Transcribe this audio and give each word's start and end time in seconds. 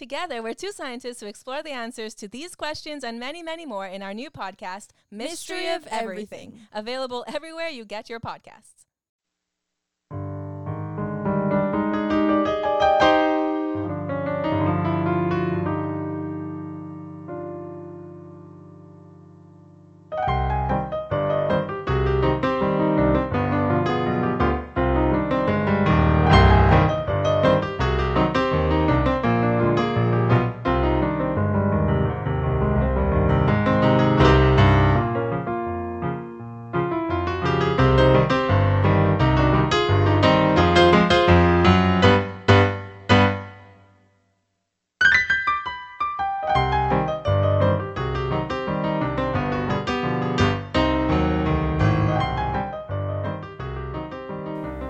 Together, 0.00 0.42
we're 0.42 0.54
two 0.54 0.72
scientists 0.72 1.20
who 1.20 1.26
explore 1.26 1.62
the 1.62 1.72
answers 1.72 2.14
to 2.14 2.26
these 2.26 2.54
questions 2.54 3.04
and 3.04 3.20
many, 3.20 3.42
many 3.42 3.66
more 3.66 3.86
in 3.86 4.00
our 4.00 4.14
new 4.14 4.30
podcast, 4.30 4.92
Mystery, 5.10 5.58
Mystery 5.58 5.68
of 5.74 5.86
Everything, 5.88 6.38
Everything. 6.38 6.60
available 6.72 7.22
everywhere 7.28 7.68
you 7.68 7.84
get 7.84 8.08
your 8.08 8.18
podcasts. 8.18 8.79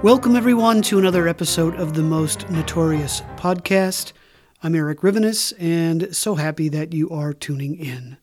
Welcome, 0.03 0.35
everyone, 0.35 0.81
to 0.83 0.99
another 0.99 1.29
episode 1.29 1.75
of 1.75 1.93
the 1.93 2.03
Most 2.03 2.49
Notorious 2.49 3.21
Podcast. 3.37 4.15
I'm 4.63 4.75
Eric 4.75 5.01
Rivenes, 5.01 5.53
and 5.59 6.17
so 6.17 6.37
happy 6.37 6.71
that 6.71 6.95
you 6.95 7.11
are 7.11 7.35
tuning 7.35 7.77
in. 7.77 8.17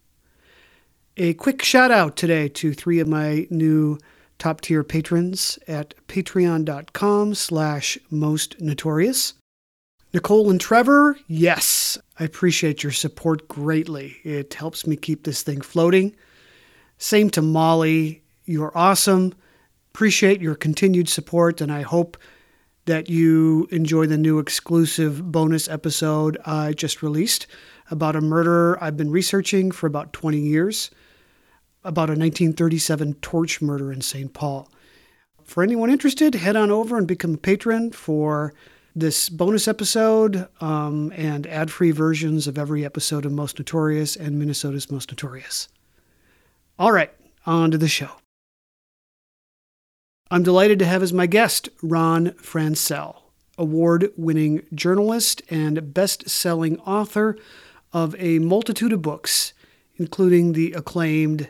A 1.18 1.36
quick 1.36 1.62
shout 1.62 1.92
out 1.92 2.16
today 2.16 2.48
to 2.50 2.74
three 2.74 3.00
of 3.00 3.08
my 3.08 3.46
new 3.52 4.00
top 4.40 4.62
tier 4.62 4.84
patrons 4.84 5.60
at 5.68 5.94
patreon.com 6.08 7.36
slash 7.36 8.00
most 8.10 8.60
notorious. 8.60 9.36
Nicole 10.16 10.50
and 10.50 10.60
Trevor, 10.60 11.20
yes, 11.28 11.96
I 12.20 12.24
appreciate 12.24 12.82
your 12.82 12.92
support 12.92 13.48
greatly. 13.48 14.18
It 14.24 14.56
helps 14.56 14.88
me 14.88 14.96
keep 14.96 15.26
this 15.26 15.44
thing 15.44 15.62
floating. 15.62 16.16
Same 16.98 17.30
to 17.30 17.44
Molly, 17.44 18.24
you're 18.46 18.76
awesome. 18.76 19.36
Appreciate 19.98 20.42
your 20.42 20.54
continued 20.54 21.10
support, 21.10 21.60
and 21.60 21.72
I 21.72 21.82
hope 21.82 22.18
that 22.86 23.10
you 23.10 23.68
enjoy 23.72 24.06
the 24.06 24.16
new 24.16 24.38
exclusive 24.38 25.32
bonus 25.32 25.68
episode 25.68 26.38
I 26.46 26.74
just 26.74 27.02
released 27.02 27.48
about 27.90 28.16
a 28.16 28.22
murder 28.22 28.78
I've 28.80 28.96
been 28.96 29.10
researching 29.10 29.72
for 29.72 29.88
about 29.88 30.14
20 30.14 30.38
years, 30.38 30.92
about 31.84 32.10
a 32.10 32.14
1937 32.14 33.16
torch 33.24 33.60
murder 33.60 33.92
in 33.92 34.02
St. 34.02 34.32
Paul. 34.34 34.70
For 35.44 35.64
anyone 35.64 35.90
interested, 35.90 36.36
head 36.36 36.56
on 36.56 36.70
over 36.70 36.96
and 36.96 37.08
become 37.08 37.34
a 37.34 37.38
patron 37.38 37.92
for 37.92 38.54
this 38.96 39.30
bonus 39.30 39.68
episode 39.68 40.48
um, 40.62 41.12
and 41.16 41.48
ad 41.48 41.72
free 41.72 41.90
versions 41.90 42.46
of 42.46 42.60
every 42.60 42.86
episode 42.86 43.26
of 43.26 43.32
Most 43.32 43.58
Notorious 43.58 44.16
and 44.16 44.38
Minnesota's 44.38 44.92
Most 44.92 45.10
Notorious. 45.10 45.70
All 46.78 46.92
right, 46.92 47.12
on 47.48 47.72
to 47.72 47.80
the 47.80 47.88
show. 47.88 48.12
I'm 50.30 50.44
delighted 50.44 50.78
to 50.80 50.86
have 50.86 51.02
as 51.02 51.14
my 51.14 51.26
guest 51.26 51.70
Ron 51.82 52.32
Franscell, 52.32 53.16
award 53.58 54.12
winning 54.18 54.66
journalist 54.74 55.42
and 55.50 55.94
best 55.94 56.30
selling 56.30 56.80
author 56.80 57.38
of 57.94 58.14
a 58.20 58.40
multitude 58.40 58.92
of 58.92 59.02
books, 59.02 59.54
including 59.96 60.52
the 60.52 60.74
acclaimed 60.74 61.50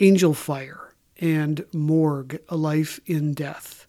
Angel 0.00 0.32
Fire 0.32 0.94
and 1.20 1.66
Morgue 1.74 2.38
A 2.48 2.56
Life 2.56 3.00
in 3.04 3.34
Death. 3.34 3.86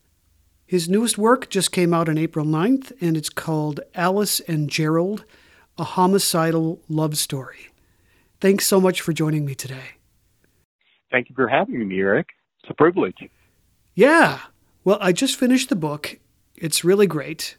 His 0.66 0.90
newest 0.90 1.18
work 1.18 1.50
just 1.50 1.72
came 1.72 1.94
out 1.94 2.10
on 2.10 2.18
April 2.18 2.46
9th, 2.46 2.92
and 3.00 3.16
it's 3.16 3.30
called 3.30 3.80
Alice 3.96 4.42
and 4.42 4.70
Gerald 4.70 5.24
A 5.78 5.86
Homicidal 5.86 6.82
Love 6.90 7.18
Story. 7.18 7.70
Thanks 8.42 8.68
so 8.68 8.82
much 8.82 9.00
for 9.00 9.14
joining 9.14 9.46
me 9.46 9.56
today. 9.56 9.96
Thank 11.12 11.30
you 11.30 11.36
for 11.36 11.48
having 11.48 11.88
me, 11.88 12.00
Eric. 12.00 12.28
It's 12.62 12.70
a 12.70 12.74
privilege. 12.74 13.30
Yeah. 13.98 14.42
Well, 14.84 15.00
I 15.02 15.12
just 15.12 15.38
finished 15.38 15.70
the 15.70 15.76
book. 15.76 16.20
It's 16.56 16.84
really 16.84 17.08
great. 17.08 17.56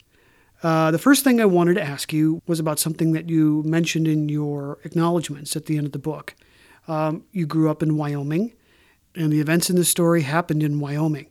Uh, 0.63 0.93
the 0.93 0.99
first 0.99 1.25
thing 1.25 1.41
I 1.41 1.47
wanted 1.47 1.75
to 1.75 1.83
ask 1.83 2.13
you 2.13 2.41
was 2.47 2.61
about 2.61 2.79
something 2.79 3.11
that 3.11 3.29
you 3.29 3.65
mentioned 3.65 4.07
in 4.07 4.29
your 4.29 4.79
acknowledgments 4.85 5.57
at 5.57 5.67
the 5.67 5.77
end 5.77 5.87
of 5.87 5.93
the 5.93 5.99
book. 5.99 6.37
Um, 6.87 7.25
you 7.33 7.45
grew 7.45 7.69
up 7.69 7.83
in 7.83 7.97
Wyoming, 7.97 8.53
and 9.17 9.33
the 9.33 9.41
events 9.41 9.69
in 9.69 9.75
the 9.75 9.85
story 9.85 10.23
happened 10.23 10.63
in 10.63 10.79
Wyoming. 10.79 11.27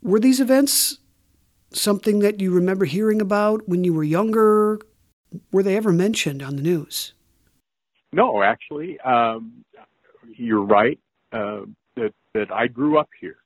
Were 0.00 0.18
these 0.18 0.40
events 0.40 0.98
something 1.70 2.20
that 2.20 2.40
you 2.40 2.50
remember 2.50 2.86
hearing 2.86 3.20
about 3.20 3.68
when 3.68 3.84
you 3.84 3.92
were 3.92 4.02
younger? 4.02 4.80
Were 5.52 5.62
they 5.62 5.76
ever 5.76 5.92
mentioned 5.92 6.42
on 6.42 6.56
the 6.56 6.62
news? 6.62 7.12
No, 8.14 8.42
actually, 8.42 8.98
um, 9.00 9.62
you're 10.26 10.64
right 10.64 10.98
uh, 11.32 11.66
that 11.96 12.14
that 12.32 12.50
I 12.50 12.66
grew 12.66 12.98
up 12.98 13.10
here. 13.20 13.36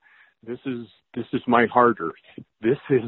This 0.46 0.58
is 0.66 0.86
this 1.14 1.26
is 1.32 1.40
my 1.46 1.66
heart 1.66 1.98
earth. 2.00 2.44
This 2.60 2.78
is 2.90 3.02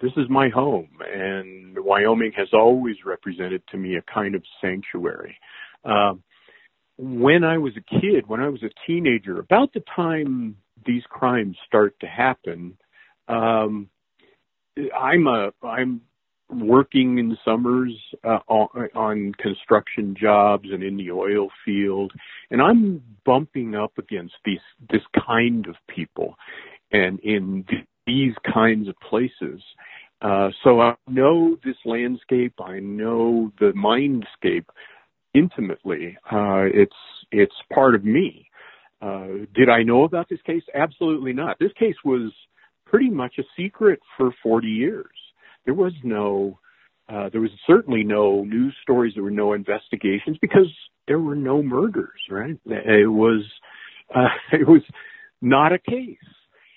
this 0.00 0.12
is 0.16 0.28
my 0.28 0.48
home, 0.48 0.90
and 1.12 1.78
Wyoming 1.78 2.32
has 2.36 2.48
always 2.52 2.96
represented 3.04 3.62
to 3.70 3.78
me 3.78 3.96
a 3.96 4.02
kind 4.02 4.34
of 4.34 4.42
sanctuary. 4.60 5.36
Um, 5.84 6.22
when 6.98 7.44
I 7.44 7.58
was 7.58 7.72
a 7.76 8.00
kid, 8.00 8.26
when 8.26 8.40
I 8.40 8.48
was 8.48 8.62
a 8.62 8.70
teenager, 8.86 9.38
about 9.38 9.72
the 9.72 9.82
time 9.94 10.56
these 10.86 11.02
crimes 11.08 11.56
start 11.66 11.94
to 12.00 12.06
happen, 12.06 12.76
um, 13.28 13.88
I'm 14.94 15.26
a 15.26 15.52
I'm 15.62 16.02
working 16.52 17.18
in 17.18 17.36
summers 17.44 17.92
uh, 18.24 18.38
on, 18.48 18.88
on 18.94 19.32
construction 19.38 20.14
jobs 20.20 20.68
and 20.72 20.82
in 20.82 20.96
the 20.96 21.10
oil 21.10 21.48
field, 21.64 22.12
and 22.50 22.60
I'm 22.60 23.02
bumping 23.24 23.74
up 23.74 23.92
against 23.98 24.34
these 24.44 24.60
this 24.90 25.02
kind 25.26 25.66
of 25.66 25.76
people, 25.88 26.36
and 26.92 27.18
in 27.20 27.64
th- 27.68 27.86
these 28.06 28.34
kinds 28.52 28.88
of 28.88 28.94
places. 29.08 29.62
Uh, 30.22 30.50
so 30.62 30.80
I 30.80 30.94
know 31.08 31.56
this 31.64 31.76
landscape. 31.86 32.54
I 32.60 32.78
know 32.80 33.52
the 33.58 33.72
mindscape 33.72 34.66
intimately. 35.34 36.16
Uh, 36.30 36.64
it's 36.72 36.92
it's 37.32 37.54
part 37.72 37.94
of 37.94 38.04
me. 38.04 38.46
Uh, 39.00 39.46
did 39.54 39.70
I 39.70 39.82
know 39.82 40.04
about 40.04 40.28
this 40.28 40.42
case? 40.44 40.62
Absolutely 40.74 41.32
not. 41.32 41.58
This 41.58 41.72
case 41.78 41.94
was 42.04 42.32
pretty 42.86 43.08
much 43.08 43.34
a 43.38 43.42
secret 43.56 44.00
for 44.16 44.30
40 44.42 44.66
years. 44.66 45.06
There 45.64 45.74
was 45.74 45.92
no, 46.02 46.58
uh, 47.08 47.28
there 47.30 47.40
was 47.40 47.50
certainly 47.66 48.04
no 48.04 48.44
news 48.44 48.74
stories. 48.82 49.14
There 49.14 49.24
were 49.24 49.30
no 49.30 49.52
investigations 49.52 50.38
because 50.40 50.72
there 51.06 51.20
were 51.20 51.36
no 51.36 51.62
murders. 51.62 52.20
Right? 52.30 52.58
It 52.66 53.10
was, 53.10 53.44
uh, 54.14 54.28
it 54.52 54.66
was 54.66 54.82
not 55.40 55.72
a 55.72 55.78
case. 55.78 56.16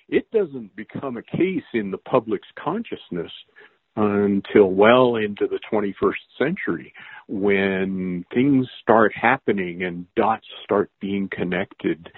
It 0.09 0.30
doesn't 0.31 0.75
become 0.75 1.18
a 1.18 1.24
case 1.24 1.63
in 1.74 1.91
the 1.91 1.97
public's 1.97 2.47
consciousness 2.63 3.31
until 3.95 4.71
well 4.71 5.18
into 5.18 5.47
the 5.47 5.59
21st 5.71 6.13
century 6.38 6.94
when 7.27 8.25
things 8.33 8.68
start 8.81 9.12
happening 9.15 9.83
and 9.83 10.06
dots 10.15 10.45
start 10.63 10.89
being 11.00 11.29
connected 11.31 12.09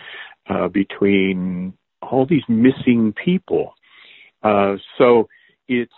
uh, 0.49 0.67
between 0.69 1.73
all 2.01 2.25
these 2.25 2.43
missing 2.47 3.13
people. 3.23 3.73
Uh, 4.41 4.75
so 4.97 5.27
it's 5.67 5.91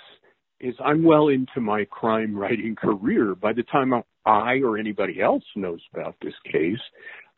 it's 0.59 0.77
I'm 0.83 1.04
well 1.04 1.27
into 1.30 1.62
my 1.62 1.86
crime 1.86 2.36
writing 2.36 2.75
career. 2.75 3.36
By 3.36 3.54
the 3.54 3.63
time 3.63 3.94
I 4.25 4.59
or 4.63 4.77
anybody 4.77 5.21
else 5.21 5.44
knows 5.56 5.81
about 5.94 6.15
this 6.21 6.33
case, 6.51 6.80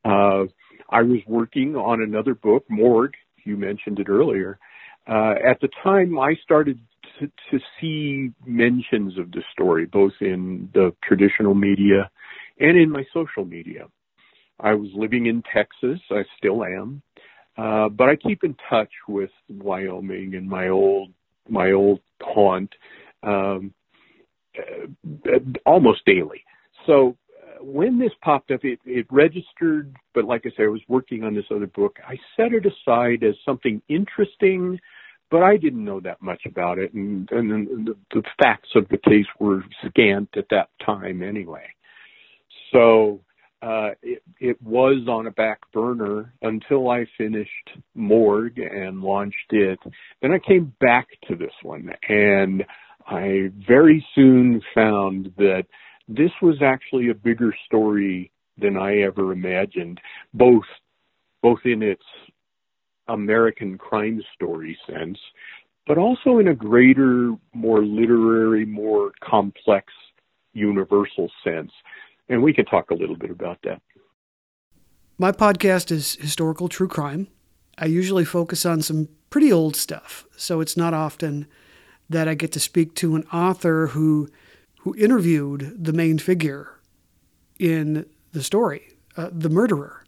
uh, 0.06 0.46
I 0.90 1.02
was 1.02 1.20
working 1.28 1.76
on 1.76 2.02
another 2.02 2.34
book, 2.34 2.66
Morgue. 2.70 3.16
You 3.44 3.58
mentioned 3.58 4.00
it 4.00 4.10
earlier. 4.10 4.60
Uh, 5.08 5.34
at 5.46 5.60
the 5.62 5.70
time, 5.84 6.18
I 6.20 6.36
started 6.44 6.80
to, 7.20 7.28
to 7.52 7.60
see 7.80 8.32
mentions 8.46 9.18
of 9.18 9.32
the 9.32 9.44
story, 9.52 9.86
both 9.86 10.14
in 10.22 10.70
the 10.74 10.94
traditional 11.04 11.56
media 11.56 12.10
and 12.60 12.78
in 12.78 12.90
my 12.90 13.06
social 13.14 13.46
media. 13.46 13.88
I 14.60 14.74
was 14.74 14.90
living 14.94 15.26
in 15.28 15.44
Texas. 15.54 16.00
I 16.12 16.24
still 16.38 16.64
am. 16.64 17.02
Uh, 17.58 17.90
but 17.90 18.10
I 18.10 18.16
keep 18.16 18.44
in 18.44 18.56
touch 18.70 18.92
with 19.08 19.32
Wyoming 19.50 20.36
and 20.36 20.48
my 20.48 20.70
old 20.70 21.12
my 21.50 21.72
old 21.72 22.00
haunt 22.22 22.72
um, 23.24 23.74
uh, 24.58 25.40
almost 25.66 26.06
daily. 26.06 26.44
So 26.86 27.16
uh, 27.42 27.64
when 27.64 28.00
this 28.00 28.12
popped 28.22 28.52
up, 28.52 28.64
it, 28.64 28.80
it 28.86 29.06
registered. 29.12 29.96
But 30.14 30.26
like 30.26 30.44
I 30.46 30.50
say, 30.50 30.64
I 30.64 30.68
was 30.68 30.82
working 30.88 31.24
on 31.24 31.36
this 31.36 31.46
other 31.54 31.68
book. 31.68 31.98
I 32.08 32.18
set 32.36 32.54
it 32.54 32.66
aside 32.66 33.24
as 33.24 33.36
something 33.46 33.82
interesting 33.90 34.80
but 35.32 35.44
I 35.44 35.58
didn't 35.58 35.86
know 35.86 36.00
that 36.02 36.22
much 36.22 36.42
about 36.46 36.80
it, 36.80 36.94
and, 36.94 37.30
and 37.32 37.88
the, 37.88 37.96
the 38.12 38.24
facts 38.42 38.70
of 38.76 38.88
the 38.90 38.98
case 38.98 39.28
were 39.40 39.64
scant 39.88 40.30
at 40.36 40.48
that 40.50 40.70
time 40.84 41.22
anyway. 41.22 41.68
So 42.72 43.22
uh, 43.62 43.92
it, 44.02 44.24
it 44.40 44.62
was 44.62 45.08
on 45.08 45.28
a 45.28 45.32
back 45.32 45.60
burner 45.72 46.34
until 46.42 46.90
I 46.90 47.06
finished 47.18 47.70
Morgue 47.96 48.58
and 48.58 49.02
launched 49.02 49.52
it. 49.52 49.80
Then 50.22 50.32
I 50.32 50.40
came 50.40 50.74
back 50.80 51.08
to 51.28 51.36
this 51.36 51.54
one, 51.62 51.92
and 52.08 52.64
I 53.10 53.50
very 53.68 54.06
soon 54.14 54.62
found 54.74 55.34
that 55.38 55.66
this 56.08 56.32
was 56.42 56.62
actually 56.62 57.10
a 57.10 57.16
bigger 57.16 57.56
story 57.66 58.32
than 58.58 58.78
I 58.78 59.00
ever 59.00 59.32
imagined, 59.32 60.00
both 60.34 60.66
both 61.42 61.60
in 61.66 61.82
its 61.82 62.04
American 63.08 63.78
crime 63.78 64.22
story 64.36 64.78
sense, 64.88 65.18
but 65.88 65.98
also 65.98 66.38
in 66.38 66.50
a 66.50 66.54
greater, 66.54 67.34
more 67.54 67.84
literary, 67.84 68.66
more 68.66 69.12
complex, 69.24 69.94
universal 70.54 71.32
sense. 71.44 71.72
And 72.28 72.44
we 72.44 72.54
can 72.54 72.66
talk 72.66 72.92
a 72.92 72.94
little 72.94 73.16
bit 73.16 73.32
about 73.32 73.58
that. 73.64 73.82
My 75.18 75.32
podcast 75.32 75.92
is 75.92 76.16
historical 76.16 76.70
true 76.70 76.88
crime. 76.88 77.28
I 77.78 77.86
usually 77.86 78.26
focus 78.26 78.66
on 78.66 78.82
some 78.82 79.08
pretty 79.30 79.52
old 79.52 79.76
stuff, 79.76 80.26
so 80.36 80.60
it's 80.60 80.78
not 80.78 80.94
often 80.94 81.48
that 82.10 82.28
I 82.28 82.34
get 82.34 82.52
to 82.54 82.60
speak 82.60 82.96
to 82.96 83.16
an 83.16 83.24
author 83.26 83.88
who 83.88 84.30
who 84.80 84.96
interviewed 84.96 85.76
the 85.78 85.94
main 85.94 86.18
figure 86.18 86.80
in 87.60 88.06
the 88.32 88.42
story, 88.42 88.94
uh, 89.18 89.30
the 89.32 89.50
murderer. 89.50 90.06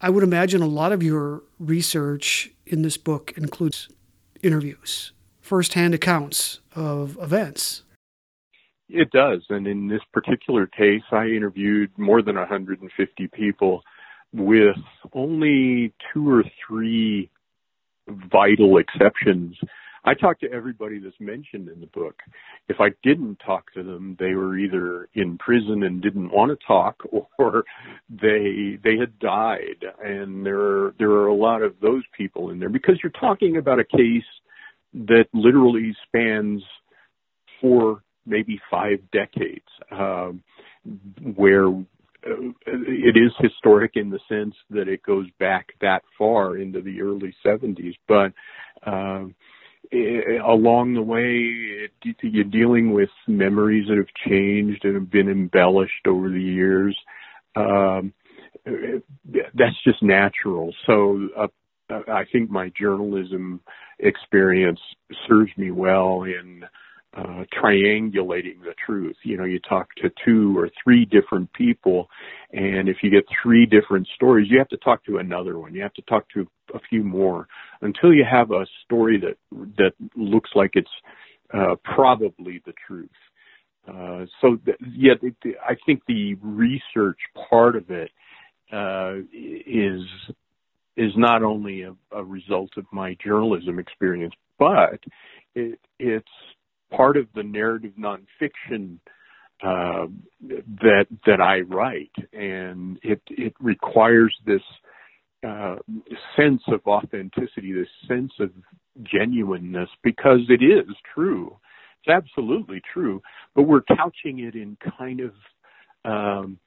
I 0.00 0.08
would 0.10 0.22
imagine 0.22 0.62
a 0.62 0.66
lot 0.66 0.92
of 0.92 1.02
your 1.02 1.42
research 1.58 2.50
in 2.64 2.82
this 2.82 2.96
book 2.96 3.32
includes 3.36 3.88
interviews, 4.42 5.12
firsthand 5.40 5.94
accounts 5.94 6.60
of 6.74 7.18
events. 7.20 7.82
It 8.88 9.10
does. 9.10 9.42
And 9.48 9.66
in 9.66 9.88
this 9.88 10.02
particular 10.12 10.66
case, 10.66 11.02
I 11.10 11.26
interviewed 11.26 11.90
more 11.96 12.22
than 12.22 12.36
150 12.36 13.28
people 13.28 13.82
with 14.32 14.76
only 15.12 15.92
two 16.12 16.30
or 16.30 16.44
three 16.66 17.30
vital 18.08 18.78
exceptions 18.78 19.56
I 20.04 20.14
talked 20.14 20.40
to 20.40 20.52
everybody 20.52 20.98
that's 20.98 21.18
mentioned 21.20 21.68
in 21.68 21.80
the 21.80 21.86
book. 21.86 22.16
If 22.68 22.80
I 22.80 22.90
didn't 23.04 23.36
talk 23.44 23.72
to 23.74 23.82
them, 23.82 24.16
they 24.18 24.34
were 24.34 24.58
either 24.58 25.08
in 25.14 25.38
prison 25.38 25.84
and 25.84 26.02
didn't 26.02 26.32
want 26.32 26.50
to 26.50 26.66
talk, 26.66 27.02
or 27.38 27.64
they 28.10 28.78
they 28.82 28.96
had 28.98 29.18
died. 29.18 29.84
And 30.04 30.44
there 30.44 30.60
are 30.60 30.94
there 30.98 31.10
are 31.10 31.28
a 31.28 31.34
lot 31.34 31.62
of 31.62 31.74
those 31.80 32.02
people 32.16 32.50
in 32.50 32.58
there 32.58 32.68
because 32.68 32.98
you're 33.02 33.12
talking 33.12 33.56
about 33.56 33.78
a 33.78 33.84
case 33.84 34.24
that 34.94 35.26
literally 35.32 35.96
spans 36.06 36.62
four, 37.60 38.02
maybe 38.26 38.60
five 38.70 38.98
decades, 39.12 39.64
um, 39.90 40.42
where 41.34 41.68
uh, 41.68 42.52
it 42.66 43.16
is 43.16 43.32
historic 43.38 43.92
in 43.94 44.10
the 44.10 44.18
sense 44.28 44.54
that 44.70 44.88
it 44.88 45.02
goes 45.02 45.26
back 45.38 45.68
that 45.80 46.02
far 46.18 46.56
into 46.56 46.82
the 46.82 47.00
early 47.00 47.34
70s, 47.44 47.94
but 48.06 48.32
um, 48.84 49.34
Eh, 49.92 49.98
eh, 49.98 50.38
along 50.44 50.94
the 50.94 51.02
way, 51.02 51.84
eh, 51.84 52.12
you're 52.22 52.44
dealing 52.44 52.92
with 52.92 53.10
memories 53.28 53.88
that 53.88 53.98
have 53.98 54.06
changed 54.26 54.84
and 54.84 54.94
have 54.94 55.10
been 55.10 55.28
embellished 55.28 56.06
over 56.06 56.30
the 56.30 56.42
years. 56.42 56.96
Um, 57.56 58.12
that's 58.64 59.82
just 59.84 60.02
natural. 60.02 60.74
So 60.86 61.28
uh, 61.36 61.48
I 62.08 62.24
think 62.32 62.50
my 62.50 62.70
journalism 62.78 63.60
experience 63.98 64.80
serves 65.28 65.50
me 65.56 65.70
well 65.70 66.22
in 66.22 66.64
uh, 67.14 67.44
triangulating 67.52 68.60
the 68.62 68.74
truth. 68.86 69.16
You 69.22 69.36
know, 69.36 69.44
you 69.44 69.58
talk 69.60 69.88
to 69.96 70.10
two 70.24 70.58
or 70.58 70.70
three 70.82 71.04
different 71.04 71.52
people, 71.52 72.08
and 72.52 72.88
if 72.88 72.98
you 73.02 73.10
get 73.10 73.24
three 73.42 73.66
different 73.66 74.08
stories, 74.14 74.48
you 74.50 74.58
have 74.58 74.68
to 74.68 74.78
talk 74.78 75.04
to 75.04 75.18
another 75.18 75.58
one. 75.58 75.74
You 75.74 75.82
have 75.82 75.94
to 75.94 76.02
talk 76.02 76.28
to 76.30 76.46
a 76.74 76.80
few 76.88 77.02
more 77.02 77.48
until 77.82 78.14
you 78.14 78.24
have 78.30 78.50
a 78.50 78.66
story 78.84 79.20
that 79.20 79.36
that 79.76 79.92
looks 80.16 80.50
like 80.54 80.70
it's 80.74 80.90
uh, 81.52 81.76
probably 81.84 82.62
the 82.64 82.72
truth. 82.86 83.10
Uh, 83.86 84.26
so, 84.40 84.56
th- 84.64 84.78
yeah, 84.96 85.14
I 85.68 85.76
think 85.84 86.02
the 86.06 86.34
research 86.40 87.18
part 87.50 87.76
of 87.76 87.90
it 87.90 88.10
uh, 88.72 89.16
is 89.32 90.02
is 90.96 91.12
not 91.16 91.42
only 91.42 91.82
a, 91.82 91.94
a 92.12 92.22
result 92.22 92.70
of 92.76 92.84
my 92.92 93.16
journalism 93.24 93.78
experience, 93.78 94.34
but 94.58 95.00
it, 95.54 95.78
it's 95.98 96.28
part 96.96 97.16
of 97.16 97.26
the 97.34 97.42
narrative 97.42 97.92
nonfiction 97.98 98.98
uh, 99.62 100.06
that 100.82 101.06
that 101.26 101.40
I 101.40 101.60
write, 101.60 102.10
and 102.32 102.98
it 103.02 103.20
it 103.28 103.54
requires 103.60 104.34
this 104.44 104.62
uh, 105.46 105.76
sense 106.36 106.62
of 106.68 106.80
authenticity, 106.86 107.72
this 107.72 107.88
sense 108.08 108.32
of 108.40 108.50
genuineness, 109.02 109.88
because 110.02 110.40
it 110.48 110.62
is 110.64 110.94
true. 111.14 111.56
It's 112.04 112.12
absolutely 112.12 112.80
true, 112.92 113.22
but 113.54 113.62
we're 113.62 113.82
couching 113.82 114.40
it 114.40 114.54
in 114.56 114.76
kind 114.98 115.20
of 115.20 115.32
um, 116.04 116.58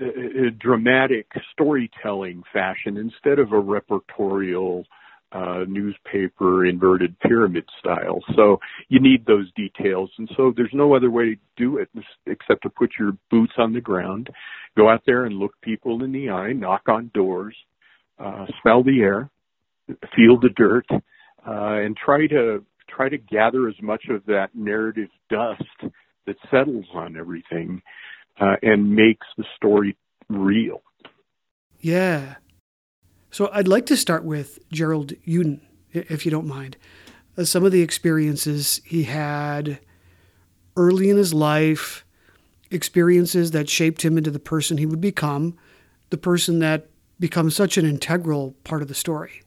a, 0.00 0.46
a 0.46 0.50
dramatic 0.50 1.26
storytelling 1.52 2.42
fashion 2.52 2.96
instead 2.96 3.38
of 3.38 3.52
a 3.52 3.62
repertorial 3.62 4.84
uh, 5.32 5.64
newspaper 5.66 6.66
inverted 6.66 7.18
pyramid 7.20 7.64
style. 7.78 8.20
So 8.36 8.58
you 8.88 9.00
need 9.00 9.24
those 9.26 9.50
details. 9.54 10.10
And 10.18 10.30
so 10.36 10.52
there's 10.54 10.72
no 10.72 10.94
other 10.94 11.10
way 11.10 11.34
to 11.34 11.36
do 11.56 11.78
it 11.78 11.88
except 12.26 12.62
to 12.62 12.70
put 12.70 12.90
your 12.98 13.12
boots 13.30 13.54
on 13.58 13.72
the 13.72 13.80
ground, 13.80 14.28
go 14.76 14.90
out 14.90 15.02
there 15.06 15.24
and 15.24 15.36
look 15.36 15.58
people 15.62 16.04
in 16.04 16.12
the 16.12 16.30
eye, 16.30 16.52
knock 16.52 16.82
on 16.88 17.10
doors, 17.14 17.56
uh, 18.18 18.46
smell 18.60 18.82
the 18.82 19.00
air, 19.00 19.30
feel 20.14 20.38
the 20.38 20.50
dirt, 20.54 20.86
uh, 20.90 21.00
and 21.46 21.96
try 21.96 22.26
to 22.26 22.64
try 22.88 23.08
to 23.08 23.16
gather 23.16 23.68
as 23.68 23.74
much 23.80 24.04
of 24.10 24.24
that 24.26 24.50
narrative 24.54 25.08
dust 25.30 25.92
that 26.26 26.36
settles 26.50 26.84
on 26.94 27.16
everything 27.16 27.80
uh, 28.38 28.56
and 28.62 28.94
makes 28.94 29.26
the 29.38 29.44
story 29.56 29.96
real. 30.28 30.82
Yeah, 31.80 32.34
so 33.32 33.48
I'd 33.52 33.66
like 33.66 33.86
to 33.86 33.96
start 33.96 34.24
with 34.24 34.58
Gerald 34.70 35.14
Uden, 35.26 35.60
if 35.92 36.24
you 36.24 36.30
don't 36.30 36.46
mind. 36.46 36.76
Uh, 37.36 37.44
some 37.44 37.64
of 37.64 37.72
the 37.72 37.80
experiences 37.80 38.82
he 38.84 39.04
had 39.04 39.78
early 40.76 41.08
in 41.08 41.16
his 41.16 41.32
life, 41.32 42.04
experiences 42.70 43.50
that 43.52 43.70
shaped 43.70 44.02
him 44.02 44.18
into 44.18 44.30
the 44.30 44.38
person 44.38 44.76
he 44.76 44.84
would 44.84 45.00
become, 45.00 45.56
the 46.10 46.18
person 46.18 46.58
that 46.58 46.88
becomes 47.18 47.56
such 47.56 47.78
an 47.78 47.86
integral 47.86 48.54
part 48.64 48.82
of 48.82 48.88
the 48.88 48.94
story. 48.94 49.42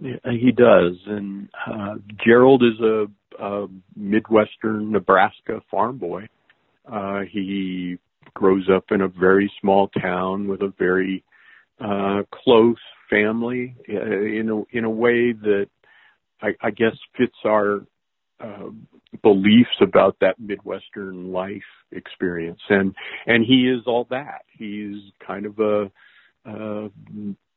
Yeah, 0.00 0.16
he 0.24 0.50
does. 0.50 0.96
And 1.06 1.48
uh, 1.66 1.96
Gerald 2.24 2.64
is 2.64 2.80
a, 2.80 3.06
a 3.38 3.68
Midwestern 3.94 4.90
Nebraska 4.90 5.60
farm 5.70 5.98
boy. 5.98 6.28
Uh, 6.90 7.20
he 7.30 7.98
grows 8.34 8.68
up 8.68 8.86
in 8.90 9.02
a 9.02 9.08
very 9.08 9.52
small 9.60 9.88
town 9.88 10.48
with 10.48 10.62
a 10.62 10.72
very 10.78 11.22
uh, 11.80 12.22
close 12.32 12.78
family 13.08 13.74
uh, 13.88 14.00
in 14.00 14.50
a 14.50 14.76
in 14.76 14.84
a 14.84 14.90
way 14.90 15.32
that 15.32 15.68
I, 16.42 16.54
I 16.60 16.70
guess 16.70 16.96
fits 17.16 17.36
our 17.44 17.82
uh, 18.40 18.70
beliefs 19.22 19.76
about 19.80 20.16
that 20.20 20.38
Midwestern 20.38 21.32
life 21.32 21.62
experience, 21.92 22.60
and 22.68 22.94
and 23.26 23.44
he 23.44 23.68
is 23.68 23.82
all 23.86 24.06
that. 24.10 24.42
He's 24.56 24.96
kind 25.26 25.46
of 25.46 25.58
a, 25.58 25.90
a, 26.44 26.90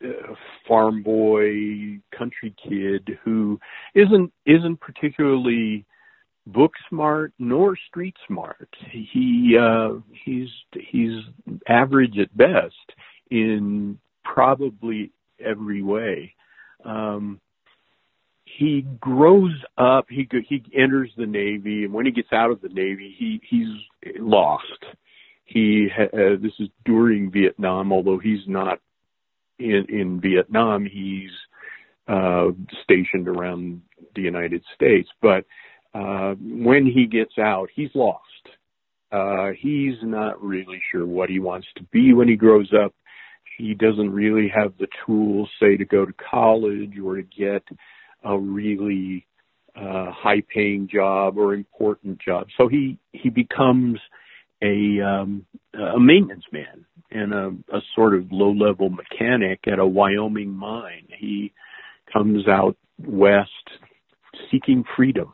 a 0.04 0.36
farm 0.68 1.04
boy, 1.04 2.00
country 2.18 2.56
kid 2.68 3.18
who 3.24 3.60
isn't 3.94 4.32
isn't 4.46 4.80
particularly 4.80 5.86
book 6.48 6.74
smart 6.90 7.34
nor 7.38 7.78
street 7.90 8.16
smart. 8.28 8.70
He 8.92 9.58
uh, 9.60 10.00
he's 10.26 10.50
he's 10.74 11.22
average 11.68 12.18
at 12.18 12.36
best 12.36 12.76
in 13.30 14.00
probably 14.24 15.12
every 15.44 15.82
way. 15.82 16.36
Um, 16.86 17.40
he 18.58 18.86
grows 19.00 19.54
up. 19.78 20.08
He 20.10 20.28
he 20.48 20.64
enters 20.76 21.12
the 21.18 21.26
Navy, 21.26 21.86
and 21.86 21.94
when 21.94 22.06
he 22.06 22.12
gets 22.12 22.34
out 22.34 22.52
of 22.52 22.62
the 22.62 22.70
Navy, 22.70 23.16
he 23.18 23.42
he's 23.50 23.68
lost. 24.20 24.66
He 25.46 25.90
uh, 25.98 26.36
this 26.42 26.54
is 26.60 26.70
during 26.86 27.32
Vietnam, 27.32 27.92
although 27.92 28.18
he's 28.18 28.48
not 28.48 28.80
in 29.60 29.86
in 29.90 30.20
Vietnam. 30.22 30.86
He's 30.86 31.32
uh, 32.08 32.48
stationed 32.84 33.28
around 33.28 33.82
the 34.16 34.22
United 34.22 34.64
States, 34.76 35.10
but 35.22 35.46
uh, 35.94 36.36
when 36.40 36.86
he 36.86 37.06
gets 37.06 37.38
out, 37.38 37.70
he's 37.74 37.94
lost. 37.94 38.22
Uh, 39.12 39.50
he's 39.60 39.96
not 40.02 40.42
really 40.42 40.82
sure 40.92 41.06
what 41.06 41.30
he 41.30 41.40
wants 41.40 41.68
to 41.76 41.84
be 41.92 42.14
when 42.14 42.30
he 42.30 42.36
grows 42.36 42.72
up. 42.74 42.94
He 43.58 43.74
doesn't 43.74 44.12
really 44.12 44.52
have 44.54 44.74
the 44.80 44.88
tools, 45.06 45.50
say, 45.60 45.78
to 45.78 45.86
go 45.86 46.06
to 46.06 46.14
college 46.14 46.98
or 47.04 47.16
to 47.18 47.24
get 47.24 47.64
a 48.24 48.38
really 48.38 49.26
uh, 49.76 50.12
high 50.12 50.42
paying 50.54 50.88
job 50.92 51.38
or 51.38 51.54
important 51.54 52.20
job. 52.20 52.48
So 52.58 52.68
he, 52.68 52.98
he 53.14 53.30
becomes 53.30 54.00
a, 54.62 55.02
um, 55.02 55.46
a 55.74 56.00
maintenance 56.00 56.46
man 56.52 56.86
and 57.12 57.34
a, 57.34 57.48
a 57.76 57.82
sort 57.96 58.16
of 58.16 58.32
low 58.32 58.52
level 58.52 58.90
mechanic 58.90 59.62
at 59.68 59.80
a 59.80 59.86
Wyoming 59.86 60.52
mine. 60.52 61.08
He 61.18 61.54
comes 62.12 62.48
out 62.48 62.78
west 63.00 63.50
seeking 64.50 64.84
freedom 64.96 65.32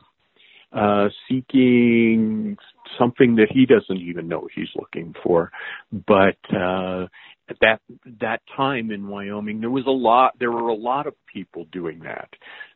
uh, 0.72 1.08
seeking 1.28 2.56
something 2.98 3.36
that 3.36 3.48
he 3.50 3.66
doesn't 3.66 4.02
even 4.02 4.28
know 4.28 4.48
he's 4.54 4.68
looking 4.76 5.14
for. 5.22 5.50
But 5.92 6.36
uh, 6.54 7.06
at 7.48 7.56
that 7.60 7.80
that 8.20 8.40
time 8.56 8.90
in 8.90 9.08
Wyoming, 9.08 9.60
there 9.60 9.70
was 9.70 9.86
a 9.86 9.90
lot. 9.90 10.34
There 10.38 10.52
were 10.52 10.68
a 10.68 10.74
lot 10.74 11.06
of 11.06 11.14
people 11.32 11.66
doing 11.72 12.00
that. 12.00 12.28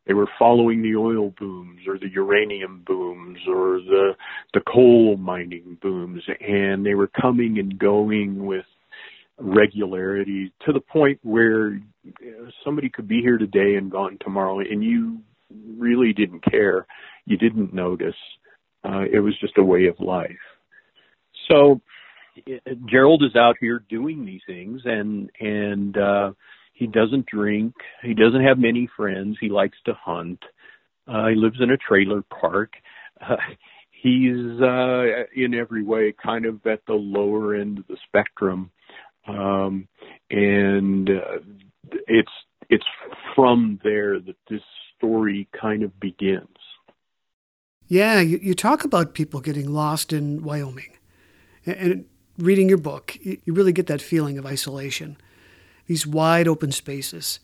They 0.06 0.14
were 0.14 0.28
following 0.38 0.82
the 0.82 0.96
oil 0.96 1.32
booms 1.38 1.80
or 1.86 1.98
the 1.98 2.08
uranium 2.08 2.82
booms 2.86 3.38
or 3.46 3.80
the 3.80 4.12
the 4.54 4.60
coal 4.60 5.16
mining 5.16 5.78
booms, 5.80 6.22
and 6.40 6.84
they 6.84 6.94
were 6.94 7.10
coming 7.20 7.58
and 7.58 7.78
going 7.78 8.44
with 8.44 8.66
regularity 9.38 10.52
to 10.66 10.72
the 10.72 10.80
point 10.80 11.18
where 11.22 11.80
somebody 12.64 12.88
could 12.88 13.08
be 13.08 13.20
here 13.20 13.38
today 13.38 13.76
and 13.76 13.90
gone 13.90 14.18
tomorrow, 14.20 14.60
and 14.60 14.82
you 14.82 15.18
really 15.78 16.12
didn't 16.12 16.44
care 16.44 16.86
you 17.24 17.36
didn't 17.36 17.72
notice. 17.72 18.14
Uh, 18.84 19.04
it 19.10 19.20
was 19.20 19.38
just 19.40 19.58
a 19.58 19.64
way 19.64 19.86
of 19.86 19.98
life. 20.00 20.30
So 21.48 21.80
Gerald 22.86 23.22
is 23.22 23.36
out 23.36 23.56
here 23.60 23.84
doing 23.88 24.24
these 24.24 24.40
things, 24.46 24.82
and 24.84 25.30
and 25.40 25.96
uh, 25.96 26.32
he 26.72 26.86
doesn't 26.86 27.26
drink. 27.26 27.74
He 28.02 28.14
doesn't 28.14 28.44
have 28.44 28.58
many 28.58 28.88
friends. 28.96 29.36
He 29.40 29.48
likes 29.48 29.78
to 29.86 29.94
hunt. 29.94 30.42
Uh, 31.06 31.28
he 31.28 31.34
lives 31.34 31.58
in 31.60 31.70
a 31.70 31.76
trailer 31.76 32.22
park. 32.22 32.72
Uh, 33.20 33.36
he's 33.90 34.60
uh, 34.60 35.24
in 35.34 35.54
every 35.54 35.82
way 35.82 36.14
kind 36.22 36.46
of 36.46 36.66
at 36.66 36.80
the 36.86 36.94
lower 36.94 37.54
end 37.54 37.78
of 37.78 37.86
the 37.86 37.96
spectrum, 38.06 38.70
um, 39.28 39.86
and 40.30 41.10
uh, 41.10 41.38
it's 42.06 42.32
it's 42.68 42.86
from 43.34 43.78
there 43.84 44.18
that 44.20 44.36
this 44.48 44.62
story 44.96 45.48
kind 45.58 45.82
of 45.82 45.98
begins. 46.00 46.48
Yeah, 47.88 48.20
you, 48.20 48.38
you 48.40 48.54
talk 48.54 48.84
about 48.84 49.12
people 49.12 49.40
getting 49.40 49.70
lost 49.70 50.12
in 50.12 50.42
Wyoming. 50.42 50.96
And, 51.66 51.76
and 51.76 52.04
reading 52.42 52.68
your 52.68 52.78
book, 52.78 53.16
you, 53.22 53.38
really 53.46 53.72
get 53.72 53.86
that 53.86 54.02
feeling 54.02 54.36
of 54.36 54.44
isolation, 54.44 55.16
these 55.86 56.06
wide 56.06 56.48
open 56.48 56.72
spaces. 56.72 57.40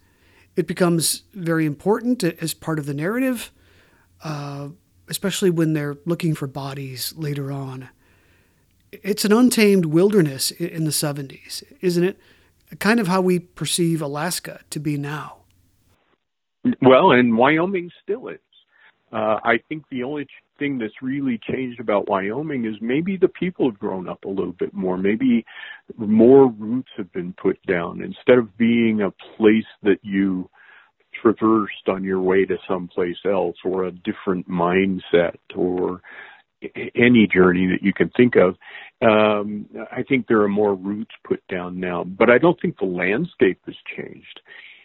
It 0.57 0.67
becomes 0.67 1.23
very 1.35 1.67
important 1.67 2.25
as 2.25 2.53
part 2.53 2.79
of 2.79 2.87
the 2.87 2.95
narrative, 2.95 3.53
uh, 4.25 4.69
especially 5.09 5.51
when 5.51 5.73
they're 5.73 5.97
looking 6.05 6.35
for 6.35 6.47
bodies 6.47 7.15
later 7.17 7.53
on. 7.53 7.89
It's 8.91 9.25
an 9.25 9.33
untamed 9.33 9.87
wilderness 9.87 10.51
in 10.51 10.85
the 10.85 10.91
70s, 10.91 11.63
isn't 11.81 12.05
it? 12.05 12.19
Kind 12.81 13.01
of 13.01 13.07
how 13.07 13.21
we 13.21 13.39
perceive 13.39 14.03
Alaska 14.03 14.61
to 14.71 14.81
be 14.81 14.97
now. 14.97 15.37
Well, 16.83 17.13
and 17.13 17.37
Wyoming 17.37 17.91
still 18.03 18.29
is. 18.29 18.41
Uh, 19.13 19.39
I 19.43 19.59
think 19.69 19.85
the 19.91 20.03
only 20.03 20.27
thing 20.59 20.79
that's 20.79 21.03
really 21.03 21.39
changed 21.51 21.81
about 21.81 22.09
Wyoming 22.09 22.65
is 22.65 22.75
maybe 22.81 23.17
the 23.17 23.29
people 23.29 23.71
have 23.71 23.79
grown 23.79 24.09
up 24.09 24.25
a 24.25 24.29
little 24.29 24.53
bit 24.53 24.75
more. 24.75 24.97
Maybe 24.97 25.45
more 25.97 26.49
roots 26.49 26.91
have 26.97 27.13
been 27.13 27.35
put 27.41 27.65
down 27.67 28.03
instead 28.03 28.39
of 28.39 28.57
being 28.59 29.03
a 29.03 29.11
place 29.37 29.65
that 29.83 29.99
you 30.03 30.49
traversed 31.23 31.89
on 31.89 32.05
your 32.05 32.21
way 32.21 32.45
to 32.45 32.57
someplace 32.69 33.17
else 33.25 33.57
or 33.65 33.85
a 33.85 33.91
different 33.93 34.49
mindset 34.49 35.37
or 35.55 36.01
any 36.95 37.29
journey 37.33 37.69
that 37.69 37.83
you 37.83 37.93
can 37.93 38.11
think 38.11 38.35
of. 38.37 38.57
Um, 39.01 39.67
I 39.93 40.03
think 40.03 40.27
there 40.27 40.43
are 40.43 40.49
more 40.49 40.75
roots 40.75 41.15
put 41.25 41.41
down 41.49 41.79
now, 41.79 42.05
but 42.05 42.31
I 42.31 42.39
don't 42.39 42.61
think 42.61 42.79
the 42.79 42.85
landscape 42.85 43.61
has 43.67 43.77
changed 43.97 44.41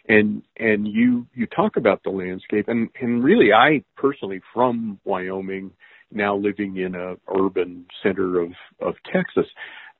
and 0.08 0.42
and 0.56 0.86
you 0.86 1.26
you 1.34 1.46
talk 1.46 1.76
about 1.76 2.02
the 2.02 2.10
landscape 2.10 2.68
and 2.68 2.88
and 3.00 3.24
really 3.24 3.52
I 3.52 3.82
personally 3.96 4.40
from 4.52 4.98
Wyoming 5.04 5.70
now 6.12 6.36
living 6.36 6.76
in 6.76 6.94
a 6.94 7.14
urban 7.34 7.86
center 8.02 8.40
of 8.40 8.52
of 8.80 8.94
Texas 9.12 9.46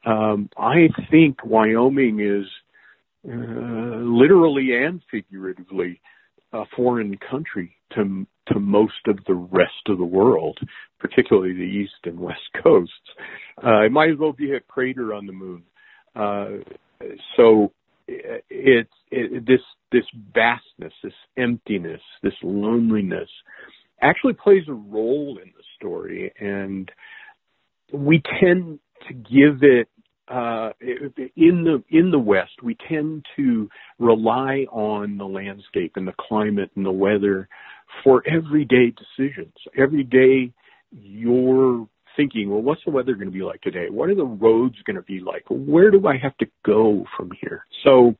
um 0.04 0.50
I 0.56 0.88
think 1.10 1.44
Wyoming 1.44 2.20
is 2.20 2.46
uh, 3.26 3.32
literally 3.32 4.76
and 4.84 5.00
figuratively 5.10 6.00
a 6.52 6.64
foreign 6.76 7.16
country 7.30 7.74
to 7.94 8.26
to 8.48 8.60
most 8.60 9.06
of 9.06 9.18
the 9.26 9.34
rest 9.34 9.88
of 9.88 9.96
the 9.96 10.04
world, 10.04 10.58
particularly 10.98 11.54
the 11.54 11.62
east 11.62 11.94
and 12.04 12.20
west 12.20 12.42
coasts. 12.62 12.92
Uh, 13.64 13.80
it 13.82 13.92
might 13.92 14.10
as 14.10 14.18
well 14.18 14.32
be 14.32 14.52
a 14.52 14.60
crater 14.60 15.14
on 15.14 15.26
the 15.26 15.32
moon. 15.32 15.62
Uh, 16.14 16.62
so 17.36 17.72
it's 18.06 18.90
it, 19.10 19.46
this 19.46 19.60
this 19.92 20.04
vastness, 20.34 20.92
this 21.02 21.12
emptiness, 21.36 22.00
this 22.22 22.34
loneliness 22.42 23.28
actually 24.00 24.34
plays 24.34 24.64
a 24.68 24.72
role 24.72 25.38
in 25.42 25.50
the 25.56 25.64
story, 25.76 26.32
and 26.38 26.90
we 27.92 28.22
tend 28.40 28.78
to 29.08 29.14
give 29.14 29.62
it 29.62 29.88
uh, 30.28 30.70
in 31.36 31.64
the 31.64 31.82
in 31.90 32.10
the 32.10 32.18
West. 32.18 32.62
We 32.62 32.76
tend 32.88 33.26
to 33.36 33.68
rely 33.98 34.66
on 34.70 35.18
the 35.18 35.26
landscape 35.26 35.92
and 35.96 36.06
the 36.06 36.14
climate 36.18 36.70
and 36.76 36.84
the 36.84 36.92
weather 36.92 37.48
for 38.02 38.22
everyday 38.26 38.92
decisions. 38.92 39.54
Every 39.76 40.04
day, 40.04 40.52
you're 40.90 41.86
thinking, 42.16 42.50
well, 42.50 42.62
what's 42.62 42.82
the 42.84 42.90
weather 42.90 43.14
going 43.14 43.26
to 43.26 43.32
be 43.32 43.42
like 43.42 43.60
today? 43.62 43.86
What 43.90 44.08
are 44.08 44.14
the 44.14 44.24
roads 44.24 44.76
going 44.84 44.96
to 44.96 45.02
be 45.02 45.20
like? 45.20 45.44
Where 45.48 45.90
do 45.90 46.06
I 46.06 46.16
have 46.16 46.36
to 46.38 46.46
go 46.64 47.04
from 47.16 47.30
here? 47.40 47.64
So, 47.84 48.14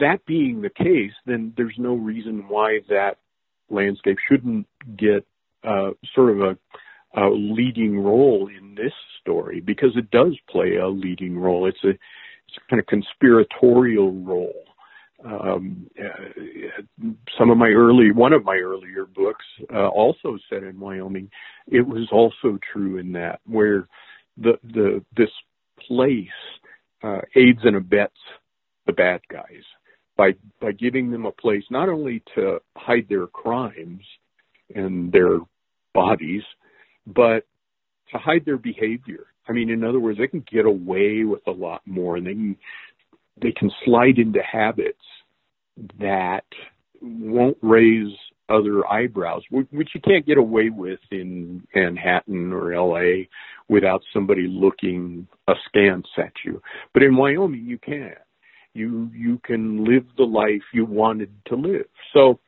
that 0.00 0.26
being 0.26 0.62
the 0.62 0.70
case, 0.70 1.12
then 1.26 1.52
there's 1.56 1.76
no 1.78 1.94
reason 1.94 2.48
why 2.48 2.80
that 2.88 3.18
landscape 3.68 4.18
shouldn't 4.28 4.66
get 4.96 5.24
uh, 5.62 5.90
sort 6.14 6.30
of 6.30 6.40
a, 6.40 7.20
a 7.20 7.30
leading 7.30 7.98
role 7.98 8.48
in 8.48 8.74
this 8.74 8.92
story 9.20 9.60
because 9.60 9.90
it 9.96 10.10
does 10.10 10.36
play 10.48 10.76
a 10.76 10.88
leading 10.88 11.38
role. 11.38 11.66
It's 11.66 11.82
a 11.84 11.90
it's 11.90 12.56
a 12.56 12.70
kind 12.70 12.80
of 12.80 12.86
conspiratorial 12.86 14.12
role 14.12 14.64
um, 15.24 15.86
uh, 15.98 16.82
some 17.38 17.50
of 17.50 17.58
my 17.58 17.68
early, 17.68 18.10
one 18.12 18.32
of 18.32 18.44
my 18.44 18.56
earlier 18.56 19.04
books, 19.04 19.44
uh, 19.72 19.88
also 19.88 20.38
set 20.48 20.62
in 20.62 20.78
Wyoming. 20.78 21.30
It 21.68 21.86
was 21.86 22.08
also 22.10 22.58
true 22.72 22.98
in 22.98 23.12
that 23.12 23.40
where 23.46 23.86
the 24.36 24.58
the 24.62 25.04
this 25.16 25.30
place 25.86 26.28
uh, 27.02 27.20
aids 27.36 27.60
and 27.64 27.76
abets 27.76 28.12
the 28.86 28.92
bad 28.92 29.20
guys 29.30 29.64
by 30.16 30.34
by 30.60 30.72
giving 30.72 31.10
them 31.10 31.26
a 31.26 31.32
place 31.32 31.64
not 31.70 31.88
only 31.88 32.22
to 32.34 32.58
hide 32.76 33.06
their 33.08 33.26
crimes 33.26 34.02
and 34.74 35.12
their 35.12 35.38
bodies, 35.92 36.42
but 37.06 37.46
to 38.12 38.18
hide 38.18 38.44
their 38.44 38.58
behavior. 38.58 39.26
I 39.48 39.52
mean, 39.52 39.70
in 39.70 39.82
other 39.82 39.98
words, 39.98 40.18
they 40.18 40.28
can 40.28 40.44
get 40.50 40.64
away 40.64 41.24
with 41.24 41.40
a 41.46 41.50
lot 41.50 41.82
more, 41.86 42.16
and 42.16 42.26
they 42.26 42.34
can 42.34 42.56
they 43.40 43.52
can 43.52 43.70
slide 43.84 44.18
into 44.18 44.40
habits 44.42 44.98
that 45.98 46.44
won't 47.00 47.56
raise 47.62 48.12
other 48.48 48.86
eyebrows, 48.88 49.42
which 49.50 49.90
you 49.94 50.00
can't 50.00 50.26
get 50.26 50.36
away 50.36 50.70
with 50.70 50.98
in 51.10 51.66
Manhattan 51.74 52.52
or 52.52 52.74
LA 52.74 53.24
without 53.68 54.02
somebody 54.12 54.46
looking 54.48 55.26
askance 55.48 56.08
at 56.18 56.32
you. 56.44 56.60
But 56.92 57.04
in 57.04 57.16
Wyoming, 57.16 57.64
you 57.64 57.78
can. 57.78 58.14
You 58.74 59.10
you 59.14 59.40
can 59.44 59.84
live 59.84 60.04
the 60.16 60.24
life 60.24 60.62
you 60.72 60.84
wanted 60.84 61.30
to 61.46 61.56
live. 61.56 61.86
So 62.12 62.38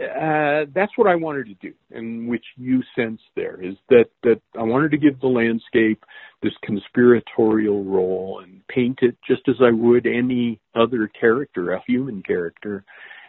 uh, 0.00 0.66
that's 0.74 0.92
what 0.96 1.08
I 1.08 1.16
wanted 1.16 1.46
to 1.46 1.54
do, 1.54 1.74
and 1.90 2.28
which 2.28 2.44
you 2.56 2.82
sense 2.96 3.20
there 3.34 3.60
is 3.60 3.74
that 3.88 4.06
that 4.22 4.40
I 4.58 4.62
wanted 4.62 4.90
to 4.92 4.96
give 4.98 5.20
the 5.20 5.26
landscape 5.28 6.04
this 6.42 6.52
conspiratorial 6.62 7.84
role 7.84 8.40
and 8.42 8.66
paint 8.68 9.00
it 9.02 9.16
just 9.26 9.42
as 9.48 9.56
I 9.60 9.70
would 9.70 10.06
any 10.06 10.60
other 10.74 11.08
character, 11.08 11.72
a 11.72 11.82
human 11.86 12.22
character, 12.22 12.84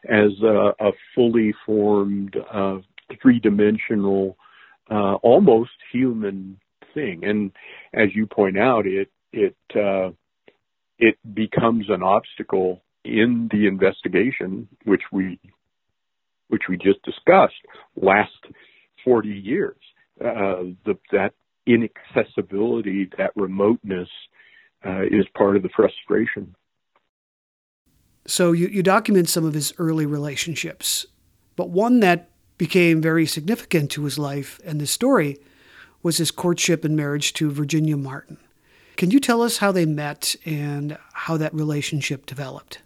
as 0.07 0.31
a, 0.43 0.73
a 0.79 0.91
fully 1.15 1.53
formed, 1.65 2.35
uh, 2.53 2.77
three-dimensional, 3.21 4.37
uh, 4.91 5.15
almost 5.15 5.71
human 5.91 6.59
thing. 6.93 7.25
And 7.25 7.51
as 7.93 8.09
you 8.13 8.27
point 8.27 8.57
out, 8.57 8.85
it 8.85 9.09
it 9.33 9.55
uh, 9.75 10.11
it 10.97 11.17
becomes 11.33 11.89
an 11.89 12.03
obstacle 12.03 12.81
in 13.05 13.49
the 13.51 13.65
investigation, 13.65 14.67
which 14.83 15.03
we 15.11 15.39
which 16.49 16.63
we 16.69 16.77
just 16.77 17.01
discussed, 17.03 17.55
last 17.95 18.31
40 19.05 19.29
years. 19.29 19.77
Uh, 20.19 20.75
the, 20.85 20.97
that 21.11 21.33
inaccessibility, 21.65 23.09
that 23.17 23.31
remoteness, 23.35 24.09
uh, 24.85 25.03
is 25.03 25.25
part 25.35 25.55
of 25.55 25.63
the 25.63 25.69
frustration. 25.75 26.55
So 28.25 28.51
you, 28.51 28.67
you 28.67 28.83
document 28.83 29.29
some 29.29 29.45
of 29.45 29.53
his 29.53 29.73
early 29.77 30.05
relationships, 30.05 31.05
but 31.55 31.69
one 31.69 31.99
that 32.01 32.29
became 32.57 33.01
very 33.01 33.25
significant 33.25 33.89
to 33.91 34.03
his 34.03 34.19
life 34.19 34.59
and 34.65 34.79
the 34.79 34.87
story 34.87 35.37
was 36.03 36.17
his 36.17 36.31
courtship 36.31 36.83
and 36.83 36.95
marriage 36.95 37.33
to 37.33 37.49
Virginia 37.49 37.97
Martin. 37.97 38.37
Can 38.97 39.11
you 39.11 39.19
tell 39.19 39.41
us 39.41 39.57
how 39.57 39.71
they 39.71 39.85
met 39.85 40.35
and 40.45 40.97
how 41.13 41.37
that 41.37 41.53
relationship 41.53 42.25
developed? 42.25 42.81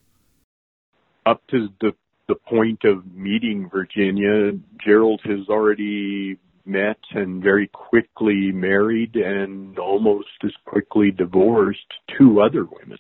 Up 1.26 1.42
to 1.48 1.70
the 1.82 1.94
the 2.34 2.50
point 2.50 2.84
of 2.84 3.06
meeting 3.14 3.70
Virginia, 3.70 4.52
Gerald 4.84 5.22
has 5.24 5.48
already 5.50 6.38
met 6.66 6.98
and 7.12 7.44
very 7.44 7.68
quickly 7.68 8.52
married 8.52 9.16
and 9.16 9.78
almost 9.78 10.30
as 10.44 10.52
quickly 10.66 11.12
divorced 11.12 11.86
two 12.18 12.42
other 12.42 12.66
women. 12.66 12.98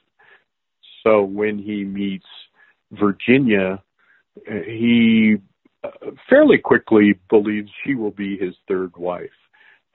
So 1.03 1.23
when 1.23 1.57
he 1.57 1.83
meets 1.83 2.27
Virginia, 2.91 3.81
he 4.45 5.37
uh, 5.83 5.89
fairly 6.29 6.59
quickly 6.59 7.19
believes 7.29 7.71
she 7.83 7.95
will 7.95 8.11
be 8.11 8.37
his 8.37 8.53
third 8.67 8.95
wife. 8.97 9.29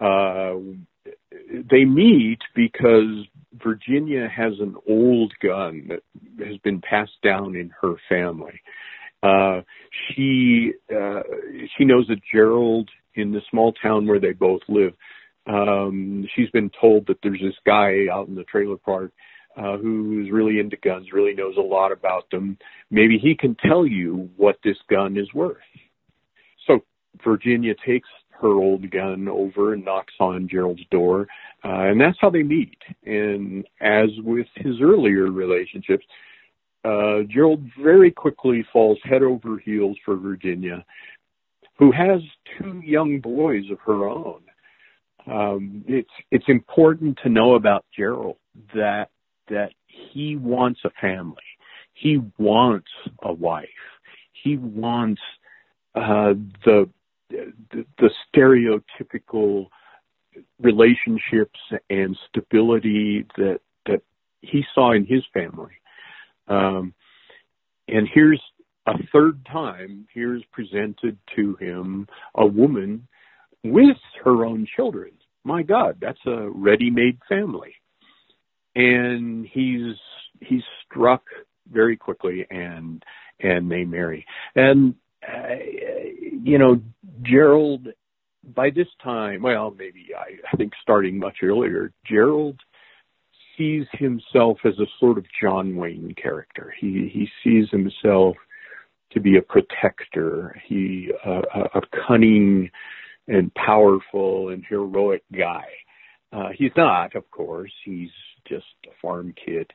Uh, 0.00 0.54
they 1.70 1.84
meet 1.84 2.40
because 2.54 3.26
Virginia 3.62 4.28
has 4.28 4.54
an 4.60 4.74
old 4.88 5.32
gun 5.40 5.88
that 5.88 6.02
has 6.44 6.56
been 6.58 6.80
passed 6.80 7.20
down 7.22 7.54
in 7.54 7.70
her 7.80 7.94
family. 8.08 8.60
Uh, 9.22 9.62
she 10.08 10.72
uh, 10.94 11.22
she 11.76 11.84
knows 11.84 12.06
that 12.08 12.20
Gerald 12.32 12.88
in 13.14 13.32
the 13.32 13.40
small 13.50 13.72
town 13.72 14.06
where 14.06 14.20
they 14.20 14.32
both 14.32 14.60
live. 14.68 14.94
Um, 15.46 16.26
she's 16.34 16.50
been 16.50 16.70
told 16.80 17.06
that 17.06 17.18
there's 17.22 17.40
this 17.40 17.56
guy 17.66 18.06
out 18.12 18.28
in 18.28 18.34
the 18.34 18.44
trailer 18.44 18.76
park 18.76 19.12
uh, 19.56 19.76
who's 19.76 20.30
really 20.30 20.60
into 20.60 20.76
guns, 20.76 21.08
really 21.12 21.34
knows 21.34 21.56
a 21.56 21.60
lot 21.60 21.90
about 21.90 22.30
them. 22.30 22.58
Maybe 22.90 23.18
he 23.18 23.34
can 23.34 23.56
tell 23.56 23.86
you 23.86 24.30
what 24.36 24.58
this 24.62 24.76
gun 24.88 25.16
is 25.16 25.32
worth. 25.34 25.56
So 26.66 26.80
Virginia 27.24 27.74
takes 27.84 28.08
her 28.40 28.52
old 28.52 28.88
gun 28.90 29.26
over 29.26 29.72
and 29.72 29.84
knocks 29.84 30.14
on 30.20 30.48
Gerald's 30.48 30.84
door, 30.90 31.26
uh, 31.64 31.90
and 31.90 32.00
that's 32.00 32.18
how 32.20 32.30
they 32.30 32.44
meet. 32.44 32.78
And 33.04 33.66
as 33.80 34.10
with 34.18 34.46
his 34.54 34.80
earlier 34.80 35.30
relationships, 35.30 36.04
uh, 36.88 37.22
Gerald 37.28 37.62
very 37.82 38.10
quickly 38.10 38.64
falls 38.72 38.98
head 39.04 39.22
over 39.22 39.58
heels 39.58 39.96
for 40.04 40.16
Virginia, 40.16 40.84
who 41.78 41.92
has 41.92 42.20
two 42.58 42.80
young 42.84 43.20
boys 43.20 43.64
of 43.70 43.78
her 43.84 44.08
own. 44.08 44.40
Um, 45.26 45.84
it's 45.86 46.10
it's 46.30 46.48
important 46.48 47.18
to 47.22 47.28
know 47.28 47.54
about 47.54 47.84
Gerald 47.94 48.36
that 48.74 49.10
that 49.48 49.72
he 49.86 50.36
wants 50.36 50.80
a 50.84 50.90
family. 51.00 51.36
He 51.92 52.20
wants 52.38 52.88
a 53.22 53.32
wife. 53.32 53.68
He 54.32 54.56
wants 54.56 55.20
uh, 55.94 56.34
the, 56.64 56.88
the 57.28 57.84
the 57.98 58.10
stereotypical 58.34 59.66
relationships 60.60 61.58
and 61.90 62.16
stability 62.28 63.26
that 63.36 63.60
that 63.84 64.00
he 64.40 64.64
saw 64.74 64.92
in 64.92 65.04
his 65.04 65.22
family. 65.34 65.72
Um, 66.48 66.94
and 67.88 68.08
here's 68.12 68.42
a 68.86 68.92
third 69.12 69.44
time, 69.46 70.06
here's 70.12 70.42
presented 70.52 71.18
to 71.36 71.56
him 71.56 72.06
a 72.34 72.46
woman 72.46 73.06
with 73.64 73.96
her 74.24 74.44
own 74.44 74.66
children. 74.76 75.12
My 75.44 75.62
God, 75.62 75.98
that's 76.00 76.18
a 76.26 76.48
ready-made 76.48 77.18
family. 77.28 77.74
And 78.74 79.46
he's 79.46 79.96
he's 80.40 80.62
struck 80.84 81.22
very 81.70 81.96
quickly, 81.96 82.46
and 82.50 83.02
and 83.40 83.70
they 83.70 83.84
marry. 83.84 84.24
And 84.54 84.94
uh, 85.26 85.56
you 86.42 86.58
know, 86.58 86.80
Gerald, 87.22 87.88
by 88.54 88.70
this 88.70 88.86
time, 89.02 89.42
well, 89.42 89.74
maybe 89.76 90.06
I, 90.16 90.36
I 90.52 90.56
think 90.56 90.72
starting 90.82 91.18
much 91.18 91.38
earlier, 91.42 91.92
Gerald 92.06 92.60
sees 93.58 93.86
himself 93.92 94.58
as 94.64 94.78
a 94.78 94.86
sort 94.98 95.18
of 95.18 95.26
John 95.42 95.76
Wayne 95.76 96.14
character. 96.20 96.72
He 96.80 97.10
he 97.12 97.28
sees 97.44 97.68
himself 97.70 98.36
to 99.10 99.20
be 99.20 99.36
a 99.36 99.42
protector. 99.42 100.60
He 100.66 101.10
uh, 101.26 101.42
a, 101.54 101.78
a 101.78 101.80
cunning 102.06 102.70
and 103.26 103.52
powerful 103.54 104.48
and 104.50 104.64
heroic 104.66 105.22
guy. 105.36 105.66
Uh, 106.32 106.48
he's 106.56 106.72
not, 106.76 107.14
of 107.14 107.30
course. 107.30 107.72
He's 107.84 108.10
just 108.46 108.66
a 108.86 108.90
farm 109.02 109.34
kid, 109.44 109.70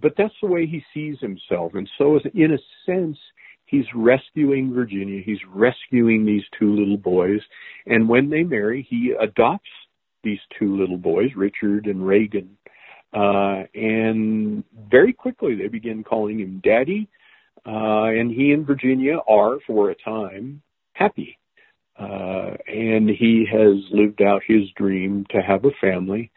but 0.00 0.14
that's 0.16 0.34
the 0.40 0.48
way 0.48 0.66
he 0.66 0.82
sees 0.94 1.18
himself. 1.20 1.72
And 1.74 1.88
so, 1.98 2.18
in 2.34 2.52
a 2.52 2.58
sense, 2.86 3.18
he's 3.66 3.84
rescuing 3.94 4.72
Virginia. 4.72 5.22
He's 5.24 5.38
rescuing 5.52 6.24
these 6.24 6.44
two 6.58 6.74
little 6.74 6.98
boys. 6.98 7.40
And 7.86 8.08
when 8.08 8.30
they 8.30 8.42
marry, 8.42 8.86
he 8.88 9.14
adopts 9.18 9.68
these 10.22 10.40
two 10.58 10.76
little 10.76 10.98
boys, 10.98 11.30
Richard 11.36 11.86
and 11.86 12.06
Reagan, 12.06 12.56
uh, 13.12 13.64
and 13.74 14.64
very 14.90 15.12
quickly 15.12 15.54
they 15.54 15.68
begin 15.68 16.04
calling 16.04 16.40
him 16.40 16.60
daddy. 16.64 17.08
Uh, 17.64 18.06
and 18.06 18.30
he 18.30 18.52
and 18.52 18.66
Virginia 18.66 19.18
are, 19.28 19.58
for 19.66 19.90
a 19.90 19.94
time, 19.94 20.62
happy. 20.94 21.38
Uh, 21.98 22.56
and 22.66 23.08
he 23.08 23.46
has 23.50 23.76
lived 23.90 24.20
out 24.22 24.42
his 24.46 24.68
dream 24.76 25.24
to 25.30 25.40
have 25.40 25.64
a 25.64 25.70
family, 25.80 26.30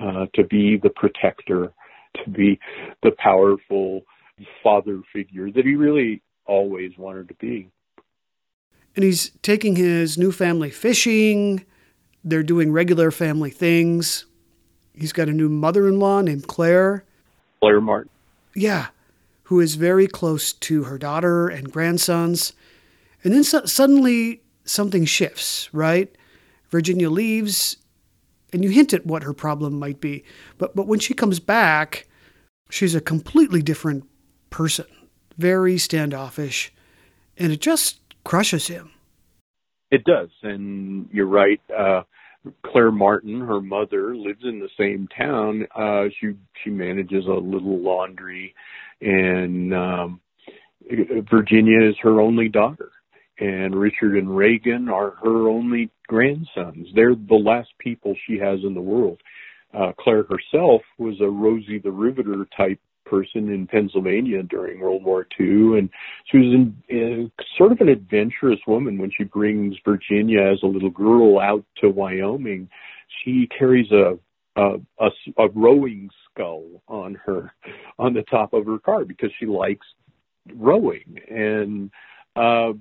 uh, 0.00 0.26
to 0.34 0.42
be 0.44 0.76
the 0.78 0.90
protector, 0.90 1.72
to 2.24 2.30
be 2.30 2.58
the 3.02 3.12
powerful 3.18 4.02
father 4.62 5.00
figure 5.12 5.50
that 5.52 5.64
he 5.64 5.76
really 5.76 6.20
always 6.46 6.90
wanted 6.98 7.28
to 7.28 7.34
be. 7.34 7.68
And 8.96 9.04
he's 9.04 9.30
taking 9.42 9.76
his 9.76 10.18
new 10.18 10.32
family 10.32 10.70
fishing. 10.70 11.64
They're 12.24 12.42
doing 12.42 12.72
regular 12.72 13.10
family 13.10 13.50
things. 13.50 14.26
He's 14.94 15.12
got 15.12 15.28
a 15.28 15.32
new 15.32 15.48
mother 15.48 15.88
in 15.88 15.98
law 15.98 16.20
named 16.20 16.46
Claire. 16.46 17.04
Claire 17.60 17.80
Martin. 17.80 18.10
Yeah, 18.54 18.88
who 19.44 19.60
is 19.60 19.76
very 19.76 20.06
close 20.06 20.52
to 20.52 20.84
her 20.84 20.98
daughter 20.98 21.48
and 21.48 21.72
grandsons. 21.72 22.52
And 23.24 23.32
then 23.32 23.44
so- 23.44 23.64
suddenly 23.64 24.42
something 24.64 25.04
shifts, 25.04 25.72
right? 25.72 26.14
Virginia 26.70 27.10
leaves, 27.10 27.76
and 28.52 28.64
you 28.64 28.70
hint 28.70 28.92
at 28.92 29.06
what 29.06 29.22
her 29.22 29.32
problem 29.32 29.78
might 29.78 30.00
be. 30.00 30.24
But, 30.58 30.74
but 30.76 30.86
when 30.86 30.98
she 30.98 31.14
comes 31.14 31.40
back, 31.40 32.06
she's 32.70 32.94
a 32.94 33.00
completely 33.00 33.62
different 33.62 34.04
person, 34.50 34.86
very 35.38 35.78
standoffish, 35.78 36.72
and 37.36 37.52
it 37.52 37.60
just 37.60 38.00
crushes 38.24 38.68
him. 38.68 38.90
It 39.90 40.04
does, 40.04 40.30
and 40.42 41.08
you're 41.12 41.26
right. 41.26 41.60
Uh, 41.74 42.02
Claire 42.64 42.90
Martin, 42.90 43.40
her 43.40 43.60
mother, 43.60 44.16
lives 44.16 44.42
in 44.44 44.58
the 44.58 44.68
same 44.78 45.08
town. 45.16 45.66
Uh, 45.74 46.04
she 46.18 46.34
she 46.62 46.70
manages 46.70 47.26
a 47.26 47.32
little 47.32 47.78
laundry, 47.80 48.54
and 49.00 49.74
um, 49.74 50.20
Virginia 51.30 51.88
is 51.88 51.94
her 52.02 52.20
only 52.20 52.48
daughter, 52.48 52.90
and 53.38 53.74
Richard 53.74 54.16
and 54.16 54.36
Reagan 54.36 54.88
are 54.88 55.12
her 55.22 55.48
only 55.48 55.90
grandsons. 56.08 56.88
They're 56.94 57.14
the 57.14 57.34
last 57.34 57.70
people 57.78 58.14
she 58.26 58.38
has 58.38 58.58
in 58.64 58.74
the 58.74 58.80
world. 58.80 59.20
Uh, 59.72 59.92
Claire 59.98 60.24
herself 60.24 60.82
was 60.98 61.20
a 61.20 61.28
Rosie 61.28 61.78
the 61.78 61.90
Riveter 61.90 62.46
type 62.56 62.80
person 63.12 63.52
in 63.52 63.66
Pennsylvania 63.66 64.42
during 64.42 64.80
World 64.80 65.04
War 65.04 65.26
II, 65.38 65.78
and 65.78 65.90
she 66.24 66.38
was 66.38 66.46
in, 66.46 66.82
in, 66.88 67.32
sort 67.58 67.72
of 67.72 67.80
an 67.80 67.90
adventurous 67.90 68.60
woman 68.66 68.96
when 68.96 69.10
she 69.14 69.24
brings 69.24 69.76
Virginia 69.84 70.40
as 70.40 70.62
a 70.62 70.66
little 70.66 70.90
girl 70.90 71.38
out 71.38 71.62
to 71.82 71.90
Wyoming. 71.90 72.70
She 73.22 73.48
carries 73.58 73.90
a 73.92 74.18
a, 74.54 74.74
a, 74.98 75.08
a 75.38 75.48
rowing 75.54 76.10
scull 76.30 76.82
on 76.86 77.14
her 77.26 77.54
on 77.98 78.12
the 78.14 78.22
top 78.22 78.52
of 78.52 78.66
her 78.66 78.78
car 78.78 79.04
because 79.04 79.30
she 79.38 79.46
likes 79.46 79.86
rowing 80.54 81.18
and 81.30 81.90
uh 82.36 82.72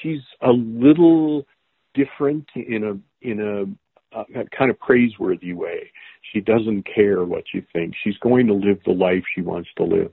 she's 0.00 0.22
a 0.40 0.50
little 0.50 1.46
different 1.94 2.48
in 2.56 2.82
a 2.84 3.28
in 3.28 3.40
a, 3.40 3.64
a 4.14 4.44
kind 4.56 4.70
of 4.70 4.78
praiseworthy 4.78 5.52
way. 5.52 5.90
She 6.32 6.40
doesn't 6.40 6.86
care 6.94 7.24
what 7.24 7.44
you 7.52 7.62
think. 7.72 7.94
She's 8.02 8.16
going 8.18 8.46
to 8.46 8.54
live 8.54 8.78
the 8.84 8.92
life 8.92 9.24
she 9.34 9.42
wants 9.42 9.68
to 9.76 9.84
live. 9.84 10.12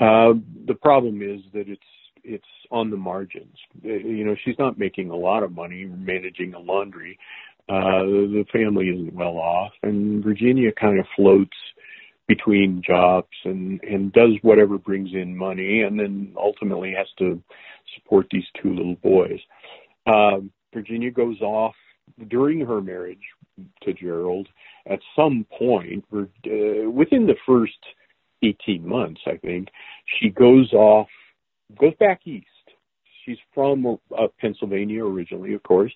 Uh 0.00 0.34
the 0.66 0.74
problem 0.74 1.22
is 1.22 1.40
that 1.52 1.68
it's 1.68 1.82
it's 2.24 2.44
on 2.70 2.90
the 2.90 2.96
margins. 2.96 3.56
You 3.82 4.24
know 4.24 4.36
she's 4.44 4.58
not 4.58 4.78
making 4.78 5.10
a 5.10 5.16
lot 5.16 5.42
of 5.42 5.52
money 5.52 5.84
managing 5.84 6.54
a 6.54 6.58
laundry. 6.58 7.18
Uh, 7.68 8.02
the 8.04 8.44
family 8.52 8.86
isn't 8.88 9.14
well 9.14 9.38
off, 9.38 9.72
and 9.82 10.22
Virginia 10.22 10.70
kind 10.70 11.00
of 11.00 11.06
floats 11.16 11.56
between 12.28 12.82
jobs 12.86 13.36
and 13.44 13.82
and 13.82 14.12
does 14.12 14.32
whatever 14.42 14.78
brings 14.78 15.10
in 15.12 15.36
money, 15.36 15.82
and 15.82 15.98
then 15.98 16.32
ultimately 16.36 16.94
has 16.96 17.08
to 17.18 17.42
support 17.94 18.26
these 18.30 18.44
two 18.60 18.74
little 18.74 18.96
boys. 18.96 19.40
Uh, 20.06 20.38
Virginia 20.72 21.10
goes 21.10 21.40
off 21.40 21.74
during 22.28 22.60
her 22.60 22.80
marriage 22.80 23.22
to 23.82 23.92
Gerald. 23.92 24.48
At 24.86 25.00
some 25.14 25.46
point, 25.58 26.04
uh, 26.14 26.90
within 26.90 27.26
the 27.26 27.36
first 27.46 27.78
18 28.42 28.86
months, 28.86 29.20
I 29.26 29.36
think, 29.36 29.68
she 30.20 30.30
goes 30.30 30.72
off, 30.72 31.08
goes 31.78 31.94
back 31.98 32.26
east. 32.26 32.46
She's 33.24 33.38
from 33.54 33.98
uh, 34.16 34.26
Pennsylvania 34.40 35.04
originally, 35.04 35.54
of 35.54 35.62
course, 35.62 35.92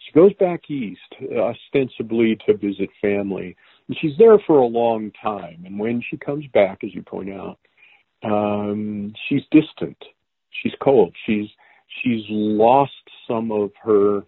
she 0.00 0.12
goes 0.12 0.32
back 0.34 0.70
east, 0.70 1.00
ostensibly 1.36 2.38
to 2.46 2.56
visit 2.56 2.88
family. 3.00 3.56
And 3.88 3.96
she's 4.00 4.16
there 4.18 4.38
for 4.46 4.58
a 4.58 4.66
long 4.66 5.12
time. 5.22 5.62
And 5.66 5.78
when 5.78 6.02
she 6.08 6.16
comes 6.16 6.46
back, 6.52 6.78
as 6.84 6.94
you 6.94 7.02
point 7.02 7.30
out, 7.30 7.58
um, 8.22 9.12
she's 9.28 9.42
distant. 9.50 9.96
She's 10.62 10.72
cold. 10.82 11.14
She's 11.26 11.48
she's 12.02 12.24
lost 12.28 12.92
some 13.26 13.50
of 13.50 13.70
her 13.82 14.22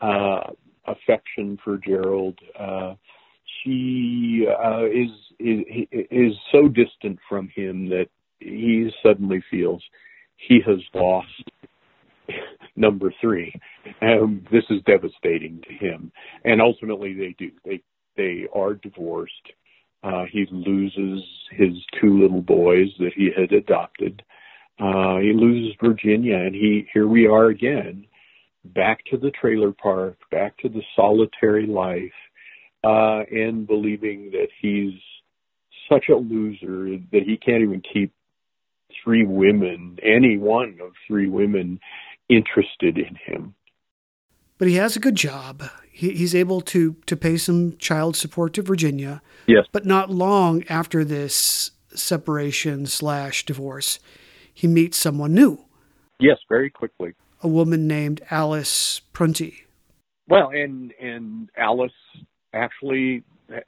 uh, 0.00 0.40
affection 0.86 1.58
for 1.62 1.78
Gerald. 1.78 2.38
Uh, 2.58 2.94
she 3.62 4.46
uh, 4.48 4.84
is, 4.86 5.10
is 5.38 5.86
is 6.10 6.32
so 6.52 6.68
distant 6.68 7.18
from 7.28 7.48
him 7.54 7.88
that 7.88 8.08
he 8.40 8.90
suddenly 9.02 9.42
feels 9.50 9.82
he 10.36 10.60
has 10.66 10.78
lost 10.94 11.50
number 12.76 13.12
three. 13.20 13.52
Um, 14.02 14.46
this 14.52 14.64
is 14.70 14.82
devastating 14.86 15.62
to 15.66 15.74
him, 15.74 16.12
and 16.44 16.60
ultimately 16.60 17.14
they 17.14 17.34
do. 17.38 17.50
They 17.64 17.82
they 18.16 18.46
are 18.54 18.74
divorced. 18.74 19.52
Uh, 20.02 20.24
he 20.30 20.46
loses 20.50 21.24
his 21.50 21.72
two 22.00 22.20
little 22.20 22.42
boys 22.42 22.88
that 22.98 23.12
he 23.14 23.30
had 23.36 23.52
adopted. 23.52 24.22
Uh, 24.78 25.18
he 25.18 25.32
loses 25.32 25.74
Virginia, 25.82 26.36
and 26.36 26.54
he 26.54 26.86
here 26.92 27.08
we 27.08 27.26
are 27.26 27.46
again, 27.46 28.06
back 28.74 29.04
to 29.10 29.16
the 29.16 29.30
trailer 29.30 29.72
park, 29.72 30.16
back 30.30 30.56
to 30.58 30.68
the 30.68 30.82
solitary 30.94 31.66
life, 31.66 32.12
uh, 32.84 33.22
and 33.30 33.66
believing 33.66 34.30
that 34.32 34.48
he's 34.60 34.94
such 35.88 36.06
a 36.08 36.16
loser 36.16 36.98
that 37.12 37.22
he 37.26 37.36
can't 37.36 37.62
even 37.62 37.82
keep 37.92 38.12
three 39.02 39.24
women, 39.24 39.98
any 40.02 40.36
one 40.36 40.78
of 40.82 40.92
three 41.06 41.28
women, 41.28 41.80
interested 42.28 42.98
in 42.98 43.16
him. 43.24 43.54
But 44.58 44.68
he 44.68 44.74
has 44.74 44.96
a 44.96 45.00
good 45.00 45.14
job. 45.14 45.62
He, 45.90 46.10
he's 46.10 46.34
able 46.34 46.60
to 46.62 46.96
to 47.06 47.16
pay 47.16 47.36
some 47.36 47.76
child 47.78 48.16
support 48.16 48.52
to 48.54 48.62
Virginia. 48.62 49.22
Yes. 49.46 49.66
But 49.72 49.86
not 49.86 50.10
long 50.10 50.64
after 50.68 51.04
this 51.04 51.70
separation 51.94 52.86
slash 52.86 53.46
divorce, 53.46 53.98
he 54.52 54.66
meets 54.66 54.98
someone 54.98 55.32
new. 55.32 55.64
Yes, 56.20 56.38
very 56.48 56.70
quickly. 56.70 57.14
A 57.42 57.48
woman 57.48 57.86
named 57.86 58.20
Alice 58.30 59.00
Prunty. 59.12 59.64
Well, 60.28 60.50
and 60.50 60.92
and 61.00 61.50
Alice 61.56 61.92
actually 62.52 63.22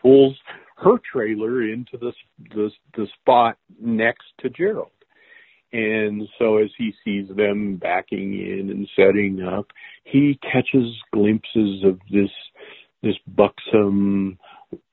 pulls 0.00 0.36
her 0.76 0.96
trailer 1.12 1.62
into 1.62 1.96
the 1.98 2.12
the, 2.54 2.70
the 2.96 3.06
spot 3.20 3.58
next 3.80 4.24
to 4.40 4.50
Gerald. 4.50 4.90
And 5.72 6.26
so 6.38 6.56
as 6.56 6.70
he 6.76 6.92
sees 7.04 7.28
them 7.36 7.76
backing 7.76 8.32
in 8.34 8.70
and 8.70 8.88
setting 8.96 9.40
up, 9.42 9.66
he 10.02 10.38
catches 10.42 10.96
glimpses 11.12 11.84
of 11.84 12.00
this 12.10 12.30
this 13.02 13.16
buxom 13.28 14.38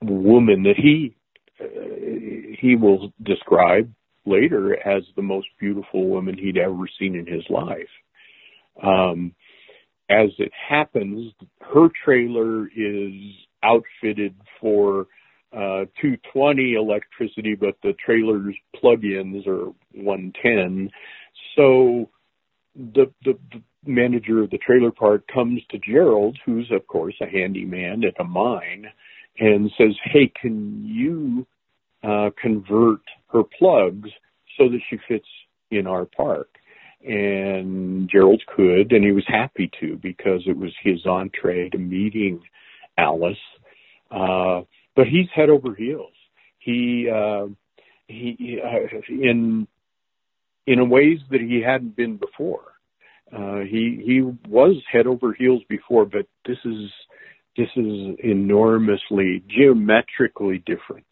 woman 0.02 0.62
that 0.62 0.76
he 0.76 1.14
uh, 1.60 1.64
he 2.60 2.76
will 2.76 3.12
describe 3.22 3.92
later 4.24 4.76
as 4.86 5.02
the 5.16 5.22
most 5.22 5.48
beautiful 5.58 6.06
woman 6.06 6.36
he'd 6.36 6.58
ever 6.58 6.84
seen 6.98 7.16
in 7.16 7.26
his 7.26 7.44
life. 7.50 7.88
Um, 8.82 9.34
as 10.10 10.30
it 10.38 10.52
happens, 10.68 11.32
her 11.60 11.88
trailer 12.04 12.66
is 12.68 13.12
outfitted 13.62 14.34
for 14.60 15.06
uh, 15.52 15.84
220 16.00 16.74
electricity, 16.74 17.54
but 17.54 17.76
the 17.82 17.94
trailer's 18.04 18.54
plug-ins 18.76 19.46
are 19.46 19.66
110. 19.92 20.90
So 21.56 22.10
the, 22.74 23.10
the, 23.24 23.38
the 23.52 23.62
manager 23.86 24.42
of 24.42 24.50
the 24.50 24.58
trailer 24.58 24.90
park 24.90 25.24
comes 25.32 25.60
to 25.70 25.78
Gerald, 25.78 26.38
who's 26.44 26.70
of 26.70 26.86
course 26.86 27.14
a 27.20 27.26
handyman 27.26 28.04
at 28.04 28.20
a 28.20 28.24
mine, 28.24 28.86
and 29.38 29.70
says, 29.78 29.94
"Hey, 30.04 30.30
can 30.40 30.84
you 30.84 31.46
uh, 32.02 32.30
convert 32.40 33.00
her 33.32 33.42
plugs 33.58 34.10
so 34.56 34.68
that 34.68 34.80
she 34.90 34.98
fits 35.08 35.28
in 35.70 35.86
our 35.86 36.04
park?" 36.04 36.48
And 37.04 38.08
Gerald 38.10 38.42
could, 38.46 38.92
and 38.92 39.04
he 39.04 39.12
was 39.12 39.24
happy 39.26 39.70
to 39.80 39.96
because 40.02 40.42
it 40.46 40.56
was 40.56 40.72
his 40.82 41.06
entree 41.06 41.68
to 41.70 41.78
meeting 41.78 42.42
Alice. 42.96 43.36
Uh, 44.10 44.62
but 44.96 45.06
he's 45.06 45.28
head 45.34 45.48
over 45.48 45.74
heels. 45.74 46.12
He 46.58 47.08
uh, 47.08 47.46
he 48.08 48.60
uh, 48.62 48.98
in 49.08 49.68
in 50.66 50.90
ways 50.90 51.18
that 51.30 51.40
he 51.40 51.62
hadn't 51.64 51.96
been 51.96 52.16
before. 52.16 52.72
Uh, 53.32 53.60
he 53.60 54.02
he 54.04 54.22
was 54.48 54.76
head 54.90 55.06
over 55.06 55.32
heels 55.32 55.62
before, 55.68 56.04
but 56.04 56.26
this 56.46 56.58
is 56.64 56.90
this 57.56 57.68
is 57.76 58.16
enormously 58.24 59.42
geometrically 59.48 60.58
different, 60.66 61.06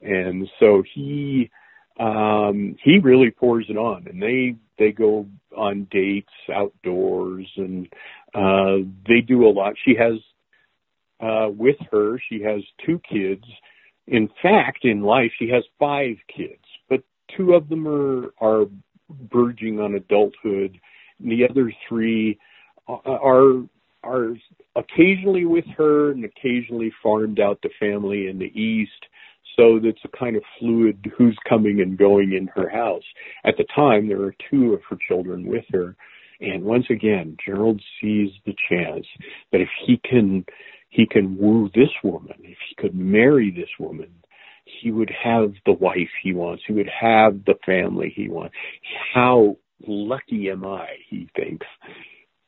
and 0.00 0.48
so 0.60 0.82
he 0.94 1.50
um, 1.98 2.76
he 2.82 2.98
really 2.98 3.30
pours 3.30 3.66
it 3.68 3.76
on, 3.76 4.06
and 4.06 4.22
they 4.22 4.56
they 4.78 4.92
go 4.92 5.26
on 5.56 5.86
dates 5.90 6.32
outdoors, 6.52 7.50
and 7.56 7.88
uh, 8.34 8.86
they 9.08 9.20
do 9.20 9.46
a 9.46 9.50
lot. 9.50 9.74
She 9.84 9.94
has 9.96 10.14
uh, 11.20 11.48
with 11.50 11.76
her. 11.90 12.20
She 12.28 12.42
has 12.42 12.62
two 12.84 13.00
kids. 13.08 13.44
In 14.06 14.28
fact, 14.42 14.84
in 14.84 15.02
life, 15.02 15.32
she 15.38 15.48
has 15.48 15.64
five 15.78 16.16
kids, 16.34 16.62
but 16.88 17.02
two 17.36 17.54
of 17.54 17.68
them 17.68 17.88
are, 17.88 18.32
are 18.40 18.66
verging 19.32 19.80
on 19.80 19.94
adulthood. 19.94 20.78
And 21.18 21.32
The 21.32 21.48
other 21.48 21.72
three 21.88 22.38
are, 22.86 23.62
are 24.04 24.34
occasionally 24.76 25.44
with 25.44 25.64
her 25.76 26.12
and 26.12 26.24
occasionally 26.24 26.92
farmed 27.02 27.40
out 27.40 27.60
to 27.62 27.68
family 27.80 28.28
in 28.28 28.38
the 28.38 28.52
East. 28.58 29.06
So 29.56 29.80
it's 29.82 30.00
a 30.04 30.16
kind 30.16 30.36
of 30.36 30.42
fluid 30.58 31.12
who's 31.16 31.36
coming 31.48 31.80
and 31.80 31.96
going 31.96 32.34
in 32.34 32.48
her 32.54 32.68
house. 32.68 33.04
At 33.44 33.56
the 33.56 33.64
time, 33.74 34.08
there 34.08 34.22
are 34.22 34.34
two 34.50 34.74
of 34.74 34.80
her 34.88 34.98
children 35.08 35.46
with 35.46 35.64
her. 35.72 35.96
And 36.40 36.62
once 36.62 36.84
again, 36.90 37.36
Gerald 37.44 37.80
sees 38.00 38.30
the 38.44 38.54
chance 38.68 39.06
that 39.52 39.62
if 39.62 39.68
he 39.86 39.98
can 40.04 40.44
he 40.90 41.06
can 41.06 41.36
woo 41.38 41.70
this 41.74 41.90
woman. 42.02 42.36
If 42.40 42.58
he 42.68 42.74
could 42.76 42.94
marry 42.94 43.50
this 43.50 43.68
woman, 43.78 44.10
he 44.64 44.90
would 44.90 45.10
have 45.22 45.52
the 45.64 45.72
wife 45.72 46.08
he 46.22 46.32
wants. 46.32 46.62
He 46.66 46.72
would 46.72 46.88
have 46.88 47.44
the 47.44 47.54
family 47.64 48.12
he 48.14 48.28
wants. 48.28 48.54
How 49.14 49.56
lucky 49.86 50.50
am 50.50 50.64
I, 50.64 50.86
he 51.08 51.28
thinks, 51.36 51.66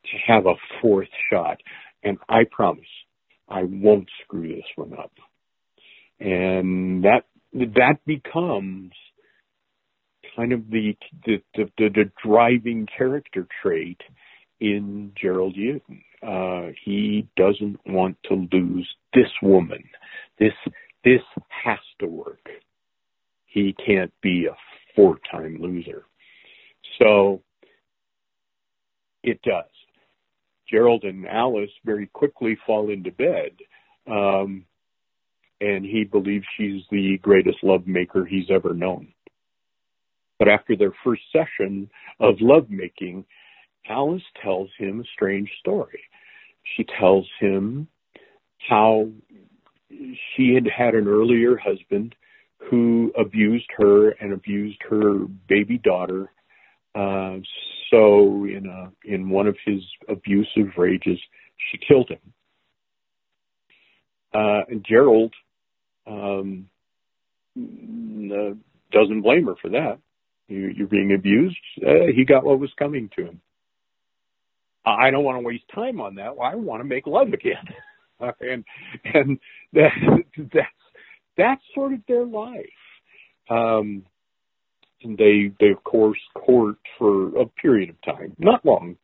to 0.05 0.17
have 0.25 0.45
a 0.45 0.55
fourth 0.81 1.09
shot. 1.31 1.59
And 2.03 2.17
I 2.27 2.43
promise 2.49 2.85
I 3.47 3.63
won't 3.63 4.09
screw 4.23 4.47
this 4.47 4.65
one 4.75 4.93
up. 4.93 5.11
And 6.19 7.03
that 7.03 7.23
that 7.53 7.97
becomes 8.05 8.91
kind 10.35 10.53
of 10.53 10.69
the 10.69 10.95
the, 11.25 11.41
the, 11.55 11.69
the 11.77 12.11
driving 12.23 12.87
character 12.97 13.47
trait 13.61 14.01
in 14.59 15.11
Gerald 15.19 15.55
Uden. 15.55 16.01
Uh, 16.21 16.71
he 16.83 17.27
doesn't 17.37 17.79
want 17.85 18.17
to 18.25 18.47
lose 18.51 18.87
this 19.13 19.31
woman. 19.41 19.83
This 20.37 20.53
this 21.03 21.21
has 21.63 21.79
to 21.99 22.07
work. 22.07 22.45
He 23.45 23.75
can't 23.85 24.13
be 24.21 24.45
a 24.45 24.55
four 24.95 25.17
time 25.31 25.57
loser. 25.61 26.03
So 26.99 27.41
it 29.23 29.41
does. 29.43 29.63
Gerald 30.69 31.03
and 31.03 31.25
Alice 31.27 31.71
very 31.83 32.07
quickly 32.07 32.57
fall 32.65 32.91
into 32.91 33.11
bed. 33.11 33.51
Um, 34.07 34.65
and 35.61 35.85
he 35.85 36.03
believes 36.03 36.45
she's 36.57 36.83
the 36.89 37.17
greatest 37.21 37.57
love 37.63 37.85
maker 37.85 38.25
he's 38.25 38.49
ever 38.49 38.73
known. 38.73 39.13
But 40.37 40.47
after 40.47 40.75
their 40.75 40.93
first 41.03 41.21
session 41.33 41.89
of 42.19 42.35
lovemaking, 42.39 43.25
Alice 43.89 44.23
tells 44.41 44.69
him 44.77 45.01
a 45.01 45.03
strange 45.13 45.49
story. 45.59 46.01
She 46.75 46.85
tells 46.99 47.27
him 47.39 47.87
how 48.69 49.09
she 49.89 50.53
had 50.53 50.67
had 50.67 50.95
an 50.95 51.07
earlier 51.07 51.57
husband 51.57 52.15
who 52.57 53.11
abused 53.17 53.69
her 53.77 54.11
and 54.11 54.33
abused 54.33 54.79
her 54.89 55.25
baby 55.47 55.77
daughter. 55.77 56.31
Uh, 56.95 57.37
so 57.89 58.45
in 58.45 58.65
a 58.67 58.91
in 59.03 59.29
one 59.29 59.47
of 59.47 59.55
his 59.65 59.81
abusive 60.07 60.77
rages, 60.77 61.19
she 61.71 61.77
killed 61.77 62.09
him. 62.09 62.33
Uh, 64.33 64.61
Gerald 64.87 65.33
um, 66.09 66.69
uh, 67.57 68.55
doesn't 68.91 69.21
blame 69.21 69.45
her 69.45 69.55
for 69.61 69.69
that. 69.69 69.99
You, 70.47 70.71
you're 70.75 70.87
being 70.87 71.13
abused. 71.13 71.57
Uh, 71.85 72.11
he 72.15 72.25
got 72.25 72.43
what 72.43 72.59
was 72.59 72.71
coming 72.77 73.09
to 73.15 73.25
him. 73.25 73.41
I 74.85 75.11
don't 75.11 75.23
want 75.23 75.37
to 75.37 75.45
waste 75.45 75.65
time 75.73 76.01
on 76.01 76.15
that. 76.15 76.35
Well, 76.35 76.49
I 76.49 76.55
want 76.55 76.81
to 76.81 76.87
make 76.87 77.05
love 77.05 77.27
again, 77.33 77.65
and 78.39 78.63
and 79.13 79.39
that, 79.73 79.91
that's 80.37 80.67
that's 81.37 81.61
sort 81.75 81.93
of 81.93 81.99
their 82.07 82.25
life. 82.25 82.65
Um, 83.49 84.03
and 85.03 85.17
they 85.17 85.51
they 85.59 85.71
of 85.71 85.83
course 85.83 86.19
court 86.33 86.77
for 86.97 87.39
a 87.39 87.45
period 87.45 87.89
of 87.89 88.01
time, 88.01 88.35
not 88.39 88.65
long, 88.65 88.95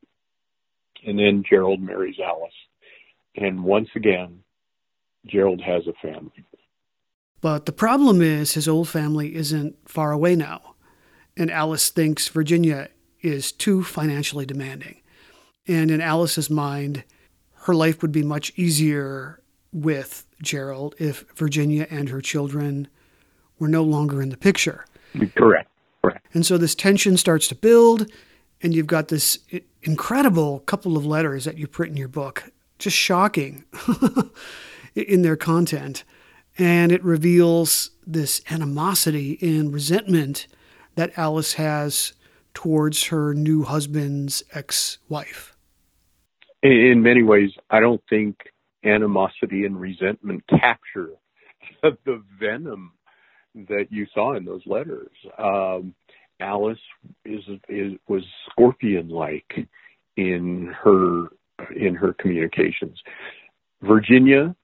and 1.06 1.20
then 1.20 1.44
Gerald 1.48 1.82
marries 1.82 2.18
Alice, 2.26 2.52
and 3.36 3.64
once 3.64 3.90
again, 3.96 4.40
Gerald 5.26 5.62
has 5.62 5.84
a 5.88 5.94
family. 6.02 6.46
But 7.46 7.68
the 7.68 7.72
problem 7.72 8.24
is 8.24 8.56
his 8.56 8.68
old 8.68 8.90
family 8.90 9.36
isn't 9.36 9.76
far 9.88 10.12
away 10.12 10.36
now, 10.36 10.74
and 11.38 11.52
Alice 11.52 11.92
thinks 11.92 12.28
Virginia 12.28 12.90
is 13.22 13.52
too 13.52 13.84
financially 13.84 14.48
demanding. 14.48 15.04
And 15.68 15.92
in 15.92 16.02
Alice's 16.02 16.50
mind, 16.50 17.04
her 17.66 17.76
life 17.76 18.02
would 18.02 18.12
be 18.12 18.24
much 18.24 18.52
easier 18.56 19.44
with 19.72 20.26
Gerald 20.42 20.96
if 20.98 21.24
Virginia 21.36 21.86
and 21.92 22.10
her 22.10 22.20
children 22.20 22.88
were 23.60 23.68
no 23.68 23.84
longer 23.84 24.24
in 24.24 24.30
the 24.30 24.38
picture. 24.38 24.84
Correct. 25.36 25.70
Correct. 26.02 26.26
And 26.34 26.44
so 26.44 26.58
this 26.58 26.74
tension 26.74 27.16
starts 27.16 27.48
to 27.50 27.56
build, 27.56 28.10
and 28.64 28.74
you've 28.74 28.88
got 28.88 29.10
this 29.10 29.38
incredible 29.84 30.62
couple 30.62 30.98
of 30.98 31.06
letters 31.06 31.46
that 31.46 31.60
you 31.60 31.68
print 31.68 31.92
in 31.92 31.98
your 31.98 32.08
book, 32.08 32.52
just 32.80 32.98
shocking 32.98 33.66
in 34.96 35.22
their 35.22 35.36
content. 35.36 36.04
And 36.58 36.92
it 36.92 37.04
reveals 37.04 37.92
this 38.06 38.42
animosity 38.50 39.38
and 39.42 39.74
resentment 39.74 40.48
that 40.96 41.18
Alice 41.18 41.54
has 41.54 42.14
towards 42.54 43.06
her 43.06 43.34
new 43.34 43.64
husband's 43.64 44.44
ex 44.54 45.00
wife 45.10 45.56
in 46.66 47.02
many 47.02 47.24
ways, 47.24 47.52
I 47.70 47.80
don't 47.80 48.02
think 48.10 48.38
animosity 48.84 49.66
and 49.66 49.80
resentment 49.80 50.44
capture 50.48 51.12
the 51.84 52.24
venom 52.40 52.94
that 53.54 53.88
you 53.90 54.08
saw 54.14 54.36
in 54.36 54.46
those 54.46 54.64
letters. 54.66 55.12
Um, 55.38 55.94
Alice 56.40 56.80
is, 57.24 57.42
is 57.70 57.94
was 58.08 58.24
scorpion-like 58.50 59.68
in 60.18 60.74
her 60.84 61.28
in 61.76 61.96
her 61.96 62.14
communications. 62.14 63.00
Virginia 63.82 64.56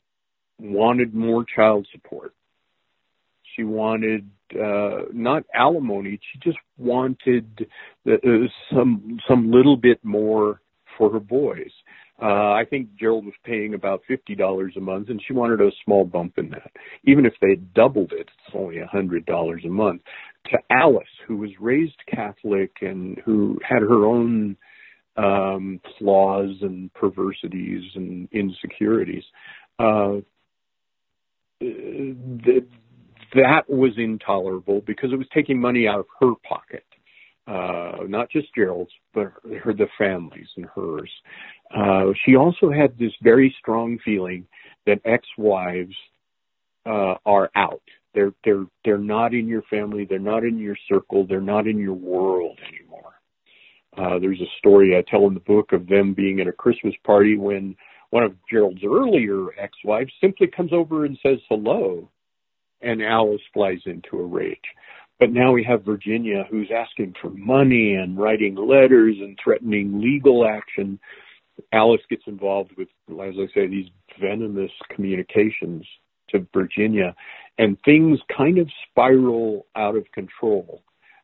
wanted 0.61 1.13
more 1.13 1.43
child 1.43 1.87
support. 1.91 2.33
She 3.55 3.63
wanted 3.63 4.29
uh, 4.53 5.03
not 5.11 5.43
alimony. 5.53 6.19
She 6.31 6.39
just 6.39 6.57
wanted 6.77 7.67
uh, 8.09 8.17
some 8.73 9.19
some 9.27 9.51
little 9.51 9.77
bit 9.77 9.99
more 10.03 10.61
for 10.97 11.11
her 11.11 11.19
boys. 11.19 11.71
Uh, 12.21 12.51
I 12.51 12.65
think 12.69 12.95
Gerald 12.99 13.25
was 13.25 13.33
paying 13.43 13.73
about 13.73 14.03
fifty 14.07 14.35
dollars 14.35 14.73
a 14.77 14.79
month, 14.79 15.09
and 15.09 15.21
she 15.25 15.33
wanted 15.33 15.59
a 15.59 15.71
small 15.83 16.05
bump 16.05 16.37
in 16.37 16.49
that. 16.51 16.71
Even 17.03 17.25
if 17.25 17.33
they 17.41 17.55
doubled 17.55 18.11
it, 18.13 18.29
it's 18.45 18.55
only 18.55 18.77
a 18.77 18.87
hundred 18.87 19.25
dollars 19.25 19.63
a 19.65 19.69
month. 19.69 20.01
To 20.51 20.57
Alice, 20.69 21.03
who 21.27 21.37
was 21.37 21.49
raised 21.59 21.97
Catholic 22.07 22.71
and 22.81 23.17
who 23.25 23.59
had 23.67 23.81
her 23.81 24.05
own 24.05 24.55
um, 25.17 25.79
flaws 25.97 26.55
and 26.61 26.93
perversities 26.93 27.83
and 27.95 28.29
insecurities, 28.31 29.23
uh, 29.79 30.17
th- 31.61 32.63
that 33.33 33.69
was 33.69 33.91
intolerable 33.97 34.81
because 34.81 35.13
it 35.13 35.17
was 35.17 35.27
taking 35.33 35.59
money 35.59 35.87
out 35.87 35.99
of 35.99 36.05
her 36.19 36.33
pocket 36.47 36.83
uh, 37.47 37.97
not 38.07 38.29
just 38.29 38.53
Gerald's, 38.55 38.91
but 39.13 39.33
her, 39.63 39.73
the 39.73 39.87
families 39.97 40.47
and 40.55 40.65
hers. 40.65 41.11
Uh, 41.75 42.11
she 42.25 42.35
also 42.35 42.71
had 42.71 42.97
this 42.97 43.11
very 43.21 43.53
strong 43.59 43.97
feeling 44.05 44.45
that 44.85 45.01
ex-wives 45.05 45.95
uh, 46.85 47.15
are 47.25 47.49
out. 47.55 47.81
They're 48.13 48.33
they're 48.43 48.65
they're 48.83 48.97
not 48.97 49.33
in 49.33 49.47
your 49.47 49.61
family. 49.63 50.05
They're 50.05 50.19
not 50.19 50.43
in 50.43 50.57
your 50.57 50.75
circle. 50.89 51.25
They're 51.25 51.39
not 51.39 51.65
in 51.67 51.77
your 51.77 51.93
world 51.93 52.59
anymore. 52.67 53.13
Uh, 53.97 54.19
there's 54.19 54.41
a 54.41 54.57
story 54.57 54.97
I 54.97 55.03
tell 55.09 55.27
in 55.27 55.33
the 55.33 55.39
book 55.41 55.71
of 55.71 55.87
them 55.87 56.13
being 56.13 56.41
at 56.41 56.47
a 56.47 56.51
Christmas 56.51 56.93
party 57.05 57.37
when 57.37 57.75
one 58.11 58.23
of 58.23 58.35
Gerald's 58.49 58.83
earlier 58.83 59.47
ex-wives 59.57 60.11
simply 60.21 60.47
comes 60.47 60.71
over 60.71 61.05
and 61.05 61.17
says 61.23 61.39
hello, 61.49 62.09
and 62.81 63.01
Alice 63.01 63.41
flies 63.53 63.79
into 63.85 64.19
a 64.19 64.25
rage. 64.25 64.59
But 65.19 65.31
now 65.31 65.51
we 65.51 65.63
have 65.63 65.83
Virginia 65.83 66.45
who's 66.49 66.71
asking 66.75 67.15
for 67.21 67.29
money 67.29 67.95
and 67.95 68.17
writing 68.17 68.55
letters 68.55 69.15
and 69.19 69.37
threatening 69.41 70.01
legal 70.01 70.47
action. 70.47 70.99
Alice 71.71 72.01
gets 72.09 72.23
involved 72.27 72.71
with, 72.77 72.89
as 73.09 73.35
I 73.37 73.47
say, 73.53 73.67
these 73.67 73.89
venomous 74.19 74.71
communications 74.89 75.85
to 76.29 76.45
Virginia, 76.53 77.15
and 77.57 77.77
things 77.83 78.19
kind 78.35 78.57
of 78.57 78.67
spiral 78.89 79.67
out 79.75 79.95
of 79.95 80.11
control. 80.11 80.81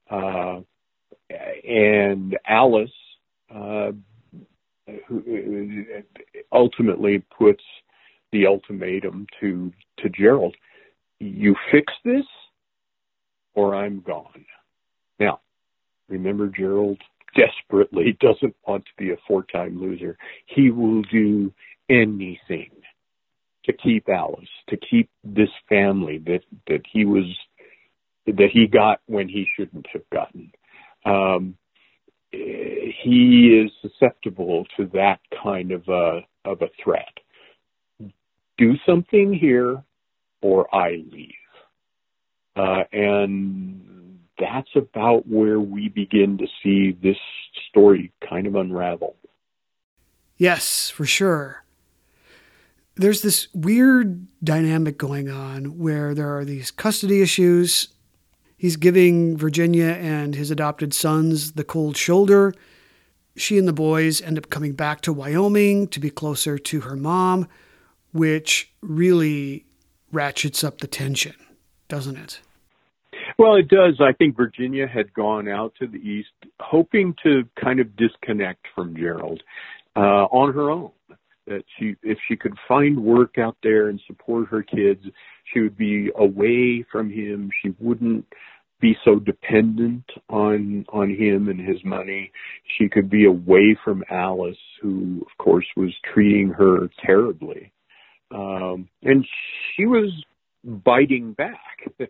Uh, 0.10 0.62
and 1.68 2.38
Alice 2.48 2.90
uh, 3.54 3.92
ultimately 6.52 7.24
puts 7.38 7.64
the 8.32 8.48
ultimatum 8.48 9.28
to 9.40 9.72
to 10.00 10.10
Gerald: 10.10 10.56
"You 11.20 11.56
fix 11.72 11.94
this, 12.04 12.26
or 13.58 13.74
I'm 13.74 14.02
gone. 14.02 14.46
Now, 15.20 15.42
remember, 16.08 16.48
Gerald 16.48 17.00
desperately 17.36 18.18
doesn't 18.20 18.56
want 18.66 18.86
to 18.86 18.92
be 18.98 19.12
a 19.12 19.18
four 19.28 19.44
time 19.44 19.82
loser. 19.82 20.18
He 20.46 20.70
will 20.72 21.02
do 21.04 21.52
anything 21.90 22.70
to 23.66 23.74
keep 23.74 24.08
Alice, 24.08 24.48
to 24.70 24.78
keep 24.78 25.10
this 25.24 25.50
family 25.68 26.20
that, 26.20 26.42
that 26.68 26.82
he 26.92 27.04
was, 27.04 27.26
that 28.26 28.50
he 28.52 28.68
got 28.68 29.02
when 29.08 29.28
he 29.28 29.48
shouldn't 29.56 29.88
have 29.92 30.10
gotten. 30.12 30.52
Um, 31.06 31.58
he 33.04 33.64
is 33.64 33.72
susceptible 33.82 34.66
to 34.78 34.86
that 34.94 35.20
kind 35.44 35.72
of 35.72 35.88
a, 35.88 36.22
of 36.46 36.62
a 36.62 36.70
threat. 36.84 37.20
Do 38.58 38.74
something 38.86 39.34
here 39.34 39.84
or 40.42 40.74
I 40.74 41.04
leave. 41.12 41.34
Uh, 42.56 42.84
and 42.92 44.20
that's 44.40 44.70
about 44.76 45.28
where 45.28 45.60
we 45.60 45.90
begin 45.90 46.38
to 46.40 46.48
see 46.64 46.98
this 47.04 47.18
story 47.70 48.12
kind 48.28 48.48
of 48.48 48.56
unravel. 48.56 49.16
Yes, 50.38 50.90
for 50.90 51.06
sure. 51.06 51.64
There's 52.96 53.22
this 53.22 53.48
weird 53.54 54.26
dynamic 54.44 54.98
going 54.98 55.30
on 55.30 55.78
where 55.78 56.16
there 56.16 56.36
are 56.36 56.46
these 56.46 56.72
custody 56.72 57.22
issues. 57.22 57.90
He's 58.58 58.76
giving 58.76 59.38
Virginia 59.38 59.86
and 59.86 60.34
his 60.34 60.50
adopted 60.50 60.94
sons 60.94 61.54
the 61.54 61.64
cold 61.64 61.96
shoulder. 61.96 62.54
She 63.36 63.60
and 63.60 63.68
the 63.68 63.74
boys 63.74 64.20
end 64.20 64.40
up 64.40 64.50
coming 64.50 64.74
back 64.74 65.02
to 65.02 65.14
Wyoming 65.14 65.88
to 65.90 66.00
be 66.00 66.10
closer 66.10 66.58
to 66.58 66.82
her 66.82 66.96
mom, 66.96 67.48
which 68.14 68.72
really 68.82 69.66
ratchets 70.12 70.64
up 70.64 70.80
the 70.80 70.88
tension, 70.88 71.36
doesn't 71.88 72.18
it? 72.18 72.42
Well, 73.38 73.56
it 73.56 73.68
does. 73.68 74.02
I 74.02 74.14
think 74.14 74.36
Virginia 74.36 74.88
had 74.88 75.14
gone 75.14 75.48
out 75.48 75.74
to 75.80 75.86
the 75.86 75.98
east 75.98 76.30
hoping 76.60 77.14
to 77.22 77.44
kind 77.62 77.80
of 77.80 77.96
disconnect 77.96 78.66
from 78.74 78.96
Gerald 78.96 79.44
uh, 79.96 80.26
on 80.32 80.54
her 80.54 80.72
own. 80.72 80.92
That 81.46 81.64
she, 81.78 81.96
if 82.04 82.18
she 82.28 82.36
could 82.36 82.56
find 82.68 83.00
work 83.00 83.38
out 83.38 83.56
there 83.64 83.88
and 83.88 84.02
support 84.06 84.50
her 84.50 84.64
kids, 84.64 85.06
she 85.52 85.62
would 85.62 85.78
be 85.78 86.12
away 86.16 86.86
from 86.92 87.10
him. 87.10 87.50
She 87.62 87.74
wouldn't 87.80 88.26
be 88.80 88.96
so 89.04 89.16
dependent 89.16 90.04
on 90.30 90.86
on 90.90 91.10
him 91.10 91.50
and 91.50 91.60
his 91.60 91.84
money. 91.84 92.32
She 92.78 92.88
could 92.90 93.10
be 93.10 93.26
away 93.26 93.78
from 93.84 94.04
Alice, 94.10 94.58
who 94.82 95.22
of 95.22 95.44
course 95.44 95.66
was 95.76 95.94
treating 96.14 96.50
her 96.50 96.90
terribly, 97.04 97.72
um, 98.32 98.88
and 99.04 99.26
she 99.76 99.86
was 99.86 100.12
biting 100.64 101.34
back. 101.34 101.92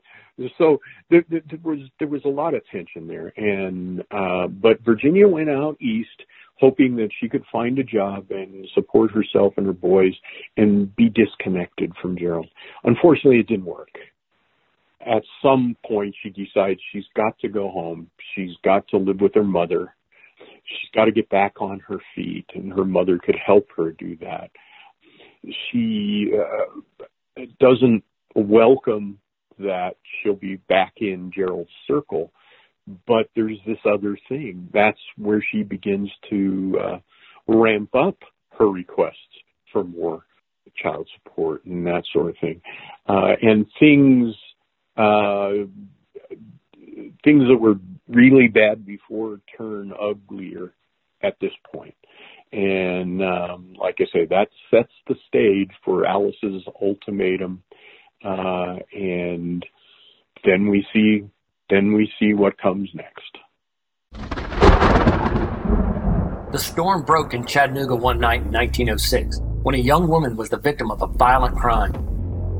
so 0.58 0.80
there, 1.10 1.24
there, 1.30 1.42
was 1.64 1.80
there 2.00 2.08
was 2.08 2.26
a 2.26 2.30
lot 2.30 2.54
of 2.54 2.62
tension 2.72 3.08
there, 3.08 3.34
and 3.38 4.02
uh, 4.12 4.48
but 4.48 4.82
Virginia 4.84 5.28
went 5.28 5.50
out 5.50 5.78
east 5.82 6.24
hoping 6.60 6.96
that 6.96 7.10
she 7.20 7.30
could 7.30 7.44
find 7.52 7.78
a 7.80 7.84
job 7.84 8.28
and 8.32 8.68
support 8.74 9.12
herself 9.12 9.54
and 9.58 9.66
her 9.66 9.74
boys 9.74 10.14
and 10.58 10.96
be 10.96 11.10
disconnected 11.10 11.92
from 12.02 12.18
Gerald. 12.18 12.48
Unfortunately, 12.84 13.40
it 13.40 13.48
didn't 13.48 13.66
work. 13.66 13.92
At 15.06 15.24
some 15.42 15.78
point, 15.86 16.16
she 16.22 16.30
decides 16.30 16.80
she's 16.92 17.06
got 17.16 17.38
to 17.40 17.48
go 17.48 17.70
home. 17.70 18.10
She's 18.36 18.52
got 18.64 18.88
to 18.90 18.98
live 18.98 19.22
with 19.22 19.36
her 19.36 19.44
mother. 19.44 19.96
She's 20.40 20.90
got 20.94 21.06
to 21.06 21.12
get 21.12 21.30
back 21.30 21.62
on 21.62 21.80
her 21.88 22.00
feet, 22.16 22.46
and 22.54 22.74
her 22.74 22.84
mother 22.84 23.18
could 23.18 23.38
help 23.44 23.68
her 23.78 23.92
do 23.92 24.18
that. 24.18 24.52
She 25.72 26.34
uh, 26.34 27.46
doesn't 27.60 28.04
welcome 28.36 29.20
that 29.60 29.96
she'll 30.04 30.36
be 30.36 30.58
back 30.68 30.96
in 30.98 31.32
Gerald's 31.34 31.70
circle 31.88 32.32
but 33.06 33.30
there's 33.36 33.60
this 33.66 33.78
other 33.86 34.18
thing. 34.30 34.70
That's 34.74 35.00
where 35.18 35.44
she 35.52 35.64
begins 35.64 36.10
to 36.30 36.80
uh, 36.82 37.00
ramp 37.48 37.94
up 37.96 38.18
her 38.58 38.68
requests 38.68 39.16
for 39.72 39.84
more 39.84 40.24
child 40.82 41.08
support 41.16 41.66
and 41.66 41.86
that 41.88 42.04
sort 42.14 42.30
of 42.30 42.36
thing. 42.40 42.62
Uh, 43.08 43.34
and 43.42 43.66
things, 43.80 44.36
uh, 44.96 45.66
things 47.24 47.44
that 47.50 47.58
were 47.60 47.76
really 48.08 48.48
bad 48.48 48.86
before 48.86 49.40
turn 49.58 49.94
uglier 50.00 50.74
at 51.22 51.36
this 51.42 51.52
point. 51.74 51.96
And 52.52 53.22
um, 53.22 53.74
like 53.78 53.98
I 54.00 54.06
say, 54.14 54.26
that 54.30 54.48
sets 54.72 54.94
the 55.08 55.16
stage 55.28 55.72
for 55.84 56.06
Alice's 56.06 56.64
ultimatum. 56.82 57.64
Uh, 58.24 58.78
and 58.94 59.66
then 60.46 60.70
we 60.70 60.86
see 60.94 61.28
then 61.70 61.94
we 61.94 62.12
see 62.20 62.34
what 62.34 62.58
comes 62.58 62.90
next. 62.94 63.38
The 66.52 66.60
storm 66.60 67.04
broke 67.04 67.34
in 67.34 67.46
Chattanooga 67.46 67.96
one 67.96 68.20
night 68.20 68.42
in 68.42 68.52
1906 68.52 69.40
when 69.64 69.76
a 69.76 69.80
young 69.80 70.08
woman 70.08 70.38
was 70.38 70.50
the 70.50 70.58
victim 70.58 70.90
of 70.92 71.02
a 71.02 71.08
violent 71.08 71.58
crime. 71.58 71.92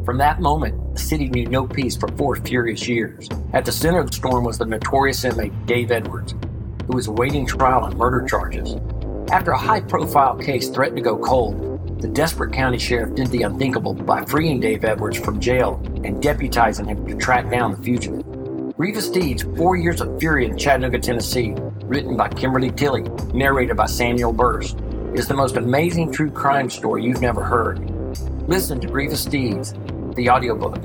From 0.04 0.18
that 0.18 0.42
moment, 0.42 0.94
the 0.94 1.00
city 1.00 1.30
knew 1.30 1.46
no 1.46 1.66
peace 1.66 1.96
for 1.96 2.10
four 2.10 2.36
furious 2.36 2.88
years. 2.88 3.30
At 3.54 3.66
the 3.66 3.72
center 3.72 4.00
of 4.00 4.08
the 4.08 4.16
storm 4.16 4.44
was 4.44 4.58
the 4.58 4.66
notorious 4.66 5.24
inmate 5.24 5.66
Dave 5.66 5.92
Edwards, 5.92 6.36
who 6.86 6.96
was 6.96 7.08
awaiting 7.08 7.46
trial 7.46 7.86
on 7.86 7.98
murder 7.98 8.26
charges. 8.28 8.76
After 9.32 9.52
a 9.52 9.58
high 9.58 9.82
profile 9.82 10.38
case 10.38 10.70
threatened 10.70 10.98
to 10.98 11.04
go 11.04 11.18
cold, 11.18 12.02
the 12.02 12.08
desperate 12.08 12.54
county 12.54 12.78
sheriff 12.78 13.16
did 13.16 13.28
the 13.28 13.44
unthinkable 13.44 13.94
by 13.94 14.24
freeing 14.26 14.60
Dave 14.60 14.86
Edwards 14.86 15.18
from 15.18 15.40
jail 15.40 15.82
and 16.04 16.22
deputizing 16.22 16.88
him 16.88 17.06
to 17.08 17.16
track 17.16 17.50
down 17.50 17.72
the 17.72 17.82
fugitive. 17.82 18.37
Grievous 18.78 19.10
Deeds, 19.10 19.42
Four 19.58 19.76
Years 19.76 20.02
of 20.02 20.20
Fury 20.20 20.46
in 20.46 20.56
Chattanooga, 20.56 21.00
Tennessee, 21.00 21.56
written 21.86 22.16
by 22.16 22.30
Kimberly 22.30 22.70
Tilley, 22.70 23.02
narrated 23.34 23.76
by 23.76 23.88
Samuel 23.88 24.32
Burst, 24.32 24.78
is 25.16 25.28
the 25.28 25.34
most 25.34 25.58
amazing 25.58 26.12
true 26.12 26.30
crime 26.30 26.70
story 26.70 27.04
you've 27.04 27.20
never 27.20 27.44
heard. 27.44 27.80
Listen 28.48 28.80
to 28.80 28.86
Grievous 28.86 29.26
Deeds, 29.26 29.74
the 30.14 30.30
audiobook, 30.30 30.78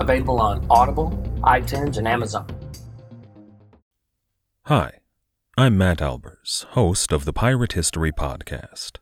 available 0.00 0.38
on 0.38 0.66
Audible, 0.68 1.12
iTunes, 1.42 1.96
and 1.96 2.06
Amazon. 2.06 2.46
Hi, 4.66 4.98
I'm 5.56 5.78
Matt 5.78 6.00
Albers, 6.00 6.64
host 6.66 7.10
of 7.10 7.24
the 7.24 7.32
Pirate 7.32 7.72
History 7.72 8.12
Podcast. 8.12 8.98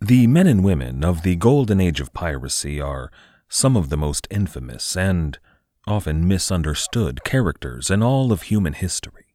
The 0.00 0.28
men 0.28 0.46
and 0.46 0.62
women 0.62 1.02
of 1.02 1.24
the 1.24 1.34
golden 1.34 1.80
age 1.80 2.00
of 2.00 2.14
piracy 2.14 2.80
are 2.80 3.10
some 3.48 3.76
of 3.76 3.88
the 3.88 3.96
most 3.96 4.28
infamous 4.30 4.96
and 4.96 5.40
often 5.86 6.26
misunderstood 6.26 7.24
characters 7.24 7.90
in 7.90 8.02
all 8.02 8.32
of 8.32 8.42
human 8.42 8.72
history. 8.72 9.34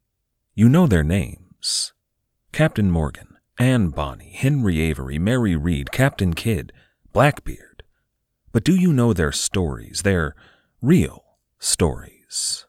You 0.54 0.68
know 0.68 0.86
their 0.86 1.04
names 1.04 1.92
Captain 2.52 2.90
Morgan, 2.90 3.36
Anne 3.58 3.90
Bonny, 3.90 4.32
Henry 4.34 4.80
Avery, 4.80 5.18
Mary 5.18 5.54
Read, 5.54 5.92
Captain 5.92 6.34
Kidd, 6.34 6.72
Blackbeard. 7.12 7.82
But 8.52 8.64
do 8.64 8.74
you 8.74 8.92
know 8.92 9.12
their 9.12 9.32
stories, 9.32 10.02
their 10.02 10.34
real 10.82 11.24
stories? 11.58 12.66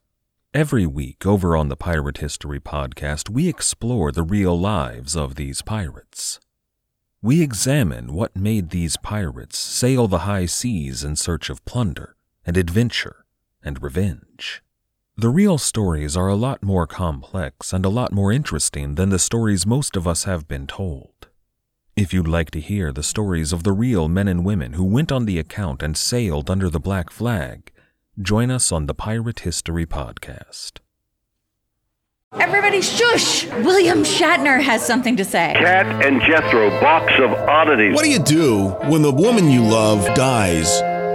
Every 0.53 0.85
week 0.85 1.25
over 1.25 1.55
on 1.55 1.69
the 1.69 1.77
Pirate 1.77 2.17
History 2.17 2.59
Podcast, 2.59 3.29
we 3.29 3.47
explore 3.47 4.11
the 4.11 4.21
real 4.21 4.59
lives 4.59 5.15
of 5.15 5.35
these 5.35 5.61
pirates. 5.61 6.39
We 7.21 7.41
examine 7.41 8.13
what 8.13 8.35
made 8.35 8.69
these 8.69 8.97
pirates 8.97 9.57
sail 9.57 10.07
the 10.07 10.19
high 10.19 10.45
seas 10.45 11.03
in 11.03 11.15
search 11.15 11.49
of 11.49 11.63
plunder 11.65 12.15
and 12.45 12.57
adventure 12.57 13.20
and 13.63 13.81
revenge. 13.81 14.63
The 15.17 15.29
real 15.29 15.57
stories 15.57 16.17
are 16.17 16.27
a 16.27 16.35
lot 16.35 16.63
more 16.63 16.87
complex 16.87 17.73
and 17.73 17.85
a 17.85 17.89
lot 17.89 18.11
more 18.11 18.31
interesting 18.31 18.95
than 18.95 19.09
the 19.09 19.19
stories 19.19 19.65
most 19.65 19.95
of 19.95 20.07
us 20.07 20.23
have 20.23 20.47
been 20.47 20.67
told. 20.67 21.27
If 21.95 22.13
you'd 22.13 22.27
like 22.27 22.49
to 22.51 22.61
hear 22.61 22.91
the 22.91 23.03
stories 23.03 23.51
of 23.51 23.63
the 23.63 23.73
real 23.73 24.07
men 24.07 24.27
and 24.27 24.45
women 24.45 24.73
who 24.73 24.85
went 24.85 25.11
on 25.11 25.25
the 25.25 25.37
account 25.37 25.83
and 25.83 25.97
sailed 25.97 26.49
under 26.49 26.69
the 26.69 26.79
black 26.79 27.09
flag, 27.09 27.71
join 28.19 28.49
us 28.49 28.71
on 28.71 28.85
the 28.85 28.95
Pirate 28.95 29.41
History 29.41 29.85
Podcast. 29.85 30.79
Everybody 32.39 32.81
shush! 32.81 33.45
William 33.47 34.03
Shatner 34.03 34.61
has 34.61 34.85
something 34.85 35.17
to 35.17 35.25
say. 35.25 35.53
Kat 35.59 36.05
and 36.05 36.21
Jethro, 36.21 36.69
box 36.79 37.11
of 37.19 37.31
oddities. 37.33 37.93
What 37.93 38.05
do 38.05 38.09
you 38.09 38.23
do 38.23 38.69
when 38.89 39.01
the 39.01 39.11
woman 39.11 39.49
you 39.51 39.61
love 39.61 40.05
dies? 40.15 40.81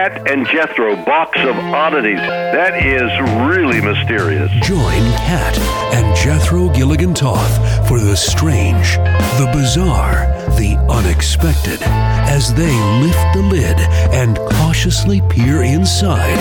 Kat 0.00 0.30
and 0.30 0.46
Jethro 0.46 0.96
Box 1.04 1.38
of 1.40 1.54
Oddities. 1.56 2.16
That 2.16 2.86
is 2.86 3.10
really 3.46 3.82
mysterious. 3.82 4.50
Join 4.66 5.02
Kat 5.28 5.58
and 5.92 6.16
Jethro 6.16 6.70
Gilligan 6.70 7.12
Toth 7.12 7.54
for 7.86 8.00
the 8.00 8.16
strange, 8.16 8.96
the 9.36 9.50
bizarre, 9.52 10.24
the 10.56 10.78
unexpected 10.88 11.82
as 11.82 12.54
they 12.54 12.72
lift 13.02 13.34
the 13.34 13.42
lid 13.42 13.78
and 14.14 14.38
cautiously 14.56 15.20
peer 15.28 15.64
inside 15.64 16.38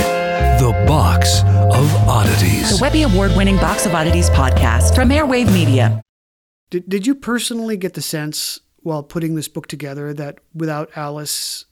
the 0.62 0.72
Box 0.88 1.42
of 1.42 1.94
Oddities. 2.08 2.78
The 2.78 2.82
Webby 2.82 3.04
Award 3.04 3.36
winning 3.36 3.58
Box 3.58 3.86
of 3.86 3.94
Oddities 3.94 4.30
podcast 4.30 4.96
from 4.96 5.10
Airwave 5.10 5.52
Media. 5.52 6.02
Did, 6.70 6.88
did 6.88 7.06
you 7.06 7.14
personally 7.14 7.76
get 7.76 7.96
the 7.96 8.02
sense 8.02 8.62
while 8.78 9.04
putting 9.04 9.36
this 9.36 9.50
book 9.50 9.68
together 9.68 10.14
that 10.14 10.38
without 10.54 10.92
Alice 10.96 11.66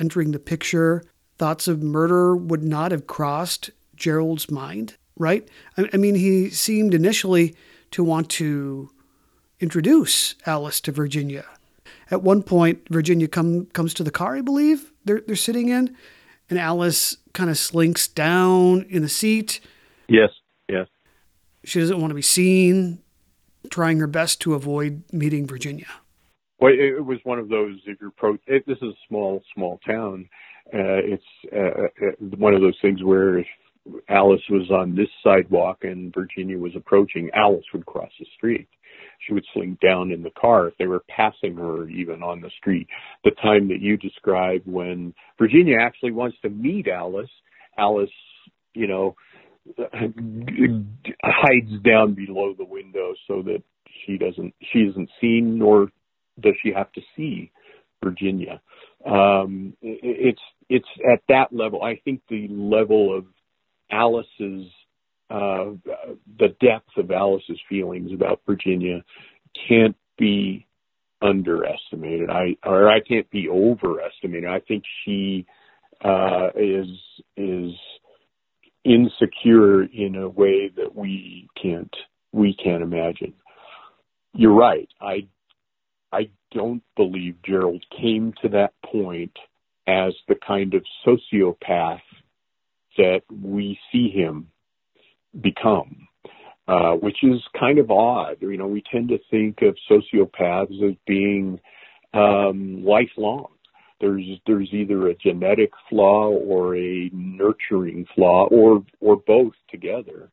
entering 0.00 0.32
the 0.32 0.40
picture, 0.40 1.04
thoughts 1.38 1.68
of 1.68 1.82
murder 1.82 2.36
would 2.36 2.62
not 2.62 2.92
have 2.92 3.06
crossed 3.06 3.70
Gerald's 3.96 4.50
mind, 4.50 4.96
right? 5.16 5.48
I, 5.76 5.88
I 5.92 5.96
mean, 5.96 6.14
he 6.14 6.50
seemed 6.50 6.94
initially 6.94 7.54
to 7.92 8.04
want 8.04 8.28
to 8.30 8.90
introduce 9.60 10.34
Alice 10.46 10.80
to 10.82 10.92
Virginia. 10.92 11.44
At 12.10 12.22
one 12.22 12.42
point, 12.42 12.86
Virginia 12.90 13.28
come, 13.28 13.66
comes 13.66 13.94
to 13.94 14.04
the 14.04 14.10
car, 14.10 14.36
I 14.36 14.40
believe 14.40 14.92
they're, 15.04 15.20
they're 15.20 15.36
sitting 15.36 15.68
in, 15.68 15.96
and 16.50 16.58
Alice 16.58 17.16
kind 17.32 17.50
of 17.50 17.58
slinks 17.58 18.08
down 18.08 18.86
in 18.88 19.02
the 19.02 19.08
seat. 19.08 19.60
Yes, 20.08 20.30
yes. 20.68 20.86
She 21.64 21.80
doesn't 21.80 22.00
want 22.00 22.10
to 22.10 22.14
be 22.14 22.22
seen, 22.22 23.00
trying 23.70 23.98
her 23.98 24.06
best 24.06 24.40
to 24.42 24.54
avoid 24.54 25.02
meeting 25.12 25.46
Virginia. 25.46 25.88
Well, 26.60 26.72
it 26.72 27.04
was 27.04 27.18
one 27.24 27.38
of 27.38 27.48
those. 27.48 27.78
If 27.86 28.00
you're 28.00 28.10
pro, 28.10 28.36
it, 28.46 28.66
this 28.66 28.78
is 28.78 28.82
a 28.82 28.98
small, 29.06 29.42
small 29.54 29.78
town, 29.86 30.28
it's 30.72 31.24
uh, 31.54 32.06
uh, 32.06 32.36
one 32.36 32.54
of 32.54 32.60
those 32.60 32.76
things 32.82 33.02
where 33.02 33.38
if 33.38 33.46
Alice 34.08 34.42
was 34.50 34.70
on 34.70 34.94
this 34.94 35.08
sidewalk 35.24 35.78
and 35.82 36.12
Virginia 36.14 36.58
was 36.58 36.72
approaching, 36.76 37.30
Alice 37.34 37.64
would 37.72 37.86
cross 37.86 38.10
the 38.18 38.26
street. 38.36 38.68
She 39.26 39.32
would 39.32 39.44
sling 39.52 39.78
down 39.82 40.10
in 40.12 40.22
the 40.22 40.30
car 40.30 40.68
if 40.68 40.76
they 40.78 40.86
were 40.86 41.04
passing 41.08 41.56
her 41.56 41.88
even 41.88 42.22
on 42.22 42.40
the 42.40 42.50
street. 42.58 42.86
The 43.24 43.32
time 43.42 43.68
that 43.68 43.80
you 43.80 43.96
describe 43.96 44.62
when 44.64 45.14
Virginia 45.38 45.76
actually 45.80 46.12
wants 46.12 46.36
to 46.42 46.50
meet 46.50 46.86
Alice, 46.88 47.30
Alice, 47.76 48.10
you 48.74 48.86
know, 48.86 49.16
hides 51.22 51.82
down 51.84 52.14
below 52.14 52.54
the 52.56 52.64
window 52.64 53.14
so 53.26 53.42
that 53.42 53.62
she 54.06 54.16
doesn't 54.16 54.54
she 54.72 54.80
isn't 54.80 55.10
seen 55.20 55.58
nor 55.58 55.90
does 56.40 56.54
she 56.62 56.72
have 56.72 56.90
to 56.92 57.02
see 57.16 57.50
Virginia. 58.02 58.60
Um, 59.04 59.76
it's 59.82 60.40
it's 60.68 60.88
at 61.10 61.22
that 61.28 61.52
level. 61.52 61.82
I 61.82 61.96
think 62.04 62.22
the 62.28 62.48
level 62.48 63.16
of 63.16 63.24
Alice's 63.90 64.66
uh, 65.30 65.72
the 66.38 66.56
depth 66.60 66.96
of 66.96 67.10
Alice's 67.10 67.60
feelings 67.68 68.12
about 68.12 68.40
Virginia 68.46 69.04
can't 69.68 69.96
be 70.16 70.66
underestimated. 71.20 72.30
I 72.30 72.56
or 72.64 72.88
I 72.88 73.00
can't 73.00 73.28
be 73.30 73.48
overestimated. 73.48 74.48
I 74.48 74.60
think 74.60 74.84
she 75.04 75.46
uh, 76.02 76.48
is 76.54 76.88
is 77.36 77.72
insecure 78.84 79.82
in 79.84 80.16
a 80.16 80.28
way 80.28 80.68
that 80.76 80.94
we 80.94 81.48
can't 81.60 81.94
we 82.32 82.54
can't 82.54 82.82
imagine. 82.82 83.34
You're 84.34 84.54
right. 84.54 84.88
I 85.00 85.26
I 86.12 86.30
don't 86.52 86.82
believe 86.96 87.36
Gerald 87.44 87.84
came 88.00 88.32
to 88.42 88.48
that 88.50 88.72
point 88.84 89.36
as 89.88 90.12
the 90.28 90.34
kind 90.46 90.74
of 90.74 90.84
sociopath 91.06 92.02
that 92.98 93.22
we 93.30 93.78
see 93.90 94.10
him 94.10 94.48
become, 95.40 96.06
uh, 96.68 96.92
which 96.92 97.24
is 97.24 97.40
kind 97.58 97.78
of 97.78 97.90
odd. 97.90 98.36
You 98.40 98.58
know, 98.58 98.66
we 98.66 98.82
tend 98.92 99.08
to 99.08 99.18
think 99.30 99.62
of 99.62 99.76
sociopaths 99.90 100.82
as 100.86 100.94
being 101.06 101.58
um, 102.12 102.84
lifelong. 102.84 103.48
There's 104.00 104.24
there's 104.46 104.68
either 104.72 105.08
a 105.08 105.14
genetic 105.14 105.70
flaw 105.88 106.28
or 106.28 106.76
a 106.76 107.10
nurturing 107.12 108.06
flaw, 108.14 108.46
or 108.48 108.84
or 109.00 109.16
both 109.16 109.54
together, 109.70 110.30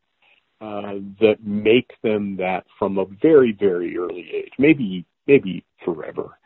uh, 0.62 0.96
that 1.22 1.38
make 1.44 1.92
them 2.04 2.38
that 2.38 2.66
from 2.78 2.98
a 2.98 3.06
very 3.06 3.54
very 3.54 3.98
early 3.98 4.30
age. 4.34 4.52
Maybe 4.60 5.06
maybe 5.28 5.64
forever. 5.84 6.38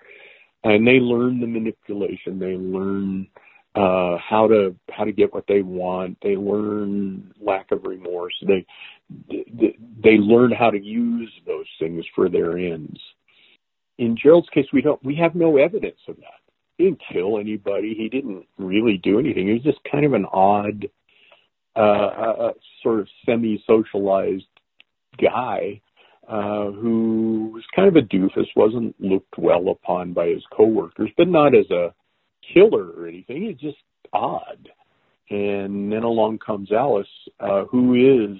And 0.63 0.85
they 0.85 0.99
learn 0.99 1.39
the 1.39 1.47
manipulation. 1.47 2.39
They 2.39 2.55
learn 2.55 3.27
uh, 3.75 4.17
how 4.17 4.47
to 4.47 4.75
how 4.89 5.03
to 5.03 5.11
get 5.11 5.33
what 5.33 5.45
they 5.47 5.61
want. 5.61 6.17
They 6.21 6.35
learn 6.35 7.33
lack 7.39 7.71
of 7.71 7.83
remorse. 7.83 8.33
They 8.45 8.65
they, 10.01 10.17
learn 10.17 10.51
how 10.51 10.69
to 10.69 10.79
use 10.79 11.31
those 11.45 11.65
things 11.79 12.03
for 12.15 12.29
their 12.29 12.57
ends. 12.57 12.99
In 13.97 14.17
Gerald's 14.21 14.49
case, 14.49 14.65
we 14.73 14.81
don't 14.81 15.03
we 15.03 15.15
have 15.15 15.35
no 15.35 15.57
evidence 15.57 15.99
of 16.07 16.17
that. 16.17 16.41
He 16.77 16.85
didn't 16.85 17.01
kill 17.11 17.37
anybody. 17.37 17.93
He 17.93 18.09
didn't 18.09 18.45
really 18.57 18.97
do 18.97 19.19
anything. 19.19 19.47
He 19.47 19.53
was 19.53 19.63
just 19.63 19.79
kind 19.89 20.05
of 20.05 20.13
an 20.13 20.25
odd, 20.25 20.89
uh, 21.75 21.79
uh, 21.79 22.51
sort 22.81 23.01
of 23.01 23.07
semi-socialized 23.25 24.45
guy 25.21 25.81
uh, 26.29 26.71
who 26.71 27.49
was 27.53 27.63
kind 27.75 27.87
of 27.87 27.95
a 27.95 28.05
doofus, 28.05 28.45
wasn't 28.55 28.95
looked 29.01 29.37
well 29.37 29.69
upon 29.69 30.13
by 30.13 30.27
his 30.27 30.43
coworkers, 30.55 31.09
but 31.17 31.27
not 31.27 31.55
as 31.55 31.69
a 31.71 31.93
killer 32.53 32.91
or 32.91 33.07
anything. 33.07 33.41
He's 33.47 33.57
just 33.57 33.81
odd. 34.13 34.69
And 35.31 35.91
then 35.91 36.03
along 36.03 36.39
comes 36.39 36.71
Alice, 36.71 37.07
uh, 37.39 37.65
who 37.65 37.95
is 38.35 38.37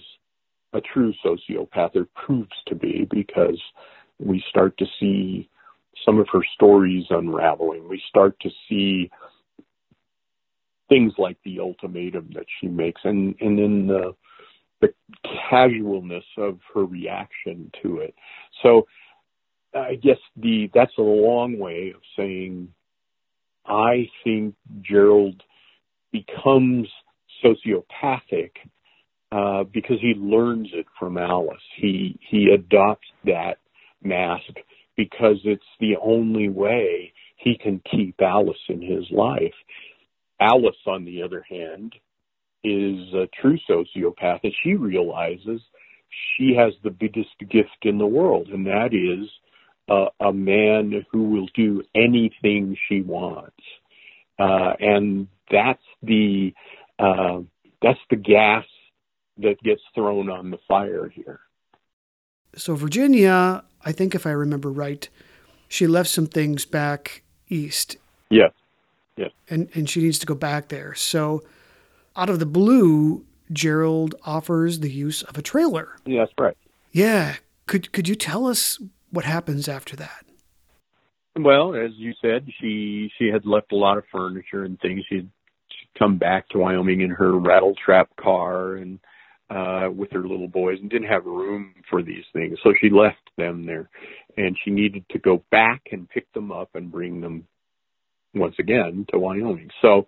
a 0.73 0.81
true 0.81 1.13
sociopath, 1.25 1.95
or 1.95 2.07
proves 2.13 2.53
to 2.67 2.75
be, 2.75 3.07
because 3.09 3.59
we 4.19 4.43
start 4.49 4.77
to 4.77 4.85
see 4.99 5.49
some 6.05 6.19
of 6.19 6.27
her 6.31 6.43
stories 6.53 7.05
unraveling. 7.09 7.89
We 7.89 8.01
start 8.07 8.39
to 8.41 8.49
see 8.67 9.09
things 10.89 11.13
like 11.17 11.37
the 11.43 11.59
ultimatum 11.59 12.29
that 12.33 12.45
she 12.59 12.67
makes, 12.67 13.01
and 13.03 13.35
and 13.39 13.57
then 13.57 13.87
the 13.87 14.15
the 14.81 14.93
casualness 15.49 16.25
of 16.37 16.59
her 16.73 16.85
reaction 16.85 17.71
to 17.83 17.97
it. 17.99 18.15
So 18.63 18.87
I 19.73 19.95
guess 19.95 20.17
the 20.35 20.69
that's 20.73 20.97
a 20.97 21.01
long 21.01 21.59
way 21.59 21.93
of 21.95 22.01
saying 22.17 22.69
I 23.65 24.09
think 24.23 24.55
Gerald 24.81 25.43
becomes 26.11 26.87
sociopathic 27.43 28.51
uh, 29.31 29.63
because 29.65 29.97
he 30.01 30.13
learns 30.17 30.69
it 30.73 30.87
from 30.97 31.17
Alice. 31.17 31.61
He 31.77 32.19
he 32.29 32.49
adopts 32.53 33.07
that 33.25 33.59
mask 34.01 34.53
because 34.97 35.37
it's 35.43 35.61
the 35.79 35.95
only 36.01 36.49
way 36.49 37.13
he 37.37 37.57
can 37.57 37.81
keep 37.91 38.19
Alice 38.21 38.57
in 38.67 38.81
his 38.81 39.09
life. 39.11 39.53
Alice, 40.41 40.75
on 40.87 41.05
the 41.05 41.21
other 41.21 41.45
hand, 41.49 41.93
is 42.63 43.13
a 43.13 43.27
true 43.41 43.57
sociopath, 43.69 44.39
and 44.43 44.53
she 44.63 44.73
realizes 44.73 45.61
she 46.37 46.53
has 46.55 46.73
the 46.83 46.89
biggest 46.89 47.29
gift 47.49 47.83
in 47.83 47.97
the 47.97 48.05
world, 48.05 48.47
and 48.47 48.65
that 48.65 48.93
is 48.93 49.29
uh, 49.89 50.09
a 50.19 50.33
man 50.33 51.05
who 51.11 51.23
will 51.29 51.47
do 51.53 51.83
anything 51.95 52.77
she 52.87 53.01
wants, 53.01 53.63
uh, 54.39 54.73
and 54.79 55.27
that's 55.51 55.83
the 56.03 56.53
uh, 56.99 57.39
that's 57.81 57.99
the 58.09 58.15
gas 58.15 58.65
that 59.37 59.61
gets 59.63 59.81
thrown 59.95 60.29
on 60.29 60.51
the 60.51 60.59
fire 60.67 61.07
here. 61.07 61.39
So 62.55 62.75
Virginia, 62.75 63.63
I 63.85 63.91
think 63.91 64.13
if 64.15 64.25
I 64.25 64.31
remember 64.31 64.69
right, 64.69 65.07
she 65.67 65.87
left 65.87 66.09
some 66.09 66.27
things 66.27 66.65
back 66.65 67.23
east. 67.47 67.97
Yes. 68.29 68.51
Yes. 69.15 69.31
And 69.49 69.69
and 69.73 69.89
she 69.89 70.01
needs 70.01 70.19
to 70.19 70.25
go 70.25 70.35
back 70.35 70.69
there. 70.69 70.93
So 70.93 71.43
out 72.19 72.29
of 72.29 72.39
the 72.39 72.45
blue, 72.45 73.25
Gerald 73.51 74.13
offers 74.25 74.81
the 74.81 74.91
use 74.91 75.23
of 75.23 75.37
a 75.37 75.41
trailer. 75.41 75.95
Yeah, 76.05 76.25
that's 76.25 76.33
right. 76.37 76.57
Yeah. 76.91 77.37
Could 77.65 77.91
could 77.93 78.07
you 78.07 78.15
tell 78.15 78.45
us 78.45 78.79
what 79.09 79.25
happens 79.25 79.69
after 79.69 79.95
that? 79.95 80.25
Well, 81.37 81.75
as 81.75 81.91
you 81.95 82.13
said, 82.21 82.47
she 82.59 83.09
she 83.17 83.27
had 83.27 83.45
left 83.45 83.71
a 83.71 83.77
lot 83.77 83.97
of 83.97 84.03
furniture 84.11 84.65
and 84.65 84.79
things. 84.81 85.03
She'd, 85.07 85.29
she'd 85.69 85.97
come 85.97 86.17
back 86.17 86.49
to 86.49 86.57
Wyoming 86.57 87.01
in 87.01 87.11
her 87.11 87.37
rattle 87.37 87.75
trap 87.83 88.09
car 88.19 88.75
and 88.75 88.99
uh 89.49 89.89
with 89.91 90.11
her 90.11 90.21
little 90.27 90.47
boys 90.47 90.77
and 90.81 90.89
didn't 90.89 91.07
have 91.07 91.25
room 91.25 91.73
for 91.89 92.03
these 92.03 92.25
things. 92.33 92.57
So 92.63 92.73
she 92.81 92.89
left 92.89 93.29
them 93.37 93.65
there 93.65 93.89
and 94.35 94.57
she 94.63 94.71
needed 94.71 95.05
to 95.11 95.19
go 95.19 95.43
back 95.51 95.81
and 95.91 96.09
pick 96.09 96.31
them 96.33 96.51
up 96.51 96.69
and 96.75 96.91
bring 96.91 97.21
them 97.21 97.47
once 98.33 98.55
again 98.59 99.05
to 99.11 99.17
Wyoming. 99.17 99.69
So 99.81 100.07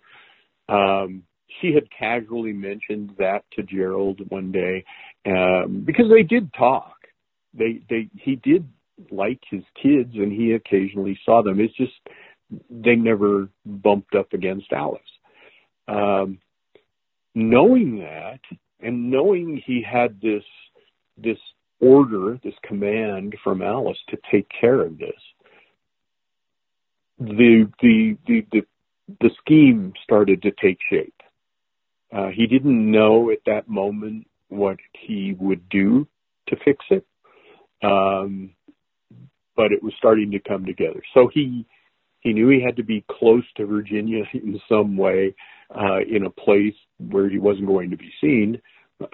um 0.67 1.23
she 1.59 1.73
had 1.73 1.83
casually 1.91 2.53
mentioned 2.53 3.13
that 3.17 3.43
to 3.53 3.63
Gerald 3.63 4.21
one 4.29 4.51
day 4.51 4.83
um, 5.25 5.83
because 5.85 6.05
they 6.09 6.23
did 6.23 6.53
talk. 6.53 6.95
They 7.53 7.81
they 7.89 8.09
he 8.13 8.37
did 8.37 8.67
like 9.09 9.39
his 9.49 9.63
kids 9.81 10.13
and 10.15 10.31
he 10.31 10.53
occasionally 10.53 11.19
saw 11.25 11.41
them. 11.41 11.59
It's 11.59 11.75
just 11.75 11.93
they 12.69 12.95
never 12.95 13.49
bumped 13.65 14.15
up 14.15 14.33
against 14.33 14.71
Alice. 14.71 15.01
Um, 15.87 16.39
knowing 17.35 17.99
that 17.99 18.39
and 18.79 19.11
knowing 19.11 19.61
he 19.65 19.83
had 19.83 20.19
this 20.21 20.43
this 21.17 21.37
order, 21.79 22.39
this 22.43 22.53
command 22.63 23.35
from 23.43 23.61
Alice 23.61 23.97
to 24.09 24.17
take 24.31 24.47
care 24.49 24.81
of 24.81 24.97
this, 24.97 25.19
the 27.19 27.69
the 27.81 28.17
the 28.27 28.45
the, 28.51 28.61
the 29.19 29.29
scheme 29.39 29.93
started 30.03 30.41
to 30.43 30.51
take 30.51 30.77
shape. 30.89 31.20
Uh, 32.11 32.27
he 32.27 32.45
didn't 32.45 32.91
know 32.91 33.31
at 33.31 33.39
that 33.45 33.67
moment 33.69 34.27
what 34.49 34.77
he 34.93 35.35
would 35.39 35.67
do 35.69 36.07
to 36.47 36.55
fix 36.65 36.83
it, 36.89 37.05
um, 37.83 38.51
but 39.55 39.71
it 39.71 39.81
was 39.81 39.93
starting 39.97 40.31
to 40.31 40.39
come 40.39 40.65
together. 40.65 41.01
So 41.13 41.29
he 41.33 41.65
he 42.19 42.33
knew 42.33 42.49
he 42.49 42.61
had 42.61 42.75
to 42.75 42.83
be 42.83 43.03
close 43.09 43.43
to 43.57 43.65
Virginia 43.65 44.23
in 44.33 44.59
some 44.69 44.97
way, 44.97 45.33
uh, 45.75 45.99
in 45.99 46.25
a 46.25 46.29
place 46.29 46.75
where 46.99 47.29
he 47.29 47.39
wasn't 47.39 47.67
going 47.67 47.89
to 47.89 47.97
be 47.97 48.11
seen. 48.21 48.61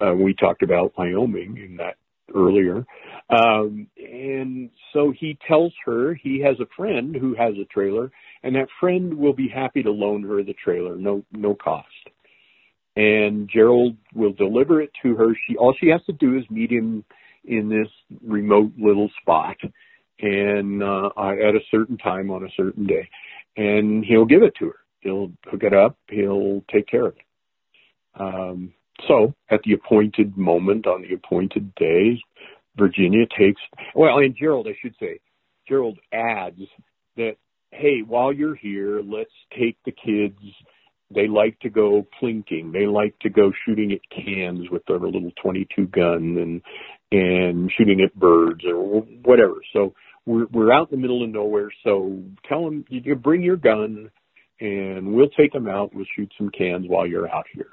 Uh, 0.03 0.13
we 0.13 0.33
talked 0.33 0.63
about 0.63 0.93
Wyoming 0.97 1.57
in 1.57 1.77
that 1.77 1.95
earlier. 2.35 2.85
Um, 3.29 3.87
and 3.97 4.69
so 4.91 5.13
he 5.17 5.37
tells 5.47 5.71
her 5.85 6.13
he 6.15 6.41
has 6.41 6.59
a 6.59 6.67
friend 6.75 7.15
who 7.15 7.35
has 7.35 7.53
a 7.55 7.65
trailer 7.65 8.11
and 8.43 8.53
that 8.55 8.67
friend 8.81 9.13
will 9.13 9.31
be 9.31 9.47
happy 9.47 9.81
to 9.83 9.91
loan 9.91 10.23
her 10.23 10.43
the 10.43 10.53
trailer, 10.53 10.97
no, 10.97 11.23
no 11.31 11.55
cost 11.55 11.87
and 12.97 13.47
Gerald 13.47 13.95
will 14.15 14.33
deliver 14.33 14.81
it 14.81 14.89
to 15.03 15.15
her. 15.15 15.27
She 15.47 15.55
all 15.55 15.75
she 15.79 15.89
has 15.89 16.01
to 16.07 16.13
do 16.13 16.35
is 16.35 16.43
meet 16.49 16.71
him 16.71 17.05
in 17.45 17.69
this 17.69 17.87
remote 18.25 18.71
little 18.77 19.09
spot 19.21 19.55
and 20.19 20.81
uh, 20.81 21.09
at 21.15 21.55
a 21.55 21.59
certain 21.69 21.97
time 21.97 22.31
on 22.31 22.43
a 22.43 22.49
certain 22.57 22.87
day, 22.87 23.07
and 23.55 24.03
he'll 24.03 24.25
give 24.25 24.41
it 24.41 24.55
to 24.57 24.65
her. 24.69 24.79
He'll 25.01 25.31
hook 25.45 25.61
it 25.61 25.75
up. 25.75 25.95
He'll 26.09 26.63
take 26.73 26.87
care 26.87 27.05
of 27.05 27.15
it. 27.15 28.19
Um, 28.19 28.73
so 29.07 29.35
at 29.51 29.61
the 29.63 29.73
appointed 29.73 30.35
moment 30.35 30.87
on 30.87 31.03
the 31.03 31.13
appointed 31.13 31.75
day, 31.75 32.19
Virginia 32.77 33.25
takes 33.37 33.61
well, 33.93 34.17
and 34.17 34.35
Gerald, 34.35 34.67
I 34.67 34.75
should 34.81 34.95
say, 34.99 35.19
Gerald 35.69 35.99
adds 36.11 36.61
that 37.15 37.35
hey, 37.69 37.99
while 38.01 38.33
you're 38.33 38.55
here, 38.55 39.01
let's 39.01 39.29
take 39.55 39.77
the 39.85 39.91
kids 39.91 40.39
they 41.13 41.27
like 41.27 41.59
to 41.61 41.69
go 41.69 42.05
plinking. 42.21 42.73
They 42.73 42.85
like 42.85 43.17
to 43.19 43.29
go 43.29 43.51
shooting 43.65 43.93
at 43.93 43.99
cans 44.09 44.69
with 44.69 44.83
their 44.87 44.99
little 44.99 45.31
22 45.41 45.87
gun 45.87 46.37
and 46.37 46.61
and 47.09 47.71
shooting 47.77 48.01
at 48.01 48.13
birds 48.15 48.65
or 48.65 49.01
whatever. 49.23 49.55
So 49.71 49.93
we're 50.25 50.47
we're 50.51 50.73
out 50.73 50.91
in 50.91 50.97
the 50.97 51.01
middle 51.01 51.23
of 51.23 51.29
nowhere. 51.29 51.69
So 51.83 52.21
tell 52.47 52.65
them 52.65 52.85
you 52.89 53.15
bring 53.15 53.41
your 53.41 53.55
gun, 53.55 54.11
and 54.59 55.13
we'll 55.13 55.29
take 55.29 55.53
them 55.53 55.67
out. 55.67 55.93
We'll 55.93 56.05
shoot 56.15 56.31
some 56.37 56.49
cans 56.49 56.85
while 56.87 57.07
you're 57.07 57.33
out 57.33 57.45
here. 57.53 57.69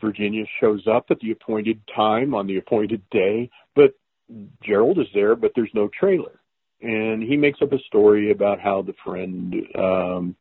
Virginia 0.00 0.44
shows 0.60 0.86
up 0.86 1.06
at 1.10 1.18
the 1.20 1.30
appointed 1.30 1.80
time 1.94 2.34
on 2.34 2.46
the 2.46 2.56
appointed 2.56 3.02
day, 3.10 3.50
but 3.74 3.94
Gerald 4.62 4.98
is 4.98 5.06
there, 5.14 5.36
but 5.36 5.52
there's 5.54 5.70
no 5.74 5.88
trailer. 5.88 6.40
And 6.80 7.22
he 7.22 7.36
makes 7.36 7.60
up 7.62 7.72
a 7.72 7.78
story 7.86 8.30
about 8.30 8.60
how 8.60 8.82
the 8.82 8.94
friend 9.04 9.54
um 9.78 10.36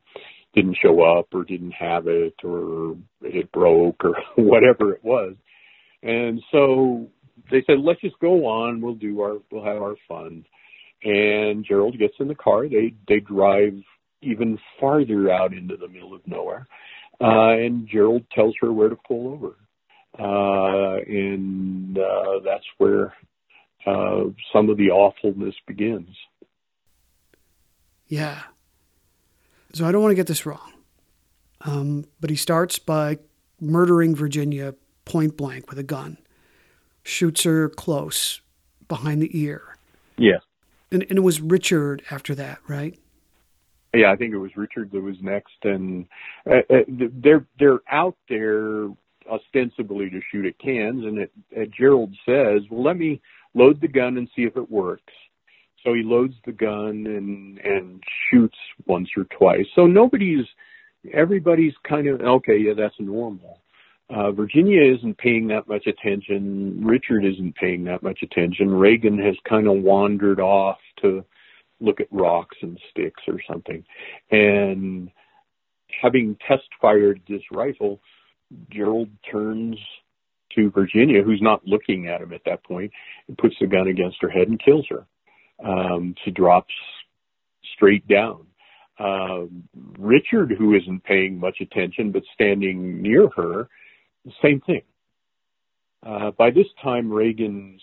didn't 0.54 0.78
show 0.82 1.02
up 1.02 1.28
or 1.34 1.44
didn't 1.44 1.72
have 1.72 2.08
it 2.08 2.36
or 2.44 2.96
it 3.22 3.52
broke 3.52 4.04
or 4.04 4.16
whatever 4.44 4.94
it 4.94 5.04
was. 5.04 5.36
And 6.02 6.42
so 6.52 7.08
they 7.50 7.64
said, 7.66 7.80
let's 7.80 8.02
just 8.02 8.20
go 8.20 8.46
on. 8.46 8.82
We'll 8.82 8.96
do 8.96 9.22
our, 9.22 9.38
we'll 9.52 9.66
have 9.66 9.82
our 9.82 9.96
fun. 10.08 10.46
And 11.04 11.66
Gerald 11.66 11.98
gets 11.98 12.14
in 12.20 12.28
the 12.28 12.36
car. 12.36 12.68
They, 12.68 12.94
they 13.08 13.20
drive 13.20 13.76
even 14.22 14.58
farther 14.80 15.30
out 15.32 15.54
into 15.54 15.76
the 15.76 15.88
middle 15.88 16.14
of 16.14 16.26
nowhere. 16.26 16.68
Uh, 17.20 17.52
and 17.52 17.88
Gerald 17.88 18.26
tells 18.34 18.56
her 18.62 18.72
where 18.72 18.90
to 18.90 18.98
pull 19.08 19.34
over. 19.34 19.56
Uh, 20.18 20.98
and, 21.08 21.98
uh, 21.98 22.40
that's 22.46 22.66
where, 22.78 23.14
uh, 23.86 24.26
some 24.54 24.70
of 24.70 24.78
the 24.78 24.90
awfulness 24.92 25.56
begins. 25.68 26.16
Yeah. 28.08 28.42
So 29.74 29.86
I 29.86 29.92
don't 29.92 30.02
want 30.02 30.12
to 30.12 30.16
get 30.16 30.28
this 30.28 30.46
wrong. 30.46 30.74
Um, 31.62 32.06
but 32.20 32.30
he 32.30 32.36
starts 32.36 32.80
by 32.80 33.20
murdering 33.60 34.16
Virginia 34.16 34.76
point 35.06 35.38
blank 35.38 35.70
with 35.70 35.80
a 35.80 35.84
gun, 35.84 36.18
shoots 37.04 37.44
her 37.44 37.70
close 37.70 38.42
behind 38.88 39.22
the 39.22 39.30
ear. 39.40 39.78
Yeah. 40.18 40.40
And, 40.92 41.04
and 41.10 41.18
it 41.18 41.22
was 41.22 41.42
Richard 41.42 42.04
after 42.12 42.36
that, 42.36 42.60
right? 42.68 43.00
Yeah, 43.94 44.12
I 44.12 44.16
think 44.16 44.34
it 44.34 44.38
was 44.38 44.56
Richard 44.58 44.92
that 44.92 45.02
was 45.02 45.18
next, 45.22 45.54
and 45.64 46.08
uh, 46.50 46.62
uh, 46.68 46.84
they're 46.88 47.46
they're 47.60 47.82
out 47.92 48.18
there 48.28 48.88
ostensibly 49.30 50.10
to 50.10 50.20
shoot 50.32 50.48
at 50.48 50.58
cans, 50.58 51.06
and 51.06 51.20
it, 51.20 51.32
uh, 51.56 51.66
Gerald 51.78 52.12
says, 52.26 52.64
"Well, 52.72 52.84
let 52.84 52.98
me 52.98 53.22
load 53.54 53.80
the 53.82 53.88
gun 53.88 54.18
and 54.18 54.28
see 54.36 54.44
if 54.44 54.58
it 54.58 54.72
works." 54.72 55.14
So 55.84 55.94
he 55.94 56.04
loads 56.04 56.36
the 56.46 56.52
gun 56.52 57.06
and 57.08 57.60
and 57.60 58.04
shoots 58.32 58.58
once 58.86 59.10
or 59.18 59.26
twice. 59.38 59.66
So 59.76 59.86
nobody's 59.86 60.46
everybody's 61.14 61.74
kind 61.88 62.08
of 62.08 62.22
okay, 62.22 62.58
yeah, 62.58 62.74
that's 62.76 62.96
normal. 63.00 63.60
Uh, 64.10 64.32
Virginia 64.32 64.82
isn't 64.96 65.18
paying 65.18 65.48
that 65.48 65.68
much 65.68 65.88
attention. 65.88 66.86
Richard 66.86 67.26
isn't 67.26 67.56
paying 67.56 67.86
that 67.86 68.04
much 68.04 68.20
attention. 68.22 68.70
Reagan 68.70 69.18
has 69.18 69.36
kind 69.48 69.68
of 69.68 69.82
wandered 69.82 70.40
off 70.40 70.78
to 71.02 71.24
look 71.80 72.00
at 72.00 72.08
rocks 72.12 72.58
and 72.62 72.80
sticks 72.92 73.22
or 73.28 73.40
something. 73.50 73.84
And 74.30 75.10
having 76.02 76.38
test 76.48 76.68
fired 76.82 77.22
this 77.28 77.42
rifle, 77.52 78.00
Gerald 78.70 79.10
turns 79.32 79.78
to 80.56 80.70
Virginia, 80.70 81.24
who's 81.24 81.42
not 81.42 81.66
looking 81.66 82.08
at 82.08 82.22
him 82.22 82.34
at 82.34 82.42
that 82.46 82.64
point, 82.64 82.92
and 83.28 83.38
puts 83.38 83.56
the 83.60 83.68
gun 83.68 83.88
against 83.88 84.18
her 84.22 84.30
head 84.30 84.48
and 84.48 84.64
kills 84.64 84.86
her. 84.90 85.06
Um, 85.64 86.16
she 86.24 86.32
drops 86.32 86.74
straight 87.76 88.08
down. 88.08 88.46
Uh, 89.00 89.46
Richard, 89.98 90.54
who 90.58 90.76
isn't 90.76 91.04
paying 91.04 91.40
much 91.40 91.58
attention 91.62 92.12
but 92.12 92.24
standing 92.34 93.02
near 93.02 93.30
her, 93.36 93.68
same 94.42 94.62
thing. 94.62 94.84
Uh, 96.06 96.32
by 96.32 96.52
this 96.52 96.68
time, 96.82 97.12
Reagan 97.12 97.80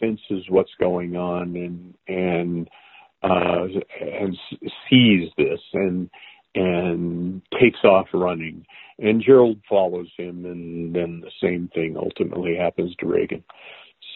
senses 0.00 0.44
what's 0.48 0.70
going 0.78 1.16
on 1.16 1.56
and 1.56 1.94
and 2.06 2.68
uh, 3.22 3.66
and 4.00 4.36
sees 4.88 5.30
this 5.36 5.60
and 5.72 6.10
and 6.54 7.42
takes 7.60 7.82
off 7.84 8.06
running. 8.12 8.64
And 8.98 9.22
Gerald 9.22 9.60
follows 9.68 10.08
him, 10.16 10.44
and 10.44 10.94
then 10.94 11.20
the 11.20 11.30
same 11.42 11.68
thing 11.74 11.96
ultimately 11.96 12.56
happens 12.56 12.94
to 12.96 13.06
Reagan. 13.06 13.44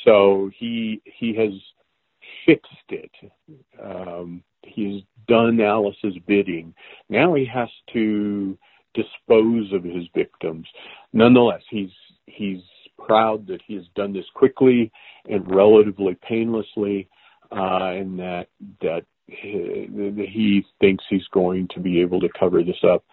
So 0.04 0.50
he 0.58 1.00
he 1.04 1.34
has 1.36 1.52
fixed 2.46 2.90
it. 2.90 3.10
Um, 3.82 4.42
he's 4.62 5.02
done 5.26 5.60
Alice's 5.60 6.16
bidding. 6.26 6.74
Now 7.08 7.34
he 7.34 7.44
has 7.46 7.68
to 7.92 8.58
dispose 8.94 9.72
of 9.72 9.84
his 9.84 10.04
victims. 10.14 10.66
Nonetheless, 11.12 11.62
he's 11.70 11.90
he's 12.26 12.62
proud 12.98 13.46
that 13.46 13.60
he 13.66 13.74
has 13.74 13.84
done 13.94 14.12
this 14.12 14.26
quickly 14.34 14.92
and 15.28 15.54
relatively 15.54 16.16
painlessly, 16.22 17.08
uh, 17.50 17.92
and 17.94 18.18
that 18.18 18.48
that 18.80 19.04
he, 19.26 19.88
he 20.28 20.66
thinks 20.80 21.04
he's 21.08 21.26
going 21.32 21.68
to 21.74 21.80
be 21.80 22.00
able 22.00 22.20
to 22.20 22.28
cover 22.38 22.62
this 22.62 22.82
up. 22.84 23.04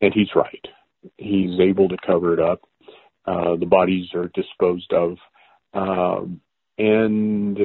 And 0.00 0.12
he's 0.12 0.34
right. 0.34 0.64
He's 1.16 1.58
able 1.60 1.88
to 1.88 1.96
cover 2.06 2.34
it 2.34 2.40
up. 2.40 2.62
Uh, 3.26 3.56
the 3.56 3.66
bodies 3.66 4.08
are 4.14 4.28
disposed 4.28 4.92
of. 4.92 5.16
Um, 5.74 6.40
and 6.78 7.58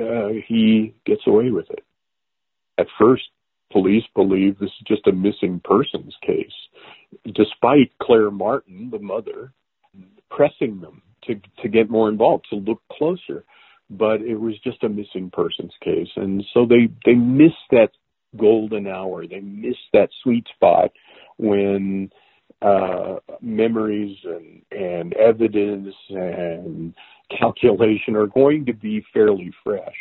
uh, 0.00 0.40
he 0.46 0.94
gets 1.04 1.22
away 1.26 1.50
with 1.50 1.70
it. 1.70 1.84
At 2.78 2.86
first, 2.98 3.24
police 3.72 4.04
believe 4.14 4.58
this 4.58 4.70
is 4.70 4.86
just 4.86 5.06
a 5.06 5.12
missing 5.12 5.60
persons 5.64 6.14
case, 6.24 6.52
despite 7.34 7.92
Claire 8.00 8.30
Martin, 8.30 8.90
the 8.90 8.98
mother, 8.98 9.52
pressing 10.30 10.80
them 10.80 11.02
to 11.24 11.40
to 11.62 11.68
get 11.68 11.90
more 11.90 12.08
involved, 12.08 12.46
to 12.50 12.56
look 12.56 12.82
closer. 12.92 13.44
But 13.90 14.20
it 14.20 14.36
was 14.36 14.54
just 14.62 14.84
a 14.84 14.88
missing 14.88 15.30
persons 15.32 15.72
case, 15.82 16.10
and 16.16 16.44
so 16.52 16.66
they 16.66 16.88
they 17.04 17.14
miss 17.14 17.54
that 17.70 17.90
golden 18.36 18.86
hour. 18.86 19.26
They 19.26 19.40
miss 19.40 19.76
that 19.92 20.10
sweet 20.22 20.46
spot 20.54 20.92
when 21.38 22.10
uh, 22.62 23.16
memories 23.40 24.16
and, 24.24 24.62
and 24.72 25.14
evidence 25.14 25.94
and 26.10 26.94
calculation 27.38 28.16
are 28.16 28.26
going 28.26 28.64
to 28.66 28.72
be 28.72 29.04
fairly 29.12 29.52
fresh. 29.62 29.94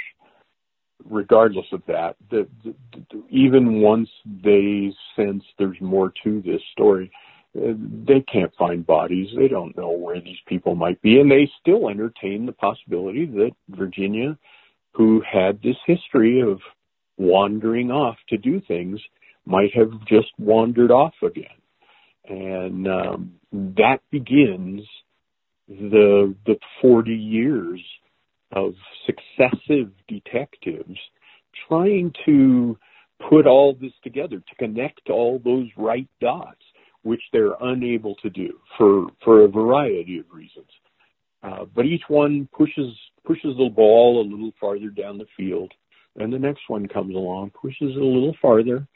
Regardless 1.06 1.68
of 1.72 1.82
that, 1.88 2.16
the, 2.32 2.48
the, 2.64 2.74
the, 3.12 3.24
even 3.30 3.82
once 3.82 4.10
they 4.44 4.92
sense 5.16 5.44
there's 5.58 5.80
more 5.80 6.12
to 6.24 6.42
this 6.42 6.62
story, 6.72 7.12
uh, 7.56 7.74
they 8.08 8.22
can't 8.22 8.52
find 8.58 8.86
bodies. 8.86 9.28
They 9.38 9.48
don't 9.48 9.78
know 9.78 9.92
where 9.92 10.20
these 10.20 10.40
people 10.48 10.76
might 10.76 11.02
be, 11.02 11.20
and 11.20 11.32
they 11.32 11.50
still 11.62 11.90
entertain 11.90 12.46
the 12.46 12.52
possibility 12.52 13.26
that 13.26 13.52
Virginia, 13.70 14.38
who 14.94 15.22
had 15.22 15.62
this 15.62 15.78
history 15.86 16.42
of 16.42 16.60
wandering 17.18 17.92
off 17.92 18.18
to 18.30 18.38
do 18.38 18.60
things, 18.68 19.00
might 19.46 19.74
have 19.74 19.92
just 20.08 20.28
wandered 20.40 20.92
off 20.92 21.14
again. 21.24 21.46
And 22.28 22.88
um, 22.88 23.34
that 23.52 24.00
begins 24.12 24.82
the 25.68 26.36
the 26.46 26.56
40 26.82 27.12
years 27.12 27.82
of 28.52 28.74
successive 29.06 29.92
detectives 30.08 30.98
trying 31.68 32.14
to 32.26 32.78
put 33.30 33.48
all 33.48 33.74
this 33.80 33.92
together 34.04 34.38
to 34.38 34.56
connect 34.58 35.10
all 35.10 35.40
those 35.44 35.68
right 35.78 36.08
dots 36.22 36.62
which 37.04 37.22
they're 37.32 37.56
unable 37.62 38.16
to 38.16 38.30
do 38.30 38.60
for 38.78 39.08
for 39.24 39.44
a 39.44 39.48
variety 39.48 40.20
of 40.20 40.26
reasons. 40.32 40.68
Uh, 41.44 41.66
but 41.76 41.86
each 41.86 42.04
one 42.08 42.48
pushes 42.56 42.94
pushes 43.26 43.56
the 43.58 43.70
ball 43.74 44.22
a 44.22 44.30
little 44.30 44.52
farther 44.60 44.90
down 44.90 45.18
the 45.18 45.26
field 45.36 45.72
and 46.16 46.34
the 46.34 46.40
next 46.40 46.62
one 46.68 46.88
comes 46.88 47.14
along 47.16 47.52
pushes 47.52 47.96
it 47.96 48.02
a 48.02 48.06
little 48.06 48.36
farther 48.42 48.88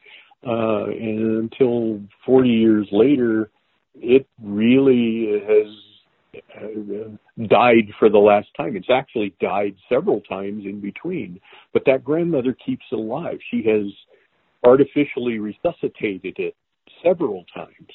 uh, 0.46 0.86
and 0.86 1.52
until 1.52 2.02
40 2.26 2.50
years 2.50 2.88
later 2.92 3.50
it 3.96 4.28
really 4.42 5.42
has 5.48 5.76
died 7.48 7.92
for 8.00 8.10
the 8.10 8.18
last 8.18 8.48
time. 8.56 8.76
It's 8.76 8.90
actually 8.90 9.34
died 9.42 9.76
several 9.90 10.22
times 10.22 10.66
in 10.66 10.80
between. 10.80 11.40
But 11.74 11.84
that 11.86 12.04
grandmother 12.04 12.56
keeps 12.66 12.86
it 12.92 12.96
alive. 12.96 13.40
She 13.50 13.64
has 13.64 13.88
artificially 14.64 15.40
resuscitated 15.40 16.36
it 16.38 16.56
several 17.04 17.46
times. 17.54 17.90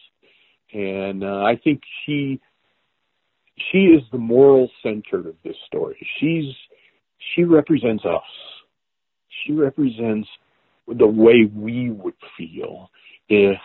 And 0.72 1.24
uh, 1.24 1.44
I 1.44 1.59
think 1.62 1.80
she 2.05 2.40
she 3.70 3.86
is 3.86 4.03
the 4.12 4.18
moral 4.18 4.70
center 4.82 5.28
of 5.28 5.36
this 5.42 5.57
story. 5.66 5.97
She's 6.20 6.53
she 7.34 7.44
represents 7.44 8.05
us. 8.05 8.22
She 9.44 9.53
represents 9.53 10.28
the 10.89 11.07
way 11.07 11.51
we 11.53 11.91
would 11.91 12.14
feel 12.37 12.91
if 13.28 13.59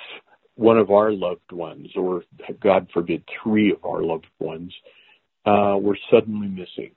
one 0.56 0.78
of 0.78 0.92
our 0.92 1.12
loved 1.12 1.52
ones, 1.52 1.88
or 1.96 2.24
God 2.60 2.88
forbid, 2.94 3.24
three 3.44 3.72
of 3.72 3.84
our 3.86 4.04
loved 4.04 4.28
ones, 4.40 4.74
uh, 5.46 5.78
were 5.80 5.98
suddenly 6.12 6.48
missing, 6.48 6.92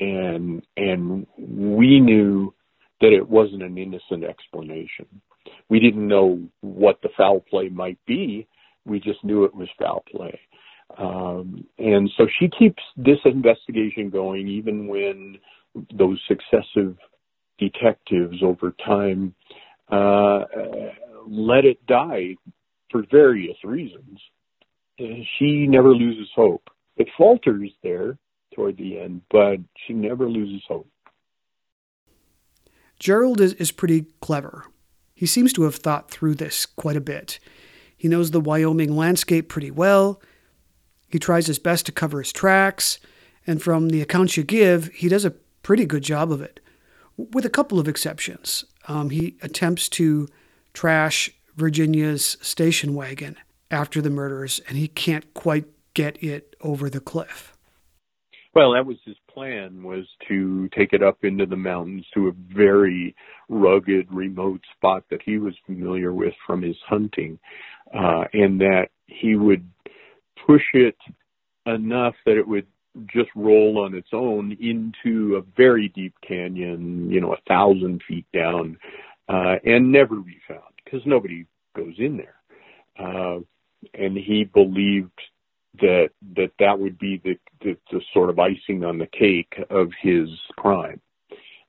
and 0.00 0.66
and 0.76 1.26
we 1.38 2.00
knew 2.00 2.52
that 3.00 3.12
it 3.12 3.28
wasn't 3.28 3.62
an 3.62 3.78
innocent 3.78 4.24
explanation. 4.24 5.06
We 5.68 5.78
didn't 5.80 6.08
know 6.08 6.40
what 6.60 7.00
the 7.02 7.10
foul 7.16 7.40
play 7.40 7.68
might 7.68 7.98
be, 8.06 8.46
we 8.86 9.00
just 9.00 9.22
knew 9.24 9.44
it 9.44 9.54
was 9.54 9.68
foul 9.78 10.02
play. 10.10 10.40
Um, 10.98 11.66
and 11.78 12.10
so 12.16 12.26
she 12.38 12.48
keeps 12.48 12.82
this 12.96 13.18
investigation 13.24 14.08
going, 14.08 14.48
even 14.48 14.86
when 14.86 15.38
those 15.92 16.20
successive 16.28 16.96
detectives 17.58 18.42
over 18.42 18.74
time 18.84 19.34
uh, 19.90 20.40
let 21.28 21.64
it 21.64 21.84
die 21.86 22.36
for 22.90 23.04
various 23.10 23.56
reasons. 23.64 24.20
She 24.98 25.66
never 25.66 25.90
loses 25.94 26.28
hope. 26.34 26.68
It 26.96 27.08
falters 27.16 27.70
there 27.82 28.16
toward 28.54 28.78
the 28.78 28.98
end, 28.98 29.22
but 29.30 29.58
she 29.86 29.92
never 29.92 30.28
loses 30.28 30.62
hope. 30.66 30.88
Gerald 32.98 33.40
is, 33.40 33.52
is 33.54 33.72
pretty 33.72 34.06
clever. 34.20 34.64
He 35.14 35.26
seems 35.26 35.52
to 35.54 35.62
have 35.64 35.76
thought 35.76 36.10
through 36.10 36.34
this 36.36 36.64
quite 36.64 36.96
a 36.96 37.00
bit. 37.00 37.38
He 37.96 38.08
knows 38.08 38.30
the 38.30 38.40
Wyoming 38.40 38.96
landscape 38.96 39.48
pretty 39.48 39.70
well. 39.70 40.20
He 41.08 41.18
tries 41.18 41.46
his 41.46 41.58
best 41.58 41.86
to 41.86 41.92
cover 41.92 42.18
his 42.18 42.32
tracks, 42.32 42.98
and 43.46 43.62
from 43.62 43.90
the 43.90 44.00
accounts 44.00 44.36
you 44.36 44.42
give, 44.42 44.88
he 44.88 45.08
does 45.08 45.24
a 45.24 45.34
pretty 45.62 45.84
good 45.84 46.02
job 46.02 46.32
of 46.32 46.40
it, 46.40 46.60
with 47.16 47.44
a 47.44 47.50
couple 47.50 47.78
of 47.78 47.88
exceptions. 47.88 48.64
Um, 48.88 49.10
he 49.10 49.36
attempts 49.42 49.88
to 49.90 50.28
trash 50.72 51.30
Virginia's 51.56 52.36
station 52.40 52.94
wagon 52.94 53.36
after 53.70 54.00
the 54.00 54.10
murders, 54.10 54.60
and 54.68 54.76
he 54.76 54.88
can't 54.88 55.32
quite 55.34 55.66
get 55.94 56.22
it 56.22 56.54
over 56.60 56.90
the 56.90 57.00
cliff. 57.00 57.56
Well, 58.54 58.72
that 58.72 58.86
was 58.86 58.96
his 59.04 59.16
plan 59.28 59.82
was 59.82 60.06
to 60.28 60.68
take 60.70 60.94
it 60.94 61.02
up 61.02 61.24
into 61.24 61.44
the 61.44 61.56
mountains 61.56 62.06
to 62.14 62.28
a 62.28 62.32
very 62.32 63.14
rugged, 63.50 64.10
remote 64.10 64.62
spot 64.74 65.04
that 65.10 65.20
he 65.22 65.36
was 65.36 65.54
familiar 65.66 66.12
with 66.12 66.32
from 66.46 66.62
his 66.62 66.76
hunting, 66.86 67.38
uh, 67.94 68.24
and 68.32 68.60
that 68.60 68.88
he 69.06 69.36
would 69.36 69.68
push 70.46 70.62
it 70.72 70.96
enough 71.66 72.14
that 72.24 72.38
it 72.38 72.48
would 72.48 72.66
just 73.06 73.30
roll 73.34 73.78
on 73.78 73.94
its 73.94 74.08
own 74.12 74.56
into 74.60 75.36
a 75.36 75.42
very 75.56 75.88
deep 75.88 76.14
canyon, 76.26 77.10
you 77.10 77.20
know, 77.20 77.32
a 77.32 77.40
thousand 77.48 78.02
feet 78.08 78.26
down, 78.32 78.78
uh, 79.28 79.56
and 79.64 79.90
never 79.90 80.16
be 80.16 80.38
found 80.48 80.62
because 80.84 81.00
nobody 81.06 81.44
goes 81.74 81.94
in 81.98 82.16
there. 82.16 82.36
Uh, 82.98 83.40
and 83.94 84.16
he 84.16 84.44
believed 84.44 85.18
that 85.80 86.08
that 86.34 86.50
that 86.58 86.78
would 86.78 86.98
be 86.98 87.20
the, 87.22 87.34
the 87.60 87.76
the 87.92 88.00
sort 88.14 88.30
of 88.30 88.38
icing 88.38 88.84
on 88.84 88.98
the 88.98 89.06
cake 89.06 89.54
of 89.70 89.90
his 90.00 90.28
crime 90.56 91.00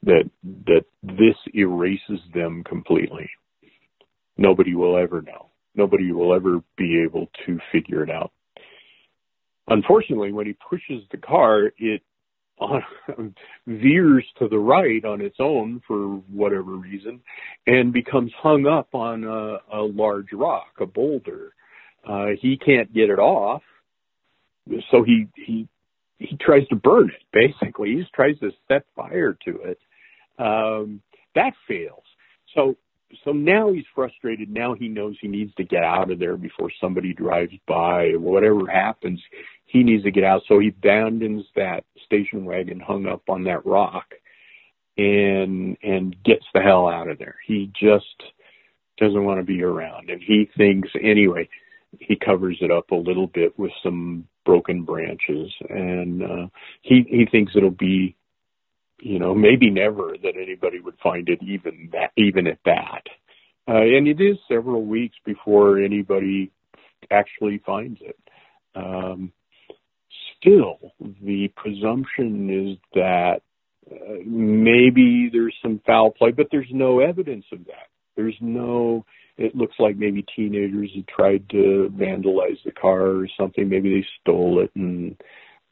that 0.04 0.30
that 0.66 0.86
this 1.04 1.36
erases 1.54 2.20
them 2.34 2.64
completely. 2.64 3.30
Nobody 4.38 4.76
will 4.76 4.98
ever 4.98 5.22
know. 5.22 5.50
Nobody 5.76 6.12
will 6.12 6.34
ever 6.34 6.62
be 6.78 7.02
able 7.04 7.28
to 7.46 7.60
figure 7.72 8.04
it 8.04 8.10
out 8.10 8.32
unfortunately 9.68 10.32
when 10.32 10.46
he 10.46 10.56
pushes 10.70 11.04
the 11.12 11.18
car 11.18 11.72
it 11.78 12.02
on, 12.60 12.84
veers 13.68 14.26
to 14.40 14.48
the 14.48 14.58
right 14.58 15.04
on 15.06 15.22
its 15.22 15.38
own 15.40 15.82
for 15.88 16.22
whatever 16.32 16.74
reason 16.74 17.22
and 17.68 17.94
becomes 17.94 18.32
hung 18.42 18.66
up 18.68 18.90
on 18.94 19.24
a, 19.24 19.78
a 19.78 19.82
large 19.82 20.34
rock 20.34 20.74
a 20.80 20.86
boulder. 20.86 21.54
Uh, 22.08 22.28
he 22.42 22.58
can't 22.58 22.94
get 22.94 23.10
it 23.10 23.20
off 23.20 23.62
so 24.92 25.04
he 25.04 25.28
he 25.36 25.68
he 26.20 26.38
tries 26.38 26.68
to 26.70 26.76
burn 26.76 27.10
it 27.10 27.24
basically. 27.32 27.96
He 27.96 28.04
tries 28.14 28.40
to 28.40 28.52
set 28.68 28.86
fire 28.96 29.38
to 29.46 29.62
it. 29.64 29.80
Um 30.40 31.02
that 31.36 31.54
fails. 31.68 32.04
So 32.56 32.78
so 33.24 33.32
now 33.32 33.72
he's 33.72 33.86
frustrated. 33.96 34.50
Now 34.50 34.74
he 34.74 34.88
knows 34.88 35.16
he 35.22 35.28
needs 35.28 35.54
to 35.56 35.64
get 35.64 35.84
out 35.84 36.12
of 36.12 36.20
there 36.20 36.38
before 36.38 36.72
somebody 36.82 37.14
drives 37.14 37.54
by. 37.68 38.12
Whatever 38.16 38.68
happens 38.68 39.22
he 39.66 39.84
needs 39.84 40.04
to 40.04 40.12
get 40.12 40.24
out. 40.24 40.44
So 40.48 40.60
he 40.60 40.70
abandons 40.70 41.46
that 41.56 41.84
station 42.06 42.46
wagon 42.46 42.80
hung 42.80 43.06
up 43.06 43.24
on 43.30 43.44
that 43.46 43.66
rock 43.66 44.06
and 44.98 45.78
and 45.84 46.16
gets 46.24 46.46
the 46.54 46.62
hell 46.62 46.88
out 46.88 47.10
of 47.10 47.20
there. 47.20 47.36
He 47.46 47.72
just 47.80 48.06
doesn't 48.98 49.26
want 49.26 49.40
to 49.40 49.46
be 49.46 49.62
around. 49.62 50.10
And 50.10 50.22
he 50.22 50.50
thinks 50.58 50.90
anyway 51.02 51.48
he 52.00 52.16
covers 52.16 52.58
it 52.62 52.72
up 52.72 52.92
a 52.92 52.96
little 52.96 53.28
bit 53.28 53.58
with 53.58 53.72
some 53.84 54.28
broken 54.46 54.84
branches, 54.84 55.52
and 55.70 56.24
uh, 56.24 56.48
he 56.82 57.06
he 57.10 57.26
thinks 57.32 57.54
it'll 57.56 57.72
be, 57.72 58.16
you 59.00 59.20
know, 59.20 59.36
maybe 59.36 59.70
never 59.70 60.16
that 60.22 60.34
anybody 60.42 60.80
would 60.80 60.98
find 61.02 61.30
it, 61.30 61.42
even 61.42 61.90
that 61.94 62.12
even 62.18 62.48
at 62.48 62.60
that. 62.66 63.04
Uh, 63.68 63.82
and 63.82 64.08
it 64.08 64.22
is 64.22 64.38
several 64.48 64.86
weeks 64.86 65.16
before 65.26 65.78
anybody 65.78 66.52
actually 67.12 67.62
finds 67.66 68.00
it. 68.02 68.18
Um, 68.76 69.32
still, 70.40 70.94
the 71.00 71.50
presumption 71.56 72.50
is 72.50 72.78
that 72.94 73.42
uh, 73.92 74.16
maybe 74.26 75.30
there's 75.32 75.56
some 75.62 75.82
foul 75.86 76.12
play, 76.12 76.32
but 76.32 76.48
there's 76.52 76.72
no 76.72 77.00
evidence 77.00 77.46
of 77.52 77.66
that. 77.66 77.90
There's 78.16 78.38
no 78.42 79.06
it 79.38 79.56
looks 79.56 79.76
like 79.78 79.98
maybe 79.98 80.26
teenagers 80.36 80.90
had 80.96 81.08
tried 81.08 81.50
to 81.52 81.92
vandalize 81.96 82.58
the 82.66 82.72
car 82.72 83.02
or 83.02 83.28
something. 83.40 83.70
Maybe 83.70 83.94
they 83.94 84.08
stole 84.22 84.62
it 84.64 84.72
and 84.76 85.16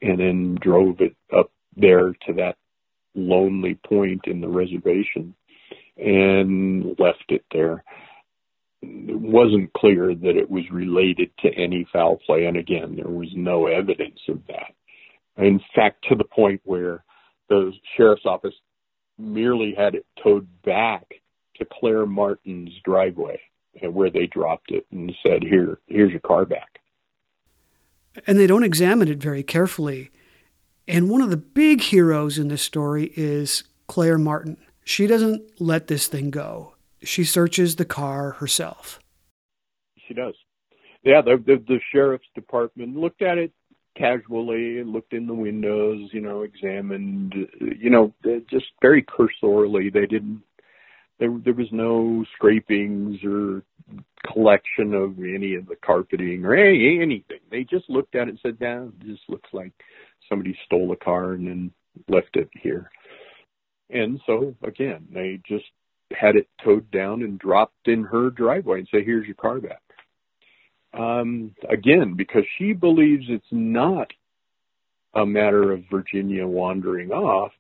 and 0.02 0.20
then 0.20 0.58
drove 0.62 1.02
it 1.02 1.16
up 1.36 1.52
there 1.76 2.14
to 2.28 2.34
that 2.34 2.58
lonely 3.16 3.80
point 3.88 4.22
in 4.26 4.42
the 4.42 4.48
reservation 4.48 5.34
and 5.98 6.96
left 7.00 7.26
it 7.30 7.46
there. 7.52 7.84
It 8.82 9.20
wasn't 9.20 9.74
clear 9.74 10.14
that 10.14 10.38
it 10.38 10.50
was 10.50 10.64
related 10.72 11.32
to 11.40 11.50
any 11.50 11.88
foul 11.92 12.18
play, 12.18 12.46
and 12.46 12.58
again, 12.58 12.96
there 12.96 13.08
was 13.08 13.30
no 13.34 13.68
evidence 13.68 14.20
of 14.28 14.46
that. 14.48 14.74
In 15.38 15.60
fact, 15.74 16.06
to 16.10 16.16
the 16.16 16.24
point 16.24 16.62
where 16.64 17.04
the 17.50 17.72
sheriff's 17.96 18.26
office 18.26 18.54
merely 19.18 19.74
had 19.76 19.96
it 19.96 20.06
towed 20.22 20.48
back 20.64 21.06
to 21.56 21.66
Claire 21.66 22.06
Martin's 22.06 22.74
driveway 22.84 23.40
where 23.82 24.10
they 24.10 24.26
dropped 24.28 24.72
it 24.72 24.86
and 24.92 25.14
said, 25.26 25.44
"Here, 25.44 25.80
here's 25.88 26.12
your 26.12 26.22
car 26.22 26.46
back." 26.46 26.80
And 28.26 28.40
they 28.40 28.48
don't 28.48 28.64
examine 28.64 29.10
it 29.10 29.18
very 29.18 29.44
carefully. 29.44 30.12
And 30.88 31.10
one 31.10 31.22
of 31.22 31.30
the 31.30 31.38
big 31.38 31.82
heroes 31.82 32.38
in 32.38 32.48
this 32.48 32.62
story 32.62 33.12
is 33.16 33.64
Claire 33.88 34.18
Martin. 34.18 34.58
She 34.84 35.08
doesn't 35.08 35.42
let 35.60 35.88
this 35.88 36.08
thing 36.08 36.30
go. 36.30 36.74
She 37.04 37.24
searches 37.24 37.76
the 37.76 37.86
car 37.86 38.32
herself. 38.32 39.00
She 40.08 40.14
does. 40.14 40.36
Yeah, 41.04 41.22
the, 41.22 41.38
the, 41.38 41.64
the 41.68 41.80
sheriff's 41.92 42.28
department 42.36 42.96
looked 42.96 43.22
at 43.22 43.38
it 43.38 43.52
casually, 43.96 44.84
looked 44.84 45.14
in 45.14 45.26
the 45.26 45.34
windows, 45.34 46.10
you 46.12 46.22
know, 46.22 46.42
examined, 46.42 47.34
you 47.60 47.90
know, 47.90 48.14
just 48.50 48.66
very 48.82 49.04
cursorily. 49.04 49.90
They 49.90 50.06
didn't 50.06 50.44
there 51.20 51.32
there 51.44 51.54
was 51.54 51.72
no 51.72 52.26
scrapings 52.36 53.24
or 53.24 53.64
collection 54.32 54.94
of 54.94 55.18
any 55.20 55.56
of 55.56 55.68
the 55.68 55.76
carpeting 55.76 56.46
or 56.46 56.56
any, 56.56 57.00
anything. 57.02 57.40
They 57.50 57.64
just 57.64 57.90
looked 57.90 58.16
at 58.16 58.28
it 58.28 58.32
and 58.32 58.40
said, 58.42 58.58
"Yeah, 58.60 58.86
this 59.06 59.20
looks 59.30 59.50
like 59.54 59.72
somebody 60.30 60.58
stole 60.66 60.92
a 60.92 60.96
car 60.96 61.34
and 61.34 61.48
then 61.48 61.72
left 62.08 62.36
it 62.36 62.50
here." 62.54 62.90
And 63.90 64.20
so 64.26 64.56
again, 64.64 65.08
they 65.12 65.40
just 65.48 65.66
had 66.12 66.36
it 66.36 66.48
towed 66.64 66.90
down 66.92 67.24
and 67.24 67.40
dropped 67.40 67.88
in 67.88 68.04
her 68.04 68.30
driveway 68.30 68.80
and 68.80 68.88
say, 68.92 69.04
"Here's 69.04 69.26
your 69.26 69.36
car 69.36 69.60
back." 69.60 69.82
Um, 70.94 71.54
again, 71.70 72.14
because 72.16 72.44
she 72.58 72.74
believes 72.74 73.26
it's 73.28 73.46
not 73.52 74.12
a 75.14 75.26
matter 75.26 75.72
of 75.72 75.84
Virginia 75.90 76.46
wandering 76.46 77.12
off, 77.12 77.52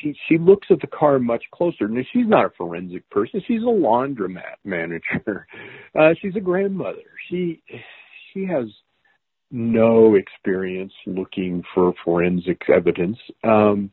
she 0.00 0.14
she 0.28 0.38
looks 0.38 0.68
at 0.70 0.80
the 0.80 0.86
car 0.86 1.18
much 1.18 1.44
closer. 1.52 1.88
Now 1.88 2.02
she's 2.12 2.26
not 2.26 2.46
a 2.46 2.50
forensic 2.50 3.08
person. 3.10 3.42
She's 3.46 3.62
a 3.62 3.66
laundromat 3.66 4.56
manager. 4.64 5.46
Uh, 5.96 6.12
she's 6.20 6.34
a 6.34 6.40
grandmother. 6.40 7.04
She 7.30 7.62
she 8.32 8.44
has 8.44 8.64
no 9.50 10.14
experience 10.16 10.92
looking 11.06 11.62
for 11.74 11.94
forensic 12.04 12.62
evidence. 12.68 13.18
Um, 13.42 13.90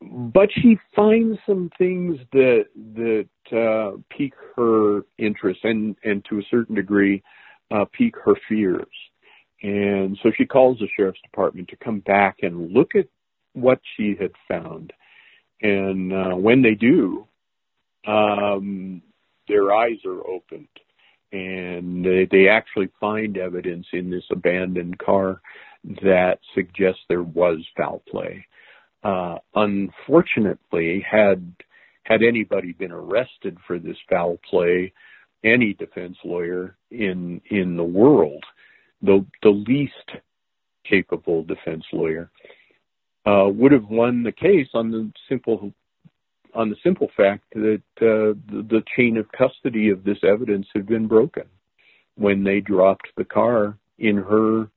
but 0.00 0.48
she 0.52 0.78
finds 0.96 1.38
some 1.46 1.70
things 1.78 2.18
that 2.32 2.66
that 2.94 3.28
uh, 3.56 3.98
pique 4.10 4.34
her 4.56 5.02
interest 5.18 5.60
and 5.64 5.96
and 6.02 6.24
to 6.28 6.38
a 6.38 6.46
certain 6.50 6.74
degree 6.74 7.22
uh, 7.70 7.84
pique 7.92 8.16
her 8.24 8.34
fears. 8.48 8.86
And 9.62 10.18
so 10.22 10.32
she 10.36 10.44
calls 10.44 10.78
the 10.78 10.88
sheriff's 10.96 11.20
department 11.22 11.68
to 11.68 11.76
come 11.76 12.00
back 12.00 12.38
and 12.42 12.72
look 12.72 12.96
at 12.96 13.06
what 13.52 13.80
she 13.96 14.16
had 14.18 14.32
found. 14.48 14.92
And 15.60 16.12
uh, 16.12 16.34
when 16.34 16.62
they 16.62 16.74
do, 16.74 17.28
um, 18.04 19.02
their 19.46 19.72
eyes 19.72 19.98
are 20.04 20.26
opened 20.26 20.66
and 21.32 22.04
they, 22.04 22.28
they 22.30 22.48
actually 22.48 22.88
find 23.00 23.36
evidence 23.38 23.86
in 23.92 24.10
this 24.10 24.24
abandoned 24.30 24.98
car 24.98 25.40
that 26.02 26.38
suggests 26.54 27.00
there 27.08 27.22
was 27.22 27.58
foul 27.76 28.02
play. 28.10 28.46
Uh, 29.02 29.38
unfortunately, 29.54 31.04
had 31.08 31.54
had 32.04 32.22
anybody 32.22 32.72
been 32.72 32.92
arrested 32.92 33.56
for 33.66 33.78
this 33.78 33.96
foul 34.08 34.38
play, 34.48 34.92
any 35.44 35.72
defense 35.74 36.16
lawyer 36.24 36.76
in 36.90 37.40
in 37.50 37.76
the 37.76 37.84
world, 37.84 38.44
the 39.00 39.24
the 39.42 39.50
least 39.50 40.10
capable 40.88 41.42
defense 41.42 41.84
lawyer, 41.92 42.30
uh, 43.26 43.48
would 43.48 43.72
have 43.72 43.88
won 43.88 44.22
the 44.22 44.32
case 44.32 44.68
on 44.74 44.90
the 44.90 45.10
simple 45.28 45.72
on 46.54 46.70
the 46.70 46.76
simple 46.82 47.10
fact 47.16 47.44
that 47.54 47.82
uh, 48.00 48.36
the, 48.48 48.82
chain 48.96 49.16
of 49.16 49.30
custody 49.32 49.90
of 49.90 50.04
this 50.04 50.18
evidence 50.22 50.66
had 50.74 50.86
been 50.86 51.06
broken 51.06 51.44
when 52.16 52.44
they 52.44 52.60
dropped 52.60 53.08
the 53.16 53.24
car 53.24 53.78
in 53.98 54.16
her 54.16 54.68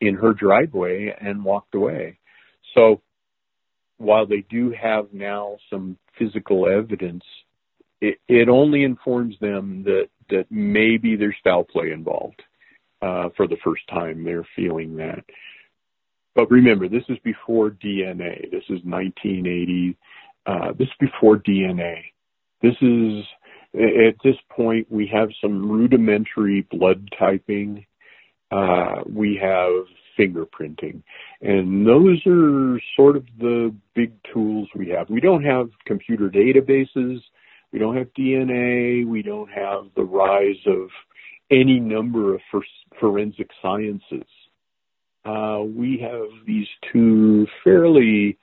in 0.00 0.14
her 0.14 0.32
driveway 0.32 1.14
and 1.20 1.44
walked 1.44 1.74
away. 1.74 2.18
So 2.74 3.02
while 3.98 4.26
they 4.26 4.44
do 4.48 4.70
have 4.70 5.12
now 5.12 5.58
some 5.68 5.98
physical 6.18 6.66
evidence, 6.66 7.24
it, 8.00 8.18
it 8.28 8.48
only 8.48 8.84
informs 8.84 9.38
them 9.40 9.82
that 9.84 10.08
that 10.30 10.46
maybe 10.50 11.16
there's 11.16 11.36
foul 11.42 11.64
play 11.64 11.90
involved. 11.90 12.42
Uh, 13.02 13.30
for 13.34 13.46
the 13.46 13.56
first 13.64 13.82
time, 13.88 14.24
they're 14.24 14.46
feeling 14.54 14.96
that. 14.96 15.24
But 16.34 16.50
remember, 16.50 16.88
this 16.88 17.04
is 17.08 17.18
before 17.24 17.70
DNA. 17.70 18.50
This 18.50 18.64
is 18.68 18.84
1980. 18.84 19.96
Uh, 20.50 20.72
this 20.76 20.88
is 20.88 20.94
before 20.98 21.36
DNA. 21.36 22.00
This 22.60 22.74
is 22.80 23.24
at 23.74 24.16
this 24.24 24.34
point 24.50 24.90
we 24.90 25.06
have 25.06 25.28
some 25.40 25.70
rudimentary 25.70 26.66
blood 26.72 27.08
typing. 27.16 27.86
Uh, 28.50 29.02
we 29.06 29.38
have 29.40 29.70
fingerprinting, 30.18 31.02
and 31.40 31.86
those 31.86 32.20
are 32.26 32.80
sort 32.96 33.16
of 33.16 33.24
the 33.38 33.72
big 33.94 34.12
tools 34.32 34.68
we 34.74 34.88
have. 34.88 35.08
We 35.08 35.20
don't 35.20 35.44
have 35.44 35.70
computer 35.86 36.28
databases. 36.28 37.20
We 37.72 37.78
don't 37.78 37.96
have 37.96 38.12
DNA. 38.14 39.06
We 39.06 39.22
don't 39.22 39.50
have 39.50 39.84
the 39.94 40.02
rise 40.02 40.58
of 40.66 40.88
any 41.52 41.78
number 41.78 42.34
of 42.34 42.40
forensic 42.98 43.50
sciences. 43.62 44.26
Uh, 45.24 45.60
we 45.62 45.98
have 45.98 46.28
these 46.44 46.66
two 46.92 47.46
fairly 47.62 48.36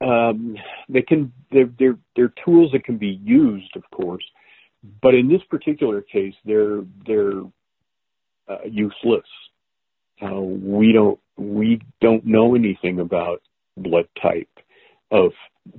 um, 0.00 0.56
they 0.88 1.02
can 1.02 1.32
they're, 1.52 1.70
they're 1.78 1.98
they're 2.16 2.32
tools 2.44 2.72
that 2.72 2.84
can 2.84 2.96
be 2.96 3.20
used, 3.22 3.76
of 3.76 3.82
course, 3.90 4.24
but 5.02 5.14
in 5.14 5.28
this 5.28 5.42
particular 5.50 6.00
case, 6.00 6.34
they're 6.44 6.82
they're 7.06 7.42
uh, 8.48 8.64
useless. 8.64 9.26
Uh, 10.22 10.40
we 10.40 10.92
don't 10.92 11.18
we 11.36 11.80
don't 12.00 12.24
know 12.24 12.54
anything 12.54 13.00
about 13.00 13.42
blood 13.76 14.08
type 14.20 14.48
of 15.10 15.32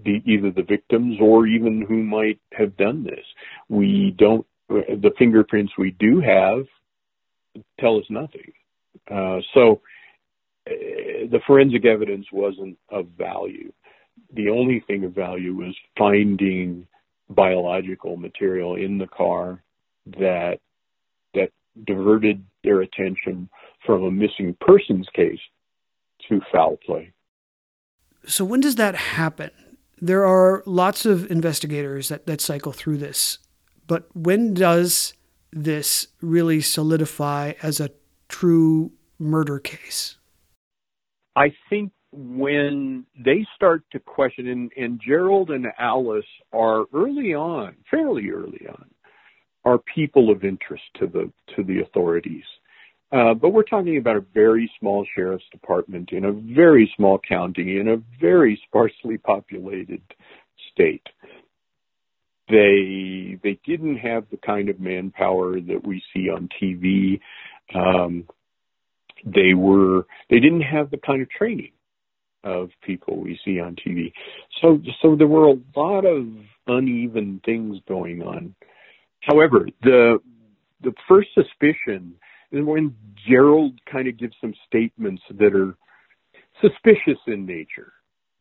the, 0.04 0.22
either 0.26 0.52
the 0.52 0.64
victims 0.64 1.18
or 1.22 1.48
even 1.48 1.82
who 1.88 2.04
might 2.04 2.40
have 2.54 2.76
done 2.78 3.04
this. 3.04 3.26
We 3.70 4.16
don't 4.18 4.46
the 4.70 5.12
fingerprints 5.18 5.74
we 5.78 5.92
do 6.00 6.22
have 6.22 6.66
tell 7.80 7.98
us 7.98 8.06
nothing. 8.10 8.52
Uh, 9.10 9.40
so 9.54 9.82
uh, 10.68 11.28
the 11.32 11.40
forensic 11.48 11.86
evidence 11.86 12.28
wasn't 12.32 12.78
of 12.90 13.08
value 13.18 13.72
the 14.34 14.50
only 14.50 14.84
thing 14.88 15.04
of 15.04 15.14
value 15.14 15.54
was 15.56 15.76
finding 15.98 16.88
biological 17.30 18.18
material 18.18 18.76
in 18.76 18.98
the 18.98 19.08
car 19.08 19.64
that 20.18 20.60
that 21.34 21.52
diverted 21.86 22.44
their 22.64 22.82
attention 22.82 23.50
from 23.86 24.04
a 24.04 24.12
missing 24.12 24.56
persons 24.60 25.08
case 25.16 25.40
to 26.28 26.42
foul 26.52 26.78
play. 26.86 27.14
So 28.26 28.46
when 28.46 28.60
does 28.60 28.76
that 28.76 28.96
happen? 28.96 29.52
There 30.00 30.26
are 30.26 30.64
lots 30.66 31.06
of 31.06 31.30
investigators 31.32 32.10
that, 32.10 32.26
that 32.26 32.42
cycle 32.42 32.72
through 32.72 32.98
this, 32.98 33.40
but 33.88 34.08
when 34.16 34.54
does 34.54 35.14
this 35.52 36.08
really 36.22 36.62
solidify 36.62 37.54
as 37.62 37.80
a 37.80 37.92
true 38.28 38.92
murder 39.20 39.60
case? 39.60 40.18
I 41.36 41.54
think 41.70 41.92
when 42.12 43.06
they 43.18 43.46
start 43.56 43.84
to 43.92 44.00
question, 44.00 44.48
and, 44.48 44.72
and 44.76 45.02
Gerald 45.06 45.50
and 45.50 45.68
Alice 45.80 46.26
are 46.52 46.86
early 46.94 47.34
on, 47.34 47.76
fairly 47.90 48.30
early 48.30 48.68
on, 48.68 48.90
are 49.64 49.78
people 49.78 50.30
of 50.30 50.44
interest 50.44 50.84
to 51.00 51.08
the 51.08 51.32
to 51.56 51.64
the 51.64 51.82
authorities. 51.82 52.44
Uh, 53.12 53.34
but 53.34 53.50
we're 53.50 53.64
talking 53.64 53.98
about 53.98 54.16
a 54.16 54.26
very 54.34 54.72
small 54.80 55.06
sheriff's 55.16 55.44
department 55.52 56.12
in 56.12 56.26
a 56.26 56.32
very 56.32 56.92
small 56.96 57.20
county 57.20 57.78
in 57.78 57.90
a 57.90 58.02
very 58.20 58.60
sparsely 58.68 59.18
populated 59.18 60.02
state. 60.72 61.06
They 62.50 63.38
they 63.44 63.60
didn't 63.66 63.98
have 63.98 64.26
the 64.32 64.38
kind 64.38 64.70
of 64.70 64.80
manpower 64.80 65.60
that 65.62 65.86
we 65.86 66.04
see 66.14 66.30
on 66.30 66.50
TV. 66.62 67.20
Um, 67.74 68.28
they 69.24 69.54
were 69.54 70.06
they 70.30 70.40
didn't 70.40 70.62
have 70.62 70.90
the 70.90 70.98
kind 70.98 71.22
of 71.22 71.30
training 71.30 71.72
of 72.44 72.70
people 72.84 73.20
we 73.20 73.40
see 73.46 73.60
on 73.60 73.76
TV. 73.76 74.12
So 74.62 74.80
so 75.02 75.16
there 75.16 75.28
were 75.28 75.48
a 75.48 75.60
lot 75.76 76.06
of 76.06 76.28
uneven 76.68 77.42
things 77.46 77.78
going 77.88 78.22
on. 78.22 78.56
However, 79.22 79.68
the 79.84 80.20
the 80.82 80.94
first 81.08 81.30
suspicion 81.34 82.16
is 82.52 82.66
when 82.66 82.96
Gerald 83.28 83.80
kind 83.92 84.08
of 84.08 84.18
gives 84.18 84.36
some 84.42 84.54
statements 84.68 85.22
that 85.38 85.56
are 85.56 85.76
suspicious 86.62 87.20
in 87.28 87.46
nature 87.46 87.94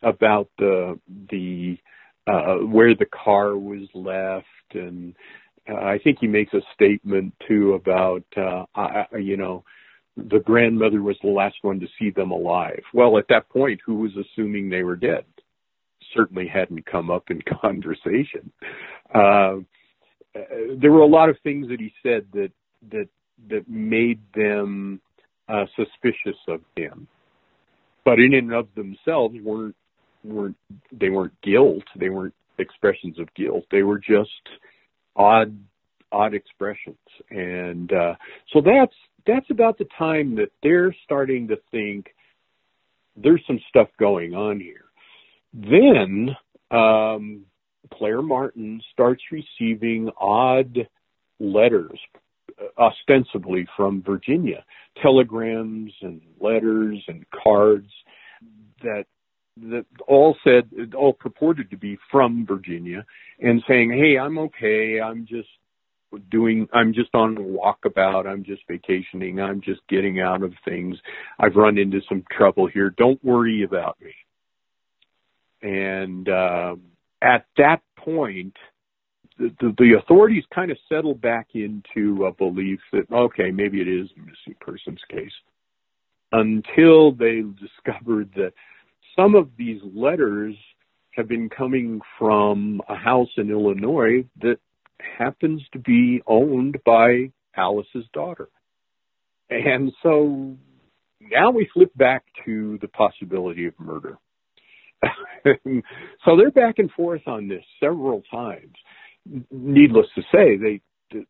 about 0.03 0.49
the 0.59 0.99
the 1.31 1.79
uh, 2.27 2.57
where 2.57 2.95
the 2.95 3.07
car 3.07 3.57
was 3.57 3.89
left 3.95 4.47
and 4.73 5.15
uh, 5.69 5.75
I 5.75 5.99
think 6.03 6.19
he 6.21 6.27
makes 6.27 6.53
a 6.55 6.61
statement 6.75 7.35
too 7.47 7.75
about 7.75 8.25
uh, 8.37 8.65
I, 8.75 9.07
you 9.19 9.37
know 9.37 9.65
the 10.17 10.41
grandmother 10.41 11.03
was 11.03 11.17
the 11.23 11.31
last 11.31 11.57
one 11.63 11.81
to 11.81 11.87
see 11.99 12.11
them 12.11 12.31
alive. 12.31 12.83
Well, 12.93 13.19
at 13.19 13.27
that 13.29 13.49
point, 13.49 13.81
who 13.85 13.97
was 13.97 14.13
assuming 14.17 14.69
they 14.69 14.83
were 14.83 14.97
dead? 14.97 15.25
Certainly 16.15 16.49
hadn't 16.49 16.87
come 16.87 17.11
up 17.11 17.31
in 17.31 17.41
conversation. 17.63 18.53
Uh, 19.15 19.57
there 20.81 20.93
were 20.93 21.01
a 21.01 21.07
lot 21.07 21.29
of 21.29 21.37
things 21.43 21.69
that 21.69 21.81
he 21.81 21.93
said 22.03 22.27
that 22.33 22.51
that 22.91 23.09
that 23.49 23.69
made 23.69 24.21
them 24.35 25.01
uh, 25.49 25.65
suspicious 25.77 26.39
of 26.49 26.61
him, 26.77 27.09
but 28.05 28.19
in 28.19 28.35
and 28.35 28.53
of 28.53 28.69
themselves 28.75 29.35
weren't 29.43 29.77
weren't 30.25 30.57
they 30.93 31.11
weren't 31.11 31.35
guilt. 31.43 31.85
They 31.97 32.11
weren't 32.11 32.35
expressions 32.59 33.19
of 33.19 33.33
guilt. 33.35 33.65
They 33.71 33.83
were 33.83 33.99
just 33.99 34.31
odd 35.17 35.59
odd 36.13 36.35
expressions, 36.35 36.97
and 37.31 37.93
uh, 37.93 38.15
so 38.53 38.61
that's 38.61 38.95
that's 39.27 39.51
about 39.51 39.79
the 39.79 39.87
time 39.99 40.37
that 40.37 40.51
they're 40.63 40.95
starting 41.05 41.49
to 41.49 41.59
think 41.71 42.07
there's 43.17 43.43
some 43.47 43.61
stuff 43.69 43.89
going 43.99 44.35
on 44.35 44.61
here. 44.61 44.85
Then 45.53 46.37
um, 46.71 47.45
Claire 47.93 48.23
Martin 48.23 48.81
starts 48.93 49.23
receiving 49.33 50.11
odd 50.19 50.89
letters, 51.39 51.99
ostensibly 52.79 53.67
from 53.77 54.03
Virginia, 54.03 54.65
telegrams 55.03 55.93
and 56.03 56.21
letters 56.41 57.03
and 57.09 57.25
cards 57.31 57.91
that 58.83 59.05
that 59.57 59.85
all 60.07 60.37
said 60.43 60.71
all 60.97 61.13
purported 61.13 61.71
to 61.71 61.77
be 61.77 61.99
from 62.11 62.47
Virginia 62.47 63.05
and 63.41 63.63
saying, 63.69 63.91
"Hey, 63.91 64.19
I'm 64.19 64.39
okay. 64.39 65.01
I'm 65.01 65.27
just 65.27 65.49
doing 66.31 66.69
i'm 66.73 66.93
just 66.93 67.15
on 67.15 67.37
a 67.37 67.41
walkabout 67.41 68.27
i'm 68.27 68.45
just 68.45 68.63
vacationing 68.69 69.41
i'm 69.41 69.61
just 69.61 69.81
getting 69.89 70.21
out 70.21 70.43
of 70.43 70.53
things. 70.65 70.97
I've 71.39 71.57
run 71.57 71.79
into 71.79 72.01
some 72.09 72.25
trouble 72.31 72.67
here. 72.67 72.91
Don't 72.91 73.23
worry 73.25 73.63
about 73.63 73.99
me. 74.01 74.15
And 75.63 76.29
uh, 76.29 76.77
at 77.23 77.47
that 77.57 77.83
point 77.99 78.57
the, 79.39 79.75
the, 79.79 79.99
authorities 79.99 80.45
kind 80.55 80.71
of 80.71 80.77
settle 80.87 81.15
back 81.15 81.49
into 81.55 82.27
a 82.27 82.33
belief 82.33 82.79
that 82.93 83.11
okay 83.11 83.51
maybe 83.51 83.81
it 83.81 83.89
is 83.89 84.09
a 84.17 84.21
missing 84.21 84.55
persons 84.61 85.01
case 85.09 85.33
until 86.33 87.13
they 87.13 87.43
discovered 87.61 88.31
that 88.37 88.53
some 89.17 89.35
of 89.35 89.49
these 89.57 89.81
letters 89.95 90.55
have 91.13 91.27
been 91.27 91.49
coming 91.49 92.01
from 92.19 92.81
a 92.89 92.95
house 92.95 93.31
in 93.37 93.51
Illinois 93.51 94.25
that 94.41 94.59
happens 95.19 95.63
to 95.73 95.79
be 95.79 96.23
owned 96.27 96.79
by 96.85 97.33
Alice's 97.57 98.07
daughter. 98.13 98.49
And 99.49 99.93
so 100.03 100.57
now 101.21 101.51
we 101.51 101.69
flip 101.75 101.91
back 101.97 102.25
to 102.45 102.79
the 102.81 102.89
possibility 102.89 103.67
of 103.67 103.79
murder. 103.79 104.19
so 105.45 106.37
they're 106.37 106.51
back 106.51 106.79
and 106.79 106.91
forth 106.93 107.23
on 107.27 107.49
this 107.49 107.65
several 107.81 108.23
times. 108.31 108.75
Needless 109.51 110.07
to 110.15 110.23
say, 110.33 110.57
they 110.57 110.81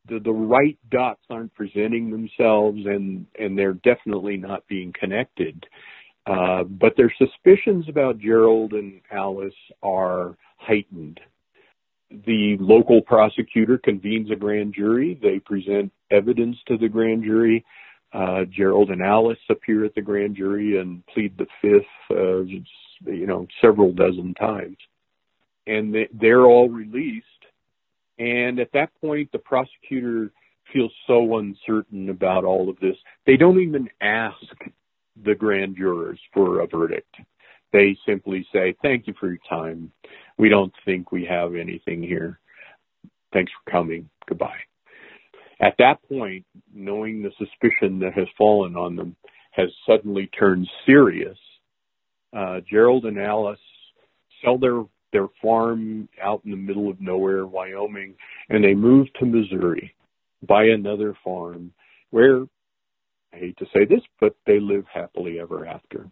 the, 0.08 0.18
the 0.20 0.32
right 0.32 0.78
dots 0.90 1.22
aren't 1.30 1.54
presenting 1.54 2.10
themselves, 2.10 2.80
and 2.84 3.26
and 3.38 3.56
they're 3.56 3.72
definitely 3.72 4.36
not 4.36 4.66
being 4.68 4.92
connected. 4.98 5.64
Uh, 6.26 6.64
but 6.64 6.92
their 6.96 7.12
suspicions 7.16 7.86
about 7.88 8.18
Gerald 8.18 8.72
and 8.72 9.00
Alice 9.10 9.54
are 9.82 10.36
heightened 10.58 11.18
the 12.10 12.56
local 12.58 13.00
prosecutor 13.02 13.78
convenes 13.78 14.30
a 14.30 14.36
grand 14.36 14.74
jury. 14.74 15.18
They 15.22 15.38
present 15.38 15.92
evidence 16.10 16.56
to 16.66 16.76
the 16.76 16.88
grand 16.88 17.24
jury. 17.24 17.64
Uh, 18.12 18.44
Gerald 18.50 18.90
and 18.90 19.02
Alice 19.02 19.38
appear 19.48 19.84
at 19.84 19.94
the 19.94 20.02
grand 20.02 20.36
jury 20.36 20.78
and 20.78 21.06
plead 21.06 21.38
the 21.38 21.46
fifth, 21.62 21.84
uh, 22.10 22.40
you 23.10 23.26
know, 23.26 23.46
several 23.62 23.92
dozen 23.92 24.34
times. 24.34 24.76
And 25.66 25.94
they, 25.94 26.08
they're 26.12 26.46
all 26.46 26.68
released. 26.68 27.26
And 28.18 28.58
at 28.58 28.72
that 28.72 28.90
point, 29.00 29.30
the 29.30 29.38
prosecutor 29.38 30.32
feels 30.72 30.92
so 31.06 31.38
uncertain 31.38 32.10
about 32.10 32.44
all 32.44 32.68
of 32.68 32.78
this. 32.80 32.96
They 33.26 33.36
don't 33.36 33.60
even 33.60 33.88
ask 34.00 34.36
the 35.24 35.34
grand 35.34 35.76
jurors 35.76 36.18
for 36.34 36.60
a 36.60 36.66
verdict. 36.66 37.14
They 37.72 37.96
simply 38.06 38.46
say, 38.52 38.74
Thank 38.82 39.06
you 39.06 39.14
for 39.18 39.28
your 39.28 39.38
time. 39.48 39.92
We 40.40 40.48
don't 40.48 40.72
think 40.86 41.12
we 41.12 41.26
have 41.26 41.54
anything 41.54 42.02
here. 42.02 42.40
Thanks 43.30 43.52
for 43.52 43.70
coming. 43.70 44.08
Goodbye. 44.26 44.56
At 45.60 45.74
that 45.78 45.98
point, 46.08 46.46
knowing 46.72 47.20
the 47.20 47.30
suspicion 47.36 47.98
that 47.98 48.14
has 48.14 48.26
fallen 48.38 48.74
on 48.74 48.96
them 48.96 49.14
has 49.50 49.68
suddenly 49.86 50.28
turned 50.28 50.66
serious, 50.86 51.36
uh, 52.34 52.60
Gerald 52.70 53.04
and 53.04 53.18
Alice 53.18 53.60
sell 54.42 54.56
their 54.56 54.84
their 55.12 55.26
farm 55.42 56.08
out 56.22 56.40
in 56.46 56.52
the 56.52 56.56
middle 56.56 56.88
of 56.88 57.00
nowhere, 57.02 57.44
Wyoming, 57.44 58.14
and 58.48 58.64
they 58.64 58.74
move 58.74 59.08
to 59.18 59.26
Missouri, 59.26 59.94
buy 60.46 60.64
another 60.66 61.14
farm, 61.22 61.72
where 62.10 62.44
I 63.34 63.36
hate 63.36 63.58
to 63.58 63.66
say 63.74 63.84
this, 63.84 64.02
but 64.20 64.36
they 64.46 64.58
live 64.58 64.84
happily 64.90 65.38
ever 65.38 65.66
after. 65.66 66.08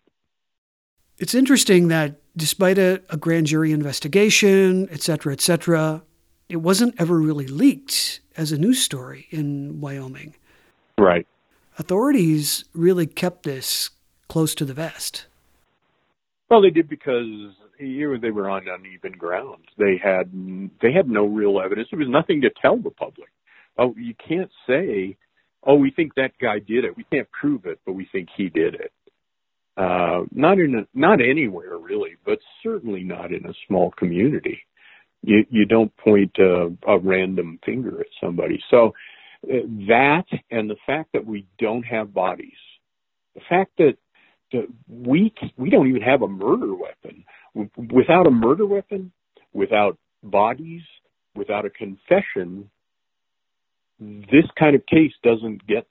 It's 1.19 1.35
interesting 1.35 1.89
that 1.89 2.21
despite 2.37 2.79
a, 2.79 3.03
a 3.11 3.17
grand 3.17 3.47
jury 3.47 3.73
investigation, 3.73 4.89
et 4.91 5.03
cetera, 5.03 5.33
et 5.33 5.41
cetera, 5.41 6.03
it 6.49 6.57
wasn't 6.57 6.95
ever 6.99 7.19
really 7.19 7.47
leaked 7.47 8.21
as 8.37 8.53
a 8.53 8.59
news 8.59 8.81
story 8.81 9.27
in 9.31 9.81
Wyoming. 9.81 10.35
Right. 10.97 11.27
Authorities 11.79 12.65
really 12.75 13.07
kept 13.07 13.43
this 13.43 13.91
close 14.29 14.55
to 14.57 14.65
the 14.65 14.75
vest. 14.75 15.27
Well, 16.49 16.63
they 16.63 16.71
did 16.71 16.89
because 16.89 17.27
they 17.79 18.31
were 18.31 18.49
on 18.49 18.67
uneven 18.69 19.13
ground. 19.13 19.65
They 19.77 19.97
had 20.03 20.31
they 20.81 20.93
had 20.93 21.09
no 21.09 21.27
real 21.27 21.61
evidence. 21.61 21.89
There 21.91 21.99
was 21.99 22.09
nothing 22.09 22.41
to 22.41 22.51
tell 22.51 22.77
the 22.77 22.91
public. 22.91 23.29
Oh, 23.77 23.95
you 23.97 24.15
can't 24.15 24.51
say, 24.67 25.17
"Oh, 25.63 25.77
we 25.77 25.91
think 25.91 26.15
that 26.15 26.33
guy 26.41 26.59
did 26.59 26.85
it." 26.85 26.97
We 26.97 27.05
can't 27.05 27.31
prove 27.31 27.67
it, 27.67 27.79
but 27.87 27.93
we 27.93 28.09
think 28.11 28.31
he 28.37 28.49
did 28.49 28.75
it. 28.75 28.93
Uh, 29.79 30.25
not 30.33 30.59
in 30.59 30.75
a, 30.75 30.87
not 30.93 31.21
anywhere 31.21 31.79
really, 31.79 32.17
but 32.27 32.39
certainly 32.65 33.05
not 33.05 33.33
in 33.33 33.47
a 33.47 33.55
small 33.67 33.93
community. 33.93 34.59
You 35.23 35.45
you 35.51 35.67
don't 35.67 35.97
point 35.99 36.35
a, 36.39 36.75
a 36.87 36.99
random 36.99 37.61
finger 37.65 38.01
at 38.01 38.07
somebody. 38.21 38.61
So 38.73 38.93
uh, 39.45 39.67
that 39.87 40.25
and 40.51 40.69
the 40.69 40.81
fact 40.85 41.11
that 41.13 41.25
we 41.25 41.47
don't 41.59 41.85
have 41.85 42.13
bodies, 42.13 42.61
the 43.37 43.43
fact 43.49 43.71
that, 43.79 43.97
that 44.53 44.67
we 44.89 45.33
we 45.57 45.71
don't 45.71 45.89
even 45.89 46.03
have 46.03 46.23
a 46.23 46.29
murder 46.29 46.75
weapon. 46.75 47.25
Without 47.93 48.27
a 48.27 48.31
murder 48.31 48.67
weapon, 48.67 49.13
without 49.53 49.97
bodies, 50.23 50.83
without 51.37 51.65
a 51.65 51.71
confession, 51.71 52.69
this 54.01 54.45
kind 54.59 54.75
of 54.75 54.85
case 54.87 55.13
doesn't 55.23 55.67
get 55.67 55.87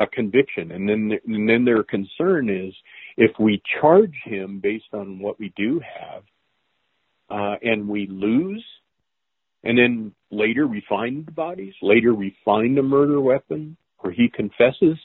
a 0.00 0.06
conviction. 0.06 0.70
And 0.72 0.88
then, 0.88 1.18
and 1.26 1.48
then 1.48 1.64
their 1.64 1.82
concern 1.82 2.48
is 2.48 2.74
if 3.18 3.32
we 3.38 3.60
charge 3.80 4.14
him 4.24 4.60
based 4.60 4.94
on 4.94 5.18
what 5.18 5.40
we 5.40 5.52
do 5.56 5.80
have, 5.80 6.22
uh, 7.28 7.56
and 7.60 7.88
we 7.88 8.06
lose, 8.06 8.64
and 9.64 9.76
then 9.76 10.12
later 10.30 10.68
we 10.68 10.82
find 10.88 11.26
the 11.26 11.32
bodies, 11.32 11.74
later 11.82 12.14
we 12.14 12.34
find 12.44 12.78
a 12.78 12.82
murder 12.82 13.20
weapon, 13.20 13.76
or 13.98 14.12
he 14.12 14.28
confesses, 14.28 14.96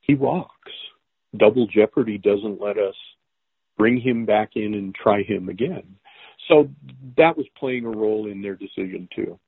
he 0.00 0.14
walks. 0.14 0.72
Double 1.36 1.66
jeopardy 1.66 2.16
doesn't 2.16 2.58
let 2.58 2.78
us 2.78 2.94
bring 3.76 4.00
him 4.00 4.24
back 4.24 4.52
in 4.56 4.72
and 4.72 4.94
try 4.94 5.22
him 5.22 5.50
again. 5.50 5.96
So 6.48 6.70
that 7.18 7.36
was 7.36 7.46
playing 7.56 7.84
a 7.84 7.90
role 7.90 8.28
in 8.28 8.40
their 8.40 8.56
decision 8.56 9.08
too. 9.14 9.38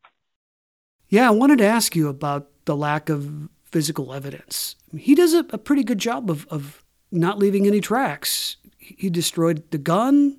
Yeah, 1.08 1.26
I 1.26 1.30
wanted 1.30 1.58
to 1.58 1.66
ask 1.66 1.96
you 1.96 2.08
about 2.08 2.48
the 2.66 2.76
lack 2.76 3.08
of 3.08 3.48
physical 3.64 4.12
evidence. 4.12 4.76
He 4.96 5.14
does 5.14 5.32
a, 5.32 5.46
a 5.50 5.58
pretty 5.58 5.84
good 5.84 5.98
job 5.98 6.30
of, 6.30 6.46
of 6.48 6.84
not 7.12 7.38
leaving 7.38 7.66
any 7.66 7.80
tracks. 7.80 8.56
He 8.78 9.10
destroyed 9.10 9.70
the 9.70 9.78
gun, 9.78 10.38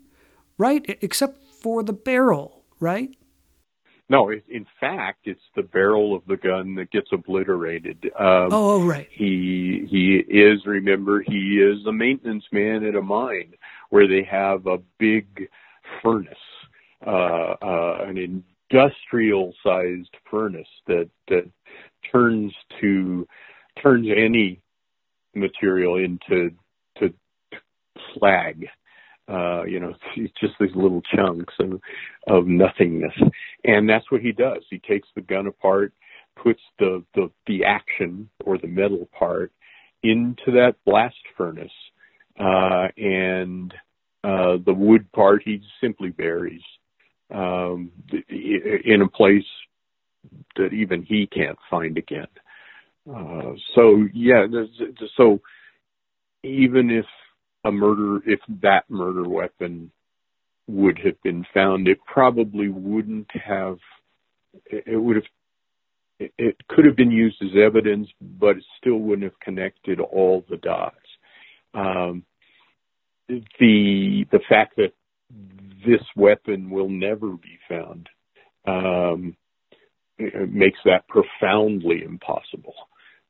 right? 0.58 0.84
Except 1.02 1.38
for 1.62 1.84
the 1.84 1.94
barrel, 1.94 2.64
right? 2.80 3.16
No, 4.10 4.32
in 4.32 4.66
fact, 4.80 5.22
it's 5.26 5.42
the 5.56 5.64
barrel 5.64 6.14
of 6.16 6.24
the 6.28 6.38
gun 6.38 6.76
that 6.76 6.92
gets 6.92 7.08
obliterated. 7.12 8.12
Um, 8.20 8.50
oh, 8.52 8.72
oh, 8.76 8.86
right. 8.86 9.08
He 9.12 9.88
he 9.90 10.18
is. 10.18 10.66
Remember, 10.66 11.24
he 11.26 11.60
is 11.60 11.86
a 11.88 11.94
maintenance 11.94 12.44
man 12.52 12.84
at 12.84 12.96
a 12.96 13.02
mine 13.02 13.54
where 13.90 14.08
they 14.08 14.24
have 14.24 14.68
a 14.68 14.80
big 15.00 15.50
furnace, 16.02 16.36
uh, 17.08 17.56
uh, 17.62 17.98
an 18.02 18.44
industrial-sized 18.72 20.16
furnace 20.30 20.68
that 20.88 21.10
that 21.30 21.50
turns 22.12 22.54
to 22.82 23.26
turns 23.82 24.08
any 24.16 24.62
material 25.34 25.96
into 25.96 26.52
to 26.52 26.52
slag. 28.18 28.68
Uh, 29.28 29.64
you 29.64 29.80
know, 29.80 29.94
it's 30.18 30.34
just 30.40 30.54
these 30.60 30.76
little 30.76 31.02
chunks 31.16 31.54
of 31.60 31.80
of 32.28 32.48
nothingness, 32.48 33.14
and 33.64 33.90
that's 33.90 34.10
what 34.12 34.22
he 34.22 34.32
does. 34.32 34.64
He 34.70 34.80
takes 34.80 35.08
the 35.16 35.22
gun 35.22 35.48
apart, 35.48 35.94
puts 36.42 36.62
the 36.80 37.04
the 37.16 37.30
the 37.48 37.64
action 37.64 38.30
or 38.46 38.58
the 38.58 38.68
metal 38.68 39.08
part 39.18 39.52
into 40.04 40.52
that 40.52 40.76
blast 40.86 41.16
furnace, 41.38 41.72
uh, 42.40 42.88
and 42.98 43.74
uh, 44.24 44.58
the 44.66 44.74
wood 44.74 45.10
part 45.12 45.42
he 45.44 45.62
simply 45.82 46.10
buries 46.10 46.62
um, 47.34 47.92
in 48.30 49.02
a 49.02 49.08
place 49.08 49.46
that 50.56 50.74
even 50.74 51.04
he 51.04 51.28
can't 51.28 51.58
find 51.70 51.98
again. 51.98 52.28
Uh, 53.10 53.54
so 53.76 54.08
yeah, 54.14 54.46
so 55.18 55.42
even 56.44 56.90
if 56.90 57.06
a 57.66 57.72
murder, 57.72 58.22
if 58.26 58.40
that 58.62 58.90
murder 58.90 59.28
weapon 59.28 59.92
would 60.68 60.98
have 61.00 61.22
been 61.24 61.46
found, 61.54 61.88
it 61.88 62.00
probably 62.06 62.70
wouldn't 62.70 63.30
have. 63.34 63.78
It 64.66 65.02
would 65.02 65.18
have. 65.18 65.26
It 66.20 66.56
could 66.70 66.86
have 66.86 66.96
been 66.96 67.12
used 67.12 67.42
as 67.42 67.58
evidence, 67.58 68.08
but 68.22 68.58
it 68.58 68.64
still 68.80 68.98
wouldn't 68.98 69.24
have 69.24 69.40
connected 69.40 70.00
all 70.00 70.46
the 70.50 70.58
dots. 70.58 70.96
Um, 71.74 72.24
the 73.28 74.26
the 74.32 74.40
fact 74.48 74.76
that 74.78 74.94
this 75.86 76.02
weapon 76.16 76.70
will 76.70 76.90
never 76.90 77.32
be 77.32 77.58
found 77.68 78.10
um, 78.66 79.36
makes 80.50 80.80
that 80.86 81.08
profoundly 81.08 82.04
impossible. 82.04 82.76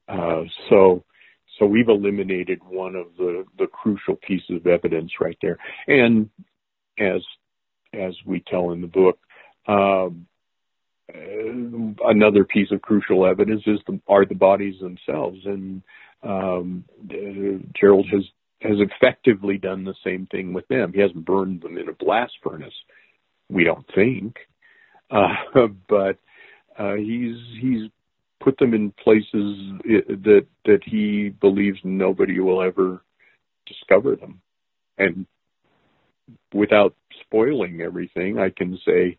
Uh, 0.08 0.44
so, 0.70 1.04
so 1.60 1.66
we've 1.66 1.90
eliminated 1.90 2.60
one 2.68 2.96
of 2.96 3.08
the, 3.18 3.46
the 3.58 3.68
crucial 3.68 4.16
pieces 4.16 4.58
of 4.58 4.68
evidence 4.68 5.12
right 5.20 5.38
there. 5.42 5.58
And 5.88 6.30
as 6.98 7.22
as 7.94 8.16
we 8.26 8.44
tell 8.48 8.72
in 8.72 8.82
the 8.82 8.88
book, 8.88 9.20
um, 9.68 10.26
uh, 11.14 12.08
another 12.10 12.44
piece 12.44 12.72
of 12.72 12.82
crucial 12.82 13.26
evidence 13.26 13.62
is 13.68 13.80
the, 13.86 14.00
are 14.08 14.26
the 14.26 14.34
bodies 14.34 14.80
themselves. 14.80 15.40
And 15.46 15.84
um, 16.24 16.86
uh, 17.12 17.64
Gerald 17.80 18.08
has 18.12 18.24
has 18.62 18.78
effectively 18.80 19.58
done 19.58 19.84
the 19.84 19.96
same 20.04 20.26
thing 20.28 20.54
with 20.54 20.68
them. 20.70 20.94
He 20.94 21.02
hasn't 21.02 21.26
burned 21.26 21.62
them 21.62 21.78
in 21.78 21.90
a 21.90 21.94
blast 21.94 22.34
furnace, 22.42 22.74
we 23.50 23.64
don't 23.64 23.86
think, 23.94 24.38
uh, 25.12 25.36
but 25.88 26.18
uh, 26.78 26.96
he's 26.96 27.38
he's 27.62 27.90
put 28.44 28.58
them 28.58 28.74
in 28.74 28.92
places 28.92 29.58
that 29.84 30.46
that 30.66 30.84
he 30.84 31.30
believes 31.30 31.80
nobody 31.84 32.40
will 32.40 32.62
ever 32.62 33.02
discover 33.66 34.16
them. 34.16 34.42
And 34.98 35.26
without 36.54 36.96
spoiling 37.22 37.82
everything, 37.82 38.40
I 38.40 38.50
can 38.50 38.78
say 38.86 39.18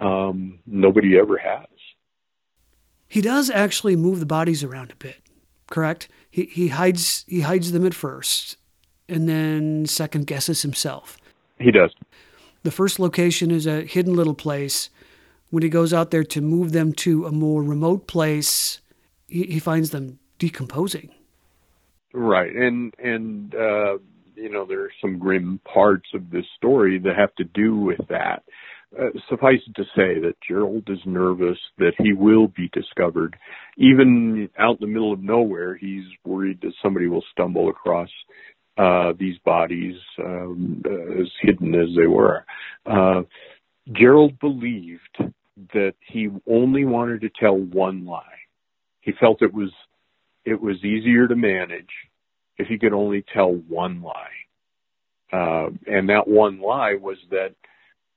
um, 0.00 0.60
nobody 0.66 1.18
ever 1.18 1.36
has. 1.36 1.66
He 3.08 3.20
does 3.20 3.50
actually 3.50 3.96
move 3.96 4.20
the 4.20 4.26
bodies 4.26 4.62
around 4.62 4.92
a 4.92 4.96
bit, 4.96 5.20
correct? 5.68 6.08
He 6.30 6.44
he 6.44 6.68
hides 6.68 7.24
he 7.26 7.40
hides 7.40 7.72
them 7.72 7.84
at 7.84 7.94
first, 7.94 8.56
and 9.08 9.28
then 9.28 9.86
second 9.86 10.26
guesses 10.26 10.62
himself. 10.62 11.18
He 11.58 11.72
does. 11.72 11.92
The 12.62 12.70
first 12.70 13.00
location 13.00 13.50
is 13.50 13.66
a 13.66 13.82
hidden 13.82 14.14
little 14.14 14.34
place 14.34 14.90
when 15.50 15.62
he 15.62 15.68
goes 15.68 15.92
out 15.92 16.10
there 16.10 16.24
to 16.24 16.40
move 16.40 16.72
them 16.72 16.92
to 16.92 17.26
a 17.26 17.32
more 17.32 17.62
remote 17.62 18.06
place, 18.06 18.80
he, 19.28 19.44
he 19.44 19.58
finds 19.58 19.90
them 19.90 20.18
decomposing. 20.38 21.10
Right, 22.12 22.54
and 22.54 22.94
and 22.98 23.54
uh, 23.54 23.98
you 24.34 24.48
know 24.50 24.64
there 24.66 24.82
are 24.82 24.92
some 25.00 25.18
grim 25.18 25.60
parts 25.64 26.08
of 26.14 26.30
this 26.30 26.46
story 26.56 26.98
that 26.98 27.16
have 27.16 27.34
to 27.36 27.44
do 27.44 27.76
with 27.76 28.00
that. 28.08 28.42
uh, 28.98 29.10
suffice 29.28 29.60
it 29.66 29.74
to 29.76 29.84
say 29.96 30.18
that 30.20 30.34
Gerald 30.46 30.88
is 30.88 30.98
nervous 31.04 31.58
that 31.78 31.92
he 31.98 32.12
will 32.12 32.48
be 32.48 32.68
discovered. 32.72 33.36
Even 33.76 34.48
out 34.58 34.80
in 34.80 34.88
the 34.88 34.92
middle 34.92 35.12
of 35.12 35.22
nowhere, 35.22 35.76
he's 35.76 36.04
worried 36.24 36.58
that 36.62 36.72
somebody 36.82 37.06
will 37.06 37.24
stumble 37.30 37.68
across 37.68 38.08
uh, 38.78 39.12
these 39.18 39.38
bodies 39.44 39.96
um, 40.24 40.82
as 41.20 41.26
hidden 41.42 41.74
as 41.74 41.88
they 41.96 42.06
were. 42.06 42.44
Uh, 42.86 43.22
Gerald 43.92 44.38
believed 44.40 45.18
that 45.72 45.94
he 46.00 46.28
only 46.48 46.84
wanted 46.84 47.20
to 47.22 47.30
tell 47.30 47.56
one 47.56 48.04
lie. 48.06 48.24
He 49.00 49.12
felt 49.18 49.42
it 49.42 49.54
was 49.54 49.70
it 50.44 50.60
was 50.60 50.76
easier 50.84 51.28
to 51.28 51.36
manage 51.36 51.90
if 52.56 52.66
he 52.68 52.78
could 52.78 52.92
only 52.92 53.24
tell 53.32 53.52
one 53.52 54.02
lie. 54.02 54.30
Uh, 55.32 55.70
and 55.86 56.08
that 56.08 56.26
one 56.26 56.60
lie 56.60 56.94
was 57.00 57.18
that 57.30 57.54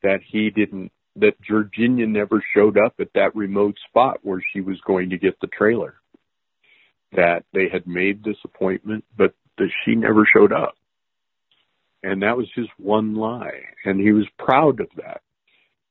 that 0.02 0.20
he 0.26 0.50
didn't 0.50 0.92
that 1.16 1.40
Georginia 1.42 2.08
never 2.08 2.44
showed 2.56 2.78
up 2.78 2.96
at 3.00 3.14
that 3.14 3.36
remote 3.36 3.76
spot 3.88 4.20
where 4.24 4.42
she 4.52 4.62
was 4.62 4.80
going 4.86 5.12
to 5.12 5.18
get 5.18 5.40
the 5.40 5.48
trailer. 5.48 5.96
That 7.16 7.46
they 7.54 7.70
had 7.72 7.86
made 7.86 8.24
this 8.24 8.38
appointment, 8.44 9.06
but 9.16 9.36
that 9.60 9.70
she 9.86 9.94
never 9.94 10.26
showed 10.26 10.52
up. 10.52 10.76
And 12.02 12.24
that 12.24 12.36
was 12.36 12.48
his 12.56 12.66
one 12.78 13.16
lie. 13.16 13.62
And 13.86 14.00
he 14.00 14.12
was 14.12 14.26
proud 14.40 14.80
of 14.80 14.88
that. 14.98 15.22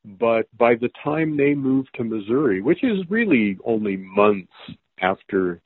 But 0.04 0.46
by 0.56 0.74
the 0.74 0.90
time 1.04 1.36
they 1.36 1.54
moved 1.54 1.90
to 1.94 2.04
Missouri, 2.04 2.60
which 2.60 2.82
is 2.82 2.98
really 3.08 3.58
only 3.64 3.96
months 3.96 4.52
after 5.00 5.60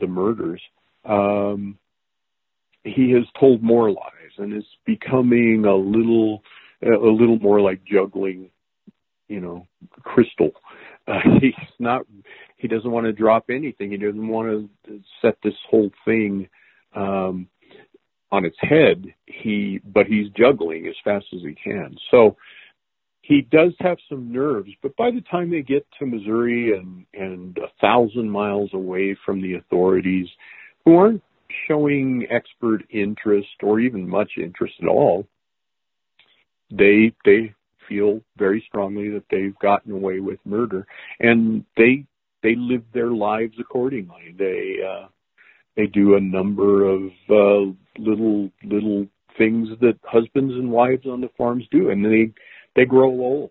the 0.00 0.06
murders, 0.06 0.62
um, 1.04 1.78
he 2.84 3.10
has 3.12 3.24
told 3.38 3.62
more 3.62 3.90
lies 3.90 4.32
and 4.38 4.52
is 4.54 4.64
becoming 4.84 5.64
a 5.64 5.74
little 5.74 6.42
a 6.82 6.88
little 6.88 7.38
more 7.38 7.60
like 7.60 7.80
juggling, 7.84 8.50
you 9.28 9.40
know, 9.40 9.66
crystal. 10.02 10.50
Uh, 11.06 11.20
he's 11.38 11.52
not. 11.78 12.00
He 12.56 12.66
doesn't 12.66 12.90
want 12.90 13.04
to 13.04 13.12
drop 13.12 13.50
anything. 13.50 13.90
He 13.90 13.98
doesn't 13.98 14.26
want 14.26 14.70
to 14.86 15.00
set 15.20 15.36
this 15.44 15.52
whole 15.68 15.90
thing 16.06 16.48
um, 16.96 17.46
on 18.32 18.46
its 18.46 18.56
head. 18.58 19.04
He, 19.26 19.82
but 19.84 20.06
he's 20.06 20.30
juggling 20.30 20.86
as 20.86 20.94
fast 21.04 21.26
as 21.34 21.42
he 21.42 21.54
can. 21.62 21.94
So 22.10 22.38
he 23.26 23.40
does 23.50 23.72
have 23.80 23.96
some 24.08 24.30
nerves. 24.30 24.70
But 24.82 24.94
by 24.96 25.10
the 25.10 25.22
time 25.30 25.50
they 25.50 25.62
get 25.62 25.86
to 25.98 26.06
Missouri 26.06 26.76
and 26.76 27.06
and 27.14 27.56
a 27.58 27.68
thousand 27.80 28.30
miles 28.30 28.70
away 28.74 29.16
from 29.24 29.40
the 29.40 29.54
authorities, 29.54 30.26
who 30.84 30.96
aren't 30.96 31.22
showing 31.66 32.26
expert 32.30 32.84
interest 32.90 33.48
or 33.62 33.80
even 33.80 34.08
much 34.08 34.32
interest 34.36 34.74
at 34.82 34.88
all, 34.88 35.26
they 36.70 37.14
they 37.24 37.54
feel 37.88 38.20
very 38.36 38.62
strongly 38.68 39.10
that 39.10 39.24
they've 39.30 39.58
gotten 39.58 39.92
away 39.92 40.20
with 40.20 40.38
murder, 40.44 40.86
and 41.20 41.64
they 41.78 42.04
they 42.42 42.54
live 42.56 42.82
their 42.92 43.10
lives 43.10 43.54
accordingly. 43.58 44.34
They 44.38 44.76
uh, 44.86 45.08
they 45.76 45.86
do 45.86 46.16
a 46.16 46.20
number 46.20 46.84
of 46.84 47.04
uh, 47.30 47.72
little 47.98 48.50
little 48.62 49.06
things 49.38 49.68
that 49.80 49.98
husbands 50.04 50.52
and 50.52 50.70
wives 50.70 51.06
on 51.06 51.22
the 51.22 51.30
farms 51.38 51.64
do, 51.70 51.88
and 51.88 52.04
they 52.04 52.30
they 52.76 52.84
grow 52.84 53.10
old. 53.10 53.50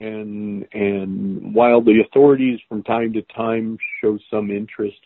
And 0.00 0.66
and 0.72 1.54
while 1.54 1.80
the 1.80 2.02
authorities 2.06 2.60
from 2.68 2.82
time 2.82 3.12
to 3.12 3.22
time 3.22 3.78
show 4.00 4.18
some 4.30 4.50
interest, 4.50 4.98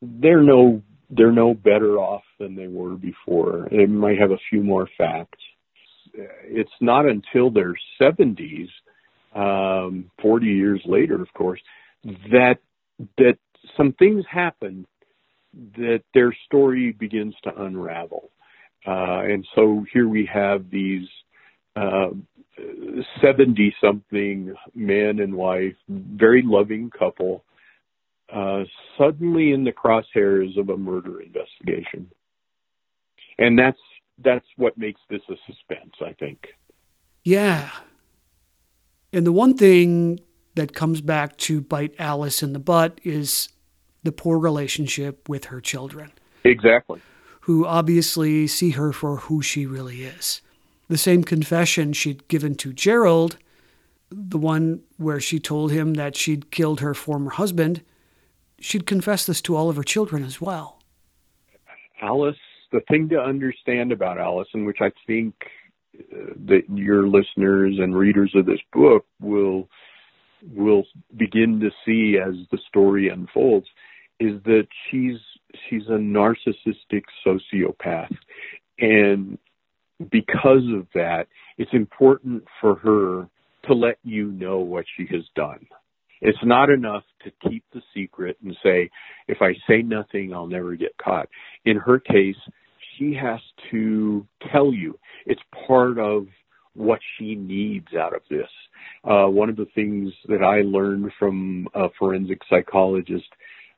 they're 0.00 0.42
no 0.42 0.82
they're 1.10 1.32
no 1.32 1.54
better 1.54 1.98
off 1.98 2.24
than 2.40 2.56
they 2.56 2.66
were 2.66 2.96
before. 2.96 3.68
They 3.70 3.86
might 3.86 4.18
have 4.18 4.32
a 4.32 4.38
few 4.50 4.62
more 4.62 4.88
facts, 4.98 5.38
it's 6.44 6.70
not 6.80 7.06
until 7.06 7.50
their 7.50 7.74
70s, 8.00 8.68
um, 9.34 10.10
40 10.22 10.46
years 10.46 10.80
later, 10.86 11.20
of 11.20 11.32
course, 11.34 11.60
that 12.30 12.58
that 13.18 13.38
some 13.76 13.92
things 13.94 14.24
happen 14.30 14.86
that 15.76 16.02
their 16.14 16.34
story 16.46 16.92
begins 16.92 17.34
to 17.42 17.62
unravel. 17.62 18.30
Uh, 18.86 19.22
and 19.24 19.46
so 19.54 19.84
here 19.92 20.08
we 20.08 20.28
have 20.32 20.70
these 20.70 21.08
70 23.20 23.68
uh, 23.68 23.86
something 23.86 24.54
man 24.74 25.18
and 25.20 25.34
wife, 25.34 25.74
very 25.88 26.42
loving 26.44 26.90
couple, 26.90 27.44
uh, 28.32 28.64
suddenly 28.98 29.52
in 29.52 29.64
the 29.64 29.72
crosshairs 29.72 30.58
of 30.58 30.68
a 30.68 30.76
murder 30.76 31.20
investigation. 31.20 32.10
And 33.38 33.58
that's 33.58 33.78
that's 34.24 34.46
what 34.56 34.78
makes 34.78 35.00
this 35.10 35.20
a 35.28 35.34
suspense, 35.46 35.94
I 36.00 36.12
think. 36.14 36.46
Yeah. 37.22 37.70
And 39.12 39.26
the 39.26 39.32
one 39.32 39.54
thing 39.54 40.20
that 40.54 40.74
comes 40.74 41.00
back 41.00 41.36
to 41.38 41.60
bite 41.60 41.94
Alice 41.98 42.42
in 42.42 42.52
the 42.52 42.58
butt 42.58 42.98
is 43.04 43.50
the 44.02 44.12
poor 44.12 44.38
relationship 44.38 45.28
with 45.28 45.46
her 45.46 45.60
children. 45.60 46.12
Exactly. 46.44 47.00
Who 47.42 47.66
obviously 47.66 48.46
see 48.46 48.70
her 48.70 48.92
for 48.92 49.16
who 49.18 49.42
she 49.42 49.66
really 49.66 50.04
is. 50.04 50.40
The 50.88 50.98
same 50.98 51.24
confession 51.24 51.92
she'd 51.92 52.28
given 52.28 52.54
to 52.56 52.72
Gerald, 52.72 53.38
the 54.10 54.38
one 54.38 54.82
where 54.96 55.20
she 55.20 55.40
told 55.40 55.72
him 55.72 55.94
that 55.94 56.16
she'd 56.16 56.50
killed 56.50 56.80
her 56.80 56.94
former 56.94 57.30
husband, 57.30 57.82
she'd 58.60 58.86
confess 58.86 59.26
this 59.26 59.42
to 59.42 59.56
all 59.56 59.68
of 59.68 59.76
her 59.76 59.82
children 59.82 60.22
as 60.22 60.40
well. 60.40 60.80
Alice 62.00 62.36
the 62.72 62.80
thing 62.88 63.08
to 63.08 63.20
understand 63.20 63.92
about 63.92 64.18
Allison, 64.18 64.64
which 64.64 64.78
I 64.80 64.90
think 65.06 65.34
uh, 65.98 66.32
that 66.46 66.62
your 66.68 67.08
listeners 67.08 67.76
and 67.78 67.96
readers 67.96 68.32
of 68.34 68.46
this 68.46 68.60
book 68.72 69.06
will 69.20 69.68
will 70.54 70.84
begin 71.16 71.58
to 71.60 71.70
see 71.84 72.18
as 72.18 72.34
the 72.52 72.58
story 72.68 73.08
unfolds, 73.08 73.66
is 74.20 74.40
that 74.44 74.66
she's 74.90 75.18
she's 75.68 75.86
a 75.88 75.98
narcissistic 75.98 77.04
sociopath, 77.24 78.14
and 78.78 79.38
because 80.10 80.62
of 80.74 80.86
that, 80.94 81.26
it's 81.58 81.72
important 81.72 82.44
for 82.60 82.76
her 82.76 83.28
to 83.66 83.74
let 83.74 83.98
you 84.04 84.30
know 84.32 84.58
what 84.58 84.84
she 84.96 85.06
has 85.10 85.22
done. 85.34 85.66
It's 86.20 86.38
not 86.42 86.70
enough 86.70 87.04
to 87.24 87.48
keep 87.48 87.64
the 87.72 87.82
secret 87.94 88.36
and 88.42 88.56
say, 88.62 88.90
if 89.28 89.38
I 89.42 89.52
say 89.68 89.82
nothing, 89.82 90.32
I'll 90.32 90.46
never 90.46 90.74
get 90.76 90.96
caught. 90.98 91.28
In 91.64 91.76
her 91.76 91.98
case, 91.98 92.36
she 92.96 93.14
has 93.14 93.40
to 93.70 94.26
tell 94.50 94.72
you. 94.72 94.98
It's 95.26 95.42
part 95.66 95.98
of 95.98 96.26
what 96.74 97.00
she 97.16 97.34
needs 97.34 97.88
out 97.98 98.14
of 98.14 98.22
this. 98.30 98.48
Uh, 99.04 99.26
one 99.26 99.48
of 99.48 99.56
the 99.56 99.66
things 99.74 100.12
that 100.28 100.42
I 100.42 100.62
learned 100.62 101.10
from 101.18 101.68
a 101.74 101.88
forensic 101.98 102.40
psychologist 102.48 103.28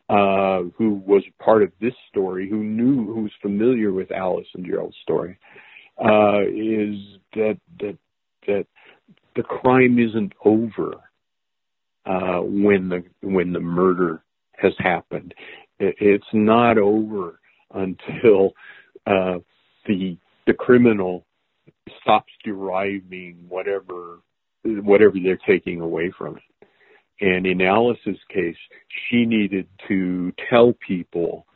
uh, 0.08 0.62
who 0.76 1.02
was 1.06 1.22
part 1.38 1.62
of 1.62 1.70
this 1.80 1.92
story, 2.08 2.48
who 2.48 2.62
knew, 2.62 3.12
who 3.12 3.22
was 3.22 3.32
familiar 3.42 3.92
with 3.92 4.10
Alice 4.10 4.46
and 4.54 4.64
Gerald's 4.64 4.96
story, 5.02 5.38
uh, 5.99 6.42
is 6.42 6.96
that 7.34 7.59
that 7.80 7.99
that 8.46 8.66
the 9.36 9.42
crime 9.42 9.99
isn't 9.99 10.32
over 10.44 10.94
uh, 12.07 12.40
when 12.40 12.88
the 12.88 13.05
when 13.22 13.53
the 13.53 13.61
murder 13.61 14.22
has 14.57 14.72
happened. 14.78 15.34
It's 15.78 16.26
not 16.32 16.78
over 16.78 17.38
until 17.72 18.53
uh, 19.07 19.38
the 19.86 20.16
the 20.46 20.55
criminal 20.55 21.24
stops 22.01 22.32
deriving 22.44 23.44
whatever 23.49 24.20
whatever 24.64 25.14
they're 25.22 25.38
taking 25.46 25.80
away 25.80 26.12
from 26.16 26.36
it. 26.36 26.42
And 27.20 27.46
in 27.46 27.61
Alice's 27.61 28.18
case, 28.32 28.57
she 29.09 29.24
needed 29.24 29.66
to 29.88 30.32
tell 30.49 30.72
people, 30.86 31.46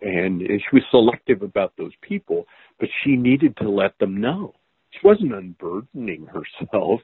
and 0.00 0.40
she 0.40 0.68
was 0.72 0.82
selective 0.90 1.42
about 1.42 1.72
those 1.76 1.92
people, 2.02 2.46
but 2.78 2.88
she 3.02 3.16
needed 3.16 3.56
to 3.58 3.68
let 3.68 3.98
them 3.98 4.20
know. 4.20 4.54
She 4.90 5.06
wasn't 5.06 5.34
unburdening 5.34 6.26
herself. 6.26 7.00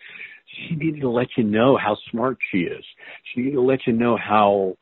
She 0.47 0.77
needed 0.77 1.01
to 1.01 1.11
let 1.11 1.29
you 1.37 1.45
know 1.45 1.77
how 1.77 1.97
smart 2.11 2.39
she 2.51 2.59
is. 2.59 2.85
She 3.33 3.41
needed 3.43 3.55
to 3.55 3.63
let 3.63 3.87
you 3.87 3.93
know 3.93 4.17
how 4.17 4.77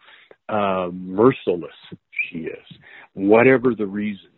uh, 0.49 0.91
merciless 0.93 1.73
she 2.31 2.39
is, 2.41 2.67
whatever 3.15 3.75
the 3.75 3.87
reason 3.87 4.31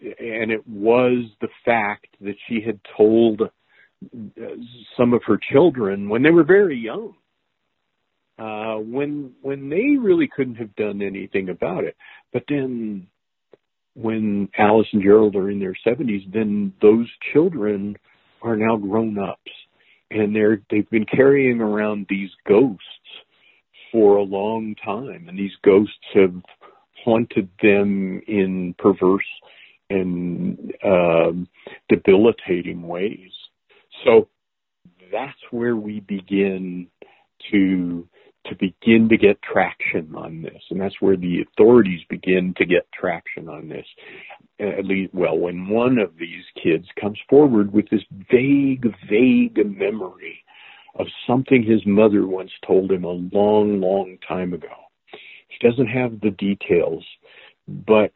and 0.00 0.50
it 0.50 0.66
was 0.66 1.24
the 1.40 1.48
fact 1.64 2.06
that 2.20 2.34
she 2.48 2.60
had 2.64 2.80
told 2.96 3.42
uh, 3.42 4.44
some 4.96 5.12
of 5.12 5.22
her 5.26 5.38
children 5.52 6.08
when 6.08 6.22
they 6.22 6.30
were 6.30 6.44
very 6.44 6.78
young 6.78 7.14
uh 8.40 8.76
when 8.76 9.32
when 9.42 9.68
they 9.68 9.96
really 9.98 10.28
couldn't 10.28 10.56
have 10.56 10.74
done 10.76 11.02
anything 11.02 11.48
about 11.48 11.84
it. 11.84 11.96
But 12.32 12.44
then 12.48 13.06
when 13.94 14.48
Alice 14.56 14.86
and 14.92 15.02
Gerald 15.02 15.36
are 15.36 15.50
in 15.50 15.60
their 15.60 15.76
70s 15.86 16.32
then 16.32 16.72
those 16.80 17.08
children 17.32 17.96
are 18.42 18.56
now 18.56 18.76
grown 18.76 19.18
ups 19.18 19.52
and 20.10 20.34
they're 20.34 20.60
they've 20.70 20.88
been 20.90 21.06
carrying 21.06 21.60
around 21.60 22.06
these 22.08 22.30
ghosts 22.46 22.84
for 23.92 24.16
a 24.16 24.22
long 24.22 24.74
time. 24.84 25.26
And 25.28 25.38
these 25.38 25.54
ghosts 25.64 25.94
have 26.14 26.34
haunted 27.04 27.48
them 27.62 28.22
in 28.26 28.74
perverse 28.78 29.24
and 29.88 30.72
um, 30.84 31.48
debilitating 31.88 32.86
ways. 32.86 33.30
So 34.04 34.28
that's 35.12 35.38
where 35.50 35.76
we 35.76 36.00
begin 36.00 36.86
to 37.50 38.06
to 38.46 38.54
begin 38.56 39.08
to 39.08 39.16
get 39.16 39.40
traction 39.42 40.14
on 40.16 40.42
this, 40.42 40.62
and 40.70 40.80
that's 40.80 41.00
where 41.00 41.16
the 41.16 41.42
authorities 41.42 42.00
begin 42.08 42.54
to 42.56 42.64
get 42.64 42.90
traction 42.92 43.48
on 43.48 43.68
this. 43.68 43.86
Uh, 44.58 44.78
at 44.78 44.86
least, 44.86 45.12
well, 45.14 45.38
when 45.38 45.68
one 45.68 45.98
of 45.98 46.16
these 46.18 46.44
kids 46.62 46.86
comes 47.00 47.18
forward 47.28 47.72
with 47.72 47.88
this 47.90 48.04
vague, 48.30 48.86
vague 49.08 49.58
memory 49.64 50.42
of 50.98 51.06
something 51.26 51.62
his 51.62 51.84
mother 51.86 52.26
once 52.26 52.50
told 52.66 52.90
him 52.90 53.04
a 53.04 53.08
long, 53.08 53.80
long 53.80 54.18
time 54.26 54.52
ago. 54.52 54.68
He 55.48 55.68
doesn't 55.68 55.86
have 55.86 56.20
the 56.20 56.30
details, 56.30 57.04
but 57.68 58.12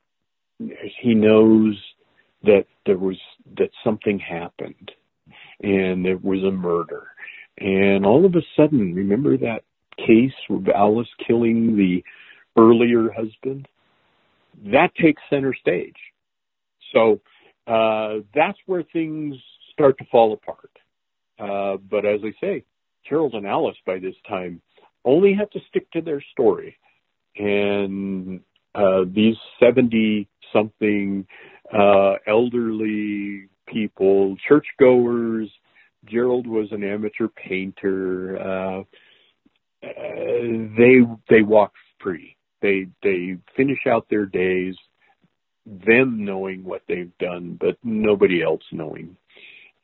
he 1.00 1.14
knows 1.14 1.76
that 2.42 2.66
there 2.86 2.98
was 2.98 3.16
that 3.56 3.70
something 3.82 4.18
happened 4.18 4.90
and 5.62 6.04
there 6.04 6.18
was 6.18 6.42
a 6.42 6.50
murder. 6.50 7.08
And 7.58 8.04
all 8.04 8.26
of 8.26 8.34
a 8.34 8.42
sudden, 8.56 8.94
remember 8.94 9.36
that 9.38 9.62
case 9.96 10.34
with 10.48 10.68
Alice 10.68 11.08
killing 11.26 11.76
the 11.76 12.02
earlier 12.56 13.10
husband? 13.10 13.68
That 14.66 14.94
takes 15.00 15.22
center 15.30 15.54
stage. 15.54 15.96
So 16.92 17.20
uh, 17.66 18.20
that's 18.34 18.58
where 18.66 18.84
things 18.92 19.34
start 19.72 19.98
to 19.98 20.04
fall 20.10 20.32
apart. 20.32 20.70
Uh, 21.38 21.78
but 21.90 22.06
as 22.06 22.20
I 22.22 22.32
say, 22.40 22.64
Gerald 23.08 23.34
and 23.34 23.46
Alice 23.46 23.76
by 23.84 23.98
this 23.98 24.14
time 24.28 24.60
only 25.04 25.34
have 25.34 25.50
to 25.50 25.60
stick 25.68 25.90
to 25.92 26.00
their 26.00 26.22
story. 26.32 26.76
And 27.36 28.40
uh, 28.74 29.02
these 29.12 29.36
70 29.60 30.28
something 30.52 31.26
uh, 31.76 32.14
elderly 32.26 33.48
people, 33.66 34.36
churchgoers, 34.48 35.48
Gerald 36.06 36.46
was 36.46 36.68
an 36.70 36.84
amateur 36.84 37.28
painter. 37.28 38.38
They 40.76 41.00
they 41.28 41.42
walk 41.42 41.72
free. 42.00 42.36
They 42.62 42.86
they 43.02 43.36
finish 43.56 43.86
out 43.86 44.06
their 44.08 44.26
days, 44.26 44.74
them 45.66 46.24
knowing 46.24 46.64
what 46.64 46.82
they've 46.88 47.16
done, 47.18 47.58
but 47.60 47.76
nobody 47.82 48.42
else 48.42 48.62
knowing. 48.72 49.16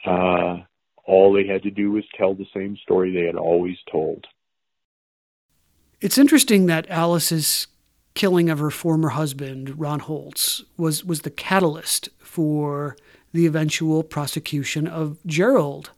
Uh, 0.04 0.58
all 1.04 1.32
they 1.32 1.46
had 1.46 1.62
to 1.64 1.70
do 1.70 1.92
was 1.92 2.04
tell 2.16 2.34
the 2.34 2.46
same 2.54 2.76
story 2.76 3.12
they 3.12 3.26
had 3.26 3.36
always 3.36 3.76
told. 3.90 4.26
It's 6.00 6.18
interesting 6.18 6.66
that 6.66 6.88
Alice's 6.88 7.66
killing 8.14 8.48
of 8.48 8.58
her 8.58 8.70
former 8.70 9.10
husband, 9.10 9.78
Ron 9.78 10.00
Holtz, 10.00 10.64
was, 10.76 11.04
was 11.04 11.22
the 11.22 11.30
catalyst 11.30 12.08
for 12.18 12.96
the 13.32 13.46
eventual 13.46 14.02
prosecution 14.02 14.86
of 14.86 15.18
Gerald 15.26 15.90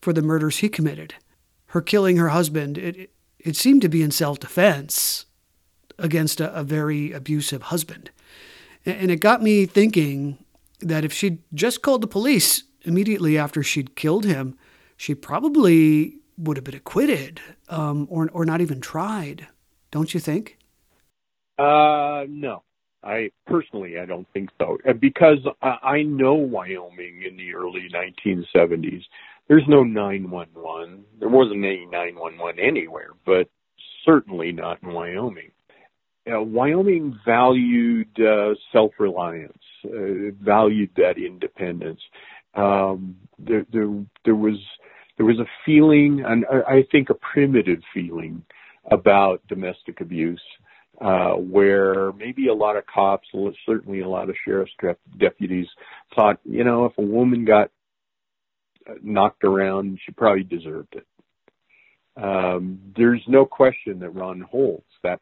for 0.00 0.12
the 0.12 0.22
murders 0.22 0.58
he 0.58 0.68
committed. 0.68 1.14
Her 1.66 1.82
killing 1.82 2.16
her 2.16 2.28
husband, 2.28 2.78
it, 2.78 3.10
it 3.48 3.56
seemed 3.56 3.82
to 3.82 3.88
be 3.88 4.02
in 4.02 4.10
self 4.10 4.38
defense 4.38 5.26
against 5.98 6.40
a, 6.40 6.54
a, 6.54 6.62
very 6.62 7.12
abusive 7.12 7.62
husband. 7.62 8.10
And 8.86 9.10
it 9.10 9.20
got 9.20 9.42
me 9.42 9.66
thinking 9.66 10.38
that 10.80 11.04
if 11.04 11.12
she'd 11.12 11.38
just 11.52 11.82
called 11.82 12.02
the 12.02 12.06
police 12.06 12.62
immediately 12.82 13.36
after 13.36 13.62
she'd 13.62 13.96
killed 13.96 14.24
him, 14.24 14.56
she 14.96 15.14
probably 15.14 16.18
would 16.36 16.56
have 16.56 16.64
been 16.64 16.76
acquitted 16.76 17.40
um, 17.68 18.06
or, 18.10 18.30
or 18.32 18.44
not 18.44 18.60
even 18.60 18.80
tried. 18.80 19.48
Don't 19.90 20.14
you 20.14 20.20
think? 20.20 20.58
Uh, 21.58 22.24
no. 22.28 22.62
I 23.02 23.30
personally, 23.46 23.98
I 23.98 24.06
don't 24.06 24.26
think 24.32 24.50
so 24.60 24.76
because 24.98 25.38
I 25.62 26.02
know 26.02 26.34
Wyoming 26.34 27.22
in 27.22 27.36
the 27.36 27.54
early 27.54 27.88
1970s. 27.92 29.02
There's 29.48 29.64
no 29.66 29.82
911. 29.82 31.04
There 31.18 31.28
wasn't 31.28 31.64
any 31.64 31.86
911 31.86 32.60
anywhere, 32.60 33.10
but 33.24 33.48
certainly 34.04 34.52
not 34.52 34.82
in 34.82 34.92
Wyoming. 34.92 35.50
Uh, 36.30 36.42
Wyoming 36.42 37.18
valued 37.24 38.08
uh, 38.20 38.54
self-reliance, 38.72 39.62
uh, 39.86 40.32
valued 40.40 40.90
that 40.96 41.16
independence. 41.16 42.00
Um, 42.54 43.16
there, 43.38 43.64
there, 43.72 43.88
there 44.24 44.34
was 44.34 44.58
there 45.16 45.26
was 45.26 45.38
a 45.40 45.46
feeling, 45.66 46.22
and 46.24 46.44
I 46.46 46.84
think 46.92 47.10
a 47.10 47.14
primitive 47.14 47.80
feeling 47.92 48.44
about 48.90 49.42
domestic 49.48 50.00
abuse 50.00 50.40
uh, 51.00 51.32
where 51.32 52.12
maybe 52.12 52.48
a 52.48 52.54
lot 52.54 52.76
of 52.76 52.86
cops, 52.86 53.26
certainly 53.66 54.00
a 54.00 54.08
lot 54.08 54.30
of 54.30 54.36
sheriff's 54.44 54.72
deputies, 55.18 55.66
thought, 56.14 56.38
you 56.44 56.62
know, 56.62 56.84
if 56.84 56.96
a 56.98 57.02
woman 57.02 57.44
got 57.44 57.70
knocked 59.02 59.44
around, 59.44 59.98
she 60.04 60.12
probably 60.12 60.44
deserved 60.44 60.94
it. 60.94 61.06
Um, 62.22 62.80
there's 62.96 63.22
no 63.28 63.44
question 63.44 64.00
that 64.00 64.10
Ron 64.10 64.40
Holtz, 64.40 64.86
that 65.02 65.20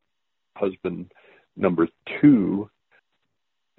husband 0.56 1.12
number 1.56 1.88
two, 2.20 2.70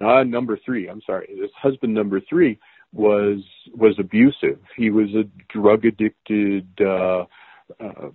uh, 0.00 0.22
number 0.22 0.58
three, 0.64 0.88
I'm 0.88 1.02
sorry, 1.04 1.28
this 1.40 1.50
husband 1.60 1.92
number 1.92 2.20
three 2.28 2.58
was 2.92 3.40
was 3.74 3.96
abusive. 3.98 4.60
He 4.76 4.90
was 4.90 5.08
a 5.14 5.24
drug 5.52 5.84
addicted, 5.84 6.68
uh, 6.80 7.24
uh, 7.80 8.10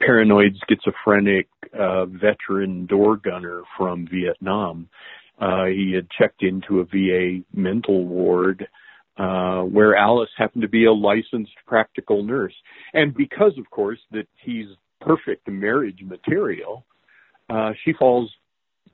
paranoid 0.00 0.56
schizophrenic 0.68 1.48
uh, 1.78 2.06
veteran 2.06 2.86
door 2.86 3.16
gunner 3.16 3.62
from 3.76 4.06
Vietnam. 4.10 4.88
Uh, 5.40 5.66
he 5.66 5.92
had 5.94 6.08
checked 6.10 6.42
into 6.42 6.80
a 6.80 6.84
VA 6.84 7.42
mental 7.54 8.04
ward 8.04 8.66
uh, 9.18 9.62
where 9.62 9.96
Alice 9.96 10.30
happened 10.36 10.62
to 10.62 10.68
be 10.68 10.84
a 10.84 10.92
licensed 10.92 11.52
practical 11.66 12.22
nurse. 12.22 12.54
And 12.94 13.14
because, 13.14 13.58
of 13.58 13.68
course, 13.70 13.98
that 14.12 14.28
he's 14.44 14.66
perfect 15.00 15.48
marriage 15.48 16.00
material, 16.02 16.86
uh, 17.50 17.72
she 17.84 17.92
falls 17.92 18.30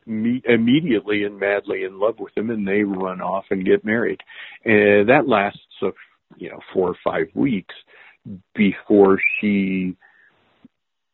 me- 0.07 0.43
immediately 0.47 1.25
and 1.25 1.39
madly 1.39 1.85
in 1.85 1.99
love 1.99 2.19
with 2.19 2.37
him, 2.37 2.51
and 2.51 2.67
they 2.67 2.83
run 2.83 3.21
off 3.21 3.45
and 3.51 3.67
get 3.67 3.85
married. 3.85 4.21
And 4.65 5.09
that 5.09 5.29
lasts, 5.29 5.61
a, 5.83 5.91
you 6.37 6.51
know, 6.51 6.61
four 6.73 6.89
or 6.89 6.97
five 7.05 7.27
weeks 7.35 7.75
before 8.55 9.19
she 9.41 9.95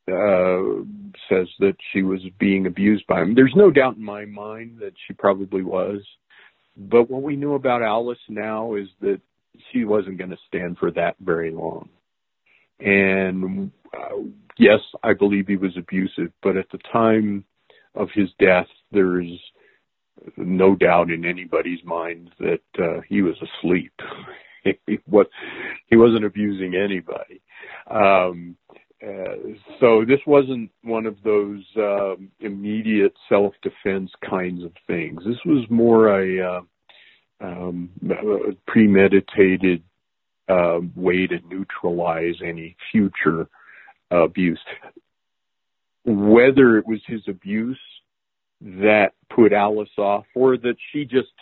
uh, 0.09 0.83
says 1.29 1.49
that 1.59 1.77
she 1.93 2.03
was 2.03 2.21
being 2.39 2.67
abused 2.67 3.07
by 3.07 3.23
him. 3.23 3.35
There's 3.35 3.55
no 3.57 3.71
doubt 3.71 3.97
in 3.97 4.05
my 4.05 4.25
mind 4.25 4.79
that 4.81 4.93
she 5.07 5.15
probably 5.15 5.63
was. 5.63 6.01
But 6.81 7.11
what 7.11 7.23
we 7.23 7.37
knew 7.37 7.55
about 7.55 7.83
Alice 7.83 8.19
now 8.29 8.75
is 8.75 8.89
that 9.03 9.21
she 9.71 9.85
wasn't 9.85 10.17
going 10.17 10.31
to 10.31 10.39
stand 10.49 10.79
for 10.79 10.91
that 10.93 11.17
very 11.21 11.51
long. 11.51 11.91
And 12.79 13.71
uh, 13.95 14.23
yes, 14.59 14.81
I 15.03 15.13
believe 15.13 15.47
he 15.47 15.57
was 15.57 15.77
abusive, 15.77 16.33
but 16.43 16.57
at 16.57 16.71
the 16.73 16.79
time 16.91 17.45
of 17.95 18.09
his 18.15 18.31
death, 18.39 18.67
there's 18.93 19.39
no 20.39 20.75
doubt 20.75 21.11
in 21.11 21.27
anybody's 21.27 21.85
mind 21.85 22.31
that 22.39 22.63
uh, 22.79 23.01
he 23.07 23.21
was 23.21 23.37
asleep. 23.37 23.93
he 24.87 24.99
was 25.07 25.27
he 25.89 25.97
wasn't 25.97 26.25
abusing 26.25 26.75
anybody. 26.75 27.43
Um, 27.91 28.57
uh, 29.03 29.35
so 29.81 30.05
this 30.05 30.21
wasn't 30.27 30.71
one 30.83 31.07
of 31.07 31.17
those 31.25 31.65
um, 31.77 32.31
immediate 32.41 33.15
self-defense 33.29 34.11
kinds 34.29 34.63
of 34.63 34.73
things. 34.87 35.23
This 35.25 35.39
was 35.47 35.65
more 35.71 36.21
a, 36.21 36.41
uh, 36.41 36.61
um, 37.41 37.91
a 38.11 38.55
premeditated 38.71 39.83
uh, 40.49 40.81
way 40.95 41.27
to 41.27 41.39
neutralize 41.49 42.35
any 42.45 42.77
future 42.93 43.49
abuse. 44.11 44.61
Whether 46.05 46.77
it 46.77 46.87
was 46.87 47.01
his 47.07 47.23
abuse 47.29 47.81
that 48.61 49.13
put 49.35 49.53
Alice 49.53 49.97
off, 49.97 50.27
or 50.35 50.59
that 50.59 50.77
she 50.93 51.05
just 51.05 51.33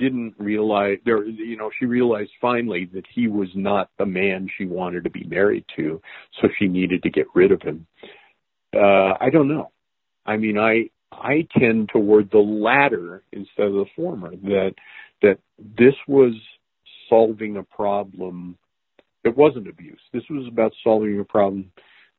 didn't 0.00 0.34
realize 0.38 0.98
there 1.04 1.24
you 1.24 1.56
know 1.56 1.70
she 1.78 1.84
realized 1.84 2.30
finally 2.40 2.88
that 2.94 3.04
he 3.14 3.28
was 3.28 3.48
not 3.54 3.90
the 3.98 4.06
man 4.06 4.48
she 4.56 4.64
wanted 4.64 5.04
to 5.04 5.10
be 5.10 5.24
married 5.24 5.64
to 5.76 6.00
so 6.40 6.48
she 6.58 6.66
needed 6.66 7.02
to 7.02 7.10
get 7.10 7.26
rid 7.34 7.52
of 7.52 7.60
him. 7.62 7.86
Uh 8.74 9.12
i 9.20 9.28
don't 9.32 9.48
know. 9.48 9.70
I 10.26 10.36
mean 10.36 10.58
i 10.58 10.88
i 11.12 11.46
tend 11.58 11.90
toward 11.90 12.30
the 12.30 12.38
latter 12.38 13.22
instead 13.32 13.66
of 13.66 13.74
the 13.74 13.86
former 13.94 14.30
that 14.36 14.74
that 15.22 15.38
this 15.78 15.94
was 16.08 16.32
solving 17.08 17.58
a 17.58 17.62
problem. 17.62 18.56
It 19.24 19.36
wasn't 19.36 19.68
abuse. 19.68 20.00
This 20.14 20.22
was 20.30 20.46
about 20.48 20.72
solving 20.82 21.20
a 21.20 21.24
problem 21.24 21.70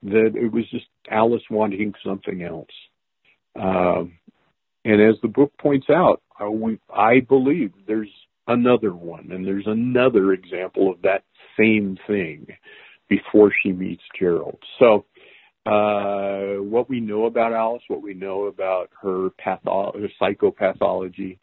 that 0.03 0.33
it 0.35 0.51
was 0.51 0.69
just 0.69 0.85
alice 1.09 1.47
wanting 1.49 1.93
something 2.05 2.43
else. 2.43 2.75
Um 3.59 4.13
and 4.83 5.01
as 5.01 5.15
the 5.21 5.27
book 5.27 5.51
points 5.59 5.87
out, 5.89 6.21
uh, 6.41 6.49
we, 6.49 6.79
I 6.93 7.19
believe 7.21 7.71
there's 7.87 8.09
another 8.47 8.93
one, 8.93 9.31
and 9.31 9.45
there's 9.45 9.67
another 9.67 10.33
example 10.33 10.91
of 10.91 11.01
that 11.03 11.23
same 11.57 11.97
thing 12.07 12.47
before 13.09 13.51
she 13.61 13.71
meets 13.71 14.03
Gerald. 14.17 14.57
So, 14.79 15.05
uh, 15.65 16.61
what 16.63 16.89
we 16.89 16.99
know 16.99 17.25
about 17.25 17.53
Alice, 17.53 17.83
what 17.87 18.01
we 18.01 18.15
know 18.15 18.45
about 18.45 18.89
her 19.01 19.29
patho- 19.45 19.93
her 19.99 20.09
psychopathology, 20.19 21.37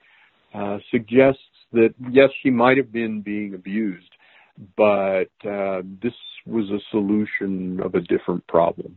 uh, 0.55 0.79
suggests 0.91 1.41
that 1.73 1.95
yes, 2.11 2.31
she 2.43 2.51
might 2.51 2.79
have 2.79 2.91
been 2.91 3.21
being 3.21 3.55
abused, 3.55 4.11
but 4.77 5.31
uh, 5.49 5.83
this 6.03 6.15
was 6.47 6.69
a 6.71 6.81
solution 6.91 7.81
of 7.81 7.95
a 7.95 8.01
different 8.01 8.45
problem. 8.49 8.97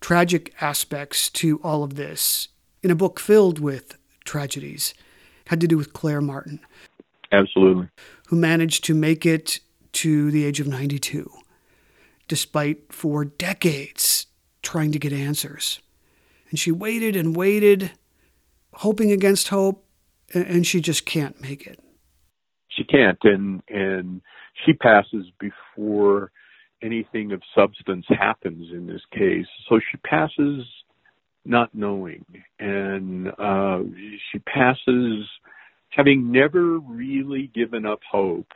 tragic 0.00 0.54
aspects 0.60 1.28
to 1.30 1.60
all 1.62 1.82
of 1.82 1.94
this, 1.96 2.48
in 2.82 2.90
a 2.90 2.96
book 2.96 3.20
filled 3.20 3.58
with 3.58 3.96
tragedies, 4.24 4.94
had 5.46 5.60
to 5.60 5.68
do 5.68 5.76
with 5.76 5.92
Claire 5.92 6.20
Martin. 6.20 6.60
Absolutely. 7.32 7.88
Who 8.28 8.36
managed 8.36 8.84
to 8.84 8.94
make 8.94 9.26
it 9.26 9.60
to 9.92 10.30
the 10.30 10.44
age 10.44 10.60
of 10.60 10.66
92, 10.66 11.30
despite 12.28 12.92
for 12.92 13.24
decades 13.24 14.26
trying 14.62 14.92
to 14.92 14.98
get 14.98 15.12
answers. 15.12 15.80
And 16.50 16.58
she 16.58 16.72
waited 16.72 17.16
and 17.16 17.36
waited, 17.36 17.92
hoping 18.74 19.12
against 19.12 19.48
hope, 19.48 19.84
and 20.32 20.66
she 20.66 20.80
just 20.80 21.06
can't 21.06 21.40
make 21.40 21.66
it. 21.66 21.80
She 22.68 22.84
can't, 22.84 23.18
and 23.24 23.62
and 23.68 24.20
she 24.64 24.72
passes 24.72 25.26
before 25.38 26.30
anything 26.82 27.32
of 27.32 27.42
substance 27.54 28.06
happens 28.08 28.70
in 28.72 28.86
this 28.86 29.02
case. 29.12 29.46
So 29.68 29.80
she 29.90 29.96
passes 29.98 30.64
not 31.44 31.74
knowing, 31.74 32.24
and 32.58 33.28
uh, 33.38 33.80
she 34.30 34.38
passes 34.40 35.26
having 35.88 36.30
never 36.30 36.78
really 36.78 37.50
given 37.54 37.86
up 37.86 38.00
hope 38.10 38.52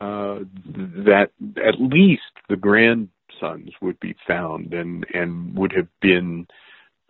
uh, 0.00 0.38
that 0.64 1.30
at 1.56 1.80
least 1.80 2.22
the 2.48 2.56
grandsons 2.56 3.72
would 3.80 3.98
be 4.00 4.14
found 4.26 4.72
and 4.72 5.04
and 5.12 5.56
would 5.56 5.72
have 5.72 5.88
been 6.00 6.46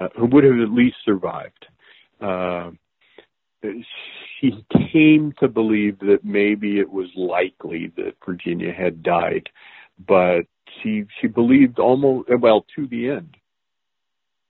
uh, 0.01 0.09
who 0.17 0.27
would 0.27 0.45
have 0.45 0.59
at 0.61 0.71
least 0.71 0.97
survived. 1.05 1.67
Uh, 2.21 2.71
she 4.41 4.65
came 4.93 5.35
to 5.41 5.49
believe 5.49 5.99
that 5.99 6.21
maybe 6.23 6.79
it 6.79 6.91
was 6.91 7.09
likely 7.17 7.93
that 7.97 8.15
Virginia 8.25 8.73
had 8.73 9.03
died, 9.03 9.49
but 10.07 10.43
she 10.83 11.05
she 11.21 11.27
believed 11.27 11.79
almost 11.79 12.29
well 12.41 12.65
to 12.77 12.87
the 12.87 13.11
end 13.11 13.37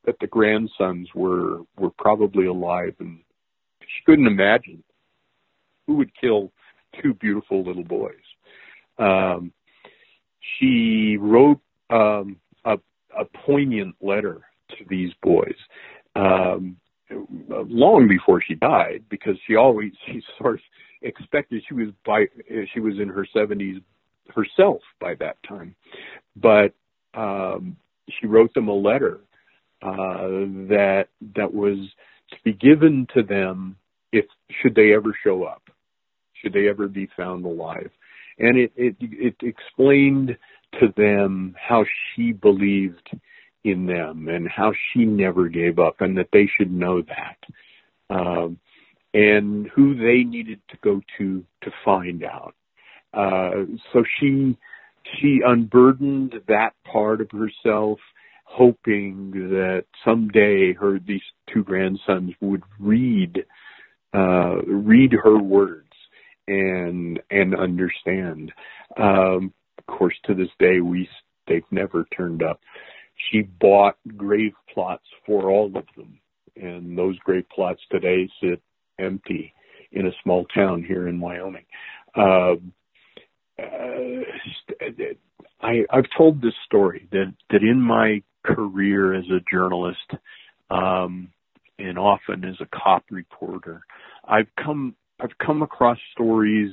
that 0.05 0.19
the 0.21 0.27
grandsons 0.27 1.09
were 1.15 1.61
were 1.77 1.91
probably 1.91 2.47
alive 2.47 2.95
and 2.99 3.21
she 3.81 4.05
couldn't 4.05 4.27
imagine 4.27 4.83
who 5.87 5.95
would 5.97 6.13
kill 6.21 6.53
two 7.03 7.15
beautiful 7.15 7.65
little 7.65 7.85
boys. 7.85 8.15
Um, 8.99 9.53
she 10.59 11.17
wrote 11.19 11.61
um, 11.91 12.37
a, 12.65 12.79
a 13.19 13.25
poignant 13.47 13.97
letter 14.01 14.43
to 14.71 14.85
these 14.89 15.13
boys 15.23 15.55
um, 16.15 16.77
long 17.11 18.07
before 18.09 18.43
she 18.43 18.55
died, 18.55 19.05
because 19.09 19.37
she 19.47 19.57
always 19.57 19.93
she 20.07 20.23
sort 20.39 20.55
of 20.55 20.61
expected 21.03 21.63
she 21.69 21.75
was 21.75 21.89
by 22.05 22.27
she 22.75 22.81
was 22.81 22.99
in 22.99 23.09
her 23.09 23.27
seventies 23.33 23.81
herself 24.35 24.81
by 25.01 25.15
that 25.15 25.37
time, 25.47 25.75
but 26.37 26.73
um, 27.15 27.77
she 28.09 28.27
wrote 28.27 28.53
them 28.55 28.69
a 28.69 28.75
letter 28.75 29.21
uh, 29.83 30.29
that 30.69 31.07
that 31.37 31.53
was 31.53 31.79
to 32.31 32.37
be 32.45 32.53
given 32.53 33.07
to 33.15 33.23
them 33.23 33.77
if 34.13 34.25
should 34.63 34.75
they 34.75 34.95
ever 34.95 35.17
show 35.25 35.45
up, 35.45 35.63
should 36.35 36.53
they 36.53 36.69
ever 36.69 36.89
be 36.89 37.09
found 37.17 37.45
alive, 37.45 37.91
and 38.39 38.59
it 38.59 38.73
it, 38.77 38.97
it 39.01 39.37
explained 39.43 40.37
to 40.81 40.93
them 40.97 41.55
how 41.59 41.85
she 42.15 42.33
believed 42.33 43.11
in 43.65 43.87
them 43.87 44.29
and 44.29 44.49
how 44.49 44.73
she 44.93 45.05
never 45.05 45.49
gave 45.49 45.79
up 45.79 46.01
and 46.01 46.17
that 46.17 46.29
they 46.33 46.49
should 46.57 46.71
know 46.71 47.03
that 47.03 47.37
um, 48.11 48.59
and 49.15 49.69
who 49.75 49.95
they 49.95 50.23
needed 50.23 50.61
to 50.69 50.77
go 50.83 51.01
to 51.17 51.45
to 51.63 51.71
find 51.85 52.25
out 52.25 52.55
uh, 53.15 53.65
so 53.93 54.05
she 54.19 54.57
she 55.21 55.41
unburdened 55.45 56.35
that 56.49 56.75
part 56.91 57.21
of 57.21 57.31
herself 57.31 57.99
hoping 58.45 59.31
that 59.31 59.85
someday 60.05 60.73
her 60.73 60.99
these 61.07 61.23
two 61.53 61.63
grandsons 61.63 62.33
would 62.41 62.63
read 62.79 63.45
uh, 64.15 64.57
read 64.67 65.13
her 65.13 65.39
words 65.39 65.93
and 66.47 67.21
and 67.31 67.55
understand 67.55 68.53
um, 68.99 69.53
of 69.79 69.87
course 69.87 70.15
to 70.25 70.35
this 70.35 70.49
day 70.59 70.81
we 70.81 71.09
they've 71.47 71.63
never 71.71 72.07
turned 72.17 72.43
up 72.43 72.61
she 73.31 73.43
bought 73.43 73.97
grave 74.17 74.55
plots 74.73 75.05
for 75.27 75.51
all 75.51 75.67
of 75.67 75.85
them. 75.97 76.19
And 76.57 76.97
those 76.97 77.19
grave 77.19 77.45
plots 77.55 77.81
today 77.91 78.29
sit 78.41 78.61
empty 78.99 79.53
in 79.93 80.07
a 80.07 80.13
small 80.23 80.45
town 80.55 80.85
here 80.87 81.09
in 81.09 81.21
Wyoming. 81.21 81.65
Uh, 82.15 82.55
I, 85.61 85.85
I've 85.91 86.07
told 86.17 86.41
this 86.41 86.55
story 86.65 87.09
that, 87.13 87.33
that 87.51 87.63
in 87.63 87.81
my 87.81 88.23
career 88.45 89.15
as 89.15 89.25
a 89.27 89.41
journalist, 89.51 90.13
um, 90.71 91.31
and 91.79 91.99
often 91.99 92.45
as 92.45 92.57
a 92.61 92.67
cop 92.67 93.05
reporter, 93.11 93.83
I've 94.25 94.49
come 94.63 94.95
I've 95.21 95.37
come 95.45 95.63
across 95.63 95.99
stories 96.13 96.73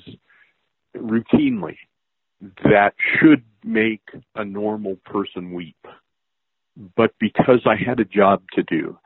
routinely 0.95 1.77
that 2.63 2.93
should 3.19 3.43
make 3.63 4.01
a 4.35 4.45
normal 4.45 4.97
person 5.05 5.53
weep. 5.53 5.77
But 6.95 7.11
because 7.19 7.65
I 7.65 7.75
had 7.75 7.99
a 7.99 8.05
job 8.05 8.43
to 8.53 8.63
do, 8.63 8.97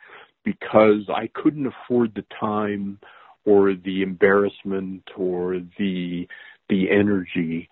because 0.44 1.08
I 1.10 1.30
couldn't 1.34 1.68
afford 1.68 2.14
the 2.16 2.26
time 2.40 3.00
or 3.46 3.74
the 3.74 4.02
embarrassment 4.02 5.04
or 5.16 5.62
the 5.78 6.28
the 6.70 6.90
energy 6.90 7.70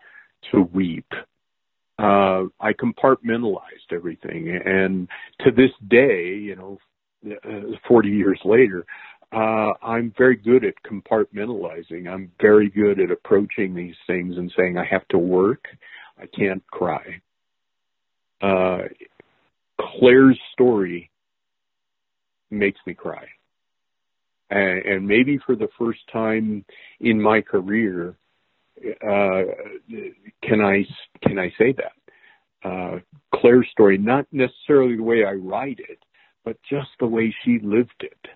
to 0.52 0.62
weep. 0.74 1.12
Uh, 2.00 2.44
I 2.60 2.74
compartmentalized 2.74 3.92
everything, 3.92 4.50
and 4.66 5.08
to 5.40 5.52
this 5.52 5.72
day, 5.88 6.36
you 6.36 6.56
know, 6.56 6.78
uh, 7.44 7.78
40 7.88 8.10
years 8.10 8.40
later, 8.46 8.86
uh, 9.34 9.74
I'm 9.82 10.14
very 10.18 10.38
good 10.38 10.64
at 10.64 10.76
compartmentalizing. 10.90 12.08
I'm 12.08 12.32
very 12.40 12.70
good 12.70 13.00
at 13.00 13.12
approaching 13.12 13.74
these 13.74 13.96
things 14.06 14.38
and 14.38 14.52
saying 14.56 14.78
I 14.78 14.86
have 14.86 15.08
to 15.10 15.18
work. 15.18 15.66
I 16.20 16.28
can't 16.28 16.66
cry. 16.68 17.22
Uh, 18.42 18.84
Claire's 19.80 20.40
story 20.54 21.10
makes 22.50 22.80
me 22.86 22.94
cry. 22.94 23.28
And, 24.50 25.06
maybe 25.06 25.38
for 25.46 25.58
the 25.58 25.68
first 25.78 26.00
time 26.12 26.64
in 27.02 27.22
my 27.22 27.42
career, 27.42 28.16
can 30.44 30.62
I 30.62 30.86
can 31.22 31.40
I 31.40 31.50
say 31.58 31.74
that? 31.74 32.68
Uh, 32.68 33.00
Claire's 33.34 33.68
story, 33.72 33.98
not 33.98 34.26
necessarily 34.32 34.96
the 34.96 35.04
way 35.04 35.24
I 35.26 35.34
write 35.34 35.80
it, 35.80 36.00
but 36.44 36.58
just 36.70 36.90
the 37.00 37.08
way 37.08 37.34
she 37.44 37.60
lived 37.64 38.02
it, 38.02 38.28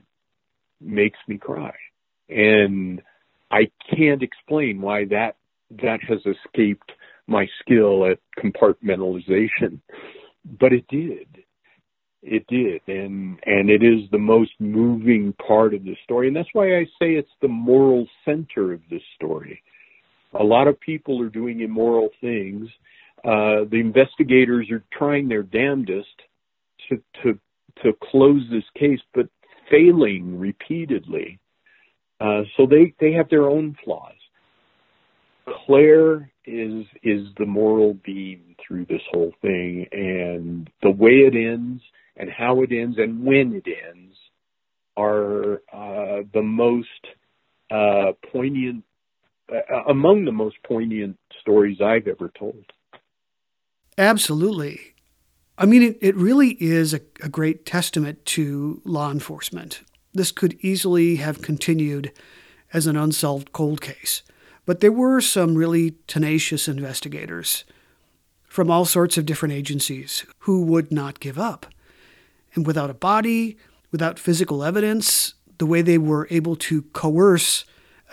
makes 0.79 1.19
me 1.27 1.37
cry, 1.37 1.73
and 2.29 3.01
I 3.51 3.69
can't 3.95 4.23
explain 4.23 4.81
why 4.81 5.05
that 5.05 5.35
that 5.81 5.99
has 6.07 6.19
escaped 6.25 6.91
my 7.27 7.47
skill 7.61 8.05
at 8.05 8.19
compartmentalization 8.43 9.79
but 10.59 10.73
it 10.73 10.87
did. 10.87 11.27
It 12.23 12.45
did, 12.47 12.81
and 12.87 13.39
and 13.45 13.69
it 13.69 13.81
is 13.81 14.09
the 14.11 14.19
most 14.19 14.51
moving 14.59 15.33
part 15.47 15.73
of 15.73 15.83
the 15.83 15.95
story, 16.03 16.27
and 16.27 16.35
that's 16.35 16.49
why 16.53 16.77
I 16.77 16.85
say 16.99 17.13
it's 17.13 17.31
the 17.41 17.47
moral 17.47 18.07
center 18.25 18.73
of 18.73 18.81
the 18.91 18.99
story. 19.15 19.63
A 20.33 20.43
lot 20.43 20.67
of 20.67 20.79
people 20.79 21.21
are 21.21 21.29
doing 21.29 21.61
immoral 21.61 22.09
things. 22.21 22.67
Uh, 23.23 23.65
the 23.69 23.79
investigators 23.79 24.69
are 24.71 24.83
trying 24.91 25.27
their 25.27 25.43
damnedest 25.43 26.21
to 26.89 27.01
to 27.23 27.39
to 27.83 27.93
close 28.11 28.41
this 28.49 28.63
case, 28.77 28.99
but 29.13 29.27
failing 29.69 30.39
repeatedly. 30.39 31.39
Uh, 32.19 32.43
so 32.55 32.65
they 32.65 32.93
they 32.99 33.11
have 33.13 33.29
their 33.29 33.49
own 33.49 33.75
flaws. 33.83 34.13
Claire 35.65 36.31
is 36.45 36.85
is 37.03 37.27
the 37.37 37.45
moral 37.45 37.95
beam 38.05 38.55
through 38.65 38.85
this 38.85 39.01
whole 39.11 39.33
thing, 39.41 39.85
and 39.91 40.69
the 40.81 40.91
way 40.91 41.11
it 41.11 41.35
ends, 41.35 41.81
and 42.17 42.29
how 42.29 42.61
it 42.61 42.71
ends, 42.71 42.97
and 42.97 43.23
when 43.23 43.53
it 43.53 43.65
ends, 43.67 44.15
are 44.97 45.61
uh, 45.73 46.23
the 46.33 46.41
most 46.41 46.87
uh, 47.71 48.11
poignant, 48.31 48.83
Uh, 49.51 49.83
among 49.89 50.25
the 50.25 50.31
most 50.31 50.55
poignant 50.65 51.17
stories 51.39 51.81
I've 51.81 52.07
ever 52.07 52.31
told. 52.37 52.63
Absolutely. 53.97 54.79
I 55.57 55.65
mean, 55.65 55.83
it, 55.83 55.97
it 56.01 56.15
really 56.15 56.51
is 56.61 56.93
a, 56.93 57.01
a 57.21 57.29
great 57.29 57.65
testament 57.65 58.25
to 58.27 58.81
law 58.85 59.11
enforcement. 59.11 59.81
This 60.13 60.31
could 60.31 60.57
easily 60.61 61.17
have 61.17 61.41
continued 61.41 62.11
as 62.73 62.87
an 62.87 62.95
unsolved 62.95 63.51
cold 63.51 63.81
case. 63.81 64.23
But 64.65 64.79
there 64.79 64.91
were 64.91 65.19
some 65.21 65.55
really 65.55 65.95
tenacious 66.07 66.67
investigators 66.67 67.65
from 68.45 68.71
all 68.71 68.85
sorts 68.85 69.17
of 69.17 69.25
different 69.25 69.53
agencies 69.53 70.25
who 70.39 70.63
would 70.63 70.91
not 70.91 71.19
give 71.19 71.37
up. 71.37 71.65
And 72.53 72.65
without 72.65 72.89
a 72.89 72.93
body, 72.93 73.57
without 73.91 74.19
physical 74.19 74.63
evidence, 74.63 75.33
the 75.57 75.65
way 75.65 75.81
they 75.81 75.97
were 75.97 76.27
able 76.29 76.55
to 76.57 76.83
coerce 76.93 77.65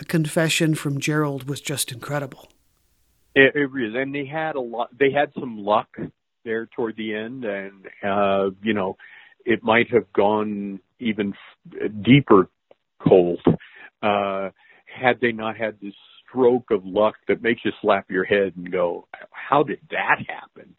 confession 0.05 0.75
from 0.75 0.99
Gerald 0.99 1.47
was 1.47 1.61
just 1.61 1.91
incredible. 1.91 2.49
It, 3.35 3.55
it 3.55 3.69
is, 3.79 3.93
and 3.95 4.13
they 4.13 4.25
had 4.25 4.55
a 4.55 4.61
lot. 4.61 4.89
They 4.97 5.11
had 5.11 5.31
some 5.39 5.59
luck 5.59 5.89
there 6.43 6.67
toward 6.75 6.95
the 6.95 7.13
end, 7.13 7.45
and 7.45 7.85
uh, 8.03 8.49
you 8.63 8.73
know, 8.73 8.97
it 9.45 9.63
might 9.63 9.91
have 9.91 10.11
gone 10.13 10.79
even 10.99 11.33
f- 11.33 11.91
deeper 12.01 12.49
cold 13.07 13.39
uh, 14.01 14.49
had 14.85 15.19
they 15.21 15.31
not 15.31 15.57
had 15.57 15.77
this 15.81 15.93
stroke 16.27 16.71
of 16.71 16.85
luck 16.85 17.15
that 17.27 17.41
makes 17.41 17.61
you 17.63 17.71
slap 17.81 18.09
your 18.09 18.23
head 18.23 18.53
and 18.55 18.71
go, 18.71 19.07
"How 19.31 19.63
did 19.63 19.79
that 19.91 20.17
happen?" 20.27 20.75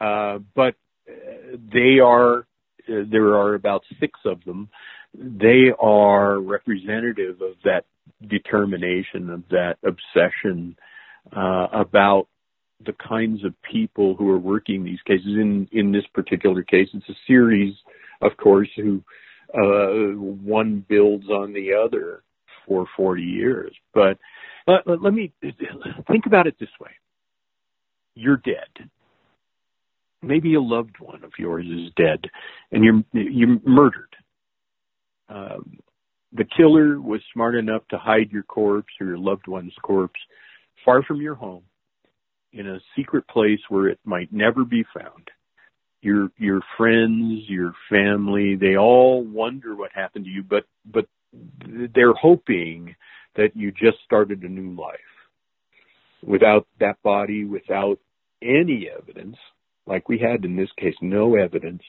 Uh, 0.00 0.38
but 0.54 0.74
uh, 1.08 1.56
they 1.72 1.98
are. 2.00 2.46
Uh, 2.88 3.04
there 3.10 3.34
are 3.34 3.54
about 3.54 3.82
six 4.00 4.18
of 4.24 4.42
them. 4.44 4.68
They 5.14 5.70
are 5.78 6.40
representative 6.40 7.40
of 7.42 7.56
that 7.64 7.84
determination, 8.28 9.30
of 9.30 9.42
that 9.50 9.76
obsession 9.84 10.76
uh, 11.34 11.68
about 11.72 12.28
the 12.84 12.94
kinds 12.94 13.44
of 13.44 13.54
people 13.62 14.14
who 14.14 14.30
are 14.30 14.38
working 14.38 14.82
these 14.84 15.02
cases. 15.06 15.26
In 15.26 15.68
in 15.72 15.92
this 15.92 16.06
particular 16.14 16.62
case, 16.62 16.88
it's 16.94 17.08
a 17.08 17.18
series, 17.26 17.74
of 18.22 18.36
course, 18.36 18.68
who 18.76 19.02
uh, 19.54 20.16
one 20.16 20.84
builds 20.88 21.28
on 21.28 21.52
the 21.52 21.72
other 21.74 22.22
for 22.66 22.86
40 22.96 23.22
years. 23.22 23.74
But 23.92 24.18
let, 24.66 25.02
let 25.02 25.12
me 25.12 25.32
think 26.06 26.26
about 26.26 26.46
it 26.46 26.56
this 26.60 26.70
way 26.80 26.90
you're 28.14 28.36
dead. 28.38 28.90
Maybe 30.22 30.54
a 30.54 30.60
loved 30.60 30.96
one 31.00 31.24
of 31.24 31.32
yours 31.38 31.66
is 31.66 31.92
dead, 31.96 32.20
and 32.72 32.84
you're 32.84 33.02
you're 33.12 33.58
murdered. 33.66 34.14
Um, 35.28 35.78
the 36.32 36.44
killer 36.56 37.00
was 37.00 37.20
smart 37.32 37.54
enough 37.54 37.82
to 37.90 37.98
hide 37.98 38.30
your 38.30 38.44
corpse 38.44 38.92
or 39.00 39.06
your 39.08 39.18
loved 39.18 39.48
one's 39.48 39.74
corpse 39.82 40.20
far 40.84 41.02
from 41.02 41.20
your 41.20 41.34
home, 41.34 41.62
in 42.52 42.66
a 42.68 42.80
secret 42.96 43.26
place 43.28 43.60
where 43.68 43.88
it 43.88 43.98
might 44.04 44.32
never 44.32 44.64
be 44.64 44.84
found. 44.94 45.28
Your 46.02 46.30
your 46.38 46.60
friends, 46.76 47.42
your 47.48 47.72
family, 47.90 48.56
they 48.56 48.76
all 48.76 49.22
wonder 49.22 49.76
what 49.76 49.92
happened 49.92 50.24
to 50.24 50.30
you, 50.30 50.42
but 50.42 50.64
but 50.84 51.06
they're 51.94 52.14
hoping 52.14 52.96
that 53.36 53.54
you 53.54 53.70
just 53.70 53.98
started 54.04 54.42
a 54.42 54.48
new 54.48 54.74
life 54.80 54.98
without 56.26 56.66
that 56.80 57.00
body, 57.02 57.44
without 57.44 57.98
any 58.42 58.88
evidence, 58.90 59.36
like 59.86 60.08
we 60.08 60.18
had 60.18 60.44
in 60.44 60.56
this 60.56 60.70
case, 60.78 60.94
no 61.00 61.36
evidence. 61.36 61.82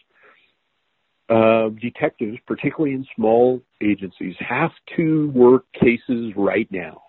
Uh, 1.32 1.70
detectives, 1.82 2.38
particularly 2.46 2.94
in 2.94 3.06
small 3.16 3.62
agencies, 3.82 4.36
have 4.40 4.72
to 4.98 5.32
work 5.32 5.64
cases 5.74 6.34
right 6.36 6.70
now. 6.72 7.02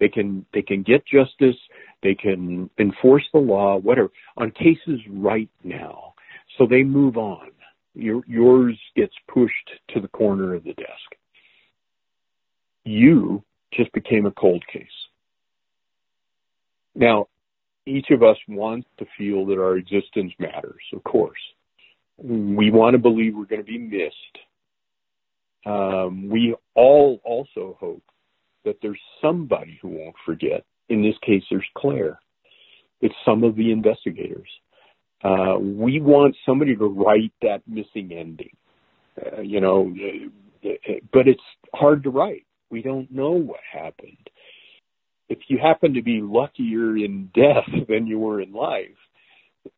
They 0.00 0.08
can 0.08 0.44
they 0.52 0.62
can 0.62 0.82
get 0.82 1.06
justice, 1.06 1.56
they 2.02 2.14
can 2.14 2.68
enforce 2.78 3.24
the 3.32 3.38
law, 3.38 3.76
whatever, 3.76 4.10
on 4.36 4.50
cases 4.50 4.98
right 5.08 5.48
now. 5.62 6.14
So 6.58 6.66
they 6.66 6.82
move 6.82 7.16
on. 7.16 7.50
Your, 7.94 8.22
yours 8.26 8.76
gets 8.96 9.14
pushed 9.28 9.70
to 9.90 10.00
the 10.00 10.08
corner 10.08 10.54
of 10.54 10.64
the 10.64 10.74
desk 10.74 11.10
you 12.84 13.42
just 13.72 13.92
became 13.92 14.26
a 14.26 14.30
cold 14.32 14.64
case. 14.72 14.86
Now, 16.94 17.28
each 17.86 18.10
of 18.10 18.22
us 18.22 18.36
wants 18.48 18.88
to 18.98 19.06
feel 19.16 19.46
that 19.46 19.58
our 19.58 19.76
existence 19.76 20.32
matters, 20.38 20.82
of 20.92 21.02
course. 21.04 21.38
We 22.22 22.70
want 22.70 22.94
to 22.94 22.98
believe 22.98 23.34
we're 23.34 23.44
going 23.46 23.64
to 23.64 23.66
be 23.66 23.78
missed. 23.78 24.38
Um, 25.66 26.28
we 26.28 26.54
all 26.74 27.20
also 27.24 27.76
hope 27.80 28.02
that 28.64 28.76
there's 28.82 29.00
somebody 29.20 29.78
who 29.80 29.88
won't 29.88 30.16
forget. 30.24 30.64
In 30.88 31.02
this 31.02 31.14
case, 31.24 31.42
there's 31.50 31.66
Claire. 31.76 32.18
It's 33.00 33.14
some 33.24 33.44
of 33.44 33.56
the 33.56 33.72
investigators. 33.72 34.48
Uh, 35.22 35.58
we 35.58 36.00
want 36.00 36.36
somebody 36.46 36.74
to 36.76 36.86
write 36.86 37.32
that 37.42 37.62
missing 37.66 38.10
ending, 38.12 38.56
uh, 39.20 39.40
you 39.40 39.60
know, 39.60 39.92
but 41.12 41.28
it's 41.28 41.42
hard 41.74 42.02
to 42.02 42.10
write 42.10 42.46
we 42.70 42.82
don't 42.82 43.10
know 43.10 43.32
what 43.32 43.60
happened. 43.70 44.30
If 45.28 45.38
you 45.48 45.58
happen 45.58 45.94
to 45.94 46.02
be 46.02 46.20
luckier 46.22 46.96
in 46.96 47.30
death 47.34 47.68
than 47.88 48.06
you 48.06 48.18
were 48.18 48.40
in 48.40 48.52
life, 48.52 48.96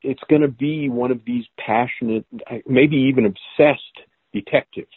it's 0.02 0.22
going 0.28 0.42
to 0.42 0.48
be 0.48 0.88
one 0.88 1.10
of 1.10 1.24
these 1.24 1.44
passionate, 1.58 2.26
maybe 2.66 2.96
even 2.96 3.26
obsessed 3.26 4.00
detectives. 4.32 4.92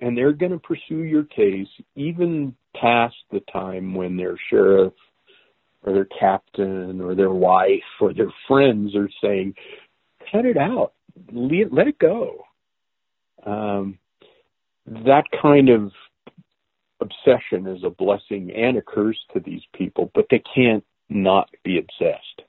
And 0.00 0.16
they're 0.16 0.32
going 0.32 0.52
to 0.52 0.58
pursue 0.58 1.02
your 1.04 1.24
case 1.24 1.68
even 1.94 2.56
past 2.74 3.14
the 3.30 3.40
time 3.52 3.94
when 3.94 4.16
their 4.16 4.36
sheriff 4.50 4.94
or 5.84 5.92
their 5.92 6.06
captain 6.06 7.00
or 7.00 7.14
their 7.14 7.30
wife 7.30 7.80
or 8.00 8.12
their 8.12 8.32
friends 8.48 8.94
are 8.94 9.10
saying, 9.22 9.54
cut 10.30 10.44
it 10.44 10.56
out, 10.56 10.92
let 11.32 11.88
it 11.88 11.98
go. 11.98 12.44
Um, 13.44 13.98
that 14.86 15.24
kind 15.40 15.68
of 15.68 15.92
obsession 17.00 17.66
is 17.66 17.82
a 17.84 17.90
blessing 17.90 18.52
and 18.52 18.76
a 18.76 18.82
curse 18.82 19.18
to 19.34 19.40
these 19.40 19.62
people, 19.76 20.10
but 20.14 20.26
they 20.30 20.42
can't 20.54 20.84
not 21.08 21.50
be 21.64 21.78
obsessed. 21.78 22.42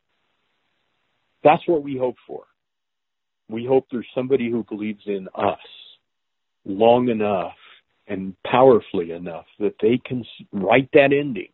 That's 1.43 1.67
what 1.67 1.83
we 1.83 1.97
hope 1.97 2.15
for. 2.25 2.43
We 3.49 3.65
hope 3.65 3.87
there's 3.91 4.07
somebody 4.15 4.49
who 4.49 4.63
believes 4.63 5.03
in 5.05 5.27
us 5.35 5.59
long 6.65 7.09
enough 7.09 7.55
and 8.07 8.35
powerfully 8.45 9.11
enough 9.11 9.45
that 9.59 9.75
they 9.81 9.99
can 10.03 10.25
write 10.51 10.89
that 10.93 11.13
ending. 11.13 11.49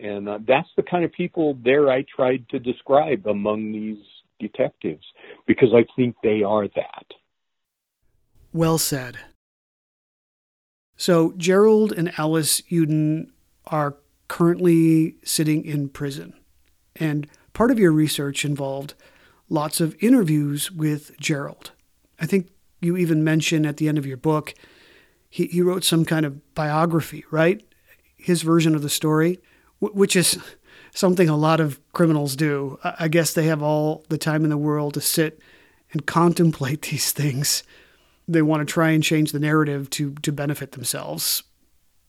And 0.00 0.28
uh, 0.28 0.38
that's 0.46 0.68
the 0.76 0.82
kind 0.82 1.04
of 1.04 1.12
people 1.12 1.56
there 1.64 1.90
I 1.90 2.04
tried 2.14 2.48
to 2.50 2.58
describe 2.58 3.26
among 3.26 3.72
these 3.72 3.98
detectives 4.40 5.04
because 5.46 5.70
I 5.72 5.84
think 5.96 6.16
they 6.22 6.42
are 6.42 6.66
that. 6.68 7.06
Well 8.52 8.78
said. 8.78 9.18
So 10.96 11.32
Gerald 11.36 11.92
and 11.92 12.12
Alice 12.18 12.60
Uden 12.70 13.30
are 13.66 13.96
currently 14.28 15.16
sitting 15.24 15.64
in 15.64 15.88
prison. 15.88 16.34
And 16.96 17.28
part 17.54 17.70
of 17.70 17.78
your 17.78 17.92
research 17.92 18.44
involved 18.44 18.92
lots 19.48 19.80
of 19.80 19.96
interviews 20.00 20.70
with 20.70 21.18
Gerald. 21.18 21.70
I 22.20 22.26
think 22.26 22.50
you 22.80 22.96
even 22.98 23.24
mention 23.24 23.64
at 23.64 23.78
the 23.78 23.88
end 23.88 23.96
of 23.96 24.04
your 24.04 24.18
book, 24.18 24.54
he, 25.30 25.46
he 25.46 25.62
wrote 25.62 25.84
some 25.84 26.04
kind 26.04 26.26
of 26.26 26.54
biography, 26.54 27.24
right? 27.30 27.64
His 28.16 28.42
version 28.42 28.74
of 28.74 28.82
the 28.82 28.90
story, 28.90 29.40
which 29.80 30.14
is 30.14 30.38
something 30.92 31.28
a 31.28 31.36
lot 31.36 31.60
of 31.60 31.80
criminals 31.92 32.36
do. 32.36 32.78
I 32.82 33.08
guess 33.08 33.32
they 33.32 33.46
have 33.46 33.62
all 33.62 34.04
the 34.10 34.18
time 34.18 34.44
in 34.44 34.50
the 34.50 34.58
world 34.58 34.94
to 34.94 35.00
sit 35.00 35.40
and 35.92 36.04
contemplate 36.04 36.82
these 36.90 37.12
things 37.12 37.62
they 38.26 38.42
want 38.42 38.66
to 38.66 38.72
try 38.72 38.90
and 38.90 39.02
change 39.02 39.32
the 39.32 39.38
narrative 39.38 39.90
to 39.90 40.14
to 40.22 40.32
benefit 40.32 40.72
themselves, 40.72 41.42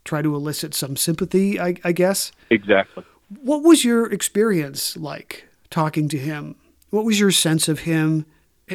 try 0.04 0.22
to 0.22 0.36
elicit 0.36 0.74
some 0.74 0.96
sympathy, 0.96 1.60
I, 1.60 1.76
I 1.84 1.92
guess. 1.92 2.32
Exactly. 2.50 3.04
What 3.30 3.64
was 3.64 3.84
your 3.84 4.12
experience 4.12 4.96
like 4.96 5.48
talking 5.70 6.08
to 6.10 6.18
him? 6.18 6.56
What 6.90 7.06
was 7.06 7.20
your 7.20 7.32
sense 7.32 7.68
of 7.68 7.80
him? 7.80 8.26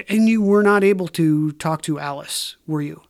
And 0.09 0.29
you 0.29 0.43
were 0.43 0.63
not 0.63 0.85
able 0.85 1.09
to 1.09 1.53
talk 1.53 1.83
to 1.83 1.99
Alice, 1.99 2.57
were 2.67 2.83
you? 2.83 3.03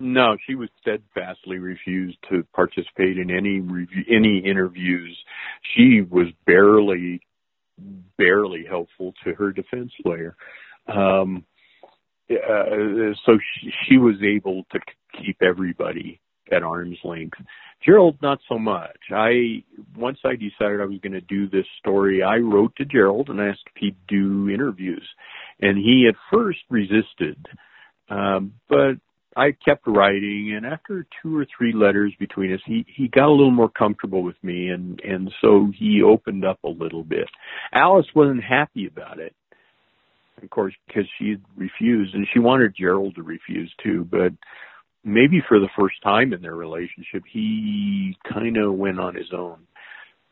No, 0.00 0.36
she 0.46 0.54
was 0.54 0.68
steadfastly 0.80 1.58
refused 1.58 2.18
to 2.30 2.44
participate 2.54 3.18
in 3.18 3.30
any 3.30 3.60
any 4.08 4.38
interviews. 4.38 5.18
She 5.74 6.02
was 6.02 6.28
barely 6.46 7.20
barely 8.16 8.64
helpful 8.64 9.12
to 9.24 9.34
her 9.34 9.52
defense 9.52 9.92
lawyer. 10.04 10.36
Um, 10.86 11.44
uh, 12.30 13.14
so 13.24 13.38
she, 13.38 13.70
she 13.86 13.96
was 13.98 14.16
able 14.22 14.64
to 14.70 14.78
keep 15.20 15.42
everybody 15.42 16.20
at 16.50 16.62
arm's 16.62 16.98
length. 17.04 17.38
Gerald, 17.84 18.16
not 18.20 18.38
so 18.48 18.58
much. 18.58 18.98
I 19.10 19.62
once 19.96 20.18
I 20.24 20.32
decided 20.34 20.80
I 20.80 20.86
was 20.86 20.98
going 21.00 21.12
to 21.12 21.20
do 21.20 21.48
this 21.48 21.66
story, 21.78 22.22
I 22.22 22.36
wrote 22.38 22.74
to 22.76 22.84
Gerald 22.84 23.28
and 23.28 23.40
asked 23.40 23.62
if 23.66 23.72
he'd 23.76 23.96
do 24.08 24.48
interviews, 24.50 25.06
and 25.60 25.78
he 25.78 26.08
at 26.08 26.16
first 26.32 26.58
resisted, 26.70 27.38
um, 28.10 28.54
but 28.68 28.96
I 29.36 29.52
kept 29.52 29.86
writing, 29.86 30.54
and 30.56 30.66
after 30.66 31.06
two 31.22 31.38
or 31.38 31.46
three 31.56 31.72
letters 31.72 32.12
between 32.18 32.52
us, 32.52 32.60
he 32.66 32.84
he 32.92 33.06
got 33.06 33.28
a 33.28 33.30
little 33.30 33.52
more 33.52 33.68
comfortable 33.68 34.22
with 34.22 34.42
me, 34.42 34.68
and 34.70 35.00
and 35.00 35.32
so 35.40 35.70
he 35.78 36.02
opened 36.02 36.44
up 36.44 36.58
a 36.64 36.68
little 36.68 37.04
bit. 37.04 37.28
Alice 37.72 38.06
wasn't 38.14 38.42
happy 38.42 38.88
about 38.88 39.20
it, 39.20 39.34
of 40.42 40.50
course, 40.50 40.74
because 40.88 41.08
she 41.18 41.36
refused, 41.56 42.14
and 42.14 42.26
she 42.32 42.40
wanted 42.40 42.74
Gerald 42.76 43.14
to 43.14 43.22
refuse 43.22 43.72
too, 43.80 44.06
but 44.10 44.32
maybe 45.04 45.42
for 45.48 45.58
the 45.58 45.68
first 45.78 45.96
time 46.02 46.32
in 46.32 46.42
their 46.42 46.54
relationship, 46.54 47.22
he 47.30 48.16
kind 48.32 48.56
of 48.56 48.74
went 48.74 49.00
on 49.00 49.14
his 49.14 49.32
own. 49.32 49.58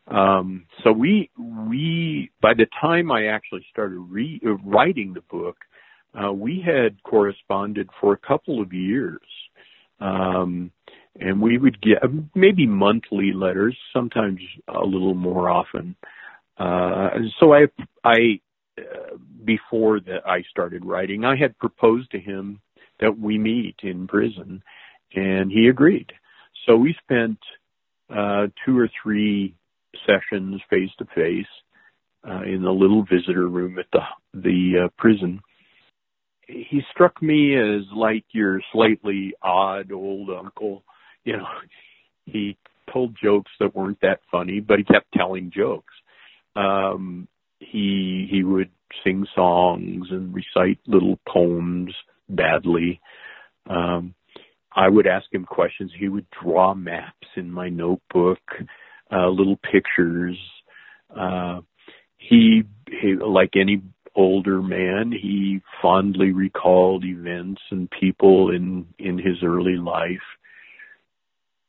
Um, 0.07 0.65
so 0.83 0.91
we 0.91 1.29
we 1.37 2.31
by 2.41 2.53
the 2.53 2.67
time 2.79 3.11
I 3.11 3.27
actually 3.27 3.65
started 3.69 3.99
re- 3.99 4.41
writing 4.63 5.13
the 5.13 5.21
book, 5.29 5.57
uh, 6.13 6.31
we 6.31 6.63
had 6.65 7.01
corresponded 7.03 7.89
for 7.99 8.13
a 8.13 8.17
couple 8.17 8.61
of 8.61 8.71
years, 8.71 9.19
um, 9.99 10.71
and 11.19 11.41
we 11.41 11.57
would 11.57 11.81
get 11.81 11.97
maybe 12.35 12.65
monthly 12.65 13.33
letters, 13.33 13.77
sometimes 13.91 14.39
a 14.69 14.79
little 14.79 15.13
more 15.13 15.49
often. 15.49 15.95
Uh, 16.57 17.09
so 17.39 17.53
I 17.53 17.67
I 18.05 18.39
uh, 18.77 19.17
before 19.43 19.99
that 19.99 20.25
I 20.25 20.41
started 20.49 20.85
writing, 20.85 21.25
I 21.25 21.35
had 21.35 21.57
proposed 21.57 22.11
to 22.11 22.19
him 22.19 22.61
that 22.99 23.17
we 23.19 23.37
meet 23.37 23.75
in 23.83 24.07
prison, 24.07 24.61
and 25.15 25.51
he 25.51 25.67
agreed. 25.67 26.11
So 26.65 26.75
we 26.75 26.95
spent 27.03 27.39
uh, 28.09 28.47
two 28.65 28.77
or 28.77 28.89
three 29.01 29.55
sessions 30.05 30.61
face 30.69 30.91
to 30.99 31.05
face 31.15 31.45
in 32.45 32.61
the 32.61 32.71
little 32.71 33.03
visitor 33.03 33.47
room 33.47 33.79
at 33.79 33.85
the 33.93 34.01
the 34.33 34.85
uh, 34.85 34.89
prison. 34.97 35.41
He 36.47 36.81
struck 36.91 37.21
me 37.21 37.55
as 37.55 37.83
like 37.95 38.25
your 38.31 38.61
slightly 38.71 39.33
odd 39.41 39.91
old 39.91 40.29
uncle. 40.29 40.83
You 41.23 41.37
know, 41.37 41.47
he 42.25 42.57
told 42.91 43.17
jokes 43.21 43.51
that 43.59 43.75
weren't 43.75 43.99
that 44.01 44.19
funny, 44.31 44.59
but 44.59 44.79
he 44.79 44.85
kept 44.85 45.11
telling 45.13 45.51
jokes. 45.55 45.93
Um, 46.55 47.27
he 47.59 48.27
he 48.29 48.43
would 48.43 48.69
sing 49.03 49.25
songs 49.35 50.07
and 50.09 50.33
recite 50.33 50.79
little 50.87 51.19
poems 51.27 51.93
badly. 52.29 53.01
Um, 53.69 54.13
I 54.75 54.89
would 54.89 55.07
ask 55.07 55.25
him 55.33 55.45
questions. 55.45 55.91
He 55.97 56.07
would 56.07 56.27
draw 56.41 56.73
maps 56.73 57.27
in 57.35 57.51
my 57.51 57.69
notebook, 57.69 58.39
uh, 59.11 59.29
little 59.29 59.57
pictures. 59.71 60.37
Uh, 61.15 61.61
he, 62.17 62.63
he, 62.89 63.15
like 63.15 63.51
any 63.55 63.81
older 64.15 64.61
man, 64.61 65.11
he 65.11 65.61
fondly 65.81 66.31
recalled 66.31 67.05
events 67.05 67.61
and 67.71 67.89
people 67.89 68.51
in 68.51 68.85
in 68.99 69.17
his 69.17 69.37
early 69.43 69.77
life. 69.77 70.25